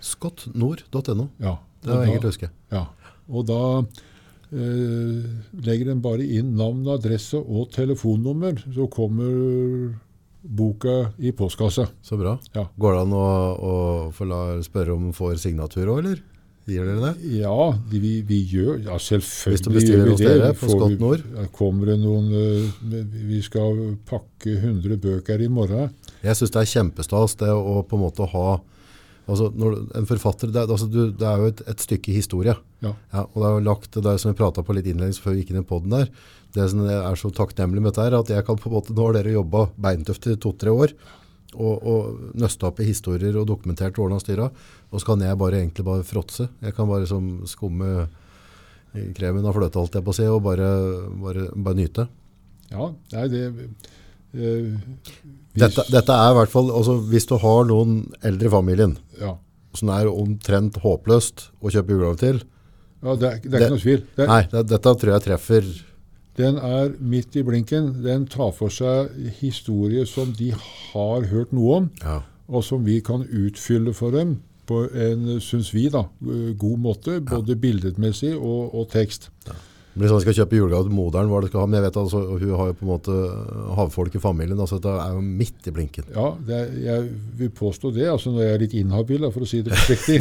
Skottnord.no. 0.04 1.28
Ja, 1.40 1.56
Det 1.84 1.92
er 1.92 2.02
enkelt 2.08 2.24
å 2.24 2.28
huske. 2.32 2.48
Ja, 2.72 2.84
og 3.28 3.46
da 3.48 3.80
eh, 3.80 5.24
legger 5.64 5.90
en 5.92 6.02
bare 6.04 6.24
inn 6.24 6.56
navn, 6.58 6.88
adresse 6.92 7.38
og 7.40 7.70
telefonnummer, 7.76 8.54
så 8.74 8.86
kommer 8.92 9.30
boka 10.44 11.12
i 11.18 11.32
postkassa. 11.32 11.88
Så 12.04 12.18
bra. 12.20 12.36
Ja. 12.54 12.68
Går 12.76 12.94
det 12.94 13.02
an 13.06 13.16
å, 13.16 13.26
å 13.56 14.62
spørre 14.62 14.94
om 14.94 15.08
man 15.08 15.16
får 15.16 15.40
signatur 15.42 15.88
òg, 15.88 16.04
eller? 16.04 16.22
Gir 16.64 16.86
dere 16.88 17.10
det? 17.10 17.32
Ja, 17.42 17.56
de, 17.90 17.98
vi, 18.00 18.12
vi 18.24 18.38
gjør 18.48 18.78
ja, 18.86 18.94
Hvis 18.96 19.10
du 19.10 19.16
selvfølgelig 19.18 19.74
bestiller 19.74 20.06
vi 20.06 20.12
hos 20.14 20.22
dere 20.22 20.52
på 20.56 20.68
Scott 20.70 20.94
Nord? 20.96 21.24
ja, 21.36 21.44
Kommer 21.52 21.90
det 21.92 21.96
noen 22.00 22.30
eh, 22.32 23.02
Vi 23.28 23.40
skal 23.44 23.82
pakke 24.08 24.54
100 24.62 24.96
bøker 25.02 25.44
i 25.44 25.50
morgen. 25.52 25.92
Jeg 26.24 26.38
syns 26.38 26.54
det 26.54 26.62
er 26.62 26.70
kjempestas 26.70 27.36
det 27.42 27.50
å 27.52 27.82
på 27.84 27.98
en 27.98 28.04
måte 28.06 28.30
ha 28.32 28.46
altså 29.26 29.46
En 29.96 30.06
forfatter 30.06 30.50
det, 30.52 30.60
er- 30.62 30.68
altså, 30.70 30.86
du, 30.90 31.10
det 31.12 31.26
er 31.26 31.38
jo 31.40 31.46
et, 31.52 31.60
et 31.70 31.80
stykke 31.80 32.12
historie. 32.12 32.54
Ja. 32.84 32.92
Ja, 33.12 33.22
og 33.24 33.36
det 33.40 33.48
er 33.48 33.54
jo 33.58 33.64
lagt, 33.70 33.90
det 33.96 34.04
er 34.10 34.18
som 34.20 34.32
vi 34.32 34.38
pratet 34.38 34.66
på 34.66 34.74
litt 34.76 34.86
innledningsvis 34.90 35.22
før 35.24 35.32
vi 35.34 35.42
gikk 35.44 35.50
inn 35.54 35.62
i 35.62 35.68
podden 35.68 35.90
der, 35.96 36.08
det 36.54 36.66
som 36.70 36.84
jeg 36.86 36.98
er 37.00 37.16
så 37.18 37.30
takknemlig 37.34 37.80
med 37.82 37.90
dette 37.92 38.04
her, 38.04 38.14
at 38.20 38.28
jeg 38.30 38.44
kan 38.46 38.56
på 38.60 38.68
en 38.68 38.74
måte, 38.76 38.92
nå 38.94 39.06
har 39.08 39.16
dere 39.16 39.32
jobbet 39.34 39.72
beintøft 39.80 40.26
i 40.30 40.36
to-tre 40.36 40.70
år, 40.70 40.92
og, 41.54 41.74
og 41.86 42.34
nøste 42.34 42.66
opp 42.68 42.80
i 42.82 42.88
historier 42.88 43.34
og 43.40 43.46
dokumentert 43.48 43.94
hvordan 43.96 44.18
og 44.18 44.22
styret, 44.22 44.60
og 44.90 45.00
så 45.00 45.06
kan 45.12 45.22
jeg 45.24 45.38
bare 45.40 45.60
egentlig 45.62 45.84
bare 45.86 46.04
fråtse. 46.06 46.48
Jeg 46.62 46.74
kan 46.76 46.88
bare 46.90 47.06
som 47.10 47.32
skumme 47.46 48.08
kremen 49.16 49.46
av 49.46 49.54
fløte, 49.56 49.78
holdt 49.80 49.96
jeg 49.98 50.04
på 50.06 50.12
å 50.12 50.16
si, 50.20 50.26
og 50.30 50.42
bare, 50.44 50.68
bare, 51.18 51.48
bare 51.56 51.78
nyte. 51.78 52.04
Ja, 52.70 52.92
det 53.10 53.24
er 53.48 53.50
vi- 53.50 53.68
Dette, 54.34 55.84
dette 55.92 56.14
er 56.18 56.32
i 56.32 56.36
hvert 56.40 56.50
fall, 56.50 56.70
altså 56.74 56.96
hvis 57.10 57.28
du 57.30 57.36
har 57.38 57.66
noen 57.68 57.98
eldre 58.26 58.48
i 58.50 58.52
familien, 58.52 58.96
ja. 59.20 59.36
som 59.78 59.92
er 59.94 60.10
omtrent 60.10 60.80
håpløst 60.82 61.48
å 61.62 61.70
kjøpe 61.70 61.94
julegave 61.94 62.18
til, 62.22 62.40
ja, 63.04 63.14
det 63.20 63.28
er, 63.28 63.34
det 63.44 63.46
er 63.46 63.50
Det- 63.50 63.60
ikke 63.60 63.74
noe 63.74 63.82
tvil. 63.84 64.04
Det, 64.16 64.26
nei, 64.30 64.40
det, 64.50 64.62
dette 64.70 64.94
tror 65.00 65.12
jeg 65.12 65.24
treffer 65.26 65.66
Den 66.36 66.56
er 66.58 66.88
midt 66.98 67.36
i 67.36 67.42
blinken. 67.46 68.02
Den 68.02 68.24
tar 68.26 68.50
for 68.56 68.72
seg 68.72 69.12
historier 69.38 70.04
som 70.08 70.32
de 70.34 70.48
har 70.56 71.28
hørt 71.30 71.52
noe 71.52 71.76
om, 71.76 71.90
ja. 72.02 72.22
og 72.48 72.64
som 72.64 72.82
vi 72.84 72.96
kan 73.00 73.22
utfylle 73.22 73.92
for 73.94 74.10
dem 74.10 74.40
på 74.66 74.80
en, 74.90 75.38
syns 75.44 75.70
vi, 75.74 75.84
da, 75.92 76.06
eh, 76.24 76.54
god 76.58 76.80
måte. 76.80 77.20
Både 77.20 77.54
billedmessig 77.54 78.32
og, 78.34 78.74
og 78.74 78.88
tekst. 78.90 79.28
Det 79.44 79.52
blir 80.00 80.10
sånn 80.10 80.18
at 80.18 80.24
skal 80.24 80.36
kjøpe 80.40 80.58
julegave 80.58 80.88
til 80.88 80.96
moderen, 80.96 81.28
hva 81.30 81.40
det 81.42 81.50
skal 81.50 81.62
ha, 81.62 81.66
men 81.70 81.78
jeg 81.78 81.86
vet 81.86 81.98
altså, 82.00 82.22
hun 82.32 82.54
har 82.58 82.70
jo 82.70 82.76
på 82.80 82.86
en 82.86 82.90
måte 82.90 83.18
havfolk 83.78 84.16
i 84.18 84.22
familien, 84.22 84.60
altså 84.60 84.80
det 84.82 84.90
er 84.90 85.14
jo 85.14 85.22
midt 85.24 85.68
i 85.70 85.74
blinken. 85.76 86.08
Ja, 86.16 86.26
det 86.48 86.56
er, 86.58 86.72
jeg 86.82 87.08
vil 87.38 87.52
påstå 87.54 87.92
det, 87.94 88.08
altså 88.10 88.32
når 88.34 88.42
jeg 88.42 88.56
er 88.56 88.64
litt 88.64 88.76
inhabil, 88.80 89.26
for 89.34 89.46
å 89.46 89.48
si 89.48 89.62
det 89.64 89.74
forsiktig. 89.78 90.18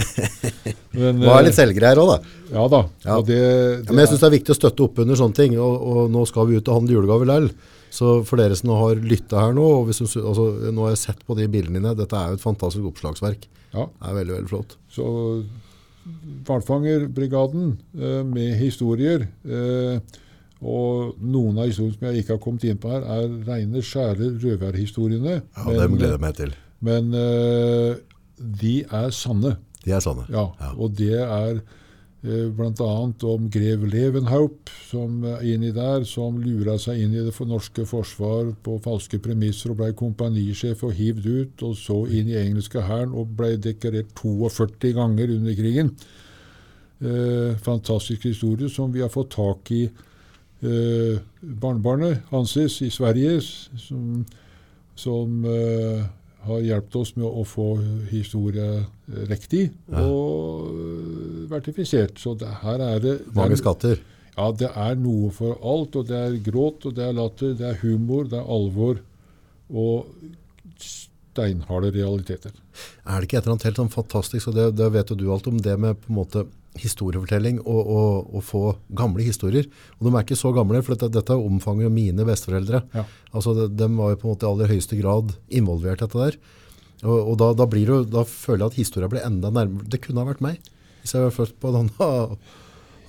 Men, 0.99 1.23
er 1.23 1.25
være 1.25 1.47
litt 1.47 1.57
selvgreier 1.57 2.01
også 2.03 2.17
da. 2.19 2.33
Ja 2.53 2.65
da. 2.69 2.81
Ja. 3.01 3.15
Og 3.17 3.25
det, 3.25 3.39
Ja, 3.39 3.89
men 3.89 4.03
jeg 4.03 4.11
synes 4.11 4.21
det 4.21 4.27
er 4.27 4.35
viktig 4.35 4.53
å 4.53 4.57
støtte 4.59 4.85
opp 4.85 4.99
under 5.01 5.17
sånne 5.17 5.39
ting, 5.39 5.55
og, 5.57 5.87
og 5.89 6.11
nå 6.13 6.25
skal 6.29 6.51
vi 6.51 6.59
ut 6.59 6.69
og 6.69 6.77
handle 6.77 6.99
julegave 6.99 7.29
lell. 7.29 7.49
Så 7.93 8.19
for 8.25 8.41
dere 8.41 8.55
som 8.57 8.71
har 8.77 9.01
lyttet 9.01 9.35
her 9.37 9.57
nå, 9.57 9.65
og 9.79 9.89
hvis 9.89 10.01
du, 10.01 10.07
altså, 10.21 10.47
nå 10.73 10.85
har 10.85 10.93
jeg 10.95 11.01
sett 11.03 11.25
på 11.25 11.37
de 11.37 11.49
bildene 11.49 11.77
dine, 11.77 11.97
dette 11.97 12.17
er 12.17 12.31
jo 12.31 12.39
et 12.39 12.45
fantastisk 12.45 12.87
oppslagsverk. 12.89 13.45
ja, 13.73 13.85
Det 13.85 14.09
er 14.09 14.17
veldig, 14.17 14.35
veldig 14.37 14.49
flott. 14.53 14.77
Så 14.93 15.05
Hvalfangerbrigaden 16.47 17.77
eh, 17.99 18.21
med 18.27 18.55
historier 18.59 19.25
eh, 19.45 19.99
Og 20.63 21.15
noen 21.19 21.57
av 21.59 21.67
historiene 21.67 21.95
som 21.97 22.07
jeg 22.07 22.23
ikke 22.23 22.35
har 22.37 22.41
kommet 22.43 22.63
inn 22.67 22.79
på 22.79 22.91
her, 22.93 23.03
er 23.03 23.29
rene, 23.47 23.81
skjære 23.83 24.29
røverhistoriene. 24.43 25.37
Ja, 25.57 25.65
dem 25.81 25.97
gleder 25.97 26.15
jeg 26.15 26.23
meg 26.23 26.35
til. 26.39 26.53
men 26.83 27.13
eh, 27.19 27.95
de 28.61 28.75
er 28.87 29.09
sanne. 29.15 29.57
De 29.83 29.91
er 29.91 29.99
sanne. 30.03 30.23
Ja, 30.31 30.45
Ja. 30.61 30.71
Og 30.77 30.95
det 30.97 31.17
er 31.19 31.59
Bl.a. 32.23 32.91
om 33.27 33.49
grev 33.51 33.81
Levenhaup, 33.91 34.69
som 34.87 35.25
er 35.27 35.41
inni 35.43 35.73
der, 35.75 36.05
som 36.07 36.37
lura 36.39 36.77
seg 36.79 37.01
inn 37.03 37.17
i 37.17 37.23
det 37.25 37.33
for 37.35 37.49
norske 37.51 37.83
forsvar 37.83 38.53
på 38.63 38.77
falske 38.85 39.19
premisser 39.19 39.73
og 39.73 39.81
ble 39.81 39.89
kompanisjef 39.99 40.85
og 40.87 40.95
hivd 40.95 41.27
ut, 41.27 41.65
og 41.67 41.75
så 41.75 41.97
inn 42.07 42.31
i 42.31 42.39
engelske 42.39 42.85
hæren 42.87 43.11
og 43.11 43.35
ble 43.35 43.57
dekorert 43.59 44.15
42 44.15 44.93
ganger 44.95 45.35
under 45.35 45.59
krigen. 45.59 45.91
Eh, 47.03 47.59
fantastisk 47.59 48.29
historie 48.29 48.71
som 48.71 48.93
vi 48.95 49.03
har 49.03 49.11
fått 49.11 49.33
tak 49.35 49.73
i 49.75 49.83
eh, 50.63 51.19
barnebarnet 51.41 52.23
Hanses 52.31 52.79
i 52.87 52.91
Sverige, 52.93 53.41
som, 53.43 54.23
som 54.95 55.43
eh, 55.43 56.05
har 56.47 56.63
hjulpet 56.63 56.95
oss 56.99 57.13
med 57.15 57.27
å 57.27 57.43
få 57.47 57.67
historie 58.09 58.85
riktig 59.29 59.69
og 59.91 60.71
eh, 60.71 61.12
vertifisert. 61.53 62.17
Så 62.21 62.35
det, 62.39 62.49
her 62.63 62.81
er 62.83 62.99
det, 63.03 63.17
det 63.27 63.35
Mange 63.37 63.57
er, 63.57 63.61
skatter. 63.61 64.01
Ja, 64.33 64.47
det 64.57 64.69
er 64.73 64.95
noe 64.97 65.29
for 65.35 65.57
alt. 65.61 65.95
Og 65.99 66.07
det 66.09 66.19
er 66.19 66.39
gråt, 66.45 66.85
og 66.89 66.95
det 66.97 67.05
er 67.07 67.17
latter, 67.17 67.53
det 67.59 67.69
er 67.71 67.81
humor, 67.85 68.25
det 68.31 68.39
er 68.41 68.49
alvor 68.57 69.01
og 69.73 70.09
steinharde 70.83 71.89
realiteter. 71.95 72.51
Er 73.05 73.21
det 73.21 73.27
ikke 73.27 73.39
et 73.39 73.45
eller 73.45 73.55
annet 73.55 73.65
helt 73.69 73.79
sånn 73.81 73.93
fantastisk, 73.93 74.49
og 74.51 74.57
det, 74.57 74.67
det 74.77 74.89
vet 74.93 75.09
jo 75.13 75.17
du 75.17 75.25
alt 75.33 75.47
om, 75.49 75.57
det 75.61 75.77
med 75.81 75.97
på 76.03 76.11
en 76.11 76.19
måte 76.19 76.43
historiefortelling 76.81 77.59
og, 77.69 77.79
og, 77.93 78.29
og 78.33 78.43
få 78.45 78.61
gamle 78.97 79.25
historier. 79.25 79.67
Og 79.99 80.07
de 80.07 80.13
er 80.15 80.23
ikke 80.25 80.37
så 80.39 80.49
gamle, 80.55 80.81
for 80.85 80.95
dette, 80.95 81.11
dette 81.13 81.37
omfanger 81.37 81.85
jo 81.87 81.93
mine 81.93 82.25
besteforeldre. 82.25 82.81
Ja. 82.97 83.03
Altså, 83.33 83.53
de, 83.57 83.67
de 83.77 83.89
var 83.97 84.13
jo 84.13 84.19
på 84.23 84.27
en 84.29 84.33
måte 84.33 84.47
i 84.47 84.51
aller 84.51 84.73
høyeste 84.73 84.97
grad 85.01 85.35
involvert 85.53 86.01
i 86.01 86.05
dette 86.07 86.23
der. 86.23 86.39
Og, 87.03 87.17
og 87.19 87.35
da, 87.41 87.51
da, 87.59 87.67
blir 87.69 87.85
det, 87.89 87.97
jo- 87.99 88.09
da 88.15 88.23
føler 88.29 88.63
jeg 88.65 88.71
at 88.73 88.79
historien 88.81 89.11
blir 89.13 89.25
enda 89.27 89.51
nærmere. 89.53 89.85
Det 89.93 90.01
kunne 90.05 90.23
ha 90.23 90.29
vært 90.31 90.41
meg, 90.45 90.71
hvis 91.03 91.13
jeg 91.13 91.25
var 91.25 91.35
født 91.35 91.57
på 91.59 91.69
en 91.73 91.81
annen, 91.83 92.37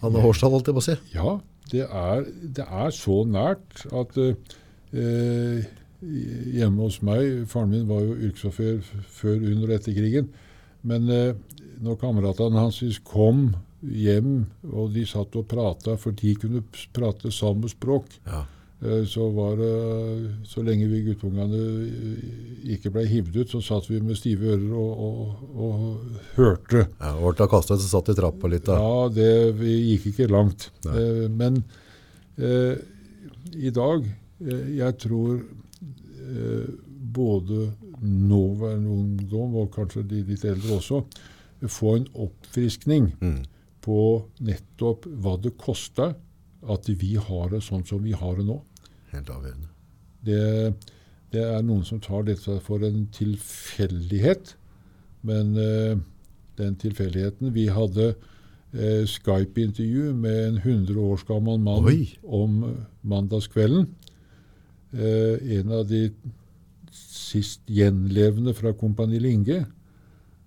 annen 0.03 0.27
årstall, 0.27 0.53
holdt 0.57 0.69
jeg 0.71 0.77
på 0.77 0.83
å 0.83 0.87
si. 0.89 0.97
Ja, 1.15 1.35
det 1.73 1.87
er, 1.87 2.25
det 2.59 2.67
er 2.67 2.91
så 2.95 3.21
nært 3.31 3.85
at 3.95 4.19
eh, 4.21 5.69
hjemme 6.05 6.85
hos 6.85 6.99
meg 7.07 7.47
Faren 7.51 7.71
min 7.73 7.87
var 7.89 8.03
jo 8.05 8.17
yrkessjåfør 8.29 8.83
før, 9.09 9.39
under 9.39 9.71
og 9.71 9.77
etter 9.79 9.97
krigen. 9.97 10.29
Men 10.85 11.07
eh, 11.09 11.31
når 11.85 12.01
kameratene 12.03 12.61
hans 12.67 12.83
kom 13.07 13.55
hjem, 13.85 14.47
og 14.73 14.93
de 14.95 15.05
satt 15.09 15.35
og 15.37 15.47
prata, 15.51 15.97
for 16.01 16.17
de 16.17 16.35
kunne 16.41 16.65
prate 16.97 17.33
samme 17.35 17.71
språk, 17.73 18.19
Ja. 18.27 18.45
Eh, 18.83 19.05
så 19.07 19.29
var 19.35 19.57
det 19.61 19.71
Så 20.49 20.63
lenge 20.65 20.87
vi 20.91 21.03
guttungene 21.07 21.61
ikke 22.75 22.91
ble 22.95 23.05
hivd 23.09 23.37
ut, 23.43 23.51
så 23.53 23.61
satt 23.65 23.89
vi 23.91 24.01
med 24.01 24.17
stive 24.17 24.55
ører 24.55 24.73
og, 24.73 25.05
og, 25.05 25.45
og 25.55 26.19
hørte. 26.39 26.87
Ja, 27.01 27.13
og 27.21 27.37
ble 27.37 27.47
kastet, 27.53 27.81
så 27.85 27.89
satt 27.99 28.09
i 28.13 28.17
trappa 28.19 28.49
litt 28.49 28.65
da. 28.67 28.79
Ja, 28.81 29.09
det 29.13 29.31
vi 29.61 29.75
gikk 29.93 30.11
ikke 30.15 30.31
langt. 30.33 30.71
Eh, 30.89 31.27
men 31.31 31.63
eh, 32.39 32.77
i 33.55 33.71
dag 33.71 34.07
eh, 34.41 34.65
Jeg 34.79 34.97
tror 35.05 35.37
eh, 35.39 36.69
både 37.15 37.69
nåværende 38.05 38.91
ungdom, 38.91 39.55
og 39.61 39.71
kanskje 39.77 40.03
de 40.09 40.23
litt 40.29 40.45
eldre 40.45 40.79
også, 40.81 41.05
får 41.71 41.95
en 42.01 42.09
oppfriskning 42.27 43.13
Mm. 43.21 43.43
på 43.85 43.99
nettopp 44.45 45.05
hva 45.23 45.37
det 45.41 45.55
koster 45.61 46.15
at 46.71 46.89
vi 46.89 47.15
har 47.21 47.51
det 47.53 47.63
sånn 47.65 47.85
som 47.89 48.03
vi 48.05 48.15
har 48.17 48.37
det 48.39 48.47
nå. 48.49 48.59
Helt 49.13 49.31
avgjørende. 49.31 49.71
Det, 50.25 50.43
det 51.35 51.43
er 51.45 51.65
noen 51.67 51.85
som 51.87 52.01
tar 52.03 52.25
dette 52.29 52.59
for 52.65 52.85
en 52.87 53.07
tilfeldighet, 53.15 54.55
men 55.25 55.57
eh, 55.61 55.99
den 56.59 56.77
tilfeldigheten 56.79 57.55
Vi 57.55 57.67
hadde 57.73 58.13
eh, 58.13 59.05
Skype-intervju 59.09 60.13
med 60.15 60.41
en 60.49 60.59
100 60.63 61.01
års 61.01 61.25
gammel 61.29 61.61
mann 61.61 61.89
Oi. 61.89 62.15
om 62.23 62.63
mandagskvelden. 63.03 63.89
Eh, 64.93 65.59
en 65.59 65.73
av 65.73 65.87
de 65.89 66.09
sist 66.95 67.65
gjenlevende 67.67 68.55
fra 68.55 68.75
Kompani 68.79 69.19
Linge. 69.23 69.65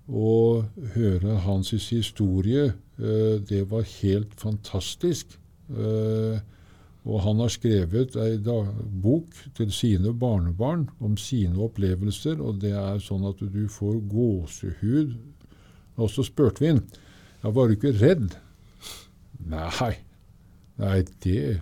Å 0.08 0.64
høre 0.94 1.40
hans 1.44 1.74
historie, 1.76 2.70
eh, 3.00 3.36
det 3.44 3.66
var 3.72 3.84
helt 4.02 4.34
fantastisk. 4.40 5.36
Eh, 5.72 6.38
og 7.08 7.22
han 7.24 7.40
har 7.40 7.52
skrevet 7.52 8.18
ei 8.20 8.36
bok 9.04 9.36
til 9.56 9.72
sine 9.72 10.12
barnebarn 10.12 10.90
om 11.00 11.16
sine 11.20 11.56
opplevelser, 11.64 12.42
og 12.44 12.60
det 12.64 12.74
er 12.76 13.00
sånn 13.04 13.24
at 13.30 13.40
du 13.40 13.64
får 13.72 14.02
gåsehud. 14.12 15.16
Og 15.98 16.12
så 16.12 16.26
spurte 16.28 16.64
vi 16.64 16.74
ham 16.74 16.84
ja, 17.44 17.52
var 17.54 17.70
du 17.70 17.78
ikke 17.78 17.96
redd. 17.96 18.36
Nei, 19.48 19.94
nei, 20.82 20.98
det 21.24 21.62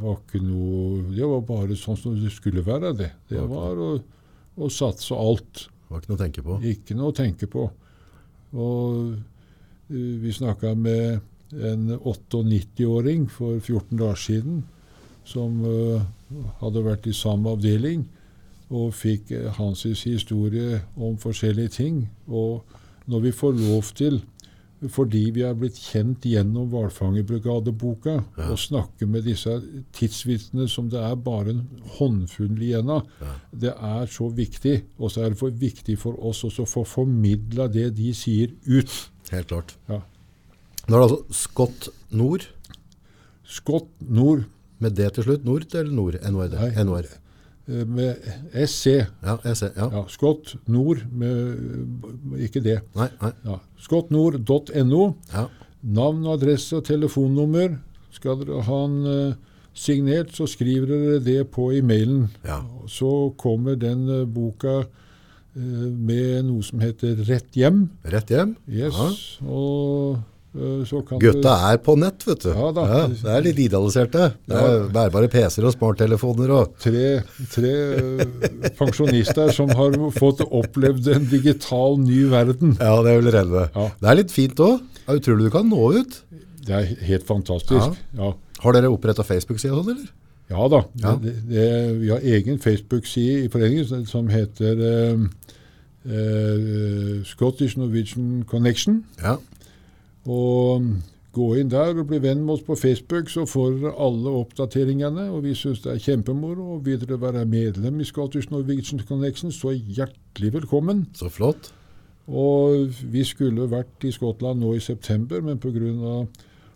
var 0.00 0.18
ikke 0.20 0.40
noe 0.44 1.02
Det 1.12 1.26
var 1.28 1.42
bare 1.48 1.76
sånn 1.76 1.98
som 1.98 2.14
det 2.20 2.30
skulle 2.32 2.62
være, 2.64 2.92
det. 2.96 3.10
Det 3.32 3.42
var 3.50 3.80
å, 3.80 3.90
å 4.56 4.70
satse 4.72 5.16
alt. 5.16 5.66
Det 5.66 5.90
var 5.90 6.02
ikke 6.02 6.12
noe 6.12 6.18
å 6.18 6.22
tenke 6.22 6.44
på. 6.44 6.58
Ikke 6.70 6.98
noe 6.98 7.10
å 7.10 7.16
tenke 7.16 7.48
på. 7.50 7.66
Og 8.54 9.00
uh, 9.10 10.14
vi 10.22 10.32
snakka 10.32 10.74
med 10.78 11.24
en 11.62 11.90
98-åring 11.98 13.28
for 13.30 13.58
14 13.60 13.98
dager 13.98 14.14
siden 14.20 14.62
som 15.24 15.62
uh, 15.64 16.02
hadde 16.60 16.82
vært 16.84 17.06
i 17.08 17.14
samme 17.16 17.48
avdeling, 17.54 18.04
og 18.74 18.92
fikk 18.96 19.30
uh, 19.32 19.48
hans 19.56 19.84
historie 20.04 20.82
om 20.96 21.16
forskjellige 21.20 21.68
ting. 21.78 22.02
Og 22.28 22.64
når 23.06 23.20
vi 23.28 23.32
får 23.32 23.52
lov 23.60 23.90
til, 23.96 24.20
fordi 24.92 25.30
vi 25.32 25.40
er 25.46 25.54
blitt 25.56 25.78
kjent 25.80 26.26
gjennom 26.28 26.66
Hvalfangerbrigadeboka, 26.68 28.18
Ja. 28.36 28.50
å 28.52 28.56
snakke 28.58 29.06
med 29.08 29.24
disse 29.24 29.54
tidsvitnene 29.96 30.68
som 30.68 30.90
det 30.92 31.00
er 31.00 31.14
bare 31.16 31.54
en 31.54 31.62
håndfull 31.96 32.60
igjen 32.60 32.90
av, 32.92 33.06
Ja. 33.20 33.34
det 33.52 33.72
er 33.72 34.06
så 34.06 34.28
viktig. 34.28 34.82
Og 34.98 35.10
så 35.10 35.24
er 35.24 35.30
det 35.30 35.38
for 35.38 35.50
viktig 35.50 35.96
for 35.98 36.18
oss 36.20 36.44
å 36.44 36.50
få 36.68 36.84
formidla 36.84 37.68
det 37.72 37.94
de 37.96 38.12
sier, 38.12 38.52
ut. 38.66 39.10
Helt 39.30 39.48
klart. 39.48 39.76
Ja. 39.88 40.02
Nå 40.84 40.96
er 40.96 41.00
det 41.00 41.04
altså 41.06 41.36
Scott 41.38 41.88
Nord, 42.12 42.42
Scott 43.48 43.88
Nord 44.04 44.44
med 44.82 44.96
D 44.98 45.06
til 45.16 45.24
slutt. 45.24 45.44
Nord 45.46 45.64
eller 45.74 45.92
Nord? 45.92 46.18
NOR. 46.30 46.56
NOR. 46.84 47.06
eh, 47.68 47.84
med 47.88 48.16
SC. 48.66 48.86
Ja, 49.24 49.36
ser. 49.54 49.70
Ja. 49.76 49.88
Ja, 49.92 50.02
Scott 50.08 50.56
Nord 50.68 51.04
med 51.12 52.40
Ikke 52.44 52.60
det. 52.60 52.80
Nei, 52.96 53.08
nei. 53.22 53.30
Ja. 53.46 53.58
Scottnord.no. 53.80 55.02
Ja. 55.32 55.46
Navn, 55.84 56.26
adresse 56.32 56.76
og 56.80 56.84
telefonnummer. 56.88 57.78
Skal 58.12 58.42
dere 58.42 58.62
ha 58.66 58.82
den 58.86 59.06
eh, 59.06 59.34
signert, 59.74 60.34
så 60.36 60.46
skriver 60.46 60.86
dere 60.92 61.22
det 61.24 61.40
på 61.54 61.70
e 61.74 61.80
mailen. 61.82 62.28
Ja. 62.44 62.60
Så 62.88 63.32
kommer 63.40 63.76
den 63.80 64.04
eh, 64.20 64.26
boka 64.26 64.82
med 65.54 66.48
noe 66.48 66.64
som 66.66 66.80
heter 66.82 67.20
Rett 67.28 67.54
hjem. 67.54 67.84
Rett 68.10 68.32
hjem. 68.34 68.56
Yes. 68.66 68.96
Ja. 68.98 69.44
Og 69.46 70.16
Gutta 70.54 71.54
er 71.72 71.78
på 71.82 71.96
nett, 71.98 72.22
vet 72.28 72.44
du. 72.44 72.50
Ja 72.54 72.68
da. 72.76 72.84
det 73.10 73.30
er 73.34 73.42
litt 73.42 73.58
idealiserte. 73.64 74.28
Det 74.46 74.54
er 74.54 74.68
Ja. 74.68 74.86
bærbare 74.94 75.26
PC-er 75.32 75.66
og 75.66 75.74
smarttelefoner 75.74 76.52
og 76.54 76.76
tre, 76.78 77.22
tre 77.50 77.72
eh, 77.98 78.68
pensjonister 78.78 79.50
som 79.56 79.68
har 79.74 79.96
fått 80.14 80.44
opplevd 80.46 81.08
en 81.16 81.26
digital 81.30 81.98
ny 81.98 82.24
verden. 82.30 82.76
Ja, 82.78 82.94
det 83.02 83.10
er 83.16 83.20
vel 83.22 83.32
redde. 83.34 83.64
Ja. 83.74 83.88
Det 84.00 84.10
er 84.12 84.20
litt 84.22 84.30
fint 84.34 84.62
òg. 84.62 84.78
Utrolig 85.10 85.48
du 85.48 85.50
kan 85.50 85.66
nå 85.68 85.88
ut. 85.98 86.20
Det 86.64 86.72
er 86.78 86.92
helt 87.10 87.26
fantastisk. 87.28 87.98
Ja, 88.16 88.30
Har 88.64 88.72
dere 88.78 88.88
oppretta 88.94 89.24
Facebook-side 89.26 89.74
sånn, 89.74 89.90
eller? 89.96 90.12
ja 90.54 90.68
da. 90.68 90.82
Ja. 91.02 91.16
Det, 91.20 91.32
det, 91.48 91.66
vi 91.98 92.08
har 92.12 92.20
egen 92.22 92.58
Facebook-side 92.62 93.46
i 93.46 93.50
foreningen 93.52 94.06
som 94.06 94.28
heter 94.30 94.80
eh, 94.86 95.26
eh, 96.06 97.24
Scottish 97.24 97.76
Norwegian 97.80 98.44
Connection. 98.48 99.02
Ja. 99.22 99.36
Og 100.30 100.86
gå 101.34 101.48
inn 101.58 101.70
der 101.72 101.98
og 101.98 102.08
bli 102.08 102.20
venn 102.22 102.44
med 102.44 102.56
oss 102.56 102.64
på 102.64 102.76
Facebook, 102.78 103.30
så 103.32 103.44
får 103.48 103.78
dere 103.80 103.94
alle 104.06 104.34
oppdateringene. 104.40 105.28
Og 105.34 105.44
vi 105.48 105.54
syns 105.58 105.82
det 105.84 105.92
er 105.94 106.02
kjempemoro. 106.02 106.76
Og 106.76 106.84
vil 106.86 107.00
dere 107.02 107.20
være 107.20 107.44
medlem 107.48 108.00
i 108.00 108.08
Scottish 108.08 108.52
Norwegian 108.52 109.02
Connection, 109.08 109.52
så 109.52 109.74
hjertelig 109.74 110.52
velkommen. 110.60 111.06
Så 111.18 111.28
flott. 111.32 111.72
Og 112.24 112.88
vi 113.12 113.24
skulle 113.28 113.68
vært 113.68 114.06
i 114.06 114.12
Skottland 114.14 114.62
nå 114.62 114.74
i 114.74 114.80
september, 114.80 115.42
men 115.44 115.60
pga. 115.60 116.24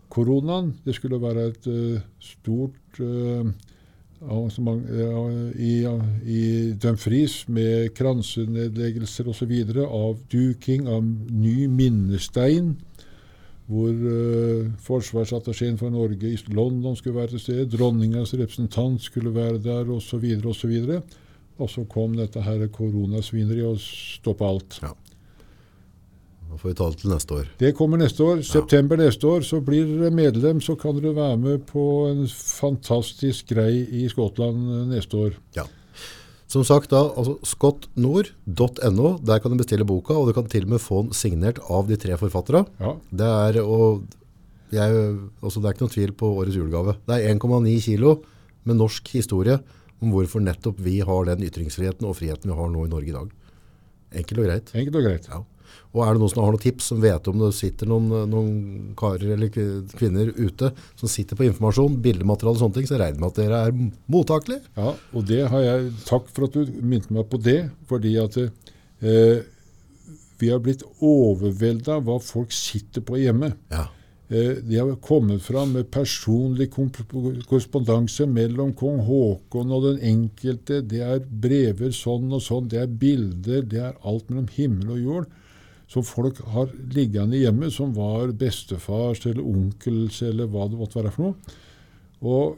koronaen 0.09 0.75
Det 0.85 0.95
skulle 0.95 1.21
være 1.21 1.49
et 1.49 1.67
uh, 1.67 2.01
stort 2.21 3.01
uh, 3.01 3.47
arrangement 4.29 4.83
uh, 4.91 5.53
i, 5.57 5.87
i 6.25 6.73
Dumfries 6.73 7.49
med 7.49 7.95
kransenedleggelser 7.95 9.29
osv. 9.29 9.53
Avduking 9.87 10.89
av 10.89 11.03
ny 11.31 11.67
minnestein. 11.67 12.77
Hvor 13.69 13.93
uh, 13.93 14.69
forsvarsattachéen 14.81 15.77
for 15.77 15.93
Norge 15.93 16.31
i 16.31 16.39
London 16.57 16.97
skulle 16.97 17.19
være 17.19 17.35
til 17.35 17.43
stede. 17.43 17.67
Dronningas 17.77 18.33
representant 18.35 19.03
skulle 19.05 19.35
være 19.35 19.59
der, 19.61 19.91
osv. 19.93 20.25
osv. 20.47 20.79
Og 21.59 21.71
så 21.71 21.85
kom 21.91 22.17
dette 22.17 22.41
her 22.41 22.65
koronasvineriet 22.73 23.69
og 23.69 23.83
stoppa 23.83 24.49
alt. 24.49 24.81
Ja. 24.83 24.95
Da 26.49 26.57
får 26.57 26.69
vi 26.71 26.75
ta 26.79 26.87
det 26.89 27.01
til 27.03 27.11
neste 27.13 27.35
år. 27.35 27.49
Det 27.61 27.73
kommer 27.77 28.01
neste 28.01 28.25
år. 28.25 28.41
September 28.47 28.97
neste 28.97 29.27
år 29.29 29.45
så 29.45 29.61
blir 29.65 29.85
dere 29.91 30.11
medlem, 30.15 30.63
så 30.65 30.79
kan 30.81 30.97
dere 30.97 31.13
være 31.17 31.37
med 31.37 31.67
på 31.69 31.83
en 32.09 32.23
fantastisk 32.29 33.51
grei 33.53 33.83
i 33.85 34.07
Skottland 34.09 34.71
eh, 34.73 34.87
neste 34.95 35.21
år. 35.27 35.37
Ja. 35.57 35.67
Som 36.49 36.65
sagt 36.65 36.89
da, 36.95 37.03
altså 37.13 37.35
skottnord.no, 37.45 39.09
der 39.21 39.41
kan 39.43 39.53
du 39.53 39.59
bestille 39.61 39.85
boka, 39.89 40.15
og 40.17 40.31
du 40.31 40.33
kan 40.37 40.49
til 40.49 40.65
og 40.65 40.73
med 40.75 40.81
få 40.81 41.03
den 41.05 41.17
signert 41.17 41.61
av 41.69 41.89
de 41.91 41.99
tre 42.01 42.17
forfattere. 42.21 42.65
Ja, 42.81 42.95
Det 43.21 43.29
er, 43.29 43.59
og 43.63 44.07
jeg, 44.73 45.19
altså 45.43 45.61
det 45.61 45.69
er 45.69 45.77
ikke 45.77 45.85
noen 45.85 45.95
tvil 45.97 46.15
på 46.17 46.31
årets 46.41 46.57
julegave. 46.57 46.97
Det 47.09 47.19
er 47.19 47.35
1,9 47.35 47.75
kilo 47.85 48.15
med 48.65 48.81
norsk 48.81 49.13
historie 49.17 49.59
om 50.01 50.13
hvorfor 50.15 50.41
nettopp 50.45 50.81
vi 50.81 51.01
har 51.05 51.29
den 51.29 51.45
ytringsfriheten 51.49 52.07
og 52.09 52.17
friheten 52.17 52.51
vi 52.53 52.57
har 52.57 52.73
nå 52.73 52.87
i 52.87 52.91
Norge 52.93 53.13
i 53.13 53.17
dag. 53.17 53.31
Enkelt 54.23 54.41
og 54.41 54.49
greit. 54.49 54.73
enkelt 54.75 54.97
og 54.97 55.05
greit. 55.05 55.29
Ja. 55.29 55.43
Og 55.97 56.03
er 56.05 56.13
det 56.15 56.21
noen 56.21 56.31
som 56.33 56.43
har 56.45 56.53
noen 56.53 56.63
tips, 56.63 56.89
som 56.93 57.01
vet 57.01 57.29
om 57.31 57.39
det 57.41 57.51
sitter 57.57 57.89
noen, 57.89 58.11
noen 58.29 58.57
karer 58.99 59.35
eller 59.37 59.49
kvinner 59.97 60.33
ute 60.37 60.73
som 60.99 61.09
sitter 61.09 61.39
på 61.39 61.47
informasjon, 61.49 61.97
bildemateriale 62.05 62.59
og 62.59 62.63
sånne 62.63 62.77
ting, 62.77 62.89
så 62.91 62.99
regner 63.01 63.17
jeg 63.17 63.23
med 63.23 63.31
at 63.33 63.41
dere 63.41 63.61
er 63.67 63.77
mottakelige. 64.13 64.65
Ja, 64.77 64.93
og 65.17 65.29
det 65.31 65.43
har 65.49 65.65
jeg 65.65 65.93
Takk 66.09 66.29
for 66.35 66.49
at 66.49 66.59
du 66.59 66.75
minte 66.85 67.15
meg 67.17 67.31
på 67.33 67.41
det, 67.41 67.61
fordi 67.89 68.17
at 68.21 68.37
eh, 68.43 69.39
vi 70.39 70.51
har 70.53 70.61
blitt 70.63 70.85
overvelda 71.03 71.97
av 71.99 72.05
hva 72.07 72.19
folk 72.23 72.53
sitter 72.55 73.03
på 73.09 73.19
hjemme. 73.19 73.55
Ja. 73.73 73.87
Eh, 74.29 74.61
De 74.61 74.77
har 74.77 74.93
kommet 75.01 75.41
fram 75.43 75.73
med 75.73 75.89
personlig 75.91 76.69
korrespondanse 76.77 78.29
mellom 78.29 78.75
kong 78.77 79.01
Haakon 79.09 79.73
og 79.73 79.89
den 79.89 80.01
enkelte. 80.13 80.83
Det 80.85 81.01
er 81.01 81.25
brever 81.25 81.97
sånn 81.97 82.29
og 82.37 82.45
sånn, 82.45 82.69
det 82.71 82.85
er 82.85 82.93
bilder, 83.01 83.65
det 83.65 83.83
er 83.89 83.97
alt 84.05 84.29
mellom 84.31 84.49
himmel 84.53 84.95
og 84.99 85.05
jord. 85.07 85.29
Som 85.89 86.05
folk 86.05 86.41
har 86.53 86.69
liggende 86.93 87.39
hjemme, 87.41 87.71
som 87.73 87.95
var 87.97 88.29
bestefars 88.37 89.23
eller 89.27 89.41
onkels 89.49 90.21
eller 90.23 90.47
hva 90.53 90.67
det 90.69 90.77
måtte 90.81 90.99
være 91.01 91.13
for 91.15 91.29
noe. 91.31 91.57
Og 92.23 92.57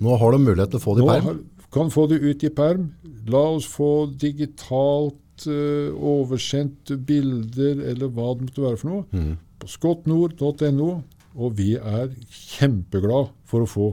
Nå 0.00 0.16
har 0.20 0.32
de 0.32 0.38
mulighet 0.44 0.70
til 0.74 0.80
å 0.80 0.84
få 0.84 0.94
det 0.96 1.04
i 1.04 1.08
perm. 1.08 1.24
har, 1.30 1.38
kan 1.72 1.90
få 1.92 2.06
det 2.08 2.18
ut 2.24 2.44
i 2.44 2.50
perm. 2.56 2.86
La 3.28 3.42
oss 3.54 3.66
få 3.68 3.88
digitalt 4.20 5.46
uh, 5.46 5.92
oversendt 5.96 6.92
bilder, 7.06 7.80
eller 7.92 8.08
hva 8.12 8.30
det 8.36 8.48
måtte 8.48 8.64
være 8.64 8.80
for 8.80 8.90
noe, 8.90 9.04
Mm. 9.12 9.34
på 9.60 9.68
skottnord.no. 9.68 10.90
Og 11.36 11.52
vi 11.56 11.74
er 11.76 12.08
kjempeglad 12.32 13.28
for 13.46 13.62
å 13.64 13.68
få. 13.70 13.88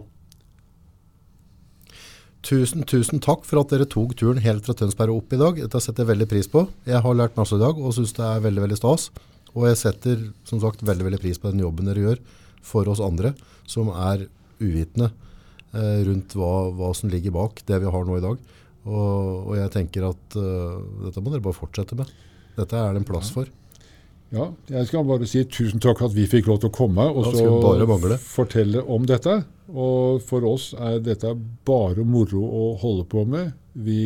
Tusen, 2.48 2.86
tusen 2.88 3.20
takk 3.20 3.42
for 3.44 3.60
at 3.60 3.74
dere 3.74 3.84
tok 3.92 4.14
turen 4.16 4.38
helt 4.40 4.64
fra 4.64 4.72
Tønsberg 4.80 5.12
og 5.12 5.18
opp 5.20 5.34
i 5.36 5.40
dag. 5.42 5.58
Dette 5.60 5.82
setter 5.84 6.06
jeg 6.06 6.14
veldig 6.14 6.28
pris 6.32 6.48
på. 6.48 6.62
Jeg 6.88 7.02
har 7.04 7.18
lært 7.20 7.36
masse 7.36 7.58
i 7.58 7.60
dag 7.60 7.76
og 7.76 7.92
synes 7.98 8.14
det 8.16 8.24
er 8.24 8.46
veldig, 8.46 8.62
veldig 8.64 8.78
stas. 8.80 9.10
Og 9.52 9.66
jeg 9.68 9.80
setter 9.82 10.22
som 10.48 10.62
sagt 10.64 10.86
veldig, 10.88 11.10
veldig 11.10 11.20
pris 11.20 11.42
på 11.44 11.52
den 11.52 11.66
jobben 11.66 11.90
dere 11.90 12.06
gjør 12.06 12.22
for 12.64 12.88
oss 12.88 13.02
andre, 13.04 13.34
som 13.68 13.92
er 13.92 14.30
uvitende 14.64 15.10
eh, 15.76 16.06
rundt 16.08 16.38
hva, 16.40 16.54
hva 16.78 16.94
som 16.96 17.12
ligger 17.12 17.36
bak 17.36 17.66
det 17.68 17.82
vi 17.84 17.92
har 17.98 18.08
nå 18.08 18.16
i 18.16 18.24
dag. 18.24 18.40
Og, 18.88 19.20
og 19.44 19.54
jeg 19.60 19.74
tenker 19.74 20.08
at 20.08 20.40
uh, 20.40 20.80
dette 21.04 21.20
må 21.20 21.34
dere 21.34 21.44
bare 21.44 21.58
fortsette 21.58 22.00
med. 22.00 22.16
Dette 22.56 22.80
er 22.80 22.96
det 22.96 23.04
en 23.04 23.12
plass 23.12 23.34
for. 23.36 23.52
Ja, 24.36 24.50
jeg 24.68 24.88
skal 24.90 25.06
bare 25.08 25.28
si 25.30 25.44
tusen 25.48 25.80
takk 25.80 26.02
at 26.04 26.12
vi 26.12 26.26
fikk 26.28 26.48
lov 26.50 26.60
til 26.60 26.68
å 26.70 26.76
komme 26.76 27.06
og 27.08 27.30
så 27.32 27.46
fortelle 28.20 28.82
om 28.92 29.06
dette. 29.08 29.38
Og 29.72 30.22
for 30.28 30.44
oss 30.48 30.74
er 30.78 31.00
dette 31.04 31.32
bare 31.68 32.04
moro 32.08 32.42
å 32.44 32.66
holde 32.82 33.06
på 33.08 33.24
med. 33.28 33.54
Vi 33.76 34.02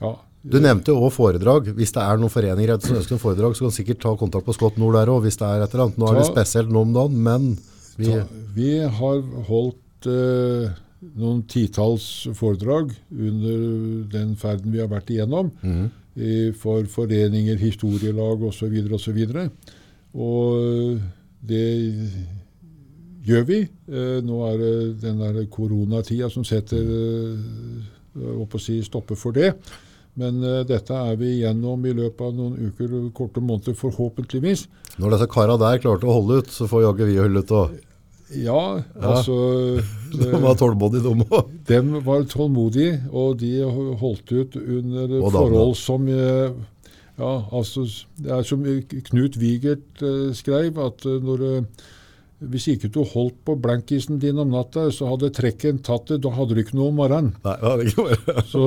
ja, 0.00 0.10
Du 0.42 0.58
nevnte 0.60 0.90
jo 0.92 0.98
også 1.06 1.14
foredrag. 1.16 1.70
Hvis 1.78 1.92
det 1.94 2.02
er 2.02 2.18
noen 2.20 2.30
foreninger 2.34 2.80
som 2.82 2.96
ønsker 2.98 3.16
en 3.16 3.22
foredrag, 3.22 3.54
så 3.54 3.64
kan 3.64 3.72
du 3.72 3.78
sikkert 3.78 4.02
ta 4.02 4.16
kontakt 4.18 4.46
på 4.50 4.54
Scott 4.56 4.76
Nord 4.82 4.94
der 4.98 5.08
også, 5.14 5.24
hvis 5.28 5.38
det 5.40 5.46
er 5.48 5.62
et 5.64 5.74
eller 5.74 5.86
annet. 5.86 5.98
Nå 6.02 6.10
er 6.10 6.18
det 6.20 6.26
spesielt 6.28 6.70
nå 6.74 6.82
om 6.84 6.92
dagen, 6.98 7.22
men 7.22 7.48
vi, 7.96 8.10
Ta, 8.10 8.24
vi 8.58 8.70
har 8.98 9.20
holdt 9.48 10.08
eh, 10.10 10.74
noen 11.14 11.42
titalls 11.48 12.26
foredrag 12.34 12.90
under 13.14 14.08
den 14.10 14.34
ferden 14.40 14.72
vi 14.74 14.82
har 14.82 14.90
vært 14.90 15.10
igjennom, 15.14 15.52
Mhm. 15.62 15.92
For 16.60 16.86
foreninger, 16.86 17.56
historielag 17.58 18.42
osv. 18.46 18.76
osv. 18.94 19.20
Og 19.34 19.40
og 20.14 21.00
det 21.44 21.64
gjør 23.24 23.48
vi. 23.48 23.62
Eh, 23.88 24.20
nå 24.24 24.42
er 24.50 24.60
det 24.60 24.74
den 25.02 25.22
der 25.22 25.40
koronatida 25.50 26.30
som 26.32 26.44
setter 26.46 26.84
eh, 26.84 28.44
å 28.44 28.62
si 28.62 28.78
stopper 28.86 29.18
for 29.18 29.36
det. 29.36 29.54
Men 30.20 30.38
eh, 30.44 30.62
dette 30.68 30.94
er 30.94 31.18
vi 31.18 31.32
igjennom 31.38 31.82
i 31.88 31.94
løpet 31.96 32.22
av 32.28 32.36
noen 32.36 32.70
uker, 32.70 32.94
korte 33.16 33.42
måneder, 33.42 33.74
forhåpentligvis. 33.78 34.68
når 34.98 35.16
disse 35.16 35.30
kara 35.32 35.58
der 35.58 35.82
klarte 35.82 36.06
å 36.06 36.20
holde 36.20 36.42
ut, 36.42 36.52
så 36.54 36.68
får 36.70 36.86
jaggu 36.86 37.04
vi 37.08 37.18
holde 37.18 37.42
ut 37.42 37.54
og 37.56 37.74
Ja, 38.32 38.80
altså 38.96 39.34
de 40.18 40.30
var 40.42 40.54
tålmodige, 40.58 41.02
de 41.04 41.26
òg. 41.28 41.50
De 41.68 41.80
var 42.06 42.24
tålmodige, 42.30 42.94
og 43.12 43.40
de 43.42 43.50
holdt 44.00 44.32
ut 44.32 44.56
under 44.56 45.18
forhold 45.30 45.76
som 45.80 46.08
eh, 46.08 46.54
Ja, 47.14 47.34
altså 47.54 47.84
Det 48.18 48.32
er 48.32 48.42
som 48.42 48.64
Knut 49.10 49.36
Wigert 49.38 50.02
eh, 50.02 50.32
skrev, 50.34 50.80
at 50.82 51.04
eh, 51.06 51.20
når 51.22 51.44
eh, 51.50 51.84
hvis 52.50 52.66
ikke 52.68 52.90
du 52.92 53.00
holdt 53.08 53.36
på 53.46 53.54
blankisen 53.60 54.18
din 54.20 54.38
om 54.42 54.50
natta, 54.52 54.88
så 54.92 55.08
hadde 55.12 55.30
trekken 55.32 55.78
tatt 55.84 56.10
det. 56.10 56.20
Da 56.24 56.32
hadde 56.34 56.56
du 56.56 56.60
ikke 56.60 56.76
noe 56.76 56.90
om 56.90 56.98
morgenen. 56.98 57.30
Nei, 57.44 57.54
det 57.60 57.70
hadde 57.70 57.86
ikke 57.88 58.06
vært. 58.08 58.50
Så, 58.52 58.64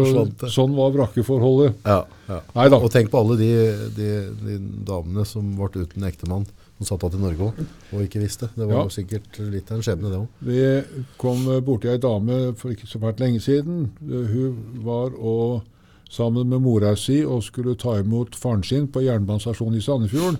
sånn 0.53 0.73
var 0.77 0.93
brakkeforholdet. 0.95 1.75
Ja, 1.85 1.99
ja. 2.29 2.39
Og 2.79 2.89
tenk 2.93 3.11
på 3.13 3.21
alle 3.21 3.37
de, 3.39 3.51
de, 3.97 4.09
de 4.39 4.57
damene 4.87 5.27
som 5.27 5.51
ble 5.59 5.83
uten 5.83 6.07
ektemann, 6.07 6.47
som 6.79 6.85
satt 6.99 7.03
igjen 7.07 7.19
i 7.19 7.25
Norge 7.27 7.47
òg, 7.47 7.61
og 7.93 8.01
ikke 8.05 8.19
visste. 8.21 8.49
Det 8.55 8.67
var 8.67 8.73
Ja. 8.75 8.83
jo 8.83 8.89
sikkert 8.89 9.39
litt 9.51 9.71
av 9.71 9.77
en 9.77 9.83
skjebne, 9.83 10.09
det 10.11 10.19
òg. 10.19 10.27
Vi 10.41 11.07
kom 11.17 11.45
borti 11.65 11.89
ei 11.89 11.97
dame 11.97 12.53
for 12.55 12.69
ikke 12.71 12.85
så 12.87 12.99
fælt 12.99 13.19
lenge 13.19 13.39
siden. 13.41 13.91
Eh, 14.03 14.27
Hun 14.27 14.83
var 14.83 15.11
og, 15.17 15.63
sammen 16.09 16.47
med 16.49 16.61
mora 16.61 16.95
si 16.95 17.23
og 17.25 17.41
skulle 17.43 17.75
ta 17.75 17.97
imot 17.99 18.35
faren 18.35 18.63
sin 18.63 18.87
på 18.87 19.01
jernbanestasjonen 19.03 19.75
i 19.75 19.81
Sandefjorden. 19.81 20.37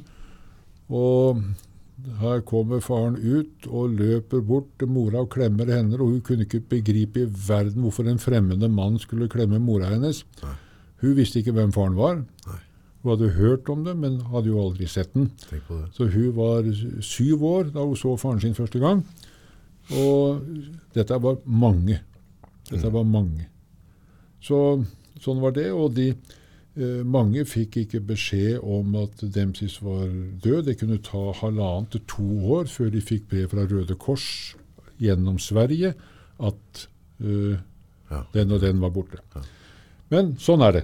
Og 0.90 1.42
her 2.22 2.40
kommer 2.42 2.80
faren 2.80 3.18
ut 3.18 3.68
og 3.68 3.90
løper 3.98 4.42
bort 4.46 4.68
til 4.80 4.88
mora 4.88 5.20
og 5.26 5.30
klemmer 5.30 5.66
henne. 5.66 5.94
Og 6.00 6.08
hun 6.14 6.22
kunne 6.22 6.46
ikke 6.46 6.62
begripe 6.70 7.18
i 7.26 7.26
verden 7.48 7.82
hvorfor 7.84 8.08
en 8.08 8.20
fremmede 8.22 8.70
mann 8.72 8.98
skulle 9.00 9.28
klemme 9.28 9.60
mora 9.60 9.90
hennes. 9.90 10.24
Hun 11.02 11.16
visste 11.16 11.40
ikke 11.42 11.52
hvem 11.58 11.74
faren 11.74 11.96
var. 11.98 12.24
Hun 13.08 13.14
hadde 13.16 13.30
hørt 13.38 13.70
om 13.72 13.86
det, 13.86 13.94
men 13.96 14.18
hadde 14.34 14.50
jo 14.52 14.60
aldri 14.60 14.88
sett 14.92 15.14
den. 15.16 15.30
Så 15.96 16.10
hun 16.12 16.34
var 16.36 16.66
syv 17.02 17.44
år 17.48 17.70
da 17.72 17.86
hun 17.88 17.96
så 17.96 18.18
faren 18.20 18.42
sin 18.44 18.56
første 18.58 18.82
gang. 18.84 19.06
Og 19.96 20.42
dette 20.96 21.16
var 21.24 21.38
mange. 21.48 22.02
Dette 22.68 22.92
var 22.92 23.06
mange. 23.08 23.46
Så 24.44 24.60
sånn 25.24 25.40
var 25.40 25.56
det. 25.56 25.70
Og 25.72 25.94
de 25.96 26.10
eh, 26.12 27.04
mange 27.08 27.46
fikk 27.48 27.80
ikke 27.86 28.02
beskjed 28.12 28.60
om 28.60 28.98
at 29.00 29.24
Dempsis 29.34 29.80
var 29.82 30.10
død. 30.44 30.66
Det 30.68 30.76
kunne 30.82 31.00
ta 31.00 31.30
halvannet 31.40 31.96
til 31.96 32.04
to 32.12 32.28
år 32.60 32.68
før 32.68 32.92
de 32.92 33.00
fikk 33.08 33.30
brev 33.32 33.48
fra 33.54 33.64
Røde 33.72 33.96
Kors 33.96 34.28
gjennom 35.00 35.40
Sverige 35.40 35.94
at 36.44 36.88
eh, 37.24 37.56
Ja. 38.12 38.22
den 38.34 38.52
og 38.56 38.62
den 38.62 38.80
var 38.84 38.92
borte. 38.96 39.18
Men 40.12 40.36
sånn 40.40 40.62
er 40.64 40.72
det. 40.78 40.84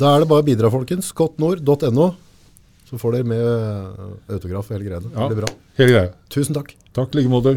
Da 0.00 0.14
er 0.14 0.24
det 0.24 0.30
bare 0.30 0.42
å 0.42 0.46
bidra, 0.46 0.70
folkens. 0.72 1.12
Skottnord.no. 1.12 2.08
Så 2.88 2.98
får 3.00 3.16
dere 3.16 3.28
med 3.30 3.44
autograf 4.34 4.68
og 4.68 4.76
hele 4.76 4.88
greiene. 4.88 5.12
Ja. 5.14 5.28
Det 5.28 5.36
blir 5.36 5.44
bra. 5.44 5.52
Hele 5.78 5.94
greia. 5.94 6.10
Tusen 6.34 6.56
takk. 6.56 6.74
Takk 6.94 7.14
i 7.14 7.20
like 7.20 7.32
måte. 7.32 7.56